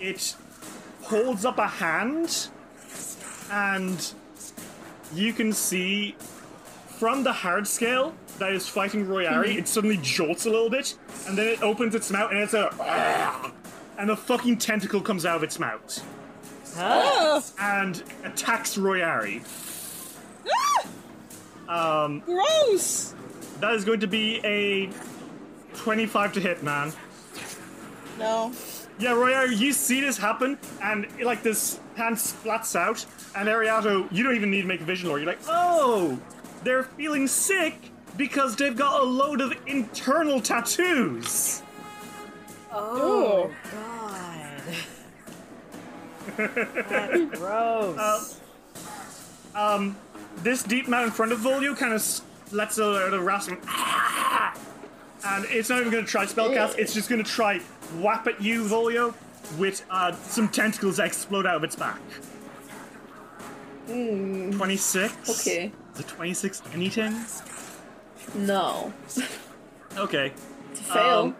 it 0.00 0.34
holds 1.02 1.44
up 1.44 1.58
a 1.58 1.66
hand, 1.66 2.48
and 3.50 4.12
you 5.14 5.32
can 5.32 5.52
see 5.52 6.14
from 6.98 7.22
the 7.22 7.32
hard 7.32 7.66
scale 7.66 8.14
that 8.38 8.52
is 8.52 8.68
fighting 8.68 9.06
Royari, 9.06 9.56
it 9.56 9.68
suddenly 9.68 9.98
jolts 9.98 10.46
a 10.46 10.50
little 10.50 10.70
bit, 10.70 10.96
and 11.26 11.38
then 11.38 11.46
it 11.46 11.62
opens 11.62 11.94
its 11.94 12.10
mouth, 12.10 12.30
and 12.30 12.40
it's 12.40 12.54
a 12.54 13.52
and 13.98 14.08
the 14.08 14.16
fucking 14.16 14.58
tentacle 14.58 15.00
comes 15.00 15.24
out 15.24 15.36
of 15.36 15.42
its 15.42 15.58
mouth 15.58 16.04
and 17.58 18.02
attacks 18.24 18.76
Royari. 18.76 19.42
Um, 21.68 22.20
Gross! 22.20 23.14
that 23.60 23.74
is 23.74 23.84
going 23.84 24.00
to 24.00 24.06
be 24.06 24.40
a 24.44 24.90
25 25.76 26.32
to 26.34 26.40
hit, 26.40 26.62
man. 26.62 26.92
No. 28.18 28.52
Yeah, 28.98 29.10
Royari, 29.12 29.56
you 29.56 29.72
see 29.72 30.00
this 30.00 30.16
happen, 30.16 30.58
and 30.82 31.06
like 31.22 31.42
this 31.42 31.80
hand 31.96 32.16
splats 32.16 32.74
out, 32.74 33.04
and 33.34 33.48
Ariato, 33.48 34.10
you 34.10 34.24
don't 34.24 34.34
even 34.36 34.50
need 34.50 34.62
to 34.62 34.66
make 34.66 34.80
a 34.80 34.84
vision 34.84 35.08
lore. 35.08 35.18
You're 35.18 35.26
like, 35.26 35.40
oh, 35.48 36.18
they're 36.64 36.84
feeling 36.84 37.26
sick 37.28 37.90
because 38.16 38.56
they've 38.56 38.76
got 38.76 39.02
a 39.02 39.04
load 39.04 39.40
of 39.42 39.52
internal 39.66 40.40
tattoos. 40.40 41.62
Oh, 42.72 43.50
God. 43.72 44.62
That's 46.88 47.38
gross. 47.38 48.40
Um, 49.54 49.96
this 50.38 50.62
deep 50.62 50.88
man 50.88 51.04
in 51.04 51.10
front 51.10 51.32
of 51.32 51.40
Volio 51.40 51.76
kind 51.76 51.92
of 51.92 52.52
lets 52.52 52.78
out 52.78 53.12
a 53.12 53.20
rasp, 53.20 53.52
and 55.26 55.44
it's 55.50 55.68
not 55.68 55.80
even 55.80 55.92
going 55.92 56.04
to 56.04 56.10
try 56.10 56.24
spellcast. 56.24 56.78
It's 56.78 56.94
just 56.94 57.08
going 57.08 57.22
to 57.22 57.30
try 57.30 57.58
whap 58.00 58.26
at 58.26 58.40
you, 58.40 58.64
Volio, 58.64 59.14
with 59.58 59.84
uh, 59.90 60.12
some 60.12 60.48
tentacles 60.48 60.96
that 60.98 61.06
explode 61.06 61.46
out 61.46 61.56
of 61.56 61.64
its 61.64 61.76
back. 61.76 62.00
Twenty-six. 63.86 65.40
Okay. 65.40 65.72
Is 65.94 66.00
it 66.00 66.08
twenty-six 66.08 66.62
anything? 66.72 67.14
No. 68.34 68.92
Okay. 69.96 70.32
Fail. 70.74 71.18
Um, 71.20 71.36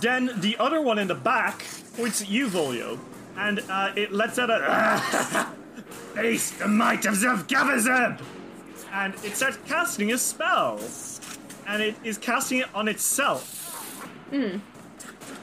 then 0.00 0.30
the 0.36 0.56
other 0.60 0.80
one 0.80 1.00
in 1.00 1.08
the 1.08 1.16
back 1.16 1.64
points 1.96 2.22
at 2.22 2.28
you, 2.30 2.46
Volio, 2.46 2.96
and 3.36 3.58
uh, 3.68 3.92
it 3.96 4.12
lets 4.12 4.38
out 4.38 4.50
a 4.50 5.50
face 6.14 6.52
the 6.52 6.68
might 6.68 7.04
of 7.06 7.14
Zevgavizeb, 7.14 8.20
and 8.92 9.14
it 9.24 9.34
starts 9.34 9.58
casting 9.66 10.12
a 10.12 10.18
spell, 10.18 10.78
and 11.66 11.82
it 11.82 11.94
is 12.04 12.18
casting 12.18 12.58
it 12.58 12.74
on 12.74 12.88
itself. 12.88 14.04
Hmm. 14.30 14.58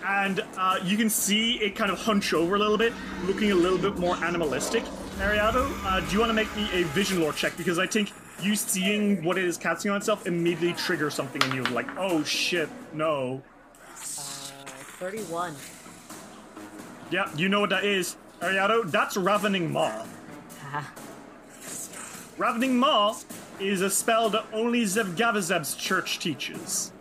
And 0.06 0.44
uh, 0.58 0.80
you 0.84 0.98
can 0.98 1.10
see 1.10 1.56
it 1.56 1.76
kind 1.76 1.92
of 1.92 2.00
hunch 2.00 2.34
over 2.34 2.56
a 2.56 2.60
little 2.60 2.78
bit, 2.78 2.94
looking 3.26 3.52
a 3.52 3.56
little 3.56 3.78
bit 3.78 3.98
more 3.98 4.16
animalistic. 4.18 4.84
Ariado, 5.18 5.70
uh, 5.84 6.00
do 6.00 6.14
you 6.14 6.20
want 6.20 6.30
to 6.30 6.34
make 6.34 6.54
me 6.56 6.70
a 6.72 6.84
vision 6.86 7.20
lore 7.20 7.34
check? 7.34 7.56
Because 7.58 7.78
I 7.78 7.86
think 7.86 8.12
you 8.42 8.56
seeing 8.56 9.24
what 9.24 9.38
it 9.38 9.44
is 9.44 9.58
casting 9.58 9.92
on 9.92 9.98
itself 9.98 10.26
immediately 10.26 10.74
triggers 10.74 11.14
something 11.14 11.42
in 11.42 11.56
you, 11.56 11.64
like, 11.66 11.88
oh 11.98 12.24
shit, 12.24 12.70
no. 12.94 13.42
Uh, 13.94 13.96
31. 15.00 15.56
Yeah, 17.12 17.30
you 17.36 17.50
know 17.50 17.60
what 17.60 17.70
that 17.72 17.84
is. 17.84 18.16
Ariado, 18.40 18.90
that's 18.90 19.18
Ravening 19.18 19.72
Maw. 19.72 20.06
Ravening 22.38 22.78
Maw 22.78 23.18
is 23.60 23.82
a 23.82 23.90
spell 23.90 24.30
that 24.30 24.46
only 24.54 24.84
Zevgavizeb's 24.84 25.76
church 25.76 26.20
teaches. 26.20 26.92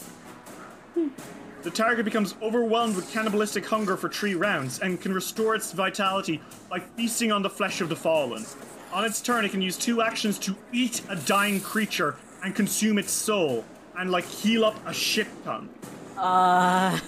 The 1.63 1.71
target 1.71 2.05
becomes 2.05 2.35
overwhelmed 2.41 2.97
with 2.97 3.11
cannibalistic 3.13 3.67
hunger 3.67 3.97
for 3.97 4.09
three 4.09 4.35
rounds 4.35 4.79
and 4.79 5.01
can 5.01 5.13
restore 5.13 5.55
its 5.55 5.73
vitality 5.73 6.41
by 6.71 6.81
feasting 6.81 7.33
on 7.33 7.43
the 7.43 7.51
flesh 7.51 7.81
of 7.81 7.89
the 7.89 7.97
fallen. 7.97 8.45
On 8.93 9.05
its 9.05 9.21
turn, 9.21 9.45
it 9.45 9.51
can 9.51 9.61
use 9.61 9.77
two 9.77 10.01
actions 10.01 10.39
to 10.41 10.57
eat 10.73 11.03
a 11.09 11.17
dying 11.17 11.61
creature 11.61 12.17
and 12.43 12.55
consume 12.55 12.99
its 12.99 13.13
soul, 13.13 13.65
and 13.99 14.11
like 14.11 14.25
heal 14.25 14.65
up 14.65 14.77
a 14.87 14.93
shit 14.93 15.27
ton. 15.45 15.69
Uh. 16.17 16.99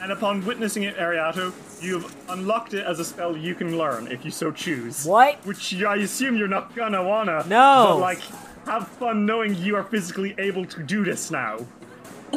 And 0.00 0.12
upon 0.12 0.44
witnessing 0.44 0.84
it, 0.84 0.96
Ariato, 0.96 1.52
you 1.82 1.98
have 1.98 2.16
unlocked 2.28 2.74
it 2.74 2.86
as 2.86 2.98
a 2.98 3.04
spell 3.04 3.36
you 3.36 3.54
can 3.54 3.76
learn 3.76 4.06
if 4.08 4.24
you 4.24 4.30
so 4.30 4.50
choose. 4.50 5.04
What? 5.04 5.44
Which 5.44 5.82
I 5.82 5.96
assume 5.96 6.36
you're 6.36 6.48
not 6.48 6.74
gonna 6.74 7.02
wanna. 7.02 7.44
No. 7.48 7.88
But 7.90 7.98
like, 7.98 8.20
have 8.66 8.88
fun 8.88 9.26
knowing 9.26 9.54
you 9.56 9.76
are 9.76 9.84
physically 9.84 10.34
able 10.38 10.64
to 10.66 10.82
do 10.82 11.04
this 11.04 11.30
now. 11.30 11.58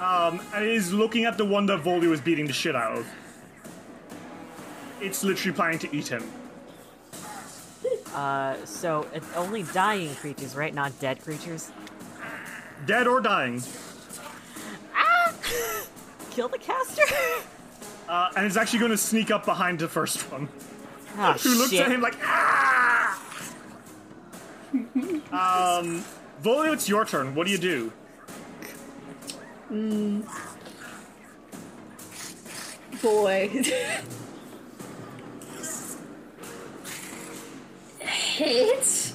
um, 0.00 0.40
and 0.54 0.64
it 0.64 0.72
is 0.72 0.92
looking 0.92 1.24
at 1.24 1.36
the 1.36 1.44
one 1.44 1.66
that 1.66 1.82
Volio 1.82 2.12
is 2.12 2.20
beating 2.20 2.46
the 2.46 2.52
shit 2.52 2.74
out 2.74 2.98
of. 2.98 3.06
It's 5.00 5.22
literally 5.22 5.54
planning 5.54 5.78
to 5.80 5.94
eat 5.94 6.08
him. 6.08 6.24
Uh, 8.14 8.56
so 8.64 9.06
it's 9.12 9.30
only 9.34 9.64
dying 9.64 10.14
creatures, 10.14 10.54
right? 10.54 10.72
Not 10.72 10.98
dead 11.00 11.20
creatures. 11.20 11.72
Dead 12.86 13.06
or 13.06 13.20
dying. 13.20 13.62
Ah! 14.94 15.34
Kill 16.30 16.48
the 16.48 16.58
caster. 16.58 17.02
Uh, 18.08 18.30
and 18.36 18.46
it's 18.46 18.56
actually 18.56 18.78
going 18.78 18.90
to 18.90 18.96
sneak 18.96 19.30
up 19.30 19.44
behind 19.44 19.78
the 19.78 19.88
first 19.88 20.30
one. 20.30 20.48
Ah, 21.16 21.36
who 21.42 21.56
looks 21.56 21.72
at 21.74 21.90
him 21.90 22.00
like, 22.00 22.16
ah! 22.22 23.20
um, 24.72 26.04
Volio, 26.42 26.72
it's 26.72 26.88
your 26.88 27.04
turn. 27.04 27.34
What 27.34 27.46
do 27.46 27.52
you 27.52 27.58
do? 27.58 27.92
Mm. 29.72 30.26
Boy. 33.00 33.48
Hit. 38.00 39.12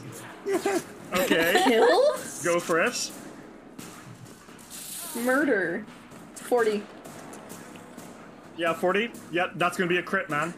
Okay. 1.13 1.63
Kill. 1.67 2.17
Go 2.43 2.59
for 2.59 2.81
it. 2.81 3.11
Murder. 5.23 5.85
40. 6.35 6.83
Yeah, 8.59 8.73
40. 8.73 9.09
Yep, 9.31 9.51
that's 9.55 9.77
going 9.77 9.87
to 9.89 9.93
be 9.93 9.99
a 9.99 10.03
crit, 10.03 10.29
man. 10.29 10.53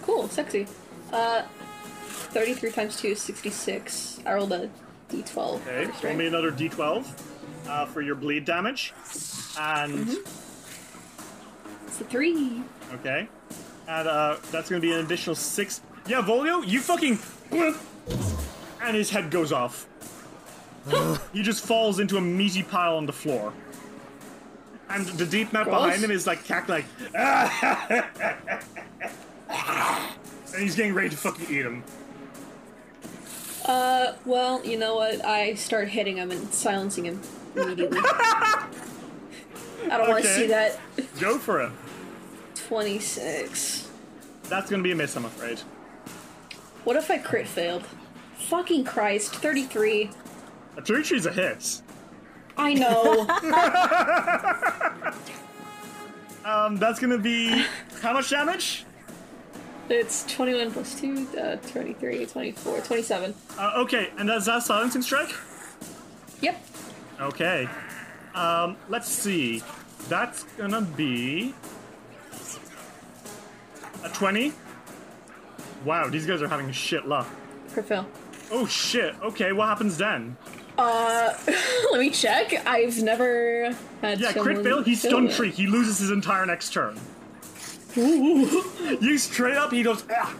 Cool, 0.00 0.26
sexy. 0.28 0.66
Uh, 1.12 1.42
33 2.32 2.70
times 2.72 2.98
2 2.98 3.08
is 3.08 3.20
66. 3.20 4.20
I 4.24 4.32
rolled 4.32 4.52
a 4.52 4.70
d12. 5.10 5.66
Okay, 5.66 5.84
for 5.92 6.06
roll 6.06 6.16
me 6.16 6.26
another 6.26 6.50
d12 6.50 7.06
uh, 7.68 7.84
for 7.84 8.00
your 8.00 8.14
bleed 8.14 8.46
damage. 8.46 8.94
And, 9.60 10.16
It's 11.86 12.00
a 12.00 12.04
3. 12.04 12.62
okay. 12.94 13.28
And 13.86 14.08
uh, 14.08 14.36
that's 14.50 14.70
going 14.70 14.80
to 14.80 14.86
be 14.86 14.94
an 14.94 15.04
additional 15.04 15.36
6. 15.36 15.82
Yeah, 16.06 16.22
Volio, 16.22 16.66
you 16.66 16.80
fucking. 16.80 17.18
And 18.82 18.96
his 18.96 19.10
head 19.10 19.30
goes 19.30 19.52
off. 19.52 19.86
he 21.34 21.42
just 21.42 21.66
falls 21.66 22.00
into 22.00 22.16
a 22.16 22.20
meaty 22.22 22.62
pile 22.62 22.96
on 22.96 23.04
the 23.04 23.12
floor. 23.12 23.52
And 24.90 25.06
the 25.06 25.26
deep 25.26 25.52
map 25.52 25.64
Gross. 25.64 25.82
behind 25.82 26.04
him 26.04 26.10
is 26.10 26.26
like 26.26 26.44
cackling, 26.44 26.84
like. 27.14 27.62
and 29.50 30.62
he's 30.62 30.74
getting 30.74 30.94
ready 30.94 31.10
to 31.10 31.16
fucking 31.16 31.46
eat 31.50 31.64
him. 31.64 31.84
Uh, 33.66 34.14
well, 34.24 34.64
you 34.64 34.78
know 34.78 34.94
what? 34.96 35.24
I 35.24 35.54
start 35.54 35.88
hitting 35.88 36.16
him 36.16 36.30
and 36.30 36.52
silencing 36.52 37.04
him 37.04 37.20
immediately. 37.54 38.00
I 38.02 38.68
don't 39.88 40.08
want 40.08 40.24
to 40.24 40.34
see 40.34 40.46
that. 40.46 40.78
Go 41.20 41.38
for 41.38 41.62
it. 41.62 41.72
26. 42.54 43.90
That's 44.44 44.70
gonna 44.70 44.82
be 44.82 44.92
a 44.92 44.94
miss, 44.94 45.16
I'm 45.16 45.26
afraid. 45.26 45.58
What 46.84 46.96
if 46.96 47.10
I 47.10 47.18
crit 47.18 47.46
failed? 47.46 47.84
Fucking 48.38 48.84
Christ, 48.84 49.34
33. 49.34 50.10
A 50.76 50.82
tree 50.82 51.02
tree's 51.02 51.26
a 51.26 51.32
hit. 51.32 51.82
I 52.58 52.74
know. 52.74 53.26
Um, 56.44 56.76
that's 56.76 56.98
gonna 56.98 57.18
be 57.18 57.62
how 58.00 58.14
much 58.14 58.30
damage? 58.30 58.84
it's 59.90 60.24
21 60.34 60.70
plus 60.70 60.98
2, 61.00 61.28
uh, 61.38 61.56
23, 61.56 62.24
24, 62.24 62.80
27. 62.80 63.34
Uh, 63.58 63.72
okay, 63.76 64.10
and 64.16 64.26
that's 64.28 64.46
that 64.46 64.62
silencing 64.62 65.02
strike. 65.02 65.30
Yep. 66.40 66.58
Okay. 67.20 67.68
Um, 68.34 68.76
let's 68.88 69.08
see. 69.08 69.62
That's 70.08 70.44
gonna 70.56 70.80
be 70.80 71.54
a 74.04 74.08
twenty. 74.10 74.52
Wow, 75.84 76.08
these 76.08 76.26
guys 76.26 76.40
are 76.40 76.48
having 76.48 76.70
shit 76.72 77.06
luck. 77.06 77.26
Crit 77.72 77.84
fail. 77.86 78.06
Oh 78.50 78.66
shit. 78.66 79.14
Okay, 79.22 79.52
what 79.52 79.66
happens 79.68 79.98
then? 79.98 80.36
Uh, 80.78 81.34
let 81.90 82.00
me 82.00 82.10
check. 82.10 82.64
I've 82.66 83.02
never 83.02 83.74
had 84.00 84.20
Yeah, 84.20 84.32
crit 84.32 84.62
fail. 84.62 84.82
He's 84.82 85.00
stun 85.02 85.28
tree. 85.28 85.50
He 85.50 85.66
loses 85.66 85.98
his 85.98 86.10
entire 86.10 86.46
next 86.46 86.72
turn. 86.72 86.98
Ooh. 87.96 88.64
you 89.00 89.18
straight 89.18 89.56
up. 89.56 89.72
He 89.72 89.82
goes. 89.82 90.04
"Ah." 90.10 90.34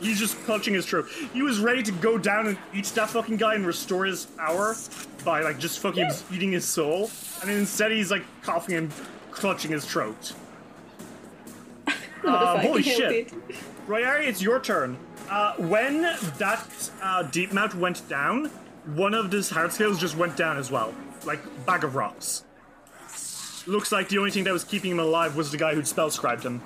He's 0.00 0.18
just 0.18 0.36
clutching 0.44 0.74
his 0.74 0.84
throat. 0.84 1.08
He 1.32 1.42
was 1.42 1.60
ready 1.60 1.82
to 1.84 1.92
go 1.92 2.18
down 2.18 2.48
and 2.48 2.58
eat 2.74 2.86
that 2.86 3.10
fucking 3.10 3.36
guy 3.36 3.54
and 3.54 3.64
restore 3.64 4.04
his 4.04 4.26
power 4.26 4.74
by 5.24 5.42
like 5.42 5.58
just 5.58 5.78
fucking 5.78 6.10
eating 6.32 6.50
his 6.52 6.64
soul, 6.64 7.10
and 7.40 7.50
instead 7.50 7.92
he's 7.92 8.10
like 8.10 8.24
coughing 8.42 8.74
and 8.74 8.92
clutching 9.30 9.70
his 9.70 9.84
throat. 9.84 10.32
Um, 12.24 12.60
holy 12.60 12.84
shit! 12.84 13.32
Royari, 13.86 14.26
it's 14.26 14.42
your 14.42 14.60
turn. 14.60 14.96
Uh, 15.28 15.54
when 15.54 16.02
that 16.02 16.90
uh, 17.02 17.22
deep 17.24 17.52
mouth 17.52 17.74
went 17.74 18.08
down, 18.08 18.46
one 18.94 19.14
of 19.14 19.30
his 19.30 19.50
hard 19.50 19.72
scales 19.72 19.98
just 19.98 20.16
went 20.16 20.36
down 20.36 20.56
as 20.56 20.70
well, 20.70 20.94
like 21.24 21.40
bag 21.66 21.84
of 21.84 21.94
rocks. 21.94 22.44
Looks 23.66 23.92
like 23.92 24.08
the 24.08 24.18
only 24.18 24.30
thing 24.30 24.44
that 24.44 24.52
was 24.52 24.64
keeping 24.64 24.90
him 24.90 24.98
alive 24.98 25.36
was 25.36 25.50
the 25.50 25.56
guy 25.56 25.74
who'd 25.74 25.86
spell 25.86 26.10
scribed 26.10 26.42
him. 26.44 26.60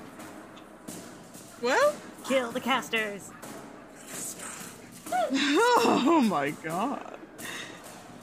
Well, 1.60 1.94
Kill 2.28 2.50
the 2.50 2.60
casters. 2.60 3.30
oh 5.30 6.24
my 6.28 6.50
god. 6.50 7.15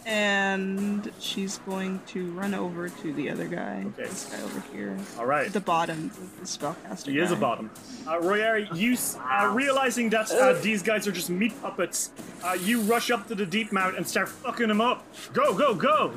And 0.06 1.10
she's 1.20 1.60
going 1.60 2.02
to 2.08 2.30
run 2.32 2.54
over 2.54 2.90
to 2.90 3.14
the 3.14 3.30
other 3.30 3.48
guy. 3.48 3.86
Okay. 3.98 4.04
This 4.10 4.26
guy 4.26 4.42
over 4.44 4.64
here. 4.74 4.98
All 5.18 5.26
right. 5.26 5.52
The 5.52 5.60
bottom 5.62 6.08
of 6.08 6.40
the 6.40 6.46
spellcaster. 6.46 7.12
He 7.12 7.20
is 7.20 7.32
a 7.32 7.36
bottom. 7.38 7.72
Uh, 8.06 8.18
Royari, 8.20 8.68
you 8.76 8.94
s- 8.94 9.18
uh, 9.18 9.52
realizing 9.54 10.10
that 10.10 10.30
uh, 10.32 10.54
these 10.62 10.84
guys 10.84 11.08
are 11.08 11.12
just 11.14 11.30
meat 11.30 11.54
puppets, 11.62 12.12
uh, 12.44 12.58
you 12.62 12.82
rush 12.82 13.12
up 13.12 13.28
to 13.30 13.36
the 13.36 13.46
deep 13.46 13.72
mouth 13.72 13.96
and 13.96 14.06
start 14.08 14.28
fucking 14.28 14.68
them 14.68 14.82
up. 14.82 15.06
Go, 15.32 15.54
go, 15.58 15.74
go! 15.74 16.14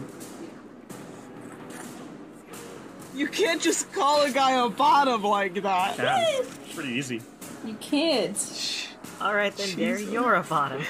You 3.15 3.29
can't 3.29 3.63
just 3.63 3.91
call 3.93 4.23
a 4.23 4.31
guy 4.31 4.63
a 4.63 4.69
bottom 4.69 5.23
like 5.23 5.55
that. 5.63 5.97
Damn, 5.97 6.45
pretty 6.75 6.91
easy. 6.91 7.23
You 7.65 7.75
can't. 7.81 8.89
All 9.21 9.35
right 9.35 9.57
then, 9.57 9.75
Gary, 9.77 10.05
you're 10.05 10.35
a 10.35 10.43
bottom. 10.43 10.83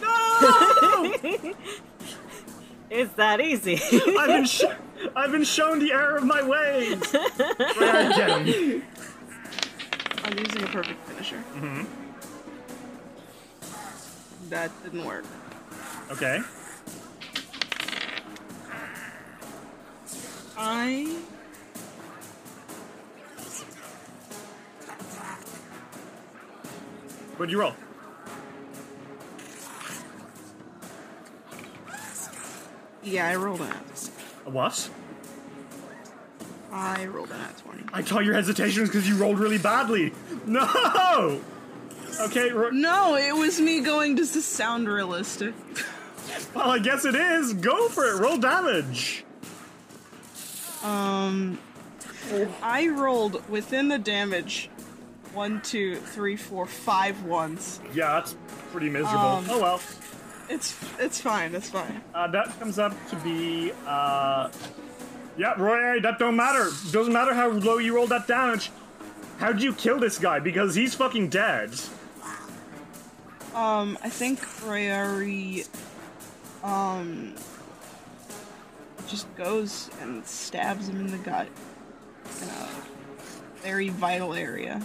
No! 0.00 1.14
it's 2.90 3.12
that 3.14 3.40
easy. 3.40 3.80
I've 4.18 4.26
been 4.28 4.44
sh- 4.44 4.62
I've 5.16 5.32
been 5.32 5.44
shown 5.44 5.78
the 5.78 5.92
error 5.92 6.16
of 6.16 6.24
my 6.24 6.42
ways. 6.42 7.00
Royari, 7.00 8.14
get. 8.16 8.82
I'm 10.24 10.38
using 10.38 10.62
a 10.62 10.66
perfect 10.66 11.06
finisher. 11.08 11.36
hmm 11.38 11.82
That 14.50 14.70
didn't 14.82 15.04
work. 15.04 15.24
Okay. 16.10 16.40
I. 20.56 21.16
What'd 27.36 27.50
you 27.52 27.60
roll? 27.60 27.74
Yeah, 33.04 33.28
I 33.28 33.36
rolled 33.36 33.60
an 33.60 33.68
at. 33.68 34.10
A 34.46 34.50
what? 34.50 34.90
I 36.72 37.06
rolled 37.06 37.30
an 37.30 37.40
at 37.40 37.56
20. 37.58 37.84
I 37.92 38.02
thought 38.02 38.24
your 38.24 38.34
hesitation 38.34 38.80
was 38.80 38.90
because 38.90 39.08
you 39.08 39.16
rolled 39.16 39.38
really 39.38 39.58
badly. 39.58 40.12
No. 40.46 41.40
Okay. 42.20 42.50
Ro- 42.50 42.70
No, 42.70 43.16
it 43.16 43.34
was 43.34 43.60
me 43.60 43.80
going, 43.80 44.14
does 44.14 44.32
this 44.34 44.44
sound 44.44 44.88
realistic? 44.88 45.54
well, 46.54 46.70
I 46.70 46.78
guess 46.78 47.04
it 47.04 47.14
is. 47.14 47.52
Go 47.54 47.88
for 47.88 48.04
it. 48.04 48.20
Roll 48.20 48.36
damage. 48.38 49.24
Um, 50.82 51.58
I 52.62 52.88
rolled 52.88 53.48
within 53.48 53.88
the 53.88 53.98
damage. 53.98 54.68
One, 55.32 55.60
two, 55.62 55.96
three, 55.96 56.36
four, 56.36 56.66
five 56.66 57.24
ones. 57.24 57.80
Yeah, 57.94 58.12
that's 58.20 58.36
pretty 58.70 58.88
miserable. 58.90 59.18
Um, 59.18 59.46
oh 59.48 59.60
well. 59.60 59.80
It's 60.54 60.76
it's 61.00 61.20
fine. 61.20 61.52
It's 61.52 61.68
fine. 61.68 62.00
Uh, 62.14 62.28
that 62.28 62.56
comes 62.60 62.78
up 62.78 62.94
to 63.10 63.16
be, 63.16 63.72
uh, 63.88 64.48
yeah, 65.36 65.60
Roy, 65.60 66.00
that 66.00 66.20
don't 66.20 66.36
matter. 66.36 66.70
Doesn't 66.92 67.12
matter 67.12 67.34
how 67.34 67.50
low 67.50 67.78
you 67.78 67.96
roll 67.96 68.06
that 68.06 68.28
damage. 68.28 68.70
How'd 69.38 69.60
you 69.60 69.74
kill 69.74 69.98
this 69.98 70.16
guy? 70.16 70.38
Because 70.38 70.76
he's 70.76 70.94
fucking 70.94 71.30
dead. 71.30 71.74
Um, 73.52 73.98
I 74.02 74.08
think 74.08 74.40
Royari, 74.40 75.68
um, 76.62 77.34
just 79.08 79.26
goes 79.34 79.90
and 80.00 80.24
stabs 80.24 80.88
him 80.88 81.00
in 81.00 81.10
the 81.10 81.18
gut 81.18 81.48
in 82.42 82.48
a 82.48 82.68
very 83.60 83.88
vital 83.88 84.34
area. 84.34 84.80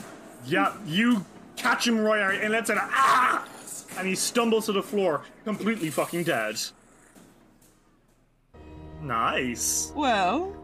Yeah, 0.45 0.73
you 0.87 1.25
catch 1.57 1.87
him, 1.87 1.99
Roy, 1.99 2.19
and 2.21 2.51
let's 2.51 2.71
it 2.71 2.77
ah, 2.79 3.47
and 3.99 4.07
he 4.07 4.15
stumbles 4.15 4.67
to 4.67 4.71
the 4.71 4.81
floor, 4.81 5.23
completely 5.43 5.89
fucking 5.89 6.23
dead. 6.23 6.59
Nice. 9.01 9.91
Well, 9.93 10.55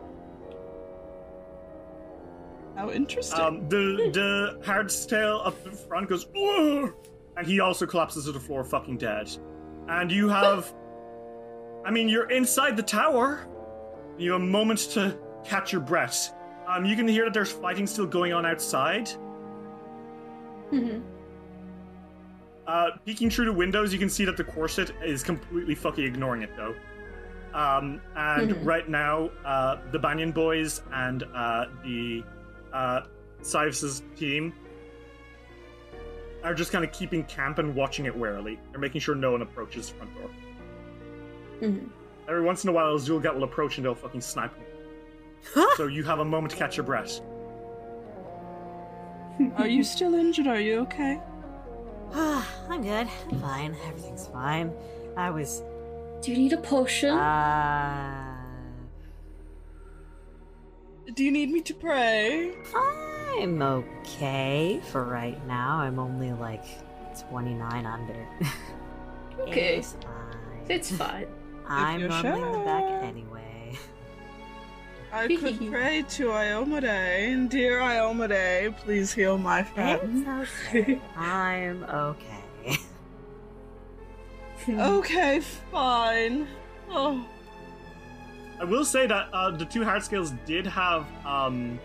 how 2.75 2.91
interesting. 2.91 3.39
Um, 3.39 3.69
the 3.69 4.09
the 4.13 4.59
hardtail 4.65 5.45
up 5.45 5.65
in 5.65 5.73
front 5.73 6.09
goes, 6.09 6.27
"Ugh," 6.27 6.93
and 7.35 7.45
he 7.45 7.59
also 7.59 7.85
collapses 7.85 8.25
to 8.25 8.31
the 8.31 8.39
floor, 8.39 8.63
fucking 8.63 8.97
dead. 8.97 9.29
And 9.87 10.11
you 10.11 10.29
have, 10.29 10.73
I 11.85 11.91
mean, 11.91 12.09
you're 12.09 12.29
inside 12.29 12.75
the 12.75 12.83
tower. 12.83 13.47
You 14.17 14.31
have 14.33 14.41
a 14.41 14.45
moment 14.45 14.79
to 14.91 15.17
catch 15.43 15.71
your 15.71 15.81
breath. 15.81 16.33
Um, 16.67 16.85
you 16.85 16.95
can 16.95 17.07
hear 17.07 17.25
that 17.25 17.33
there's 17.33 17.51
fighting 17.51 17.85
still 17.85 18.07
going 18.07 18.33
on 18.33 18.45
outside. 18.45 19.09
Mm-hmm. 20.71 20.99
Uh, 22.67 22.91
peeking 23.05 23.29
through 23.29 23.45
the 23.45 23.53
windows, 23.53 23.93
you 23.93 23.99
can 23.99 24.09
see 24.09 24.25
that 24.25 24.37
the 24.37 24.43
corset 24.43 24.91
is 25.03 25.23
completely 25.23 25.75
fucking 25.75 26.03
ignoring 26.03 26.41
it, 26.41 26.49
though. 26.55 26.73
Um, 27.53 28.01
and 28.15 28.51
Mhm. 28.51 28.65
right 28.65 28.89
now, 28.89 29.29
uh, 29.45 29.77
the 29.91 29.99
Banyan 29.99 30.31
Boys 30.31 30.81
and 30.91 31.23
uh, 31.33 31.65
the 31.83 32.23
uh, 32.73 33.01
Cyrus's 33.41 34.03
team 34.17 34.51
are 36.43 36.53
just 36.53 36.71
kind 36.71 36.83
of 36.83 36.91
keeping 36.91 37.23
camp 37.25 37.59
and 37.59 37.73
watching 37.75 38.05
it 38.05 38.15
warily. 38.15 38.59
They're 38.71 38.79
making 38.81 39.01
sure 39.01 39.15
no 39.15 39.31
one 39.31 39.41
approaches 39.41 39.89
the 39.89 39.95
front 39.95 40.15
door. 40.15 40.29
Mm-hmm. 41.61 41.87
Every 42.27 42.41
once 42.41 42.63
in 42.65 42.69
a 42.71 42.73
while, 42.73 42.87
a 42.93 42.97
Xulgath 42.97 43.35
will 43.35 43.43
approach 43.45 43.77
and 43.77 43.85
they'll 43.85 43.95
fucking 43.95 44.21
snipe 44.21 44.51
him. 44.55 44.65
so 45.77 45.85
you 45.87 46.03
have 46.03 46.19
a 46.19 46.25
moment 46.25 46.51
to 46.51 46.57
catch 46.57 46.75
your 46.75 46.83
breath. 46.85 47.21
Are 49.57 49.67
you 49.67 49.83
still 49.83 50.13
injured? 50.15 50.47
Are 50.47 50.59
you 50.59 50.79
okay? 50.81 51.19
I'm 52.69 52.81
good. 52.81 53.09
I'm 53.29 53.39
fine. 53.41 53.75
Everything's 53.87 54.27
fine. 54.27 54.71
I 55.17 55.29
was. 55.31 55.63
Do 56.21 56.31
you 56.31 56.37
need 56.37 56.53
a 56.53 56.57
potion? 56.57 57.09
Uh. 57.09 58.31
Do 61.13 61.23
you 61.25 61.31
need 61.31 61.51
me 61.51 61.61
to 61.61 61.73
pray? 61.73 62.53
I'm 63.37 63.61
okay 63.61 64.81
for 64.91 65.03
right 65.03 65.45
now. 65.45 65.77
I'm 65.79 65.99
only 65.99 66.31
like 66.31 66.65
29 67.29 67.85
under. 67.85 68.27
Okay. 69.37 69.79
It's 69.79 69.91
fine. 70.01 70.69
It's 70.69 70.91
fine. 70.91 71.27
I'm 71.67 71.99
you're 71.99 72.09
rumbling 72.09 72.51
the 72.53 72.59
back 72.59 73.03
anyway. 73.03 73.34
I 75.15 75.27
could 75.35 75.71
pray 75.71 76.03
to 76.09 76.25
Iomedae. 76.27 77.49
Dear 77.49 77.79
Iomedae, 77.79 78.75
please 78.77 79.13
heal 79.13 79.37
my 79.37 79.63
friend. 79.63 80.27
It's 80.27 80.49
okay. 80.69 80.99
I'm 81.15 81.83
okay. 81.85 82.77
okay, 84.69 85.39
fine. 85.71 86.47
Oh, 86.89 87.25
I 88.59 88.65
will 88.65 88.83
say 88.83 89.07
that 89.07 89.29
uh, 89.33 89.51
the 89.51 89.65
two 89.65 89.83
hard 89.85 90.03
scales 90.03 90.33
did 90.45 90.67
have 90.67 91.05
um, 91.25 91.79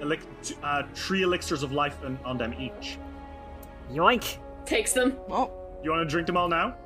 elic- 0.00 0.26
t- 0.42 0.54
uh, 0.62 0.82
three 0.94 1.22
elixirs 1.22 1.62
of 1.62 1.72
life 1.72 1.96
on, 2.04 2.18
on 2.24 2.36
them 2.36 2.54
each. 2.58 2.98
Yoink! 3.90 4.36
Takes 4.66 4.92
them. 4.92 5.16
well, 5.28 5.50
You 5.82 5.90
want 5.90 6.02
to 6.06 6.10
drink 6.10 6.26
them 6.26 6.36
all 6.36 6.48
now? 6.48 6.76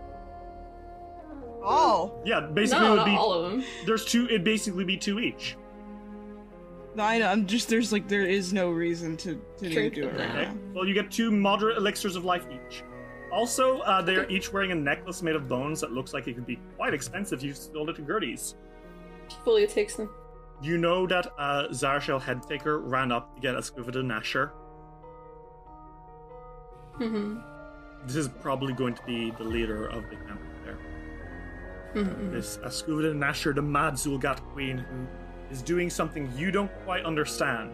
oh. 1.64 2.20
Yeah, 2.24 2.40
basically 2.40 2.84
No, 2.84 2.94
it 2.94 2.96
would 2.98 3.04
be. 3.04 3.16
all 3.16 3.32
of 3.32 3.50
them. 3.50 3.64
There's 3.86 4.04
two. 4.04 4.26
It'd 4.26 4.44
basically 4.44 4.84
be 4.84 4.96
two 4.96 5.18
each. 5.18 5.56
I 7.00 7.18
know, 7.18 7.28
I'm 7.28 7.46
just 7.46 7.68
there's 7.68 7.92
like 7.92 8.08
there 8.08 8.26
is 8.26 8.52
no 8.52 8.70
reason 8.70 9.16
to 9.18 9.40
to 9.58 9.70
Drink 9.70 9.94
do 9.94 10.08
it 10.08 10.18
right 10.18 10.34
now. 10.34 10.40
Okay. 10.40 10.50
Well, 10.74 10.86
you 10.86 10.94
get 10.94 11.10
two 11.10 11.30
moderate 11.30 11.76
elixirs 11.76 12.16
of 12.16 12.24
life 12.24 12.46
each. 12.50 12.82
Also, 13.32 13.80
uh, 13.80 14.00
they're 14.00 14.28
each 14.30 14.52
wearing 14.52 14.72
a 14.72 14.74
necklace 14.74 15.22
made 15.22 15.36
of 15.36 15.48
bones 15.48 15.80
that 15.80 15.92
looks 15.92 16.14
like 16.14 16.26
it 16.26 16.34
could 16.34 16.46
be 16.46 16.58
quite 16.76 16.94
expensive. 16.94 17.40
if 17.40 17.44
You 17.44 17.52
sold 17.52 17.90
it 17.90 17.96
to 17.96 18.02
Gertie's. 18.02 18.54
Fully 19.44 19.66
takes 19.66 19.96
them. 19.96 20.10
You 20.62 20.78
know 20.78 21.06
that 21.06 21.26
uh, 21.38 21.68
Zarshel 21.70 22.20
Headtaker 22.20 22.80
ran 22.82 23.12
up 23.12 23.34
to 23.34 23.40
get 23.40 23.54
Escuvida 23.54 24.02
Nasher. 24.02 24.50
Mm-hmm. 26.98 27.38
This 28.06 28.16
is 28.16 28.28
probably 28.28 28.72
going 28.72 28.94
to 28.94 29.02
be 29.04 29.30
the 29.32 29.44
leader 29.44 29.86
of 29.86 30.08
the 30.08 30.16
camp 30.16 30.40
there. 30.64 30.78
Mm-hmm. 31.94 32.32
This 32.32 32.56
Escuvida 32.58 33.14
Nasher, 33.14 33.54
the 33.54 33.62
mad 33.62 33.94
Xulgath 33.94 34.40
queen, 34.52 34.78
who 34.78 35.06
is 35.50 35.62
doing 35.62 35.90
something 35.90 36.30
you 36.36 36.50
don't 36.50 36.70
quite 36.84 37.04
understand. 37.04 37.70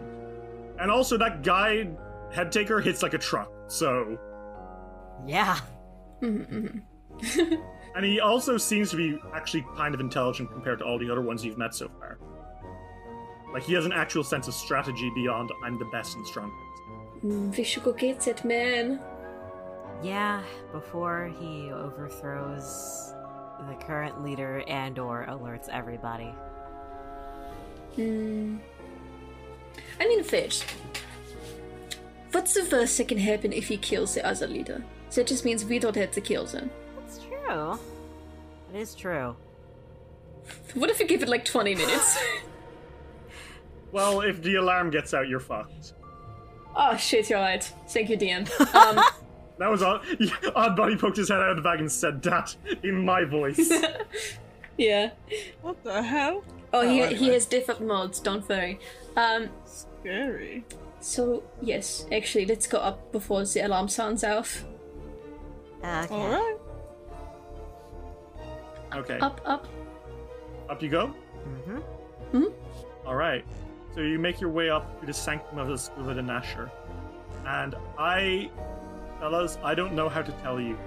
And 0.79 0.91
also, 0.91 1.17
that 1.17 1.43
guy, 1.43 1.89
Headtaker, 2.33 2.83
hits 2.83 3.01
like 3.01 3.13
a 3.13 3.17
truck, 3.17 3.51
so. 3.67 4.17
Yeah. 5.25 5.59
And 7.95 8.03
he 8.03 8.19
also 8.19 8.57
seems 8.57 8.91
to 8.91 8.97
be 8.97 9.17
actually 9.33 9.65
kind 9.75 9.95
of 9.95 10.01
intelligent 10.01 10.51
compared 10.51 10.79
to 10.79 10.85
all 10.85 10.99
the 10.99 11.09
other 11.09 11.21
ones 11.21 11.45
you've 11.45 11.57
met 11.57 11.73
so 11.73 11.89
far. 11.97 12.19
Like, 13.53 13.63
he 13.63 13.73
has 13.73 13.85
an 13.85 13.93
actual 13.93 14.21
sense 14.21 14.49
of 14.49 14.53
strategy 14.53 15.09
beyond 15.15 15.49
I'm 15.63 15.79
the 15.79 15.85
best 15.85 16.13
and 16.17 16.27
strongest. 16.27 16.57
Mm, 17.23 17.57
we 17.57 17.63
should 17.63 17.83
go 17.83 17.93
get 17.93 18.19
that 18.21 18.43
man. 18.43 18.99
Yeah, 20.03 20.43
before 20.73 21.31
he 21.39 21.71
overthrows 21.71 23.13
the 23.69 23.75
current 23.75 24.21
leader 24.21 24.61
and 24.67 24.99
or 24.99 25.25
alerts 25.29 25.69
everybody. 25.69 26.33
Hmm. 27.95 28.57
I 29.99 30.07
mean, 30.07 30.23
first, 30.23 30.65
what's 32.31 32.53
the 32.53 32.67
worst 32.71 32.97
that 32.97 33.07
can 33.07 33.17
happen 33.17 33.53
if 33.53 33.67
he 33.67 33.77
kills 33.77 34.15
the 34.15 34.25
other 34.25 34.47
leader? 34.47 34.83
That 35.15 35.27
just 35.27 35.45
means 35.45 35.63
we 35.63 35.79
don't 35.79 35.95
have 35.95 36.11
to 36.11 36.21
kill 36.21 36.45
them. 36.45 36.69
That's 36.99 37.19
true. 37.19 37.79
It 38.73 38.79
is 38.79 38.95
true. 38.95 39.35
What 40.75 40.89
if 40.91 40.99
we 40.99 41.05
give 41.05 41.23
it 41.23 41.29
like 41.29 41.45
20 41.45 41.75
minutes? 41.75 42.23
Well, 43.91 44.19
if 44.21 44.41
the 44.41 44.55
alarm 44.55 44.89
gets 44.89 45.13
out, 45.13 45.29
you're 45.29 45.39
fucked. 45.39 45.93
oh 46.75 46.97
shit, 46.97 47.29
you're 47.29 47.39
right. 47.39 47.63
Thank 47.87 48.09
you, 48.09 48.17
DM. 48.17 48.45
Um, 48.75 49.01
That 49.57 49.69
was 49.71 49.81
odd. 49.81 50.01
Odd 50.53 50.75
Buddy 50.75 50.97
poked 50.97 51.15
his 51.15 51.29
head 51.29 51.39
out 51.39 51.51
of 51.51 51.55
the 51.55 51.61
bag 51.61 51.79
and 51.79 51.89
said 51.89 52.21
that 52.23 52.53
in 52.83 53.05
my 53.05 53.23
voice. 53.23 53.71
yeah. 54.77 55.11
What 55.61 55.81
the 55.85 56.03
hell? 56.03 56.43
Oh, 56.75 56.81
he, 56.81 57.01
Oh, 57.01 57.07
he 57.07 57.15
anyway. 57.15 57.33
has 57.33 57.45
different 57.45 57.81
modes, 57.81 58.19
don't 58.19 58.47
worry. 58.49 58.79
Um, 59.15 59.49
Scary. 59.65 60.65
so, 60.99 61.43
yes, 61.61 62.05
actually, 62.11 62.45
let's 62.45 62.67
go 62.67 62.77
up 62.79 63.11
before 63.11 63.43
the 63.45 63.61
alarm 63.61 63.87
sounds 63.87 64.23
off. 64.23 64.65
Okay. 65.83 66.13
All 66.13 66.29
right. 66.29 66.57
Okay. 68.95 69.19
Up, 69.19 69.41
up. 69.45 69.67
Up 70.69 70.81
you 70.81 70.89
go? 70.89 71.13
Mm-hmm. 71.47 71.77
Hmm? 72.37 73.07
Alright. 73.07 73.45
So 73.93 74.01
you 74.01 74.19
make 74.19 74.41
your 74.41 74.49
way 74.49 74.69
up 74.69 74.99
to 74.99 75.05
the 75.05 75.13
sanctum 75.13 75.57
of 75.59 75.67
the 75.67 75.77
School 75.77 76.09
of 76.09 76.15
the 76.15 76.21
Nasher. 76.21 76.69
And 77.45 77.75
I, 77.97 78.49
fellas, 79.19 79.57
I 79.63 79.75
don't 79.75 79.93
know 79.93 80.09
how 80.09 80.21
to 80.21 80.31
tell 80.43 80.59
you, 80.59 80.77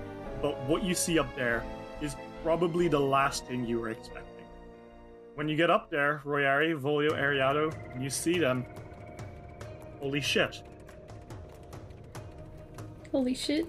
but 0.42 0.58
what 0.66 0.82
you 0.82 0.94
see 0.94 1.18
up 1.18 1.34
there 1.36 1.64
is 2.00 2.16
probably 2.42 2.88
the 2.88 3.00
last 3.00 3.46
thing 3.46 3.64
you 3.66 3.78
were 3.80 3.90
expecting. 3.90 4.24
When 5.38 5.48
you 5.48 5.54
get 5.54 5.70
up 5.70 5.88
there, 5.88 6.20
Royari, 6.24 6.76
Volio, 6.76 7.12
Ariado, 7.12 7.72
and 7.94 8.02
you 8.02 8.10
see 8.10 8.40
them, 8.40 8.66
holy 10.00 10.20
shit. 10.20 10.64
Holy 13.12 13.34
shit. 13.34 13.68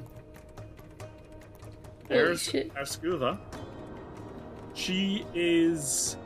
There's 2.08 2.42
shit. 2.42 2.74
Ascuva. 2.74 3.38
She 4.74 5.28
is 5.36 6.18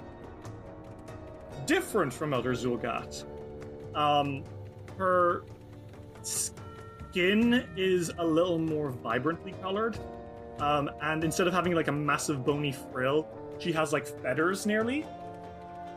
different 1.66 2.14
from 2.14 2.34
other 2.34 2.54
Xulgath. 2.54 3.26
Um, 3.96 4.46
her 4.98 5.44
skin 6.22 7.68
is 7.76 8.14
a 8.18 8.26
little 8.26 8.60
more 8.60 8.92
vibrantly 8.92 9.52
colored, 9.62 10.00
um, 10.60 10.90
and 11.02 11.22
instead 11.22 11.48
of 11.48 11.54
having 11.54 11.76
like 11.76 11.90
a 11.90 11.92
massive 11.92 12.46
bony 12.46 12.72
frill, 12.72 13.28
she 13.60 13.74
has 13.74 13.92
like 13.92 14.08
feathers 14.08 14.66
nearly. 14.66 15.06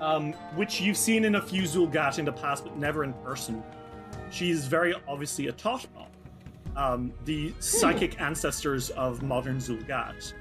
Um, 0.01 0.33
which 0.55 0.81
you've 0.81 0.97
seen 0.97 1.25
in 1.25 1.37
a 1.37 1.41
few 1.43 1.63
Xulgath 1.63 2.19
in 2.19 2.27
the 2.27 2.33
past, 2.33 2.65
but 2.65 2.77
never 2.77 3.03
in 3.03 3.15
person. 3.15 3.63
She's 4.31 4.67
very 4.67 4.95
obviously 5.09 5.47
a 5.47 5.53
Totma, 5.53 6.07
um, 6.77 7.13
the 7.25 7.55
psychic 7.61 8.21
ancestors 8.21 8.91
of 8.91 9.23
modern 9.23 9.57
Xulgath. 9.57 10.35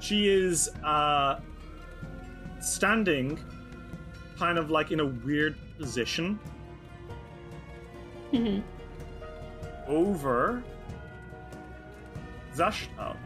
She 0.00 0.28
is 0.28 0.68
uh, 0.84 1.38
standing 2.60 3.38
kind 4.36 4.58
of 4.58 4.70
like 4.70 4.90
in 4.90 5.00
a 5.00 5.06
weird 5.06 5.56
position 5.78 6.38
over 9.86 10.62
Zashtal, 12.54 13.16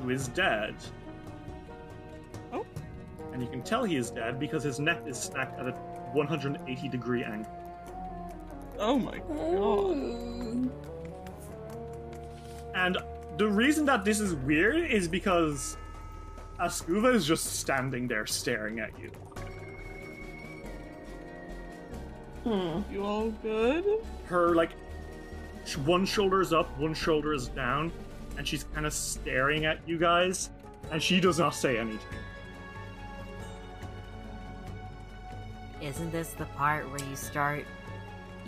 who 0.00 0.10
is 0.10 0.28
dead. 0.28 0.74
And 3.32 3.42
you 3.42 3.48
can 3.48 3.62
tell 3.62 3.84
he 3.84 3.96
is 3.96 4.10
dead 4.10 4.38
because 4.38 4.62
his 4.62 4.78
neck 4.78 5.02
is 5.06 5.18
snapped 5.18 5.58
at 5.58 5.66
a 5.66 5.72
180 6.12 6.88
degree 6.88 7.24
angle. 7.24 7.50
Oh 8.78 8.98
my 8.98 9.18
god. 9.18 10.70
And 12.74 12.98
the 13.38 13.48
reason 13.48 13.84
that 13.86 14.04
this 14.04 14.20
is 14.20 14.34
weird 14.34 14.90
is 14.90 15.08
because 15.08 15.76
Askuva 16.60 17.14
is 17.14 17.26
just 17.26 17.60
standing 17.60 18.06
there 18.06 18.26
staring 18.26 18.80
at 18.80 18.90
you. 18.98 19.10
Hmm. 22.44 22.80
You 22.92 23.04
all 23.04 23.30
good? 23.42 23.84
Her, 24.24 24.54
like, 24.54 24.70
one 25.84 26.04
shoulder 26.04 26.40
is 26.40 26.52
up, 26.52 26.76
one 26.78 26.94
shoulder 26.94 27.32
is 27.32 27.48
down, 27.48 27.92
and 28.36 28.46
she's 28.46 28.64
kind 28.74 28.84
of 28.84 28.92
staring 28.92 29.64
at 29.64 29.78
you 29.86 29.98
guys, 29.98 30.50
and 30.90 31.02
she 31.02 31.20
does 31.20 31.38
not 31.38 31.54
say 31.54 31.78
anything. 31.78 32.18
Isn't 35.82 36.12
this 36.12 36.28
the 36.34 36.44
part 36.44 36.88
where 36.88 37.02
you 37.10 37.16
start 37.16 37.64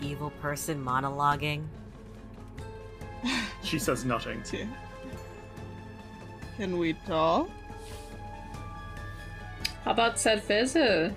evil 0.01 0.29
person 0.41 0.81
monologuing? 0.83 1.65
She 3.61 3.77
says 3.77 4.05
nothing. 4.05 4.41
Can 6.57 6.77
we 6.77 6.93
talk? 7.05 7.49
How 9.83 9.91
about 9.91 10.17
said 10.17 10.47
Fizzer? 10.47 11.13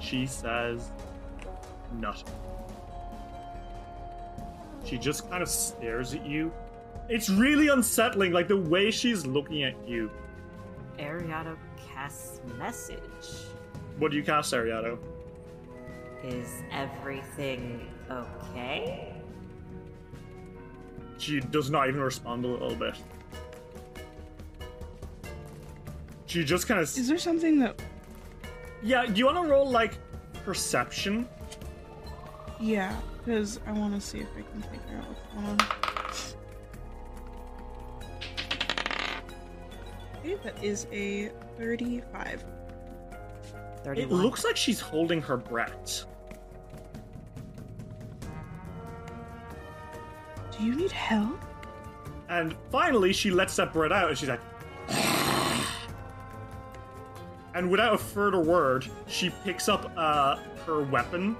She 0.00 0.26
says 0.26 0.90
nothing. 2.00 2.34
She 4.84 4.98
just 4.98 5.30
kind 5.30 5.42
of 5.42 5.48
stares 5.48 6.14
at 6.14 6.26
you. 6.26 6.52
It's 7.08 7.30
really 7.30 7.68
unsettling, 7.68 8.32
like 8.32 8.48
the 8.48 8.56
way 8.56 8.90
she's 8.90 9.24
looking 9.24 9.62
at 9.62 9.76
you. 9.86 10.10
Ariado 10.98 11.56
casts 11.98 12.40
message. 12.58 12.98
What 13.98 14.10
do 14.12 14.16
you 14.16 14.22
cast, 14.22 14.52
Ariado? 14.54 14.98
Is 16.22 16.62
everything 16.70 17.90
okay? 18.10 19.14
She 21.18 21.40
does 21.40 21.70
not 21.70 21.88
even 21.88 22.00
respond 22.00 22.44
a 22.44 22.48
little 22.48 22.76
bit. 22.76 22.94
She 26.26 26.44
just 26.44 26.68
kind 26.68 26.80
of. 26.80 26.84
Is 26.84 27.08
there 27.08 27.18
something 27.18 27.58
that. 27.60 27.82
Yeah, 28.82 29.06
do 29.06 29.14
you 29.14 29.26
want 29.26 29.44
to 29.44 29.50
roll, 29.50 29.68
like, 29.68 29.98
perception? 30.44 31.28
Yeah, 32.60 32.96
because 33.24 33.58
I 33.66 33.72
want 33.72 33.94
to 33.94 34.00
see 34.00 34.18
if 34.18 34.28
I 34.36 34.42
can 34.42 34.62
figure 34.62 34.98
out 34.98 35.08
what's 35.08 35.22
going 35.32 35.46
on. 35.46 35.58
Okay, 40.18 40.36
that 40.44 40.62
is 40.62 40.86
a 40.92 41.32
35. 41.58 42.44
It 43.96 44.10
looks 44.10 44.44
like 44.44 44.56
she's 44.56 44.80
holding 44.80 45.20
her 45.22 45.36
breath. 45.36 46.04
Do 50.56 50.64
you 50.64 50.74
need 50.74 50.92
help? 50.92 51.40
And 52.28 52.54
finally, 52.70 53.12
she 53.12 53.30
lets 53.30 53.56
that 53.56 53.72
breath 53.72 53.92
out, 53.92 54.10
and 54.10 54.18
she's 54.18 54.28
like. 54.28 54.40
and 57.54 57.70
without 57.70 57.94
a 57.94 57.98
further 57.98 58.40
word, 58.40 58.86
she 59.06 59.30
picks 59.44 59.68
up 59.68 59.90
uh, 59.96 60.36
her 60.66 60.82
weapon, 60.82 61.34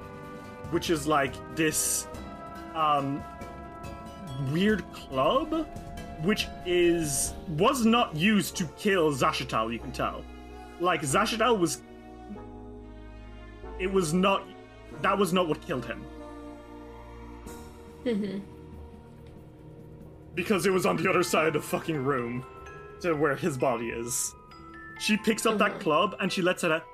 which 0.70 0.90
is 0.90 1.06
like 1.06 1.34
this 1.54 2.06
um, 2.74 3.22
weird 4.50 4.90
club, 4.92 5.68
which 6.22 6.48
is 6.66 7.32
was 7.50 7.84
not 7.84 8.14
used 8.16 8.56
to 8.56 8.64
kill 8.78 9.12
Zashatal. 9.12 9.72
You 9.72 9.78
can 9.78 9.92
tell, 9.92 10.24
like 10.80 11.02
Zashatal 11.02 11.58
was. 11.58 11.82
It 13.78 13.90
was 13.92 14.12
not. 14.12 14.44
That 15.02 15.16
was 15.16 15.32
not 15.32 15.48
what 15.48 15.60
killed 15.60 15.84
him. 15.86 16.04
Mm-hmm. 18.04 18.38
because 20.34 20.64
it 20.66 20.70
was 20.70 20.86
on 20.86 20.96
the 20.96 21.10
other 21.10 21.24
side 21.24 21.48
of 21.48 21.52
the 21.52 21.60
fucking 21.60 22.04
room 22.04 22.44
to 23.00 23.12
where 23.14 23.34
his 23.34 23.58
body 23.58 23.88
is. 23.88 24.34
She 25.00 25.16
picks 25.16 25.44
up 25.46 25.58
that 25.58 25.80
club 25.80 26.14
and 26.20 26.32
she 26.32 26.40
lets 26.40 26.62
it 26.64 26.70
out. 26.70 26.84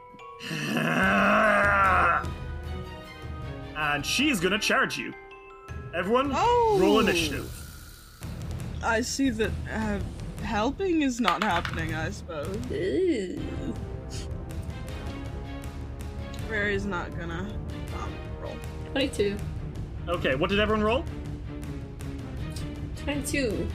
And 3.77 4.05
she 4.05 4.31
is 4.31 4.41
gonna 4.41 4.59
charge 4.59 4.97
you. 4.99 5.13
Everyone, 5.95 6.31
roll 6.31 7.01
initiative. 7.01 7.53
I 8.85 9.01
see 9.01 9.31
that 9.31 9.51
uh, 9.73 9.99
helping 10.43 11.03
is 11.03 11.21
not 11.21 11.43
happening, 11.43 11.95
I 11.95 12.11
suppose. 12.11 12.57
Rary's 16.49 16.85
not 16.85 17.17
gonna 17.19 17.51
um, 17.99 18.13
roll. 18.41 18.57
22. 18.93 19.37
Okay, 20.09 20.35
what 20.35 20.51
did 20.51 20.61
everyone 20.61 20.85
roll? 20.85 21.05
22. 22.97 23.67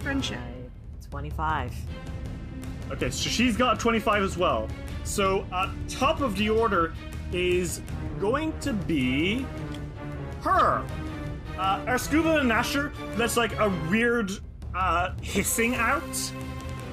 Friendship. 0.00 0.40
25. 1.10 1.74
Okay, 2.90 3.10
so 3.10 3.30
she's 3.30 3.56
got 3.56 3.78
25 3.78 4.22
as 4.22 4.36
well. 4.36 4.68
So, 5.04 5.46
uh, 5.52 5.70
top 5.88 6.20
of 6.20 6.36
the 6.36 6.50
order 6.50 6.94
is 7.32 7.82
going 8.20 8.58
to 8.60 8.72
be 8.72 9.46
her. 10.42 10.84
Uh, 11.58 11.84
our 11.86 11.98
scuba 11.98 12.38
and 12.38 12.50
Nasher 12.50 12.92
lets 13.16 13.36
like 13.36 13.58
a 13.58 13.70
weird 13.90 14.30
uh, 14.74 15.12
hissing 15.22 15.74
out. 15.76 16.32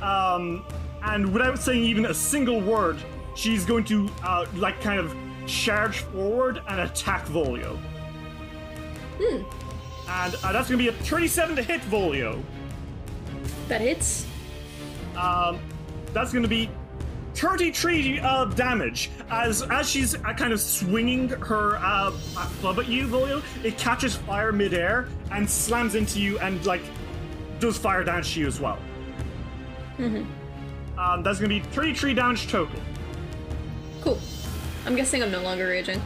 Um, 0.02 0.64
and 1.04 1.34
without 1.34 1.60
saying 1.60 1.84
even 1.84 2.06
a 2.08 2.14
single 2.14 2.62
word, 2.62 2.98
she's 3.36 3.66
going 3.66 3.84
to 3.86 4.10
uh, 4.24 4.46
like 4.56 4.80
kind 4.82 5.00
of 5.00 5.16
charge 5.48 6.00
forward 6.00 6.62
and 6.68 6.82
attack 6.82 7.26
Volio. 7.26 7.78
Hmm. 9.20 9.44
And 10.08 10.36
uh, 10.36 10.52
that's 10.52 10.70
going 10.70 10.78
to 10.78 10.78
be 10.78 10.88
a 10.88 10.94
37 10.94 11.56
to 11.56 11.64
hit 11.64 11.82
Volio. 11.82 12.42
That 13.68 13.82
hits. 13.82 14.26
Um, 15.16 15.60
that's 16.14 16.32
going 16.32 16.44
to 16.44 16.50
be 16.50 16.70
33 17.41 18.19
uh, 18.19 18.45
damage 18.45 19.09
as 19.31 19.63
as 19.63 19.89
she's 19.89 20.13
uh, 20.13 20.34
kind 20.38 20.53
of 20.53 20.61
swinging 20.61 21.27
her 21.27 21.77
uh, 21.77 22.11
uh, 22.38 22.45
club 22.59 22.77
at 22.77 22.88
you, 22.88 23.07
Volio. 23.07 23.41
It 23.65 23.80
catches 23.80 24.15
fire 24.15 24.51
midair 24.51 25.07
and 25.31 25.49
slams 25.49 25.95
into 25.95 26.19
you 26.19 26.38
and 26.38 26.63
like 26.68 26.84
does 27.59 27.80
fire 27.80 28.03
damage 28.03 28.35
to 28.35 28.41
you 28.41 28.47
as 28.47 28.61
well. 28.61 28.77
Mm-hmm. 29.97 30.99
Um, 30.99 31.23
that's 31.23 31.39
going 31.39 31.49
to 31.49 31.59
be 31.59 31.73
33 31.73 32.13
damage 32.13 32.47
total. 32.47 32.80
Cool. 34.01 34.19
I'm 34.85 34.95
guessing 34.95 35.23
I'm 35.23 35.31
no 35.31 35.41
longer 35.41 35.65
raging. 35.65 35.99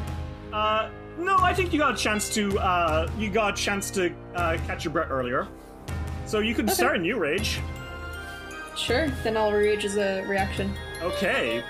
Uh, 0.53 0.89
no, 1.17 1.35
I 1.39 1.53
think 1.53 1.73
you 1.73 1.79
got 1.79 1.95
a 1.95 1.97
chance 1.97 2.33
to 2.35 2.57
uh, 2.59 3.11
you 3.19 3.29
got 3.29 3.59
a 3.59 3.61
chance 3.61 3.91
to 3.91 4.15
uh, 4.35 4.57
catch 4.67 4.85
your 4.85 4.93
breath 4.93 5.11
earlier, 5.11 5.49
so 6.25 6.39
you 6.39 6.55
could 6.55 6.65
Okay. 6.65 6.75
start 6.75 6.95
a 6.95 6.99
new 6.99 7.17
rage. 7.17 7.59
Sure, 8.77 9.09
then 9.25 9.35
I'll 9.35 9.51
rage 9.51 9.83
as 9.83 9.97
a 9.97 10.23
reaction. 10.27 10.73
Okay. 11.01 11.63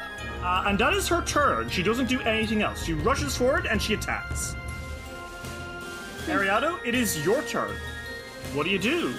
Uh, 0.43 0.65
and 0.67 0.77
that 0.77 0.93
is 0.93 1.07
her 1.07 1.21
turn. 1.23 1.69
She 1.69 1.81
doesn't 1.81 2.07
do 2.07 2.21
anything 2.21 2.61
else. 2.61 2.83
She 2.83 2.93
rushes 2.93 3.35
forward 3.35 3.65
and 3.65 3.81
she 3.81 3.93
attacks. 3.93 4.55
Ariado, 6.27 6.77
it 6.85 6.95
is 6.95 7.23
your 7.25 7.41
turn. 7.43 7.75
What 8.53 8.65
do 8.65 8.69
you 8.69 8.79
do? 8.79 9.13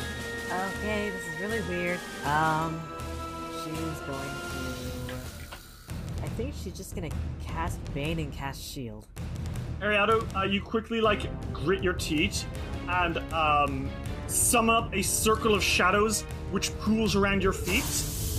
Okay, 0.53 1.11
this 1.11 1.23
is 1.27 1.41
really 1.41 1.61
weird. 1.63 1.99
Um, 2.25 2.81
she's 3.65 3.75
going 3.75 4.19
to. 4.19 5.15
I 6.23 6.29
think 6.37 6.55
she's 6.63 6.73
just 6.73 6.95
gonna 6.95 7.11
cast 7.45 7.79
Bane 7.95 8.19
and 8.19 8.33
cast 8.33 8.63
Shield. 8.63 9.07
Ariado, 9.81 10.27
uh, 10.37 10.45
you 10.45 10.61
quickly 10.61 11.01
like 11.01 11.29
grit 11.53 11.83
your 11.83 11.93
teeth 11.93 12.45
and 12.89 13.19
um, 13.33 13.91
summon 14.27 14.75
up 14.75 14.95
a 14.95 15.03
circle 15.03 15.55
of 15.55 15.63
shadows 15.63 16.23
which 16.51 16.77
pools 16.79 17.15
around 17.17 17.43
your 17.43 17.53
feet 17.53 17.85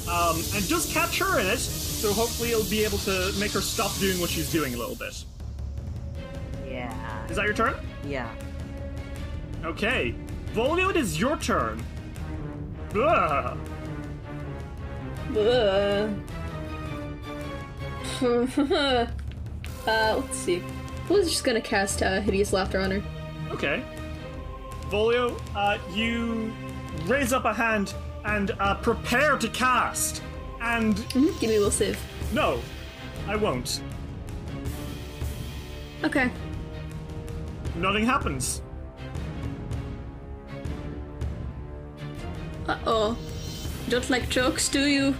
um, 0.09 0.37
and 0.55 0.67
does 0.67 0.91
catch 0.91 1.19
her 1.19 1.39
in 1.39 1.47
it. 1.47 1.59
So 1.59 2.13
hopefully 2.13 2.51
it'll 2.51 2.69
be 2.69 2.83
able 2.83 2.99
to 2.99 3.33
make 3.39 3.51
her 3.51 3.61
stop 3.61 3.95
doing 3.99 4.19
what 4.19 4.29
she's 4.29 4.51
doing 4.51 4.73
a 4.73 4.77
little 4.77 4.95
bit. 4.95 5.23
Yeah. 6.67 7.25
Is 7.27 7.35
that 7.35 7.45
your 7.45 7.53
turn? 7.53 7.75
Yeah. 8.05 8.29
Okay. 9.65 10.15
Volio, 10.53 10.89
it 10.89 10.97
is 10.97 11.19
your 11.19 11.37
turn. 11.37 11.83
Ugh. 12.95 13.57
Ugh. 15.37 16.09
uh, 18.21 19.07
let's 19.87 20.37
see. 20.37 20.63
Who's 21.07 21.29
just 21.29 21.43
gonna 21.43 21.61
cast 21.61 22.01
uh, 22.01 22.21
Hideous 22.21 22.53
Laughter 22.53 22.79
on 22.79 22.91
her? 22.91 23.03
Okay. 23.51 23.83
Volio, 24.89 25.39
uh, 25.55 25.77
you 25.93 26.53
raise 27.05 27.33
up 27.33 27.45
a 27.45 27.53
hand 27.53 27.93
and 28.27 28.51
uh, 28.59 28.75
prepare 28.75 29.37
to 29.37 29.47
cast. 29.49 30.21
And. 30.61 30.95
Give 31.09 31.43
me 31.49 31.55
a 31.55 31.59
will 31.59 31.71
save. 31.71 31.99
No, 32.33 32.61
I 33.27 33.35
won't. 33.35 33.81
Okay. 36.03 36.29
Nothing 37.75 38.05
happens. 38.05 38.61
Uh 42.67 42.77
oh. 42.85 43.17
You 43.85 43.91
don't 43.91 44.09
like 44.09 44.29
jokes, 44.29 44.67
do 44.67 44.85
you? 44.85 45.15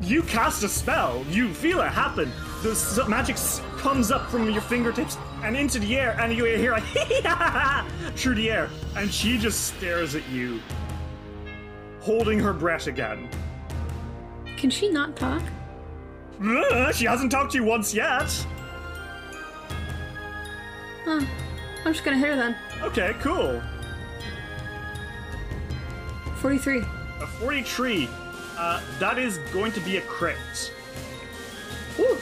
You 0.00 0.22
cast 0.22 0.62
a 0.62 0.68
spell. 0.68 1.24
You 1.30 1.52
feel 1.52 1.80
it 1.80 1.88
happen. 1.88 2.30
The 2.62 2.72
s- 2.72 2.98
magic 3.08 3.34
s- 3.36 3.60
comes 3.78 4.12
up 4.12 4.30
from 4.30 4.48
your 4.50 4.60
fingertips 4.62 5.16
and 5.42 5.56
into 5.56 5.80
the 5.80 5.96
air, 5.96 6.16
and 6.20 6.32
you 6.32 6.44
hear 6.44 6.72
like 6.72 6.84
through 8.16 8.36
the 8.36 8.50
air, 8.50 8.70
and 8.96 9.12
she 9.12 9.36
just 9.38 9.64
stares 9.66 10.14
at 10.14 10.28
you, 10.28 10.60
holding 12.02 12.38
her 12.38 12.52
breath 12.52 12.88
again. 12.88 13.28
Can 14.56 14.70
she 14.70 14.90
not 14.90 15.16
talk? 15.16 15.42
Ugh, 16.44 16.94
She 16.94 17.04
hasn't 17.06 17.30
talked 17.30 17.52
to 17.52 17.58
you 17.58 17.64
once 17.64 17.94
yet. 17.94 18.28
Huh. 21.04 21.24
I'm 21.84 21.92
just 21.92 22.04
gonna 22.04 22.18
hit 22.18 22.28
her 22.28 22.36
then. 22.36 22.56
Okay, 22.82 23.14
cool. 23.20 23.62
43. 26.36 26.78
A 27.20 27.26
43. 27.26 28.08
Uh, 28.58 28.80
that 28.98 29.18
is 29.18 29.38
going 29.52 29.70
to 29.72 29.80
be 29.80 29.98
a 29.98 30.00
crit. 30.02 30.36
Woo. 31.98 32.16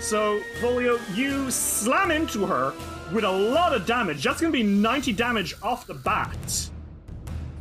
So, 0.00 0.40
Volio, 0.60 0.98
you 1.16 1.50
slam 1.50 2.10
into 2.10 2.46
her 2.46 2.72
with 3.12 3.24
a 3.24 3.30
lot 3.30 3.74
of 3.74 3.86
damage. 3.86 4.24
That's 4.24 4.40
going 4.40 4.52
to 4.52 4.56
be 4.56 4.62
90 4.62 5.12
damage 5.12 5.54
off 5.62 5.86
the 5.86 5.94
bat. 5.94 6.30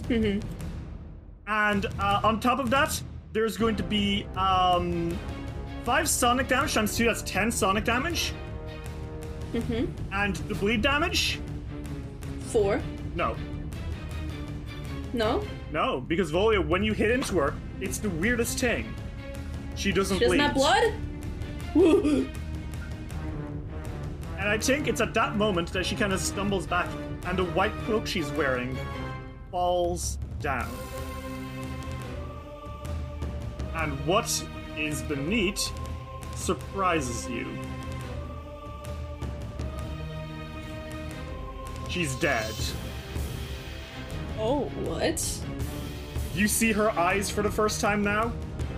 Mm-hmm. 0.03 0.39
And 1.47 1.85
uh, 1.99 2.21
on 2.23 2.39
top 2.39 2.59
of 2.59 2.69
that, 2.71 2.99
there's 3.33 3.57
going 3.57 3.75
to 3.75 3.83
be 3.83 4.25
um, 4.35 5.17
5 5.83 6.09
sonic 6.09 6.47
damage 6.47 6.73
times 6.73 6.95
2, 6.97 7.05
that's 7.05 7.21
10 7.23 7.51
sonic 7.51 7.83
damage. 7.83 8.33
Mm-hmm. 9.53 9.85
And 10.13 10.35
the 10.35 10.55
bleed 10.55 10.81
damage? 10.81 11.39
Four. 12.47 12.81
No. 13.15 13.35
No? 15.13 15.45
No, 15.71 16.01
because 16.01 16.31
Volio, 16.31 16.65
when 16.65 16.83
you 16.83 16.93
hit 16.93 17.11
into 17.11 17.37
her, 17.39 17.53
it's 17.79 17.99
the 17.99 18.09
weirdest 18.09 18.59
thing. 18.59 18.93
She 19.75 19.91
doesn't 19.91 20.17
She 20.19 20.25
doesn't 20.25 20.37
bleed. 20.37 20.41
have 20.41 20.53
blood? 20.53 20.93
And 24.37 24.49
I 24.49 24.59
think 24.59 24.87
it's 24.87 25.01
at 25.01 25.13
that 25.15 25.37
moment 25.37 25.73
that 25.73 25.87
she 25.87 25.95
kind 25.95 26.13
of 26.13 26.19
stumbles 26.19 26.67
back, 26.67 26.87
and 27.25 27.35
the 27.35 27.45
white 27.45 27.71
cloak 27.85 28.05
she's 28.05 28.29
wearing 28.33 28.77
falls 29.49 30.19
down. 30.39 30.69
And 33.75 33.93
what 34.05 34.43
is 34.77 35.01
beneath 35.03 35.71
surprises 36.35 37.29
you. 37.29 37.47
She's 41.89 42.15
dead. 42.15 42.53
Oh, 44.37 44.65
what? 44.83 45.39
You 46.33 46.47
see 46.47 46.71
her 46.73 46.91
eyes 46.91 47.29
for 47.29 47.41
the 47.41 47.51
first 47.51 47.79
time 47.79 48.03
now, 48.03 48.33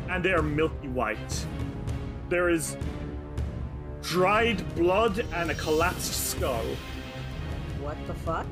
and 0.10 0.24
they 0.24 0.34
are 0.34 0.44
milky 0.44 0.88
white. 0.88 1.45
There 2.30 2.49
is 2.49 2.78
dried 4.02 4.76
blood 4.76 5.26
and 5.34 5.49
a 5.49 5.56
collapsed 5.56 6.30
skull. 6.30 6.64
What 7.82 7.98
the 8.06 8.14
fuck? 8.14 8.45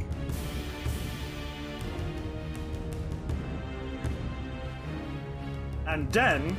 And 5.96 6.12
then 6.12 6.58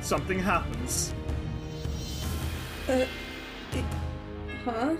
something 0.00 0.38
happens. 0.38 1.12
Uh, 2.88 3.04
huh? 4.64 4.96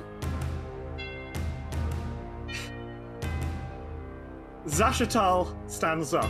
Zashatal 4.67 5.55
stands 5.71 6.13
up. 6.13 6.29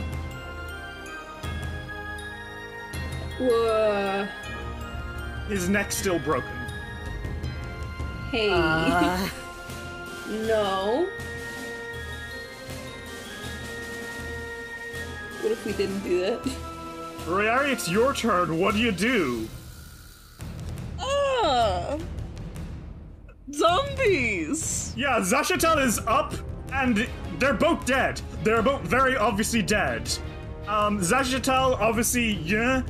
Whoa. 3.39 4.25
His 5.49 5.67
neck's 5.67 5.97
still 5.97 6.19
broken. 6.19 6.49
Hey. 8.31 8.51
Uh. 8.53 9.29
no. 10.47 11.09
What 15.41 15.51
if 15.51 15.65
we 15.65 15.73
didn't 15.73 15.99
do 16.05 16.21
that? 16.21 16.68
Royari, 17.29 17.71
it's 17.71 17.87
your 17.87 18.13
turn. 18.13 18.57
What 18.59 18.73
do 18.73 18.79
you 18.79 18.91
do? 18.91 19.47
Ah! 20.99 21.97
Zombies! 23.53 24.93
Yeah, 24.97 25.19
Zashatal 25.19 25.83
is 25.83 25.99
up, 26.07 26.33
and 26.73 27.07
they're 27.37 27.53
both 27.53 27.85
dead. 27.85 28.19
They're 28.43 28.63
both 28.63 28.81
very 28.81 29.15
obviously 29.15 29.61
dead. 29.61 30.09
Um, 30.67 30.99
Zashatal, 30.99 31.79
obviously, 31.79 32.33
yeah, 32.33 32.81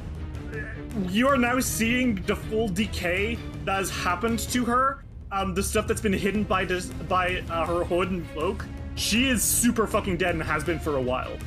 you 1.10 1.28
are 1.28 1.38
now 1.38 1.60
seeing 1.60 2.16
the 2.24 2.36
full 2.36 2.70
decay 2.70 3.38
that 3.66 3.76
has 3.76 3.90
happened 3.90 4.40
to 4.40 4.64
her. 4.66 5.04
Um, 5.32 5.54
the 5.54 5.62
stuff 5.62 5.86
that's 5.86 6.02
been 6.02 6.14
hidden 6.14 6.44
by 6.44 6.66
this, 6.66 6.88
by 6.88 7.44
uh, 7.50 7.66
her 7.66 7.84
hood 7.84 8.10
and 8.12 8.30
cloak. 8.32 8.66
She 8.96 9.30
is 9.30 9.44
super 9.44 9.86
fucking 9.86 10.18
dead 10.18 10.34
and 10.34 10.44
has 10.44 10.64
been 10.64 10.80
for 10.80 10.96
a 10.96 11.02
while. 11.02 11.38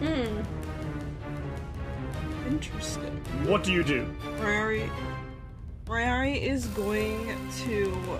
Hmm. 0.00 0.55
What 2.46 3.64
do 3.64 3.72
you 3.72 3.82
do? 3.82 4.06
Rari, 4.38 4.88
Rari 5.88 6.34
is 6.34 6.66
going 6.68 7.36
to, 7.64 8.18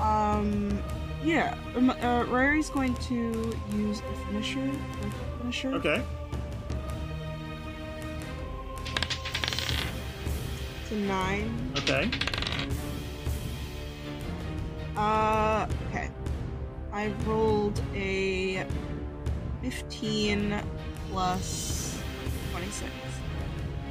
um, 0.00 0.82
yeah, 1.22 1.56
um, 1.76 1.90
uh, 1.90 2.24
going 2.70 2.94
to 2.94 3.56
use 3.72 4.00
a 4.00 4.26
finisher. 4.26 4.60
Like 4.60 5.38
finisher. 5.38 5.72
Okay. 5.74 6.02
It's 10.82 10.90
a 10.90 10.96
nine. 10.96 11.72
Okay. 11.78 12.10
Uh, 14.96 15.68
okay. 15.88 16.10
I 16.92 17.12
rolled 17.24 17.80
a 17.94 18.66
15 19.62 20.60
plus 21.08 22.02
26. 22.50 23.03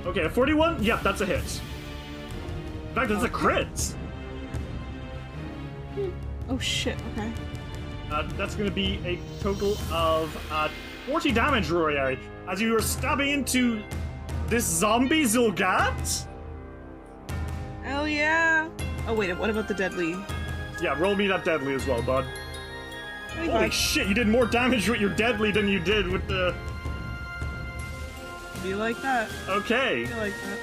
Okay, 0.06 0.24
a 0.24 0.30
41? 0.30 0.84
Yep, 0.84 1.02
that's 1.02 1.22
a 1.22 1.26
hit. 1.26 1.62
In 2.90 2.96
fact, 2.96 3.12
it's 3.12 3.24
a 3.24 3.30
crit. 3.30 3.96
Oh 6.50 6.60
shit, 6.60 6.98
okay. 7.14 7.32
Uh, 8.12 8.28
that's 8.38 8.56
going 8.56 8.70
to 8.70 8.76
be 8.76 9.00
a 9.06 9.20
total 9.42 9.78
of 9.92 10.36
uh, 10.52 10.70
40 11.08 11.32
damage, 11.32 11.70
Royari, 11.70 12.20
as 12.50 12.62
you 12.62 12.76
are 12.76 12.82
stabbing 12.82 13.30
into 13.30 13.82
this 14.48 14.66
zombie 14.66 15.24
Xulgath. 15.24 16.28
Hell 17.82 18.08
yeah! 18.08 18.70
Oh 19.08 19.14
wait, 19.14 19.34
what 19.38 19.50
about 19.50 19.68
the 19.68 19.74
deadly? 19.74 20.16
Yeah, 20.82 21.00
roll 21.00 21.16
me 21.16 21.28
that 21.28 21.44
deadly 21.44 21.74
as 21.74 21.88
well, 21.88 22.02
bud. 22.02 22.26
Holy 23.36 23.72
shit, 23.72 24.08
you 24.08 24.14
did 24.14 24.28
more 24.28 24.46
damage 24.46 24.88
with 24.88 25.00
your 25.00 25.10
deadly 25.10 25.52
than 25.52 25.68
you 25.68 25.80
did 25.80 26.08
with 26.08 26.28
the. 26.28 26.56
Be 28.64 28.76
like 28.76 29.02
that. 29.02 29.30
Okay. 29.50 30.06
Be 30.06 30.14
like 30.14 30.34
that. 30.34 30.60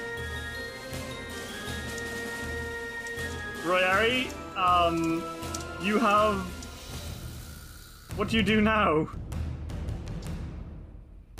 Royari, 3.63 4.27
um, 4.57 5.23
you 5.83 5.99
have. 5.99 6.37
What 8.15 8.27
do 8.29 8.37
you 8.37 8.43
do 8.43 8.59
now? 8.59 9.07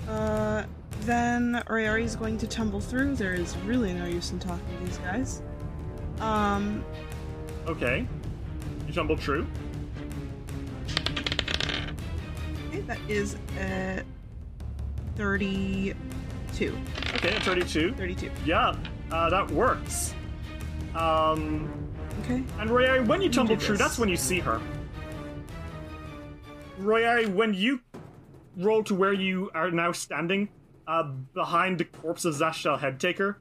Uh, 0.08 0.64
then 1.02 1.64
Rayari's 1.68 2.16
going 2.16 2.38
to 2.38 2.48
tumble 2.48 2.80
through. 2.80 3.16
There 3.16 3.34
is 3.34 3.58
really 3.66 3.94
no 3.94 4.06
use 4.06 4.32
in 4.32 4.38
talking 4.40 4.64
to 4.80 4.86
these 4.86 4.98
guys. 5.00 5.42
Um, 6.20 6.86
Okay. 7.68 8.08
You 8.88 8.94
tumble 8.94 9.18
true. 9.18 9.48
okay, 12.68 12.82
that 12.82 13.00
is 13.08 13.36
a 13.58 14.04
32. 16.52 16.78
Okay, 17.16 17.36
a 17.36 17.40
32. 17.42 17.94
32. 17.94 18.32
Yeah, 18.46 18.76
uh, 19.12 19.30
that 19.30 19.50
works. 19.52 20.14
Um, 20.96 21.92
Okay. 22.24 22.44
And 22.60 22.70
Royari, 22.70 23.06
when 23.06 23.22
you 23.22 23.30
tumble 23.30 23.58
true, 23.58 23.78
that's 23.78 23.98
when 23.98 24.08
you 24.08 24.18
see 24.18 24.40
her. 24.40 24.62
Royari, 26.80 27.28
when 27.28 27.54
you 27.54 27.80
roll 28.58 28.84
to 28.84 28.94
where 28.94 29.14
you 29.14 29.50
are 29.56 29.72
now 29.72 29.92
standing, 29.92 30.50
uh, 30.88 31.04
behind 31.34 31.80
the 31.80 31.86
corpse 31.86 32.26
of 32.26 32.36
Zashtal 32.36 32.80
Headtaker, 32.80 33.38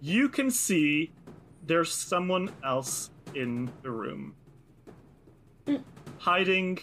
you 0.00 0.28
can 0.28 0.50
see 0.50 1.12
there's 1.64 1.92
someone 1.92 2.50
else 2.64 3.10
in 3.34 3.70
the 3.82 3.90
room. 3.90 4.34
Hiding 6.18 6.80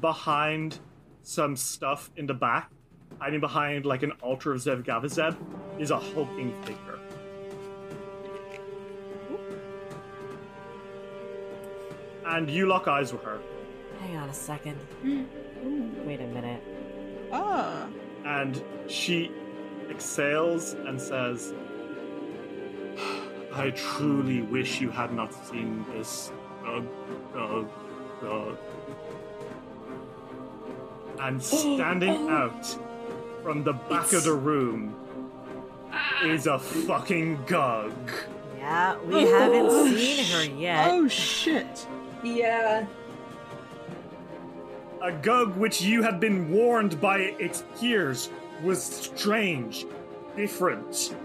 behind 0.00 0.80
some 1.22 1.56
stuff 1.56 2.10
in 2.16 2.26
the 2.26 2.34
back, 2.34 2.70
hiding 3.18 3.40
behind 3.40 3.84
like 3.84 4.02
an 4.02 4.12
altar 4.22 4.52
of 4.52 4.60
Zevgavizeb, 4.60 5.36
is 5.78 5.90
a 5.90 5.98
hulking 5.98 6.54
figure. 6.62 6.98
And 12.26 12.50
you 12.50 12.66
lock 12.66 12.88
eyes 12.88 13.12
with 13.12 13.22
her. 13.22 13.40
Hang 14.00 14.16
on 14.16 14.28
a 14.28 14.34
second. 14.34 14.76
Wait 15.02 16.20
a 16.20 16.26
minute. 16.26 16.62
Ah. 17.30 17.86
and 18.24 18.62
she 18.86 19.30
exhales 19.90 20.72
and 20.72 21.00
says, 21.00 21.52
I 23.52 23.70
truly 23.70 24.42
wish 24.42 24.80
you 24.80 24.90
had 24.90 25.12
not 25.12 25.32
seen 25.46 25.84
this. 25.92 26.30
Uh, 26.64 26.82
uh, 27.34 27.64
uh. 28.22 28.56
And 31.20 31.42
standing 31.54 32.28
out 32.28 32.78
from 33.48 33.64
the 33.64 33.72
back 33.72 34.12
of 34.12 34.24
the 34.24 34.32
room 34.34 34.94
is 36.22 36.46
a 36.46 36.58
fucking 36.58 37.42
gug. 37.46 37.94
Yeah, 38.58 38.98
we 39.04 39.22
haven't 39.22 39.66
oh, 39.70 39.86
seen 39.90 40.24
her 40.26 40.44
yet. 40.44 40.90
Oh 40.90 41.08
shit. 41.08 41.86
Yeah. 42.22 42.84
A 45.00 45.12
gug 45.12 45.56
which 45.56 45.80
you 45.80 46.02
had 46.02 46.20
been 46.20 46.50
warned 46.50 47.00
by 47.00 47.20
its 47.38 47.64
peers 47.80 48.28
was 48.62 48.82
strange, 48.82 49.86
different, 50.36 51.16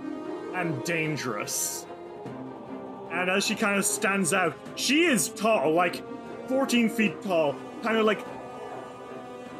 and 0.55 0.81
dangerous. 0.85 1.85
And 3.11 3.29
as 3.29 3.43
she 3.45 3.53
kind 3.53 3.77
of 3.77 3.83
stands 3.83 4.31
out, 4.31 4.55
she 4.75 5.03
is 5.03 5.27
tall, 5.27 5.73
like 5.73 6.01
14 6.47 6.87
feet 6.87 7.21
tall, 7.21 7.57
kind 7.81 7.97
of 7.97 8.05
like 8.05 8.25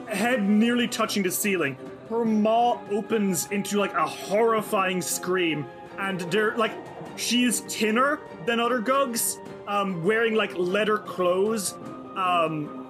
head 0.07 0.48
nearly 0.48 0.88
touching 0.88 1.23
the 1.23 1.31
ceiling. 1.31 1.76
Her 2.14 2.26
maw 2.26 2.80
opens 2.91 3.49
into 3.49 3.80
like 3.80 3.95
a 3.95 4.06
horrifying 4.06 5.02
scream, 5.02 5.65
and 5.98 6.22
they're 6.22 6.56
like 6.56 6.72
she 7.15 7.44
is 7.44 7.61
thinner 7.61 8.19
than 8.45 8.60
other 8.60 8.77
gugs, 8.77 9.40
um, 9.68 10.03
wearing 10.03 10.35
like 10.35 10.56
leather 10.56 10.99
clothes, 10.99 11.73
um, 12.15 12.85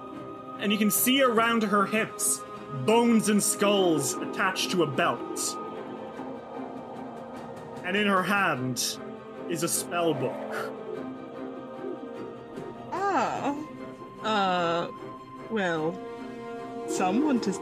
and 0.60 0.70
you 0.70 0.76
can 0.76 0.90
see 0.90 1.22
around 1.22 1.62
her 1.62 1.86
hips 1.86 2.42
bones 2.84 3.30
and 3.30 3.42
skulls 3.42 4.12
attached 4.12 4.72
to 4.72 4.82
a 4.82 4.86
belt. 4.86 5.56
And 7.82 7.96
in 7.96 8.06
her 8.06 8.22
hand 8.22 8.98
is 9.48 9.62
a 9.62 9.68
spell 9.68 10.12
book. 10.12 10.72
Ah. 12.92 13.56
Uh. 14.22 14.88
Well, 15.50 15.98
someone 16.88 17.40
to 17.40 17.52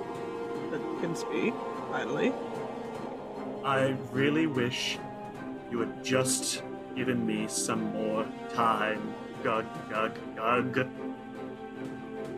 that 0.73 0.81
can 1.01 1.15
speak. 1.15 1.55
Finally. 1.90 2.32
I 3.65 3.94
really 4.11 4.47
wish 4.47 4.99
you 5.70 5.81
had 5.81 6.03
just 6.03 6.62
given 6.97 7.24
me 7.24 7.47
some 7.47 7.93
more 7.93 8.27
time. 8.55 9.15
Gug, 9.44 9.66
gug, 9.89 10.12
gug. 10.36 10.89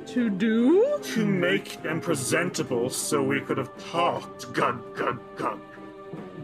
To 0.06 0.28
do? 0.28 0.98
To 1.02 1.24
make 1.24 1.82
them 1.82 2.00
presentable 2.00 2.90
so 2.90 3.22
we 3.22 3.40
could 3.40 3.56
have 3.56 3.70
talked. 3.90 4.52
Gug, 4.52 4.96
gug, 4.96 5.18
gug. 5.36 5.60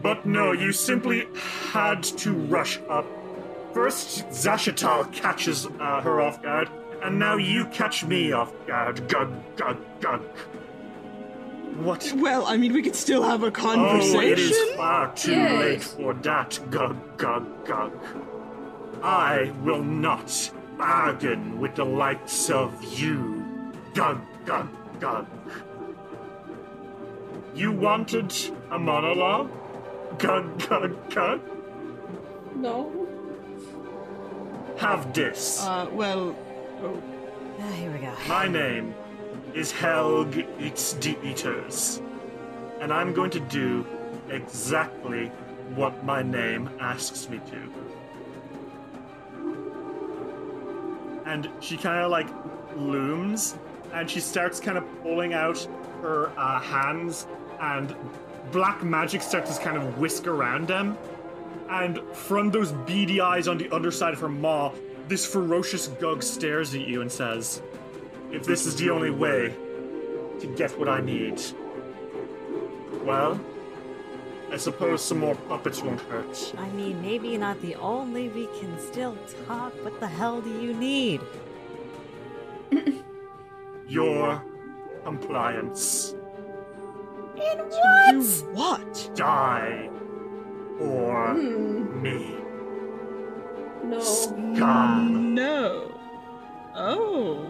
But 0.01 0.25
no, 0.25 0.51
you 0.51 0.71
simply 0.71 1.27
had 1.71 2.03
to 2.03 2.33
rush 2.33 2.79
up. 2.89 3.05
First, 3.73 4.27
Zashatal 4.29 5.11
catches 5.13 5.67
uh, 5.67 6.01
her 6.01 6.21
off 6.21 6.41
guard, 6.41 6.69
and 7.03 7.19
now 7.19 7.37
you 7.37 7.65
catch 7.65 8.03
me 8.03 8.31
off 8.31 8.51
guard. 8.65 9.07
Gug, 9.07 9.31
gug, 9.55 9.77
gug. 10.01 10.23
What? 11.83 12.13
Well, 12.15 12.45
I 12.45 12.57
mean, 12.57 12.73
we 12.73 12.81
could 12.83 12.95
still 12.95 13.23
have 13.23 13.43
a 13.43 13.51
conversation. 13.51 14.15
Oh, 14.15 14.19
conversation. 14.19 14.31
it 14.33 14.39
is 14.39 14.75
far 14.75 15.13
too 15.15 15.31
Yes. 15.31 15.59
late 15.59 15.83
for 15.83 16.13
that, 16.13 16.59
Gug, 16.69 17.17
Gug, 17.17 17.65
Gug. 17.65 17.91
I 19.03 19.51
will 19.63 19.83
not 19.83 20.51
bargain 20.77 21.59
with 21.59 21.75
the 21.75 21.85
likes 21.85 22.49
of 22.51 22.71
you, 22.99 23.43
Gug, 23.95 24.19
Gug, 24.45 24.67
Gug. 24.99 25.25
You 27.55 27.71
wanted 27.71 28.33
a 28.69 28.77
monologue? 28.79 29.49
Gug, 30.19 30.59
Gug, 30.69 31.09
Gug? 31.09 31.41
No. 32.55 33.07
Have 34.77 35.13
this. 35.13 35.63
Uh, 35.63 35.87
well. 35.91 36.35
Oh. 36.83 37.01
Ah, 37.59 37.71
here 37.73 37.91
we 37.91 37.99
go. 37.99 38.11
My 38.27 38.47
name 38.47 38.93
is 39.53 39.71
Helg 39.71 40.47
Eats 40.59 40.93
the 40.93 41.17
Eaters, 41.23 42.01
and 42.79 42.91
I'm 42.91 43.13
going 43.13 43.31
to 43.31 43.39
do 43.39 43.85
exactly 44.29 45.27
what 45.75 46.03
my 46.03 46.21
name 46.21 46.69
asks 46.79 47.29
me 47.29 47.39
to. 47.51 47.73
And 51.25 51.49
she 51.59 51.77
kind 51.77 52.03
of 52.03 52.11
like 52.11 52.27
looms, 52.75 53.57
and 53.93 54.09
she 54.09 54.19
starts 54.19 54.59
kind 54.59 54.77
of 54.77 54.85
pulling 55.03 55.33
out 55.33 55.67
her 56.01 56.31
uh, 56.37 56.59
hands, 56.59 57.27
and 57.59 57.95
black 58.51 58.83
magic 58.83 59.21
starts 59.21 59.57
to 59.57 59.63
kind 59.63 59.77
of 59.77 59.97
whisk 59.97 60.27
around 60.27 60.67
them. 60.67 60.97
And 61.69 62.01
from 62.13 62.51
those 62.51 62.71
beady 62.71 63.21
eyes 63.21 63.47
on 63.47 63.57
the 63.57 63.69
underside 63.69 64.13
of 64.13 64.19
her 64.19 64.29
maw, 64.29 64.73
this 65.07 65.25
ferocious 65.25 65.87
gug 65.87 66.23
stares 66.23 66.73
at 66.73 66.81
you 66.81 67.01
and 67.01 67.11
says, 67.11 67.61
If 68.31 68.45
this 68.45 68.65
is 68.65 68.75
the 68.75 68.89
only 68.89 69.11
way 69.11 69.53
to 70.39 70.47
get 70.47 70.77
what 70.79 70.87
I 70.87 71.01
need, 71.01 71.41
well, 73.03 73.39
I 74.51 74.57
suppose 74.57 75.01
some 75.03 75.19
more 75.19 75.35
puppets 75.35 75.81
won't 75.81 76.01
hurt. 76.01 76.53
I 76.57 76.69
mean, 76.69 77.01
maybe 77.01 77.37
not 77.37 77.61
the 77.61 77.75
only, 77.75 78.29
we 78.29 78.47
can 78.59 78.77
still 78.79 79.17
talk. 79.47 79.73
What 79.83 79.99
the 79.99 80.07
hell 80.07 80.41
do 80.41 80.49
you 80.61 80.73
need? 80.73 81.21
Your 83.87 84.41
compliance. 85.03 86.15
In 87.35 87.57
what? 87.59 88.25
what? 88.53 89.11
Die. 89.15 89.89
Or 90.79 91.33
Hmm. 91.33 92.01
me. 92.01 92.35
No. 93.83 93.99
Scum. 93.99 95.33
No. 95.35 95.91
Oh. 96.75 97.45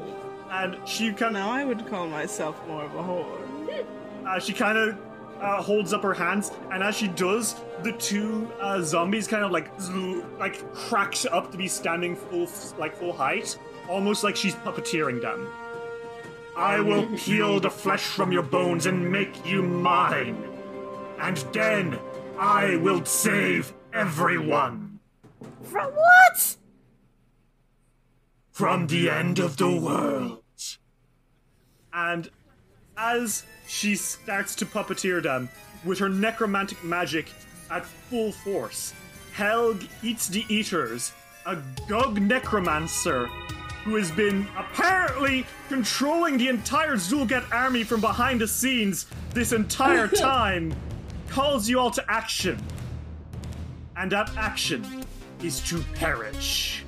And 0.52 0.78
she 0.88 1.14
kind 1.14 1.36
of. 1.36 1.42
Now 1.42 1.50
I 1.52 1.64
would 1.64 1.88
call 1.88 2.08
myself 2.08 2.62
more 2.68 2.84
of 2.84 2.94
a 2.94 3.02
whore. 3.02 3.86
Uh, 4.28 4.40
she 4.40 4.54
kind 4.54 4.78
of 4.78 4.98
uh, 5.40 5.62
holds 5.62 5.94
up 5.94 6.04
her 6.04 6.14
hands, 6.14 6.52
and 6.72 6.84
as 6.84 6.96
she 6.96 7.08
does, 7.08 7.56
the 7.84 7.94
two 7.94 8.52
uh, 8.60 8.82
zombies 8.82 9.28
kind 9.28 9.44
of 9.44 9.52
like 9.52 9.72
like 10.38 10.72
cracks 10.74 11.26
up 11.26 11.52
to 11.52 11.58
be 11.58 11.68
standing 11.68 12.16
full 12.16 12.48
like 12.78 12.96
full 12.96 13.14
height, 13.14 13.58
almost 13.90 14.24
like 14.24 14.36
she's 14.36 14.54
puppeteering 14.56 15.22
them. 15.22 15.48
I 16.56 16.82
will 16.82 17.08
peel 17.18 17.60
the 17.62 17.70
flesh 17.72 18.04
from 18.04 18.32
your 18.32 18.44
bones 18.44 18.86
and 18.86 19.10
make 19.10 19.46
you 19.46 19.64
mine, 19.64 20.38
and 21.20 21.38
then 21.54 21.98
I 22.38 22.76
will 22.76 23.06
save 23.06 23.74
everyone 23.94 25.00
From 25.64 25.92
what? 25.94 26.58
from 28.52 28.88
the 28.88 29.10
end 29.10 29.40
of 29.40 29.58
the 29.58 29.74
world. 29.76 30.41
And 31.94 32.30
as 32.98 33.44
she 33.68 33.96
starts 33.96 34.56
to 34.56 34.66
puppeteer 34.66 35.22
them 35.22 35.50
with 35.86 36.00
her 36.00 36.10
necromantic 36.10 36.84
magic 36.84 37.28
at 37.70 37.86
full 37.86 38.32
force, 38.32 38.94
Helg 39.36 39.88
eats 40.04 40.28
the 40.28 40.46
eaters, 40.50 41.14
a 41.46 41.58
Gug 41.88 42.22
necromancer 42.22 43.28
who 43.84 43.96
has 43.96 44.12
been 44.12 44.48
apparently 44.58 45.46
controlling 45.68 46.38
the 46.38 46.48
entire 46.48 46.96
Xulgath 46.96 47.52
army 47.52 47.84
from 47.84 48.00
behind 48.00 48.40
the 48.40 48.48
scenes 48.48 49.08
this 49.34 49.54
entire 49.54 50.08
time, 50.28 50.74
calls 51.30 51.68
you 51.68 51.80
all 51.80 51.92
to 51.92 52.12
action. 52.12 52.62
And 53.98 54.12
that 54.12 54.36
action 54.38 55.06
is 55.42 55.62
to 55.70 55.82
perish. 55.96 56.84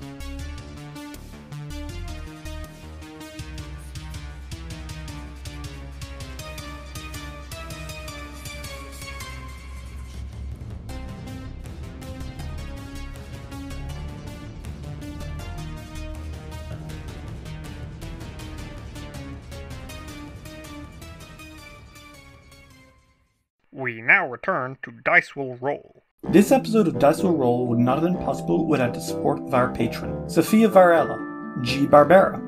Now 24.06 24.28
return 24.28 24.78
to 24.84 24.92
Dice 24.92 25.36
Will 25.36 25.56
Roll. 25.56 26.04
This 26.30 26.52
episode 26.52 26.88
of 26.88 27.00
Dice 27.00 27.22
Will 27.22 27.36
Roll 27.38 27.68
would 27.68 27.80
not 27.80 28.02
have 28.02 28.04
been 28.04 28.24
possible 28.24 28.66
without 28.66 28.94
the 28.94 29.00
support 29.00 29.40
of 29.40 29.54
our 29.54 29.74
patron 29.74 30.30
Sophia 30.30 30.70
Varela, 30.70 31.18
G. 31.62 31.86
Barbera, 31.86 32.42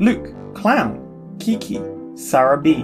Luke, 0.00 0.34
Clown, 0.54 1.36
Kiki, 1.38 1.80
Sarah 2.14 2.60
B., 2.60 2.82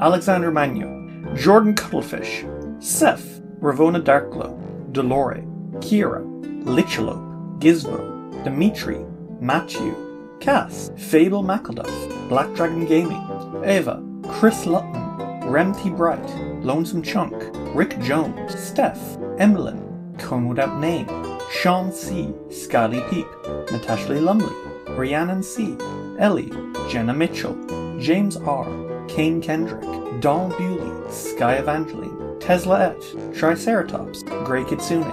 Alexander 0.00 0.50
Magno, 0.50 1.34
Jordan 1.34 1.74
Cuttlefish, 1.74 2.44
Seth, 2.78 3.40
Ravona 3.60 4.02
Darkglow, 4.02 4.56
Dolore, 4.92 5.44
Kira, 5.80 6.24
Lichalope, 6.64 7.58
Gizmo, 7.60 8.44
Dimitri, 8.44 9.04
Matthew, 9.40 9.94
Cass, 10.40 10.90
Fable 10.96 11.42
McElduff, 11.42 12.28
Black 12.28 12.52
Dragon 12.54 12.86
Gaming, 12.86 13.20
Eva, 13.66 14.02
Chris 14.28 14.66
Lutton, 14.66 14.94
Remty 15.42 15.94
Bright, 15.94 16.24
Lonesome 16.64 17.02
Chunk, 17.02 17.34
Rick 17.74 18.00
Jones, 18.00 18.58
Steph, 18.58 18.98
Emmeline, 19.38 20.14
Cone 20.18 20.48
Without 20.48 20.80
Name, 20.80 21.06
Sean 21.52 21.92
C, 21.92 22.34
Scully 22.50 23.00
Peep, 23.08 23.26
Natasha 23.70 24.12
Lee 24.12 24.18
Lumley, 24.18 24.52
Rhiannon 24.88 25.40
C, 25.40 25.76
Ellie, 26.18 26.50
Jenna 26.88 27.14
Mitchell, 27.14 27.54
James 28.00 28.36
R, 28.36 28.66
Kane 29.06 29.40
Kendrick, 29.40 30.20
Don 30.20 30.50
Bewley, 30.50 31.12
Sky 31.12 31.54
Evangeline, 31.54 32.40
Tesla 32.40 32.90
Et, 32.90 33.34
Triceratops, 33.34 34.24
Grey 34.44 34.64
Kitsune, 34.64 35.04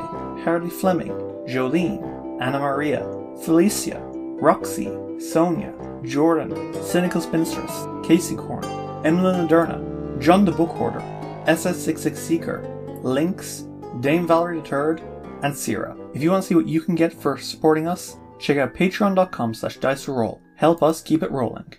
Harley 0.43 0.71
Fleming, 0.71 1.13
Jolene, 1.47 2.41
Anna 2.41 2.59
Maria, 2.59 3.05
Felicia, 3.43 4.01
Roxy, 4.41 4.91
Sonia, 5.19 5.73
Jordan, 6.03 6.73
Cynical 6.83 7.21
Spinstress, 7.21 8.03
Casey 8.03 8.35
Corn, 8.35 8.65
Emily 9.05 9.33
Naderna, 9.33 10.19
John 10.19 10.43
the 10.43 10.51
Book 10.51 10.69
Hoarder, 10.71 11.16
SS66 11.47 12.15
Seeker, 12.15 12.99
Lynx, 13.03 13.65
Dame 14.01 14.27
Valerie 14.27 14.59
the 14.59 14.67
Turd, 14.67 15.01
and 15.43 15.55
Sierra. 15.55 15.95
If 16.13 16.21
you 16.21 16.31
want 16.31 16.43
to 16.43 16.47
see 16.47 16.55
what 16.55 16.67
you 16.67 16.81
can 16.81 16.95
get 16.95 17.13
for 17.13 17.37
supporting 17.37 17.87
us, 17.87 18.17
check 18.39 18.57
out 18.57 18.73
patreon.com 18.73 19.53
slash 19.53 19.77
dice 19.77 20.07
roll. 20.07 20.41
Help 20.55 20.83
us 20.83 21.01
keep 21.01 21.23
it 21.23 21.31
rolling. 21.31 21.73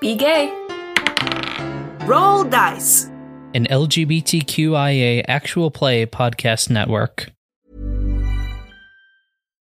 Be 0.00 0.16
gay. 0.16 0.52
Roll 2.06 2.44
dice. 2.44 3.06
An 3.54 3.66
LGBTQIA 3.66 5.24
actual 5.28 5.70
play 5.70 6.04
podcast 6.04 6.68
network. 6.70 7.32